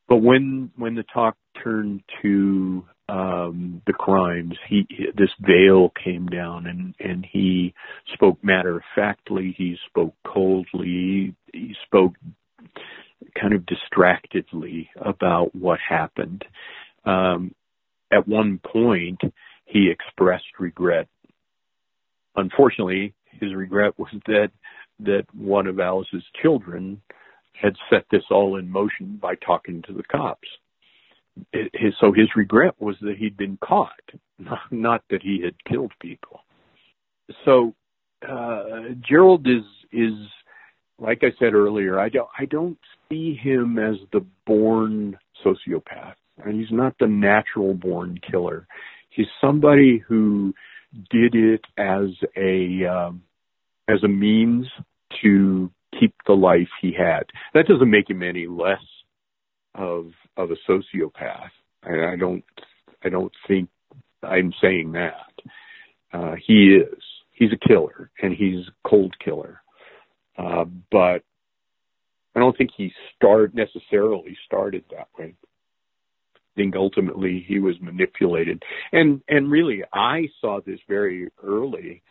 But 0.09 0.19
when 0.19 0.71
when 0.77 0.95
the 0.95 1.05
talk 1.13 1.37
turned 1.63 2.03
to 2.23 2.85
um, 3.09 3.83
the 3.87 3.93
crimes. 3.93 4.55
He 4.69 4.87
this 5.17 5.31
veil 5.41 5.93
came 6.03 6.27
down, 6.27 6.67
and 6.67 6.95
and 7.01 7.27
he 7.31 7.75
spoke 8.15 8.43
matter 8.43 8.77
of 8.77 8.83
factly. 8.95 9.55
He 9.57 9.77
spoke 9.87 10.15
coldly. 10.27 11.35
He 11.53 11.75
spoke 11.87 12.15
kind 13.41 13.55
of 13.55 13.67
distractedly 13.67 14.91
about 15.01 15.55
what 15.55 15.79
happened. 15.87 16.45
Um, 17.05 17.55
at 18.13 18.29
one 18.29 18.59
point, 18.59 19.21
he 19.65 19.91
expressed 19.91 20.59
regret. 20.59 21.09
Unfortunately, 22.37 23.15
his 23.41 23.55
regret 23.55 23.99
was 23.99 24.11
that 24.27 24.51
that 25.01 25.25
one 25.33 25.67
of 25.67 25.81
Alice's 25.81 26.25
children 26.43 27.01
had 27.53 27.75
set 27.91 28.05
this 28.11 28.25
all 28.31 28.57
in 28.57 28.71
motion 28.71 29.19
by 29.21 29.35
talking 29.35 29.83
to 29.87 29.93
the 29.93 30.03
cops 30.05 30.49
his, 31.53 31.95
so 32.01 32.13
his 32.13 32.29
regret 32.37 32.75
was 32.79 32.97
that 33.03 33.17
he'd 33.19 33.37
been 33.37 33.59
caught, 33.63 33.93
not, 34.71 35.03
that 35.11 35.23
he 35.23 35.43
had 35.43 35.55
killed 35.65 35.93
people. 36.01 36.41
So 37.45 37.75
uh, 38.29 38.95
Gerald 39.07 39.47
is 39.47 39.65
is 39.93 40.15
like 40.99 41.23
I 41.23 41.33
said 41.39 41.55
earlier. 41.55 42.01
I 42.01 42.09
don't 42.09 42.29
I 42.39 42.47
don't 42.47 42.79
see 43.09 43.35
him 43.35 43.79
as 43.79 43.97
the 44.13 44.25
born 44.47 45.19
sociopath, 45.45 46.15
and 46.45 46.59
he's 46.59 46.73
not 46.73 46.95
the 46.99 47.07
natural 47.07 47.75
born 47.75 48.19
killer. 48.29 48.67
He's 49.11 49.27
somebody 49.41 49.99
who 49.99 50.55
did 51.11 51.35
it 51.35 51.65
as 51.77 52.09
a 52.37 52.87
um, 52.87 53.23
as 53.89 54.03
a 54.03 54.09
means 54.09 54.67
to 55.23 55.71
keep 55.99 56.15
the 56.27 56.35
life 56.35 56.69
he 56.81 56.93
had. 56.93 57.25
That 57.55 57.67
doesn't 57.67 57.91
make 57.91 58.09
him 58.09 58.23
any 58.23 58.47
less 58.47 58.83
of 59.75 60.11
of 60.37 60.51
a 60.51 60.71
sociopath. 60.71 61.51
And 61.83 62.05
I 62.05 62.17
don't 62.17 62.45
I 63.05 63.09
don't 63.09 63.33
think 63.47 63.69
I'm 64.23 64.53
saying 64.61 64.93
that. 64.93 65.33
Uh, 66.13 66.35
he 66.45 66.75
is. 66.75 67.03
He's 67.33 67.53
a 67.53 67.69
killer, 67.69 68.11
and 68.21 68.35
he's 68.35 68.67
a 68.67 68.89
cold 68.89 69.15
killer. 69.25 69.61
Uh, 70.37 70.65
but 70.91 71.23
I 72.35 72.41
don't 72.41 72.57
think 72.57 72.71
he 72.77 72.93
start 73.17 73.55
necessarily 73.55 74.37
started 74.47 74.85
that 74.91 75.09
way. 75.19 75.35
I 76.35 76.41
think 76.57 76.75
ultimately 76.75 77.45
he 77.47 77.61
was 77.61 77.77
manipulated, 77.81 78.63
and 78.93 79.23
and 79.29 79.51
really 79.51 79.83
I 79.93 80.29
saw 80.41 80.61
this 80.65 80.81
very 80.89 81.29
early. 81.43 82.03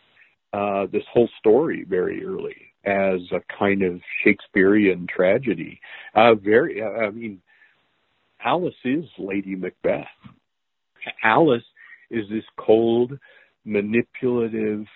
Uh, 0.50 0.86
this 0.90 1.02
whole 1.12 1.28
story 1.38 1.84
very 1.86 2.24
early 2.24 2.56
as 2.86 3.20
a 3.32 3.40
kind 3.58 3.82
of 3.82 4.00
Shakespearean 4.24 5.06
tragedy. 5.14 5.78
Uh, 6.14 6.34
very, 6.34 6.82
I 6.82 7.10
mean, 7.10 7.42
Alice 8.44 8.74
is 8.84 9.04
Lady 9.18 9.54
Macbeth. 9.54 10.06
Alice 11.22 11.64
is 12.10 12.24
this 12.30 12.44
cold, 12.58 13.18
manipulative, 13.64 14.86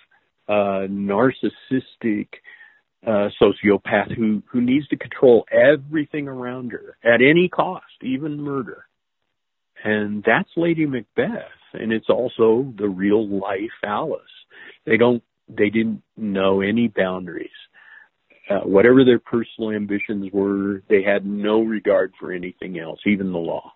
uh, 0.48 0.86
narcissistic 0.88 2.28
uh, 3.06 3.28
sociopath 3.40 4.14
who 4.16 4.42
who 4.50 4.60
needs 4.60 4.86
to 4.88 4.96
control 4.96 5.44
everything 5.50 6.28
around 6.28 6.72
her 6.72 6.96
at 7.02 7.20
any 7.20 7.48
cost, 7.48 7.84
even 8.02 8.40
murder. 8.40 8.84
And 9.84 10.22
that's 10.24 10.50
Lady 10.56 10.86
Macbeth, 10.86 11.50
and 11.72 11.92
it's 11.92 12.08
also 12.08 12.72
the 12.78 12.88
real 12.88 13.28
life 13.28 13.72
Alice. 13.84 14.22
They 14.86 14.96
don't 14.96 15.22
they 15.48 15.70
didn't 15.70 16.02
know 16.16 16.60
any 16.60 16.88
boundaries. 16.88 17.50
Uh, 18.52 18.60
whatever 18.66 19.04
their 19.04 19.18
personal 19.18 19.70
ambitions 19.70 20.28
were, 20.32 20.82
they 20.88 21.02
had 21.02 21.24
no 21.24 21.62
regard 21.62 22.12
for 22.18 22.32
anything 22.32 22.78
else, 22.78 23.00
even 23.06 23.32
the 23.32 23.38
law. 23.38 23.72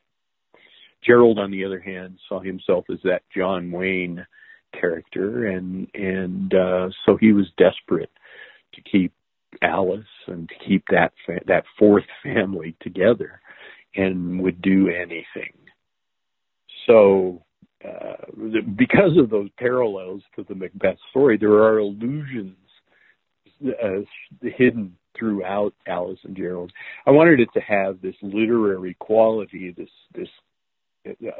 Gerald, 1.06 1.38
on 1.38 1.50
the 1.50 1.64
other 1.64 1.80
hand, 1.80 2.18
saw 2.28 2.40
himself 2.40 2.84
as 2.90 2.98
that 3.04 3.22
John 3.34 3.70
Wayne 3.70 4.26
character, 4.78 5.46
and 5.46 5.88
and 5.94 6.52
uh, 6.52 6.90
so 7.04 7.16
he 7.16 7.32
was 7.32 7.46
desperate 7.56 8.10
to 8.74 8.80
keep 8.82 9.12
Alice 9.62 10.04
and 10.26 10.48
to 10.48 10.54
keep 10.66 10.84
that 10.90 11.12
fa- 11.24 11.44
that 11.46 11.64
fourth 11.78 12.04
family 12.22 12.76
together, 12.82 13.40
and 13.94 14.40
would 14.42 14.60
do 14.60 14.88
anything. 14.88 15.54
So, 16.86 17.44
uh, 17.84 18.16
because 18.76 19.16
of 19.16 19.30
those 19.30 19.48
parallels 19.58 20.22
to 20.34 20.44
the 20.48 20.54
Macbeth 20.54 20.98
story, 21.10 21.38
there 21.38 21.62
are 21.62 21.78
allusions 21.78 22.56
uh, 23.64 24.00
hidden 24.42 24.96
throughout 25.18 25.74
Alice 25.86 26.18
and 26.24 26.36
Gerald. 26.36 26.72
I 27.06 27.10
wanted 27.10 27.40
it 27.40 27.48
to 27.54 27.60
have 27.60 28.00
this 28.00 28.14
literary 28.22 28.94
quality, 28.98 29.74
this 29.76 29.88
this 30.14 30.28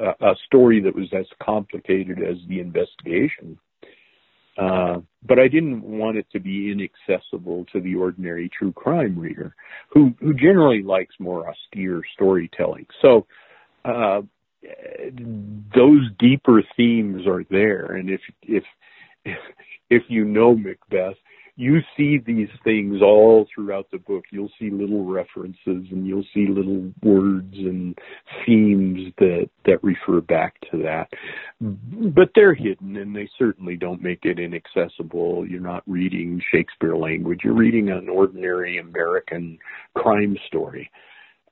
uh, 0.01 0.13
a 0.21 0.35
story 0.47 0.81
that 0.81 0.95
was 0.95 1.09
as 1.13 1.27
complicated 1.43 2.23
as 2.23 2.37
the 2.49 2.61
investigation. 2.61 3.59
Uh, 4.59 5.01
but 5.27 5.39
I 5.39 5.49
didn't 5.49 5.83
want 5.83 6.17
it 6.17 6.27
to 6.33 6.41
be 6.41 6.73
inaccessible 6.73 7.67
to 7.73 7.81
the 7.81 7.95
ordinary 7.95 8.49
true 8.49 8.73
crime 8.73 9.19
reader, 9.19 9.55
who 9.91 10.15
who 10.21 10.33
generally 10.33 10.83
likes 10.83 11.15
more 11.19 11.47
austere 11.49 12.01
storytelling. 12.15 12.87
So 13.03 13.27
uh, 13.85 14.23
those 15.75 16.09
deeper 16.19 16.63
themes 16.77 17.27
are 17.27 17.45
there, 17.51 17.97
and 17.97 18.09
if 18.09 18.21
if 18.43 18.65
if, 19.25 19.39
if 19.91 20.03
you 20.09 20.25
know 20.25 20.55
Macbeth, 20.55 21.17
you 21.57 21.81
see 21.97 22.19
these 22.19 22.51
things 22.65 23.01
all 23.01 23.47
throughout 23.53 23.91
the 23.91 23.99
book. 23.99 24.25
You'll 24.31 24.53
see 24.59 24.69
little 24.69 25.05
references 25.05 25.57
and 25.67 26.07
you'll 26.07 26.27
see 26.35 26.47
little 26.47 26.93
words 27.03 27.55
and 27.55 27.99
themes 28.45 29.13
that 29.19 29.49
that 29.65 29.83
refer 29.83 30.21
back 30.21 30.55
to 30.71 30.83
that. 30.83 31.09
But 31.61 32.31
they're 32.35 32.55
hidden 32.55 32.97
and 32.97 33.17
they 33.17 33.29
certainly 33.39 33.77
don't 33.77 34.03
make 34.03 34.25
it 34.25 34.39
inaccessible. 34.39 35.47
You're 35.49 35.61
not 35.61 35.83
reading 35.87 36.43
Shakespeare 36.53 36.97
language. 36.97 37.41
You're 37.43 37.55
reading 37.55 37.89
an 37.89 38.11
ordinary 38.11 38.77
American 38.77 39.59
crime 39.95 40.37
story. 40.47 40.91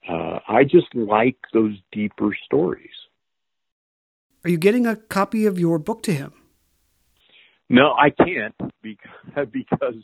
Uh, 0.07 0.39
I 0.47 0.65
just 0.65 0.95
like 0.95 1.37
those 1.55 1.77
deeper 1.93 2.37
stories. 2.45 2.91
Are 4.45 4.51
you 4.51 4.59
getting 4.59 4.87
a 4.87 4.97
copy 4.97 5.47
of 5.47 5.59
your 5.59 5.79
book 5.79 6.03
to 6.03 6.13
him? 6.13 6.35
No, 7.69 7.95
I 7.95 8.11
can't 8.11 8.55
because 8.83 9.49
because 9.53 9.95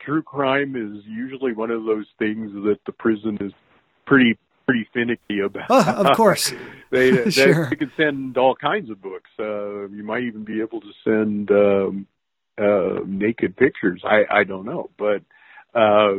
true 0.00 0.22
crime 0.22 0.76
is 0.76 1.04
usually 1.06 1.52
one 1.52 1.70
of 1.70 1.84
those 1.84 2.06
things 2.18 2.52
that 2.64 2.78
the 2.86 2.92
prison 2.92 3.38
is 3.40 3.52
pretty 4.06 4.38
pretty 4.66 4.88
finicky 4.92 5.40
about. 5.44 5.66
Oh, 5.70 6.04
of 6.04 6.16
course, 6.16 6.52
they, 6.90 7.10
they 7.10 7.30
sure. 7.30 7.68
you 7.70 7.76
can 7.76 7.92
send 7.96 8.36
all 8.36 8.54
kinds 8.54 8.90
of 8.90 9.02
books. 9.02 9.30
Uh, 9.38 9.88
you 9.88 10.02
might 10.04 10.22
even 10.24 10.44
be 10.44 10.60
able 10.60 10.80
to 10.80 10.92
send 11.04 11.50
um, 11.50 12.06
uh, 12.58 13.00
naked 13.06 13.56
pictures. 13.56 14.02
I 14.04 14.22
I 14.30 14.44
don't 14.44 14.66
know, 14.66 14.90
but 14.98 15.22
uh, 15.74 16.14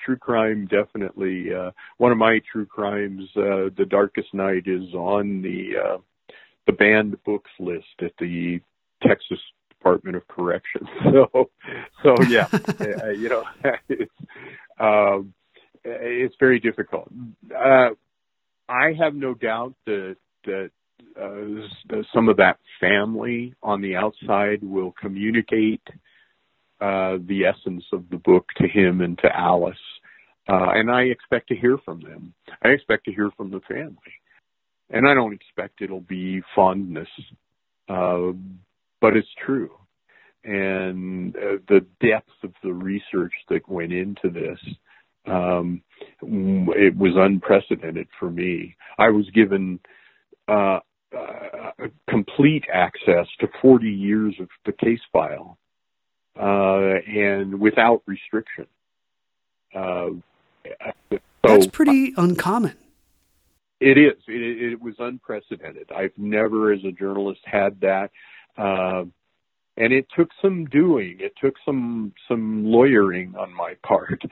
true 0.00 0.16
crime 0.16 0.66
definitely. 0.66 1.52
Uh, 1.54 1.70
one 1.98 2.12
of 2.12 2.18
my 2.18 2.40
true 2.50 2.66
crimes, 2.66 3.24
uh, 3.36 3.68
The 3.76 3.86
Darkest 3.88 4.32
Night, 4.32 4.64
is 4.66 4.94
on 4.94 5.42
the 5.42 5.72
uh, 5.76 5.98
the 6.66 6.72
banned 6.72 7.22
books 7.24 7.50
list 7.58 8.00
at 8.00 8.12
the 8.18 8.60
Texas 9.02 9.38
Department 9.84 10.16
of 10.16 10.26
Corrections. 10.28 10.88
So, 11.04 11.50
so 12.02 12.14
yeah, 12.28 12.48
uh, 12.80 13.10
you 13.10 13.28
know, 13.28 13.44
it's 13.88 14.10
um, 14.80 15.34
it's 15.84 16.34
very 16.40 16.58
difficult. 16.58 17.08
Uh, 17.54 17.90
I 18.68 18.94
have 18.98 19.14
no 19.14 19.34
doubt 19.34 19.74
that 19.86 20.16
that 20.44 20.70
uh, 21.20 22.02
some 22.12 22.28
of 22.28 22.38
that 22.38 22.58
family 22.80 23.54
on 23.62 23.82
the 23.82 23.96
outside 23.96 24.62
will 24.62 24.94
communicate 24.98 25.82
uh, 26.80 27.18
the 27.26 27.44
essence 27.46 27.84
of 27.92 28.08
the 28.10 28.16
book 28.16 28.46
to 28.56 28.66
him 28.66 29.00
and 29.02 29.18
to 29.18 29.28
Alice, 29.36 29.76
uh, 30.48 30.70
and 30.70 30.90
I 30.90 31.02
expect 31.02 31.48
to 31.48 31.56
hear 31.56 31.78
from 31.84 32.00
them. 32.00 32.32
I 32.62 32.68
expect 32.68 33.04
to 33.04 33.12
hear 33.12 33.30
from 33.36 33.50
the 33.50 33.60
family, 33.68 34.14
and 34.90 35.06
I 35.06 35.14
don't 35.14 35.34
expect 35.34 35.82
it'll 35.82 36.00
be 36.00 36.42
fondness, 36.56 37.08
uh, 37.88 38.32
but 39.04 39.18
it's 39.18 39.28
true 39.44 39.70
and 40.44 41.36
uh, 41.36 41.58
the 41.68 41.84
depth 42.00 42.30
of 42.42 42.54
the 42.62 42.72
research 42.72 43.34
that 43.50 43.68
went 43.68 43.92
into 43.92 44.30
this 44.30 44.58
um, 45.26 45.82
it 46.22 46.96
was 46.96 47.12
unprecedented 47.16 48.08
for 48.18 48.30
me. 48.30 48.76
I 48.98 49.08
was 49.08 49.28
given 49.30 49.80
uh, 50.48 50.80
uh, 51.16 51.70
complete 52.08 52.64
access 52.72 53.26
to 53.40 53.48
40 53.62 53.88
years 53.88 54.34
of 54.40 54.48
the 54.66 54.72
case 54.72 55.00
file, 55.12 55.58
uh, 56.38 57.00
and 57.06 57.58
without 57.58 58.02
restriction. 58.06 58.66
Uh, 59.74 60.10
so 61.10 61.18
That's 61.42 61.66
pretty 61.68 62.12
uncommon. 62.16 62.76
It 63.80 63.98
is. 63.98 64.22
It, 64.28 64.72
it, 64.72 64.82
was 64.82 64.94
unprecedented. 64.98 65.90
I've 65.94 66.16
never, 66.16 66.72
as 66.72 66.80
a 66.84 66.92
journalist, 66.92 67.40
had 67.44 67.80
that. 67.80 68.10
Uh, 68.56 69.04
and 69.76 69.92
it 69.92 70.06
took 70.16 70.28
some 70.40 70.66
doing. 70.66 71.16
It 71.20 71.34
took 71.40 71.54
some 71.64 72.12
some 72.28 72.64
lawyering 72.64 73.34
on 73.36 73.52
my 73.52 73.74
part, 73.86 74.22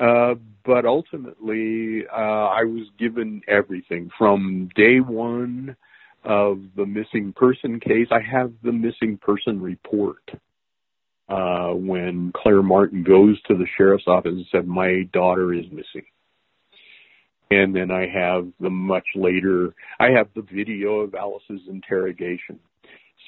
uh, 0.00 0.34
but 0.64 0.84
ultimately 0.84 2.04
uh, 2.06 2.46
I 2.46 2.64
was 2.64 2.88
given 2.98 3.42
everything 3.48 4.10
from 4.16 4.68
day 4.74 5.00
one 5.00 5.76
of 6.24 6.60
the 6.76 6.86
missing 6.86 7.32
person 7.34 7.80
case. 7.80 8.08
I 8.10 8.20
have 8.20 8.52
the 8.62 8.72
missing 8.72 9.18
person 9.20 9.60
report. 9.60 10.30
Uh, 11.28 11.70
when 11.70 12.30
Claire 12.36 12.62
Martin 12.62 13.04
goes 13.04 13.40
to 13.42 13.54
the 13.56 13.66
sheriff's 13.76 14.06
office 14.06 14.32
and 14.34 14.46
said, 14.52 14.66
"My 14.66 15.08
daughter 15.12 15.54
is 15.54 15.64
missing," 15.70 16.04
and 17.50 17.74
then 17.74 17.90
I 17.90 18.06
have 18.06 18.48
the 18.60 18.68
much 18.70 19.06
later. 19.14 19.74
I 19.98 20.10
have 20.10 20.28
the 20.34 20.42
video 20.42 21.00
of 21.00 21.14
Alice's 21.14 21.62
interrogation. 21.68 22.58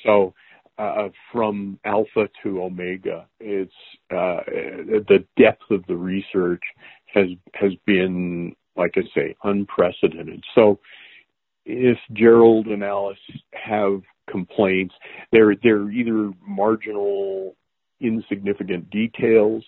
So 0.05 0.35
uh, 0.79 1.09
from 1.33 1.79
alpha 1.85 2.29
to 2.43 2.63
omega. 2.63 3.27
It's 3.41 3.73
uh, 4.11 4.41
the 4.47 5.25
depth 5.37 5.71
of 5.71 5.85
the 5.87 5.97
research 5.97 6.63
has 7.07 7.29
has 7.55 7.73
been, 7.87 8.55
like 8.77 8.95
I 8.97 9.03
say, 9.15 9.37
unprecedented. 9.45 10.43
So, 10.55 10.81
if 11.65 11.99
Gerald 12.13 12.67
and 12.67 12.83
Alice 12.83 13.19
have 13.53 14.03
complaints, 14.29 14.95
they're 15.31 15.55
they're 15.63 15.91
either 15.91 16.33
marginal, 16.47 17.55
insignificant 18.01 18.91
details, 18.91 19.65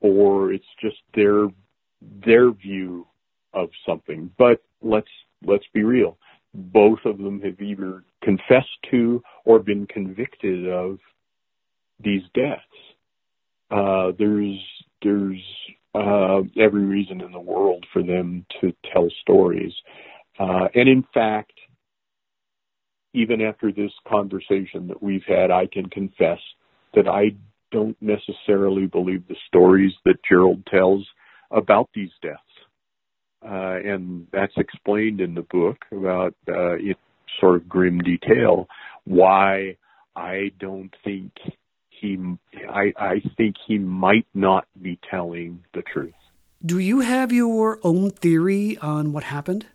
or 0.00 0.52
it's 0.52 0.64
just 0.80 0.98
their 1.14 1.48
their 2.02 2.50
view 2.50 3.06
of 3.54 3.70
something. 3.86 4.30
But 4.36 4.62
let's 4.82 5.08
let's 5.42 5.66
be 5.72 5.84
real 5.84 6.18
both 6.54 7.00
of 7.04 7.18
them 7.18 7.40
have 7.40 7.60
either 7.60 8.04
confessed 8.22 8.78
to 8.90 9.22
or 9.44 9.58
been 9.58 9.86
convicted 9.86 10.68
of 10.68 10.98
these 12.02 12.22
deaths. 12.34 12.62
Uh, 13.70 14.12
there's 14.18 14.58
there's 15.02 15.42
uh, 15.94 16.40
every 16.58 16.84
reason 16.84 17.20
in 17.20 17.32
the 17.32 17.40
world 17.40 17.84
for 17.92 18.02
them 18.02 18.44
to 18.60 18.72
tell 18.92 19.08
stories, 19.20 19.72
uh, 20.38 20.68
and 20.74 20.88
in 20.88 21.04
fact, 21.14 21.52
even 23.12 23.40
after 23.40 23.70
this 23.70 23.92
conversation 24.08 24.88
that 24.88 25.02
we've 25.02 25.24
had, 25.26 25.50
I 25.50 25.66
can 25.66 25.88
confess 25.88 26.40
that 26.94 27.08
I 27.08 27.30
don't 27.70 27.96
necessarily 28.00 28.86
believe 28.86 29.26
the 29.28 29.36
stories 29.48 29.92
that 30.04 30.16
Gerald 30.28 30.64
tells 30.66 31.06
about 31.50 31.88
these 31.94 32.10
deaths. 32.22 32.40
Uh, 33.44 33.78
and 33.84 34.26
that's 34.32 34.54
explained 34.56 35.20
in 35.20 35.34
the 35.34 35.42
book 35.42 35.76
about 35.92 36.34
uh, 36.48 36.76
in 36.76 36.94
sort 37.40 37.56
of 37.56 37.68
grim 37.68 37.98
detail 37.98 38.66
why 39.04 39.76
I 40.16 40.52
don't 40.58 40.94
think 41.04 41.32
he 41.88 42.18
I, 42.68 42.92
I 42.96 43.22
think 43.36 43.56
he 43.66 43.78
might 43.78 44.26
not 44.34 44.66
be 44.80 44.98
telling 45.10 45.64
the 45.72 45.82
truth. 45.82 46.12
Do 46.64 46.78
you 46.78 47.00
have 47.00 47.32
your 47.32 47.78
own 47.82 48.10
theory 48.10 48.78
on 48.78 49.12
what 49.12 49.24
happened? 49.24 49.66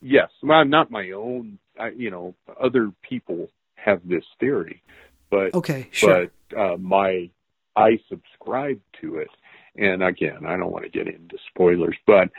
Yes, 0.00 0.30
well, 0.42 0.64
not 0.64 0.90
my 0.90 1.10
own. 1.10 1.58
I, 1.78 1.90
you 1.90 2.10
know, 2.10 2.34
other 2.60 2.92
people 3.06 3.50
have 3.74 4.00
this 4.06 4.24
theory, 4.38 4.82
but 5.30 5.54
okay, 5.54 5.88
sure. 5.92 6.28
But 6.50 6.58
uh, 6.58 6.76
my 6.78 7.30
I 7.76 7.98
subscribe 8.08 8.80
to 9.00 9.16
it, 9.16 9.28
and 9.76 10.02
again, 10.02 10.46
I 10.46 10.56
don't 10.56 10.72
want 10.72 10.84
to 10.84 10.90
get 10.90 11.06
into 11.06 11.36
spoilers, 11.50 11.96
but 12.06 12.30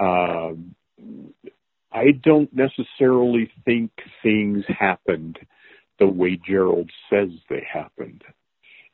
um, 0.00 0.74
I 1.92 2.12
don't 2.22 2.50
necessarily 2.54 3.50
think 3.64 3.90
things 4.22 4.64
happened 4.68 5.38
the 5.98 6.06
way 6.06 6.38
Gerald 6.46 6.90
says 7.10 7.28
they 7.48 7.66
happened. 7.70 8.22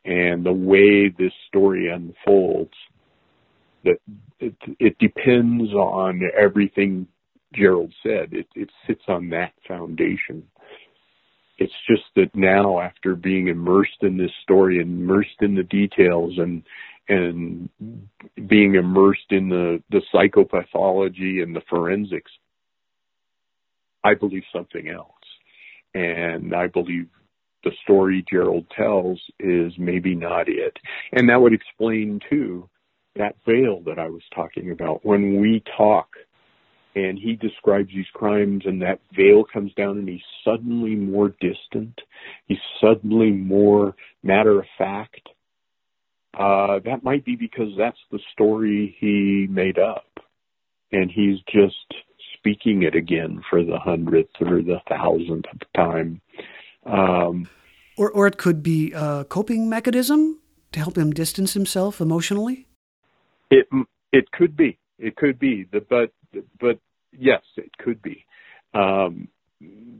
And 0.04 0.44
the 0.44 0.52
way 0.52 1.08
this 1.08 1.32
story 1.48 1.90
unfolds, 1.90 2.74
that 3.84 3.98
it, 4.38 4.54
it 4.78 4.98
depends 4.98 5.72
on 5.72 6.22
everything 6.38 7.06
Gerald 7.54 7.92
said. 8.02 8.32
It, 8.32 8.46
it 8.54 8.70
sits 8.86 9.02
on 9.08 9.30
that 9.30 9.52
foundation. 9.66 10.42
It's 11.58 11.72
just 11.88 12.02
that 12.16 12.34
now, 12.34 12.80
after 12.80 13.14
being 13.14 13.48
immersed 13.48 14.02
in 14.02 14.16
this 14.16 14.32
story, 14.42 14.80
immersed 14.80 15.40
in 15.40 15.54
the 15.54 15.62
details, 15.62 16.34
and 16.38 16.62
and 17.08 17.68
being 18.48 18.74
immersed 18.76 19.30
in 19.30 19.48
the, 19.50 19.82
the 19.90 20.00
psychopathology 20.12 21.42
and 21.42 21.54
the 21.54 21.60
forensics, 21.68 22.30
I 24.04 24.14
believe 24.14 24.42
something 24.52 24.88
else. 24.88 25.10
And 25.94 26.54
I 26.54 26.66
believe 26.66 27.08
the 27.64 27.72
story 27.82 28.24
Gerald 28.30 28.66
tells 28.76 29.20
is 29.40 29.72
maybe 29.78 30.14
not 30.14 30.48
it. 30.48 30.76
And 31.12 31.28
that 31.28 31.40
would 31.40 31.54
explain, 31.54 32.20
too, 32.28 32.68
that 33.16 33.36
veil 33.46 33.80
that 33.86 33.98
I 33.98 34.08
was 34.08 34.22
talking 34.34 34.70
about. 34.70 35.04
When 35.04 35.40
we 35.40 35.62
talk 35.76 36.08
and 36.94 37.18
he 37.18 37.34
describes 37.34 37.88
these 37.88 38.06
crimes 38.12 38.62
and 38.66 38.82
that 38.82 39.00
veil 39.16 39.44
comes 39.44 39.72
down 39.74 39.98
and 39.98 40.08
he's 40.08 40.20
suddenly 40.44 40.94
more 40.94 41.34
distant, 41.40 41.98
he's 42.46 42.58
suddenly 42.80 43.30
more 43.30 43.94
matter 44.22 44.58
of 44.58 44.66
fact, 44.76 45.28
uh, 46.38 46.80
that 46.84 47.04
might 47.04 47.24
be 47.24 47.36
because 47.36 47.70
that's 47.78 47.98
the 48.10 48.18
story 48.32 48.96
he 48.98 49.46
made 49.48 49.78
up. 49.78 50.06
And 50.92 51.10
he's 51.10 51.38
just 51.52 52.03
speaking 52.44 52.82
it 52.82 52.94
again 52.94 53.42
for 53.48 53.64
the 53.64 53.78
hundredth 53.78 54.28
or 54.40 54.60
the 54.60 54.78
thousandth 54.86 55.46
time. 55.74 56.20
Um, 56.84 57.48
or, 57.96 58.10
or 58.10 58.26
it 58.26 58.36
could 58.36 58.62
be 58.62 58.92
a 58.92 59.24
coping 59.24 59.70
mechanism 59.70 60.40
to 60.72 60.78
help 60.78 60.98
him 60.98 61.10
distance 61.10 61.54
himself 61.54 62.02
emotionally? 62.02 62.66
It 63.50 63.66
it 64.12 64.30
could 64.32 64.56
be. 64.56 64.78
It 64.98 65.16
could 65.16 65.38
be. 65.38 65.66
The, 65.72 65.80
but 65.80 66.12
but 66.60 66.78
yes, 67.18 67.40
it 67.56 67.70
could 67.78 68.02
be. 68.02 68.26
Um, 68.74 69.28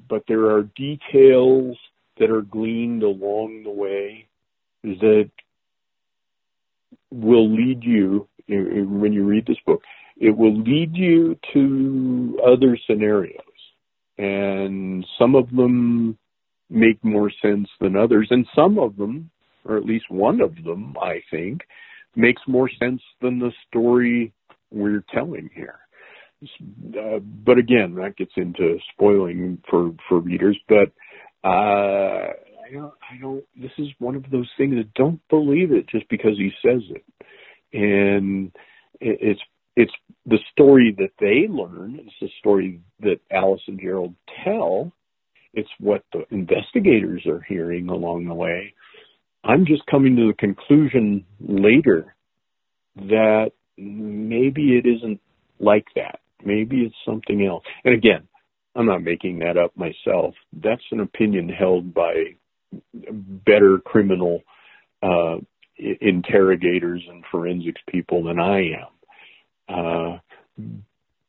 but 0.06 0.24
there 0.28 0.50
are 0.50 0.64
details 0.76 1.78
that 2.18 2.30
are 2.30 2.42
gleaned 2.42 3.02
along 3.02 3.62
the 3.62 3.70
way 3.70 4.26
that 4.82 5.30
will 7.10 7.50
lead 7.50 7.82
you 7.82 8.28
when 8.48 9.14
you 9.14 9.24
read 9.24 9.46
this 9.46 9.56
book. 9.64 9.82
It 10.16 10.36
will 10.36 10.56
lead 10.56 10.94
you 10.94 11.36
to 11.52 12.40
other 12.46 12.78
scenarios, 12.86 13.40
and 14.16 15.04
some 15.18 15.34
of 15.34 15.50
them 15.50 16.16
make 16.70 17.02
more 17.04 17.30
sense 17.42 17.68
than 17.80 17.96
others, 17.96 18.28
and 18.30 18.46
some 18.54 18.78
of 18.78 18.96
them, 18.96 19.30
or 19.64 19.76
at 19.76 19.84
least 19.84 20.06
one 20.08 20.40
of 20.40 20.54
them, 20.64 20.94
I 21.00 21.20
think, 21.30 21.62
makes 22.16 22.42
more 22.46 22.70
sense 22.80 23.02
than 23.20 23.38
the 23.38 23.52
story 23.68 24.32
we're 24.70 25.04
telling 25.12 25.50
here. 25.54 25.78
Uh, 26.42 27.18
but 27.20 27.58
again, 27.58 27.94
that 27.94 28.16
gets 28.16 28.32
into 28.36 28.78
spoiling 28.92 29.58
for 29.68 29.92
for 30.08 30.18
readers. 30.20 30.58
But 30.68 30.92
uh, 31.42 31.48
I 32.28 32.72
don't, 32.72 32.92
I 33.10 33.20
don't. 33.20 33.44
This 33.56 33.70
is 33.78 33.88
one 33.98 34.14
of 34.14 34.24
those 34.30 34.50
things 34.58 34.74
that 34.76 34.92
don't 34.94 35.20
believe 35.30 35.72
it 35.72 35.88
just 35.88 36.08
because 36.08 36.36
he 36.36 36.50
says 36.62 36.82
it, 36.90 37.04
and 37.72 38.52
it's 39.00 39.40
it's 39.76 39.92
the 40.26 40.38
story 40.52 40.94
that 40.98 41.12
they 41.18 41.46
learn. 41.48 42.01
It's 42.01 42.14
the 42.20 42.30
story 42.38 42.80
that 43.01 43.20
Alice 43.30 43.62
and 43.66 43.80
Gerald 43.80 44.14
tell. 44.44 44.92
It's 45.52 45.68
what 45.78 46.05
the 46.12 46.24
investigators 46.30 47.24
are 47.26 47.44
hearing 47.48 47.88
along 47.88 48.26
the 48.26 48.34
way. 48.34 48.74
I'm 49.44 49.66
just 49.66 49.84
coming 49.86 50.16
to 50.16 50.28
the 50.28 50.34
conclusion 50.34 51.24
later 51.40 52.14
that 52.96 53.51
maybe 53.76 54.76
it 54.76 54.86
isn't 54.86 55.20
like 55.60 55.86
that. 55.96 56.20
Maybe 56.44 56.82
it's 56.82 56.94
something 57.05 57.44
else. 57.44 57.64
And 57.84 57.94
again, 57.94 58.26
I'm 58.74 58.86
not 58.86 59.02
making 59.02 59.40
that 59.40 59.56
up 59.56 59.76
myself. 59.76 60.34
That's 60.52 60.82
an 60.90 61.01
opinion 61.01 61.48
held 61.48 61.94
by 61.94 62.36
better 63.46 63.78
criminal 63.84 64.42
uh, 65.02 65.36
interrogators 65.76 67.02
and 67.09 67.24
forensics 67.30 67.80
people 67.88 68.24
than 68.24 68.38
I 68.38 68.59
am. 68.59 68.88
Uh, 69.68 70.18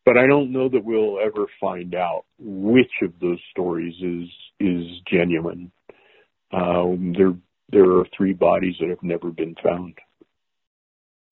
but 0.06 0.18
I 0.18 0.28
don't 0.28 0.52
know 0.52 0.70
that 0.70 0.86
we'll 0.86 1.20
ever 1.20 1.48
find 1.60 1.96
out 1.96 2.26
which 2.38 2.92
of 3.02 3.14
those 3.20 3.40
stories 3.52 3.96
is 4.02 4.30
is 4.60 4.86
genuine. 5.12 5.72
Uh, 6.52 6.86
there 7.18 7.34
there 7.70 7.92
are 7.98 8.06
three 8.16 8.34
bodies 8.34 8.76
that 8.80 8.90
have 8.90 9.04
never 9.04 9.32
been 9.32 9.56
found. 9.64 9.96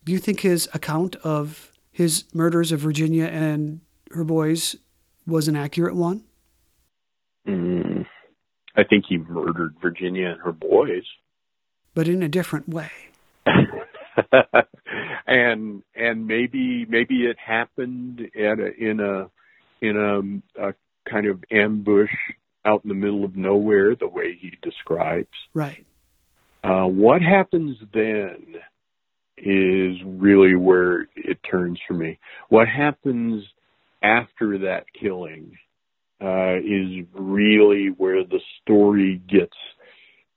Do 0.04 0.12
you 0.12 0.20
think 0.20 0.42
his 0.42 0.68
account 0.74 1.16
of 1.18 1.72
his 1.92 2.26
murders 2.34 2.72
of 2.72 2.80
Virginia 2.80 3.26
and 3.26 3.82
her 4.12 4.24
boys 4.24 4.76
was 5.26 5.48
an 5.48 5.56
accurate 5.56 5.96
one? 5.96 6.24
Mm, 7.48 8.06
I 8.76 8.84
think 8.84 9.06
he 9.08 9.18
murdered 9.18 9.76
Virginia 9.82 10.30
and 10.30 10.42
her 10.42 10.52
boys, 10.52 11.04
but 11.94 12.08
in 12.08 12.24
a 12.24 12.30
different 12.30 12.68
way. 12.68 12.90
and 15.28 15.84
and 15.96 16.28
maybe 16.28 16.86
maybe 16.86 17.26
it 17.26 17.38
happened 17.40 18.22
at 18.36 18.60
a, 18.60 18.74
in 18.78 19.00
a 19.00 19.30
in 19.82 19.98
a, 19.98 20.70
a 20.70 20.74
kind 21.10 21.28
of 21.28 21.44
ambush 21.52 22.12
out 22.66 22.84
in 22.84 22.90
the 22.90 22.96
middle 22.96 23.26
of 23.26 23.36
nowhere, 23.36 23.96
the 23.96 24.08
way 24.08 24.38
he 24.40 24.54
describes. 24.62 25.28
Right. 25.54 25.86
Uh, 26.64 26.86
what 26.86 27.22
happens 27.22 27.78
then 27.94 28.56
is 29.38 29.98
really 30.06 30.56
where 30.56 31.08
it 31.16 31.40
turns 31.50 31.80
for 31.86 31.94
me. 31.94 32.20
What 32.48 32.70
happens 32.70 33.44
after 34.02 34.58
that 34.60 34.86
killing 35.00 35.58
uh, 36.22 36.58
is 36.58 37.06
really 37.14 37.88
where 37.88 38.24
the 38.24 38.40
story 38.62 39.22
gets 39.28 39.58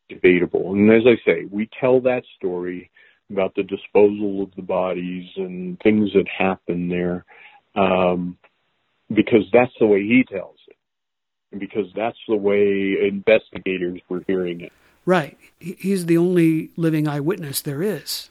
debatable. 0.09 0.73
And 0.73 0.91
as 0.91 1.03
I 1.07 1.17
say, 1.25 1.47
we 1.49 1.69
tell 1.81 2.01
that 2.03 2.23
story 2.37 2.91
about 3.31 3.55
the 3.55 3.63
disposal 3.63 4.43
of 4.43 4.51
the 4.57 4.63
bodies 4.63 5.29
and 5.37 5.79
things 5.81 6.11
that 6.15 6.27
happen 6.29 6.89
there 6.89 7.25
um, 7.75 8.39
because 9.13 9.45
that's 9.53 9.73
the 9.81 9.87
way 9.87 10.03
he 10.03 10.25
tells 10.25 10.59
it. 10.69 10.77
And 11.53 11.61
because 11.61 11.87
that's 11.95 12.19
the 12.29 12.37
way 12.37 12.97
investigators 13.07 14.01
were 14.09 14.23
hearing 14.27 14.61
it. 14.61 14.73
Right. 15.05 15.39
He's 15.59 16.07
the 16.07 16.19
only 16.19 16.71
living 16.77 17.07
eyewitness 17.07 17.63
there 17.63 17.83
is. 17.83 18.31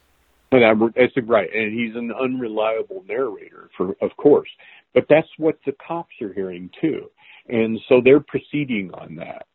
And 0.52 0.94
that's 0.96 1.18
right, 1.28 1.50
and 1.54 1.74
he's 1.74 1.96
an 1.96 2.12
unreliable 2.14 3.04
narrator, 3.08 3.70
for 3.76 3.96
of 4.02 4.16
course. 4.16 4.50
But 4.94 5.06
that's 5.10 5.28
what 5.38 5.58
the 5.66 5.74
cops 5.86 6.14
are 6.22 6.32
hearing 6.32 6.70
too, 6.80 7.10
and 7.50 7.80
so 7.90 8.00
they're 8.02 8.22
proceeding 8.22 8.92
on 8.94 9.16
that. 9.16 9.48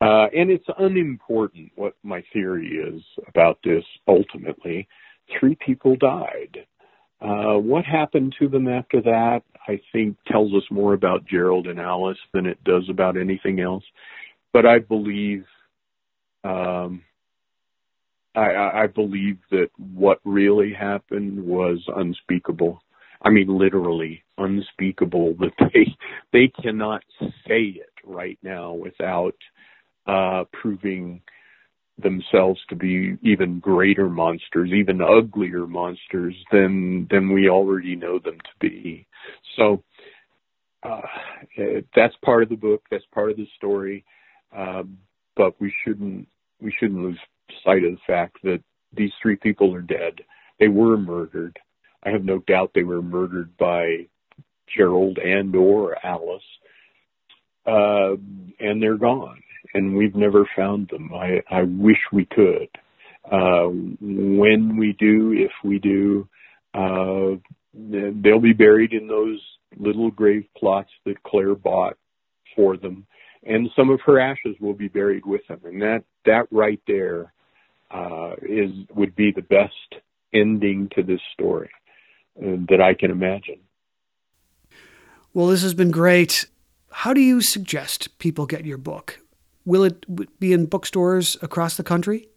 Uh, 0.00 0.26
and 0.36 0.50
it's 0.50 0.66
unimportant 0.78 1.72
what 1.74 1.94
my 2.02 2.22
theory 2.32 2.68
is 2.68 3.02
about 3.28 3.58
this. 3.64 3.84
Ultimately, 4.06 4.88
three 5.38 5.56
people 5.64 5.96
died. 5.96 6.58
Uh, 7.20 7.58
what 7.58 7.84
happened 7.84 8.34
to 8.38 8.48
them 8.48 8.68
after 8.68 9.00
that, 9.00 9.40
I 9.66 9.80
think, 9.92 10.18
tells 10.26 10.52
us 10.52 10.64
more 10.70 10.92
about 10.92 11.26
Gerald 11.26 11.66
and 11.66 11.80
Alice 11.80 12.18
than 12.34 12.44
it 12.44 12.62
does 12.62 12.84
about 12.90 13.16
anything 13.16 13.60
else. 13.60 13.84
But 14.52 14.66
I 14.66 14.80
believe 14.80 15.44
um, 16.44 17.02
I, 18.36 18.82
I 18.82 18.86
believe 18.86 19.38
that 19.50 19.68
what 19.78 20.20
really 20.24 20.72
happened 20.72 21.42
was 21.44 21.82
unspeakable. 21.88 22.82
I 23.22 23.30
mean, 23.30 23.58
literally 23.58 24.22
unspeakable. 24.38 25.36
That 25.40 25.70
they 25.72 25.96
they 26.32 26.52
cannot 26.62 27.02
say 27.48 27.62
it 27.62 27.92
right 28.04 28.38
now 28.42 28.72
without 28.72 29.34
uh, 30.06 30.44
proving 30.52 31.20
themselves 31.98 32.60
to 32.68 32.76
be 32.76 33.16
even 33.22 33.58
greater 33.58 34.08
monsters, 34.08 34.70
even 34.72 35.00
uglier 35.00 35.66
monsters 35.66 36.34
than 36.52 37.06
than 37.10 37.32
we 37.32 37.48
already 37.48 37.96
know 37.96 38.18
them 38.18 38.38
to 38.38 38.68
be. 38.68 39.06
So 39.56 39.82
uh, 40.82 41.00
that's 41.94 42.14
part 42.24 42.42
of 42.42 42.48
the 42.48 42.56
book. 42.56 42.82
That's 42.90 43.06
part 43.12 43.30
of 43.30 43.36
the 43.36 43.48
story. 43.56 44.04
Uh, 44.54 44.84
but 45.36 45.58
we 45.60 45.72
shouldn't 45.84 46.28
we 46.60 46.72
shouldn't 46.78 47.02
lose 47.02 47.18
sight 47.64 47.84
of 47.84 47.92
the 47.92 47.98
fact 48.06 48.36
that 48.42 48.62
these 48.92 49.12
three 49.20 49.36
people 49.36 49.74
are 49.74 49.82
dead. 49.82 50.20
They 50.58 50.68
were 50.68 50.96
murdered. 50.96 51.58
I 52.02 52.10
have 52.10 52.24
no 52.24 52.38
doubt 52.46 52.72
they 52.74 52.84
were 52.84 53.02
murdered 53.02 53.56
by 53.56 54.06
Gerald 54.76 55.18
and 55.18 55.54
or 55.54 55.96
Alice. 56.04 56.42
Uh, 57.66 58.14
and 58.60 58.80
they're 58.80 58.96
gone. 58.96 59.42
And 59.76 59.96
we've 59.96 60.14
never 60.14 60.48
found 60.56 60.88
them. 60.88 61.12
I, 61.14 61.42
I 61.50 61.62
wish 61.62 61.98
we 62.12 62.24
could. 62.26 62.68
Uh, 63.24 63.68
when 64.00 64.76
we 64.78 64.94
do, 64.98 65.32
if 65.32 65.52
we 65.64 65.78
do, 65.78 66.28
uh, 66.74 67.36
they'll 67.74 68.40
be 68.40 68.52
buried 68.52 68.92
in 68.92 69.06
those 69.08 69.40
little 69.76 70.10
grave 70.10 70.46
plots 70.56 70.90
that 71.04 71.22
Claire 71.24 71.54
bought 71.54 71.96
for 72.54 72.76
them 72.76 73.06
and 73.46 73.70
some 73.76 73.90
of 73.90 74.00
her 74.04 74.18
ashes 74.18 74.56
will 74.60 74.74
be 74.74 74.88
buried 74.88 75.24
with 75.24 75.46
them. 75.46 75.60
And 75.64 75.80
that 75.80 76.04
that 76.24 76.46
right 76.50 76.80
there 76.86 77.32
uh, 77.90 78.34
is 78.42 78.70
would 78.94 79.14
be 79.14 79.30
the 79.30 79.42
best 79.42 80.02
ending 80.34 80.90
to 80.96 81.02
this 81.02 81.20
story 81.32 81.70
uh, 82.38 82.56
that 82.68 82.80
I 82.80 82.94
can 82.94 83.10
imagine. 83.10 83.60
Well, 85.32 85.46
this 85.46 85.62
has 85.62 85.74
been 85.74 85.90
great. 85.90 86.46
How 86.90 87.12
do 87.12 87.20
you 87.20 87.40
suggest 87.40 88.18
people 88.18 88.46
get 88.46 88.64
your 88.64 88.78
book? 88.78 89.20
Will 89.66 89.82
it 89.82 90.38
be 90.40 90.52
in 90.52 90.66
bookstores 90.66 91.36
across 91.42 91.76
the 91.76 91.82
country? 91.82 92.28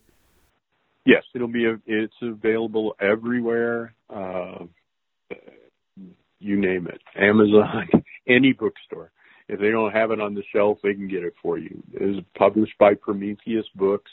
Yes, 1.05 1.23
it'll 1.33 1.47
be. 1.47 1.71
It's 1.85 2.13
available 2.21 2.95
everywhere. 2.99 3.93
Uh, 4.09 4.65
you 6.39 6.59
name 6.59 6.87
it, 6.87 7.01
Amazon, 7.15 7.87
any 8.27 8.51
bookstore. 8.53 9.11
If 9.47 9.59
they 9.59 9.71
don't 9.71 9.91
have 9.91 10.11
it 10.11 10.19
on 10.19 10.33
the 10.33 10.43
shelf, 10.53 10.79
they 10.83 10.93
can 10.93 11.07
get 11.07 11.23
it 11.23 11.33
for 11.41 11.57
you. 11.57 11.81
It 11.93 12.17
is 12.17 12.23
published 12.37 12.77
by 12.79 12.93
Prometheus 12.93 13.65
Books, 13.75 14.11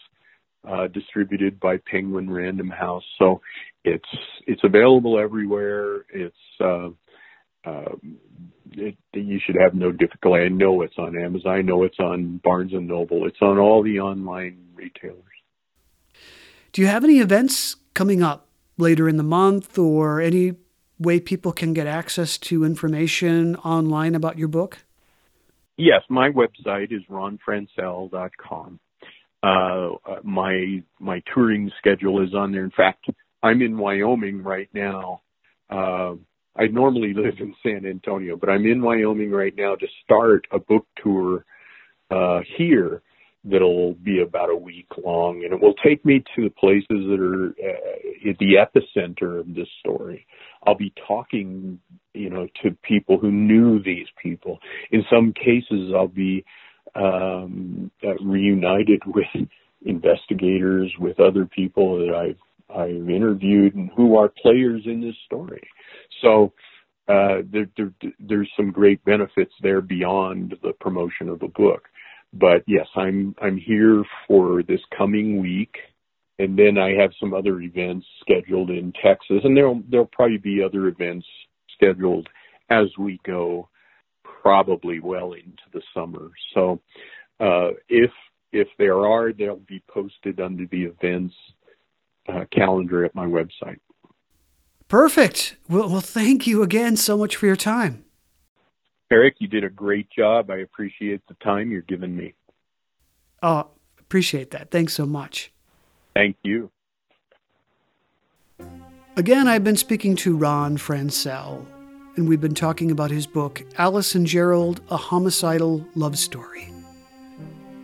uh, 0.66 0.88
distributed 0.88 1.58
by 1.60 1.78
Penguin 1.90 2.30
Random 2.30 2.68
House. 2.68 3.04
So 3.18 3.40
it's 3.84 4.08
it's 4.46 4.64
available 4.64 5.18
everywhere. 5.18 6.04
It's 6.12 6.36
uh, 6.60 6.88
uh, 7.66 7.96
it, 8.72 8.96
you 9.12 9.40
should 9.44 9.56
have 9.60 9.74
no 9.74 9.90
difficulty. 9.90 10.42
I 10.42 10.48
know 10.48 10.82
it's 10.82 10.98
on 10.98 11.18
Amazon. 11.18 11.52
I 11.52 11.62
know 11.62 11.82
it's 11.82 11.98
on 11.98 12.40
Barnes 12.44 12.72
and 12.72 12.86
Noble. 12.86 13.26
It's 13.26 13.40
on 13.40 13.58
all 13.58 13.82
the 13.82 14.00
online 14.00 14.58
retailers. 14.74 15.22
Do 16.72 16.82
you 16.82 16.88
have 16.88 17.04
any 17.04 17.18
events 17.18 17.76
coming 17.94 18.22
up 18.22 18.48
later 18.76 19.08
in 19.08 19.16
the 19.16 19.22
month, 19.22 19.78
or 19.78 20.20
any 20.20 20.54
way 20.98 21.20
people 21.20 21.52
can 21.52 21.72
get 21.72 21.86
access 21.86 22.38
to 22.38 22.64
information 22.64 23.56
online 23.56 24.14
about 24.14 24.38
your 24.38 24.48
book? 24.48 24.78
Yes, 25.78 26.02
my 26.08 26.30
website 26.30 26.92
is 26.92 27.02
ronfranscell.com. 27.10 28.80
Uh, 29.42 29.88
my 30.22 30.82
my 30.98 31.22
touring 31.32 31.70
schedule 31.78 32.22
is 32.22 32.34
on 32.34 32.52
there. 32.52 32.64
In 32.64 32.70
fact, 32.70 33.06
I'm 33.42 33.62
in 33.62 33.76
Wyoming 33.78 34.42
right 34.42 34.68
now. 34.72 35.22
Uh, 35.68 36.14
I 36.58 36.66
normally 36.66 37.12
live 37.14 37.34
in 37.38 37.54
San 37.62 37.86
Antonio, 37.86 38.36
but 38.36 38.48
I'm 38.48 38.66
in 38.66 38.80
Wyoming 38.80 39.30
right 39.30 39.54
now 39.56 39.74
to 39.74 39.86
start 40.04 40.46
a 40.52 40.58
book 40.58 40.86
tour 41.02 41.44
uh, 42.10 42.40
here 42.56 43.02
that'll 43.44 43.94
be 43.94 44.20
about 44.22 44.50
a 44.50 44.56
week 44.56 44.88
long, 45.04 45.42
and 45.44 45.52
it 45.52 45.60
will 45.60 45.74
take 45.74 46.04
me 46.04 46.24
to 46.34 46.44
the 46.44 46.50
places 46.50 46.86
that 46.88 47.20
are 47.20 47.48
uh, 47.48 48.30
at 48.30 48.38
the 48.38 48.54
epicenter 48.56 49.38
of 49.38 49.54
this 49.54 49.68
story. 49.80 50.26
I'll 50.66 50.76
be 50.76 50.92
talking, 51.06 51.78
you 52.12 52.30
know, 52.30 52.48
to 52.62 52.76
people 52.82 53.18
who 53.18 53.30
knew 53.30 53.82
these 53.82 54.06
people. 54.20 54.58
In 54.90 55.04
some 55.10 55.32
cases, 55.32 55.92
I'll 55.94 56.08
be 56.08 56.44
um, 56.94 57.90
uh, 58.02 58.14
reunited 58.24 59.02
with 59.06 59.48
investigators, 59.84 60.92
with 60.98 61.20
other 61.20 61.46
people 61.46 61.98
that 61.98 62.14
I've 62.14 62.38
I've 62.74 63.08
interviewed 63.08 63.74
and 63.74 63.90
who 63.96 64.16
are 64.16 64.28
players 64.28 64.82
in 64.86 65.00
this 65.00 65.14
story. 65.26 65.62
So 66.22 66.52
uh, 67.08 67.42
there, 67.50 67.68
there, 67.76 67.92
there's 68.18 68.50
some 68.56 68.72
great 68.72 69.04
benefits 69.04 69.52
there 69.62 69.80
beyond 69.80 70.56
the 70.62 70.72
promotion 70.80 71.28
of 71.28 71.38
the 71.38 71.48
book. 71.48 71.88
But 72.32 72.64
yes, 72.66 72.86
I'm 72.96 73.34
I'm 73.40 73.56
here 73.56 74.02
for 74.26 74.62
this 74.62 74.80
coming 74.96 75.40
week, 75.40 75.76
and 76.38 76.58
then 76.58 76.76
I 76.76 76.90
have 77.00 77.10
some 77.20 77.32
other 77.32 77.60
events 77.60 78.04
scheduled 78.20 78.70
in 78.70 78.92
Texas, 78.92 79.40
and 79.44 79.56
there'll 79.56 79.80
there'll 79.88 80.06
probably 80.06 80.38
be 80.38 80.62
other 80.62 80.88
events 80.88 81.26
scheduled 81.74 82.28
as 82.68 82.86
we 82.98 83.20
go, 83.24 83.68
probably 84.42 84.98
well 85.00 85.32
into 85.32 85.62
the 85.72 85.82
summer. 85.94 86.30
So 86.52 86.80
uh, 87.38 87.68
if 87.88 88.10
if 88.52 88.68
there 88.78 89.06
are, 89.06 89.32
they'll 89.32 89.56
be 89.56 89.82
posted 89.88 90.40
under 90.40 90.66
the 90.66 90.84
events 90.84 91.34
uh, 92.28 92.44
calendar 92.50 93.04
at 93.04 93.14
my 93.14 93.26
website. 93.26 93.78
Perfect. 94.88 95.56
Well, 95.68 95.88
well, 95.88 96.00
thank 96.00 96.46
you 96.46 96.62
again 96.62 96.96
so 96.96 97.16
much 97.16 97.36
for 97.36 97.46
your 97.46 97.56
time. 97.56 98.04
Eric, 99.10 99.36
you 99.38 99.48
did 99.48 99.64
a 99.64 99.70
great 99.70 100.08
job. 100.10 100.50
I 100.50 100.58
appreciate 100.58 101.22
the 101.28 101.34
time 101.34 101.70
you're 101.70 101.82
giving 101.82 102.16
me. 102.16 102.34
Oh, 103.42 103.68
appreciate 103.98 104.50
that. 104.52 104.70
Thanks 104.70 104.94
so 104.94 105.06
much. 105.06 105.52
Thank 106.14 106.36
you. 106.42 106.70
Again, 109.16 109.48
I've 109.48 109.64
been 109.64 109.76
speaking 109.76 110.16
to 110.16 110.36
Ron 110.36 110.76
Franscell, 110.76 111.64
and 112.16 112.28
we've 112.28 112.40
been 112.40 112.54
talking 112.54 112.90
about 112.90 113.10
his 113.10 113.26
book, 113.26 113.64
Alice 113.78 114.14
and 114.14 114.26
Gerald 114.26 114.80
A 114.90 114.96
Homicidal 114.96 115.86
Love 115.94 116.18
Story. 116.18 116.70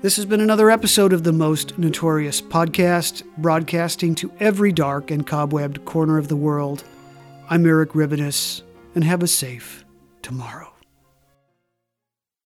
This 0.02 0.16
has 0.16 0.26
been 0.26 0.40
another 0.40 0.68
episode 0.68 1.12
of 1.12 1.22
the 1.22 1.32
Most 1.32 1.78
Notorious 1.78 2.40
podcast, 2.40 3.22
broadcasting 3.38 4.16
to 4.16 4.32
every 4.40 4.72
dark 4.72 5.12
and 5.12 5.24
cobwebbed 5.24 5.84
corner 5.84 6.18
of 6.18 6.26
the 6.26 6.34
world. 6.34 6.82
I'm 7.48 7.64
Eric 7.64 7.90
Rivenes, 7.90 8.62
and 8.96 9.04
have 9.04 9.22
a 9.22 9.28
safe 9.28 9.84
tomorrow. 10.20 10.71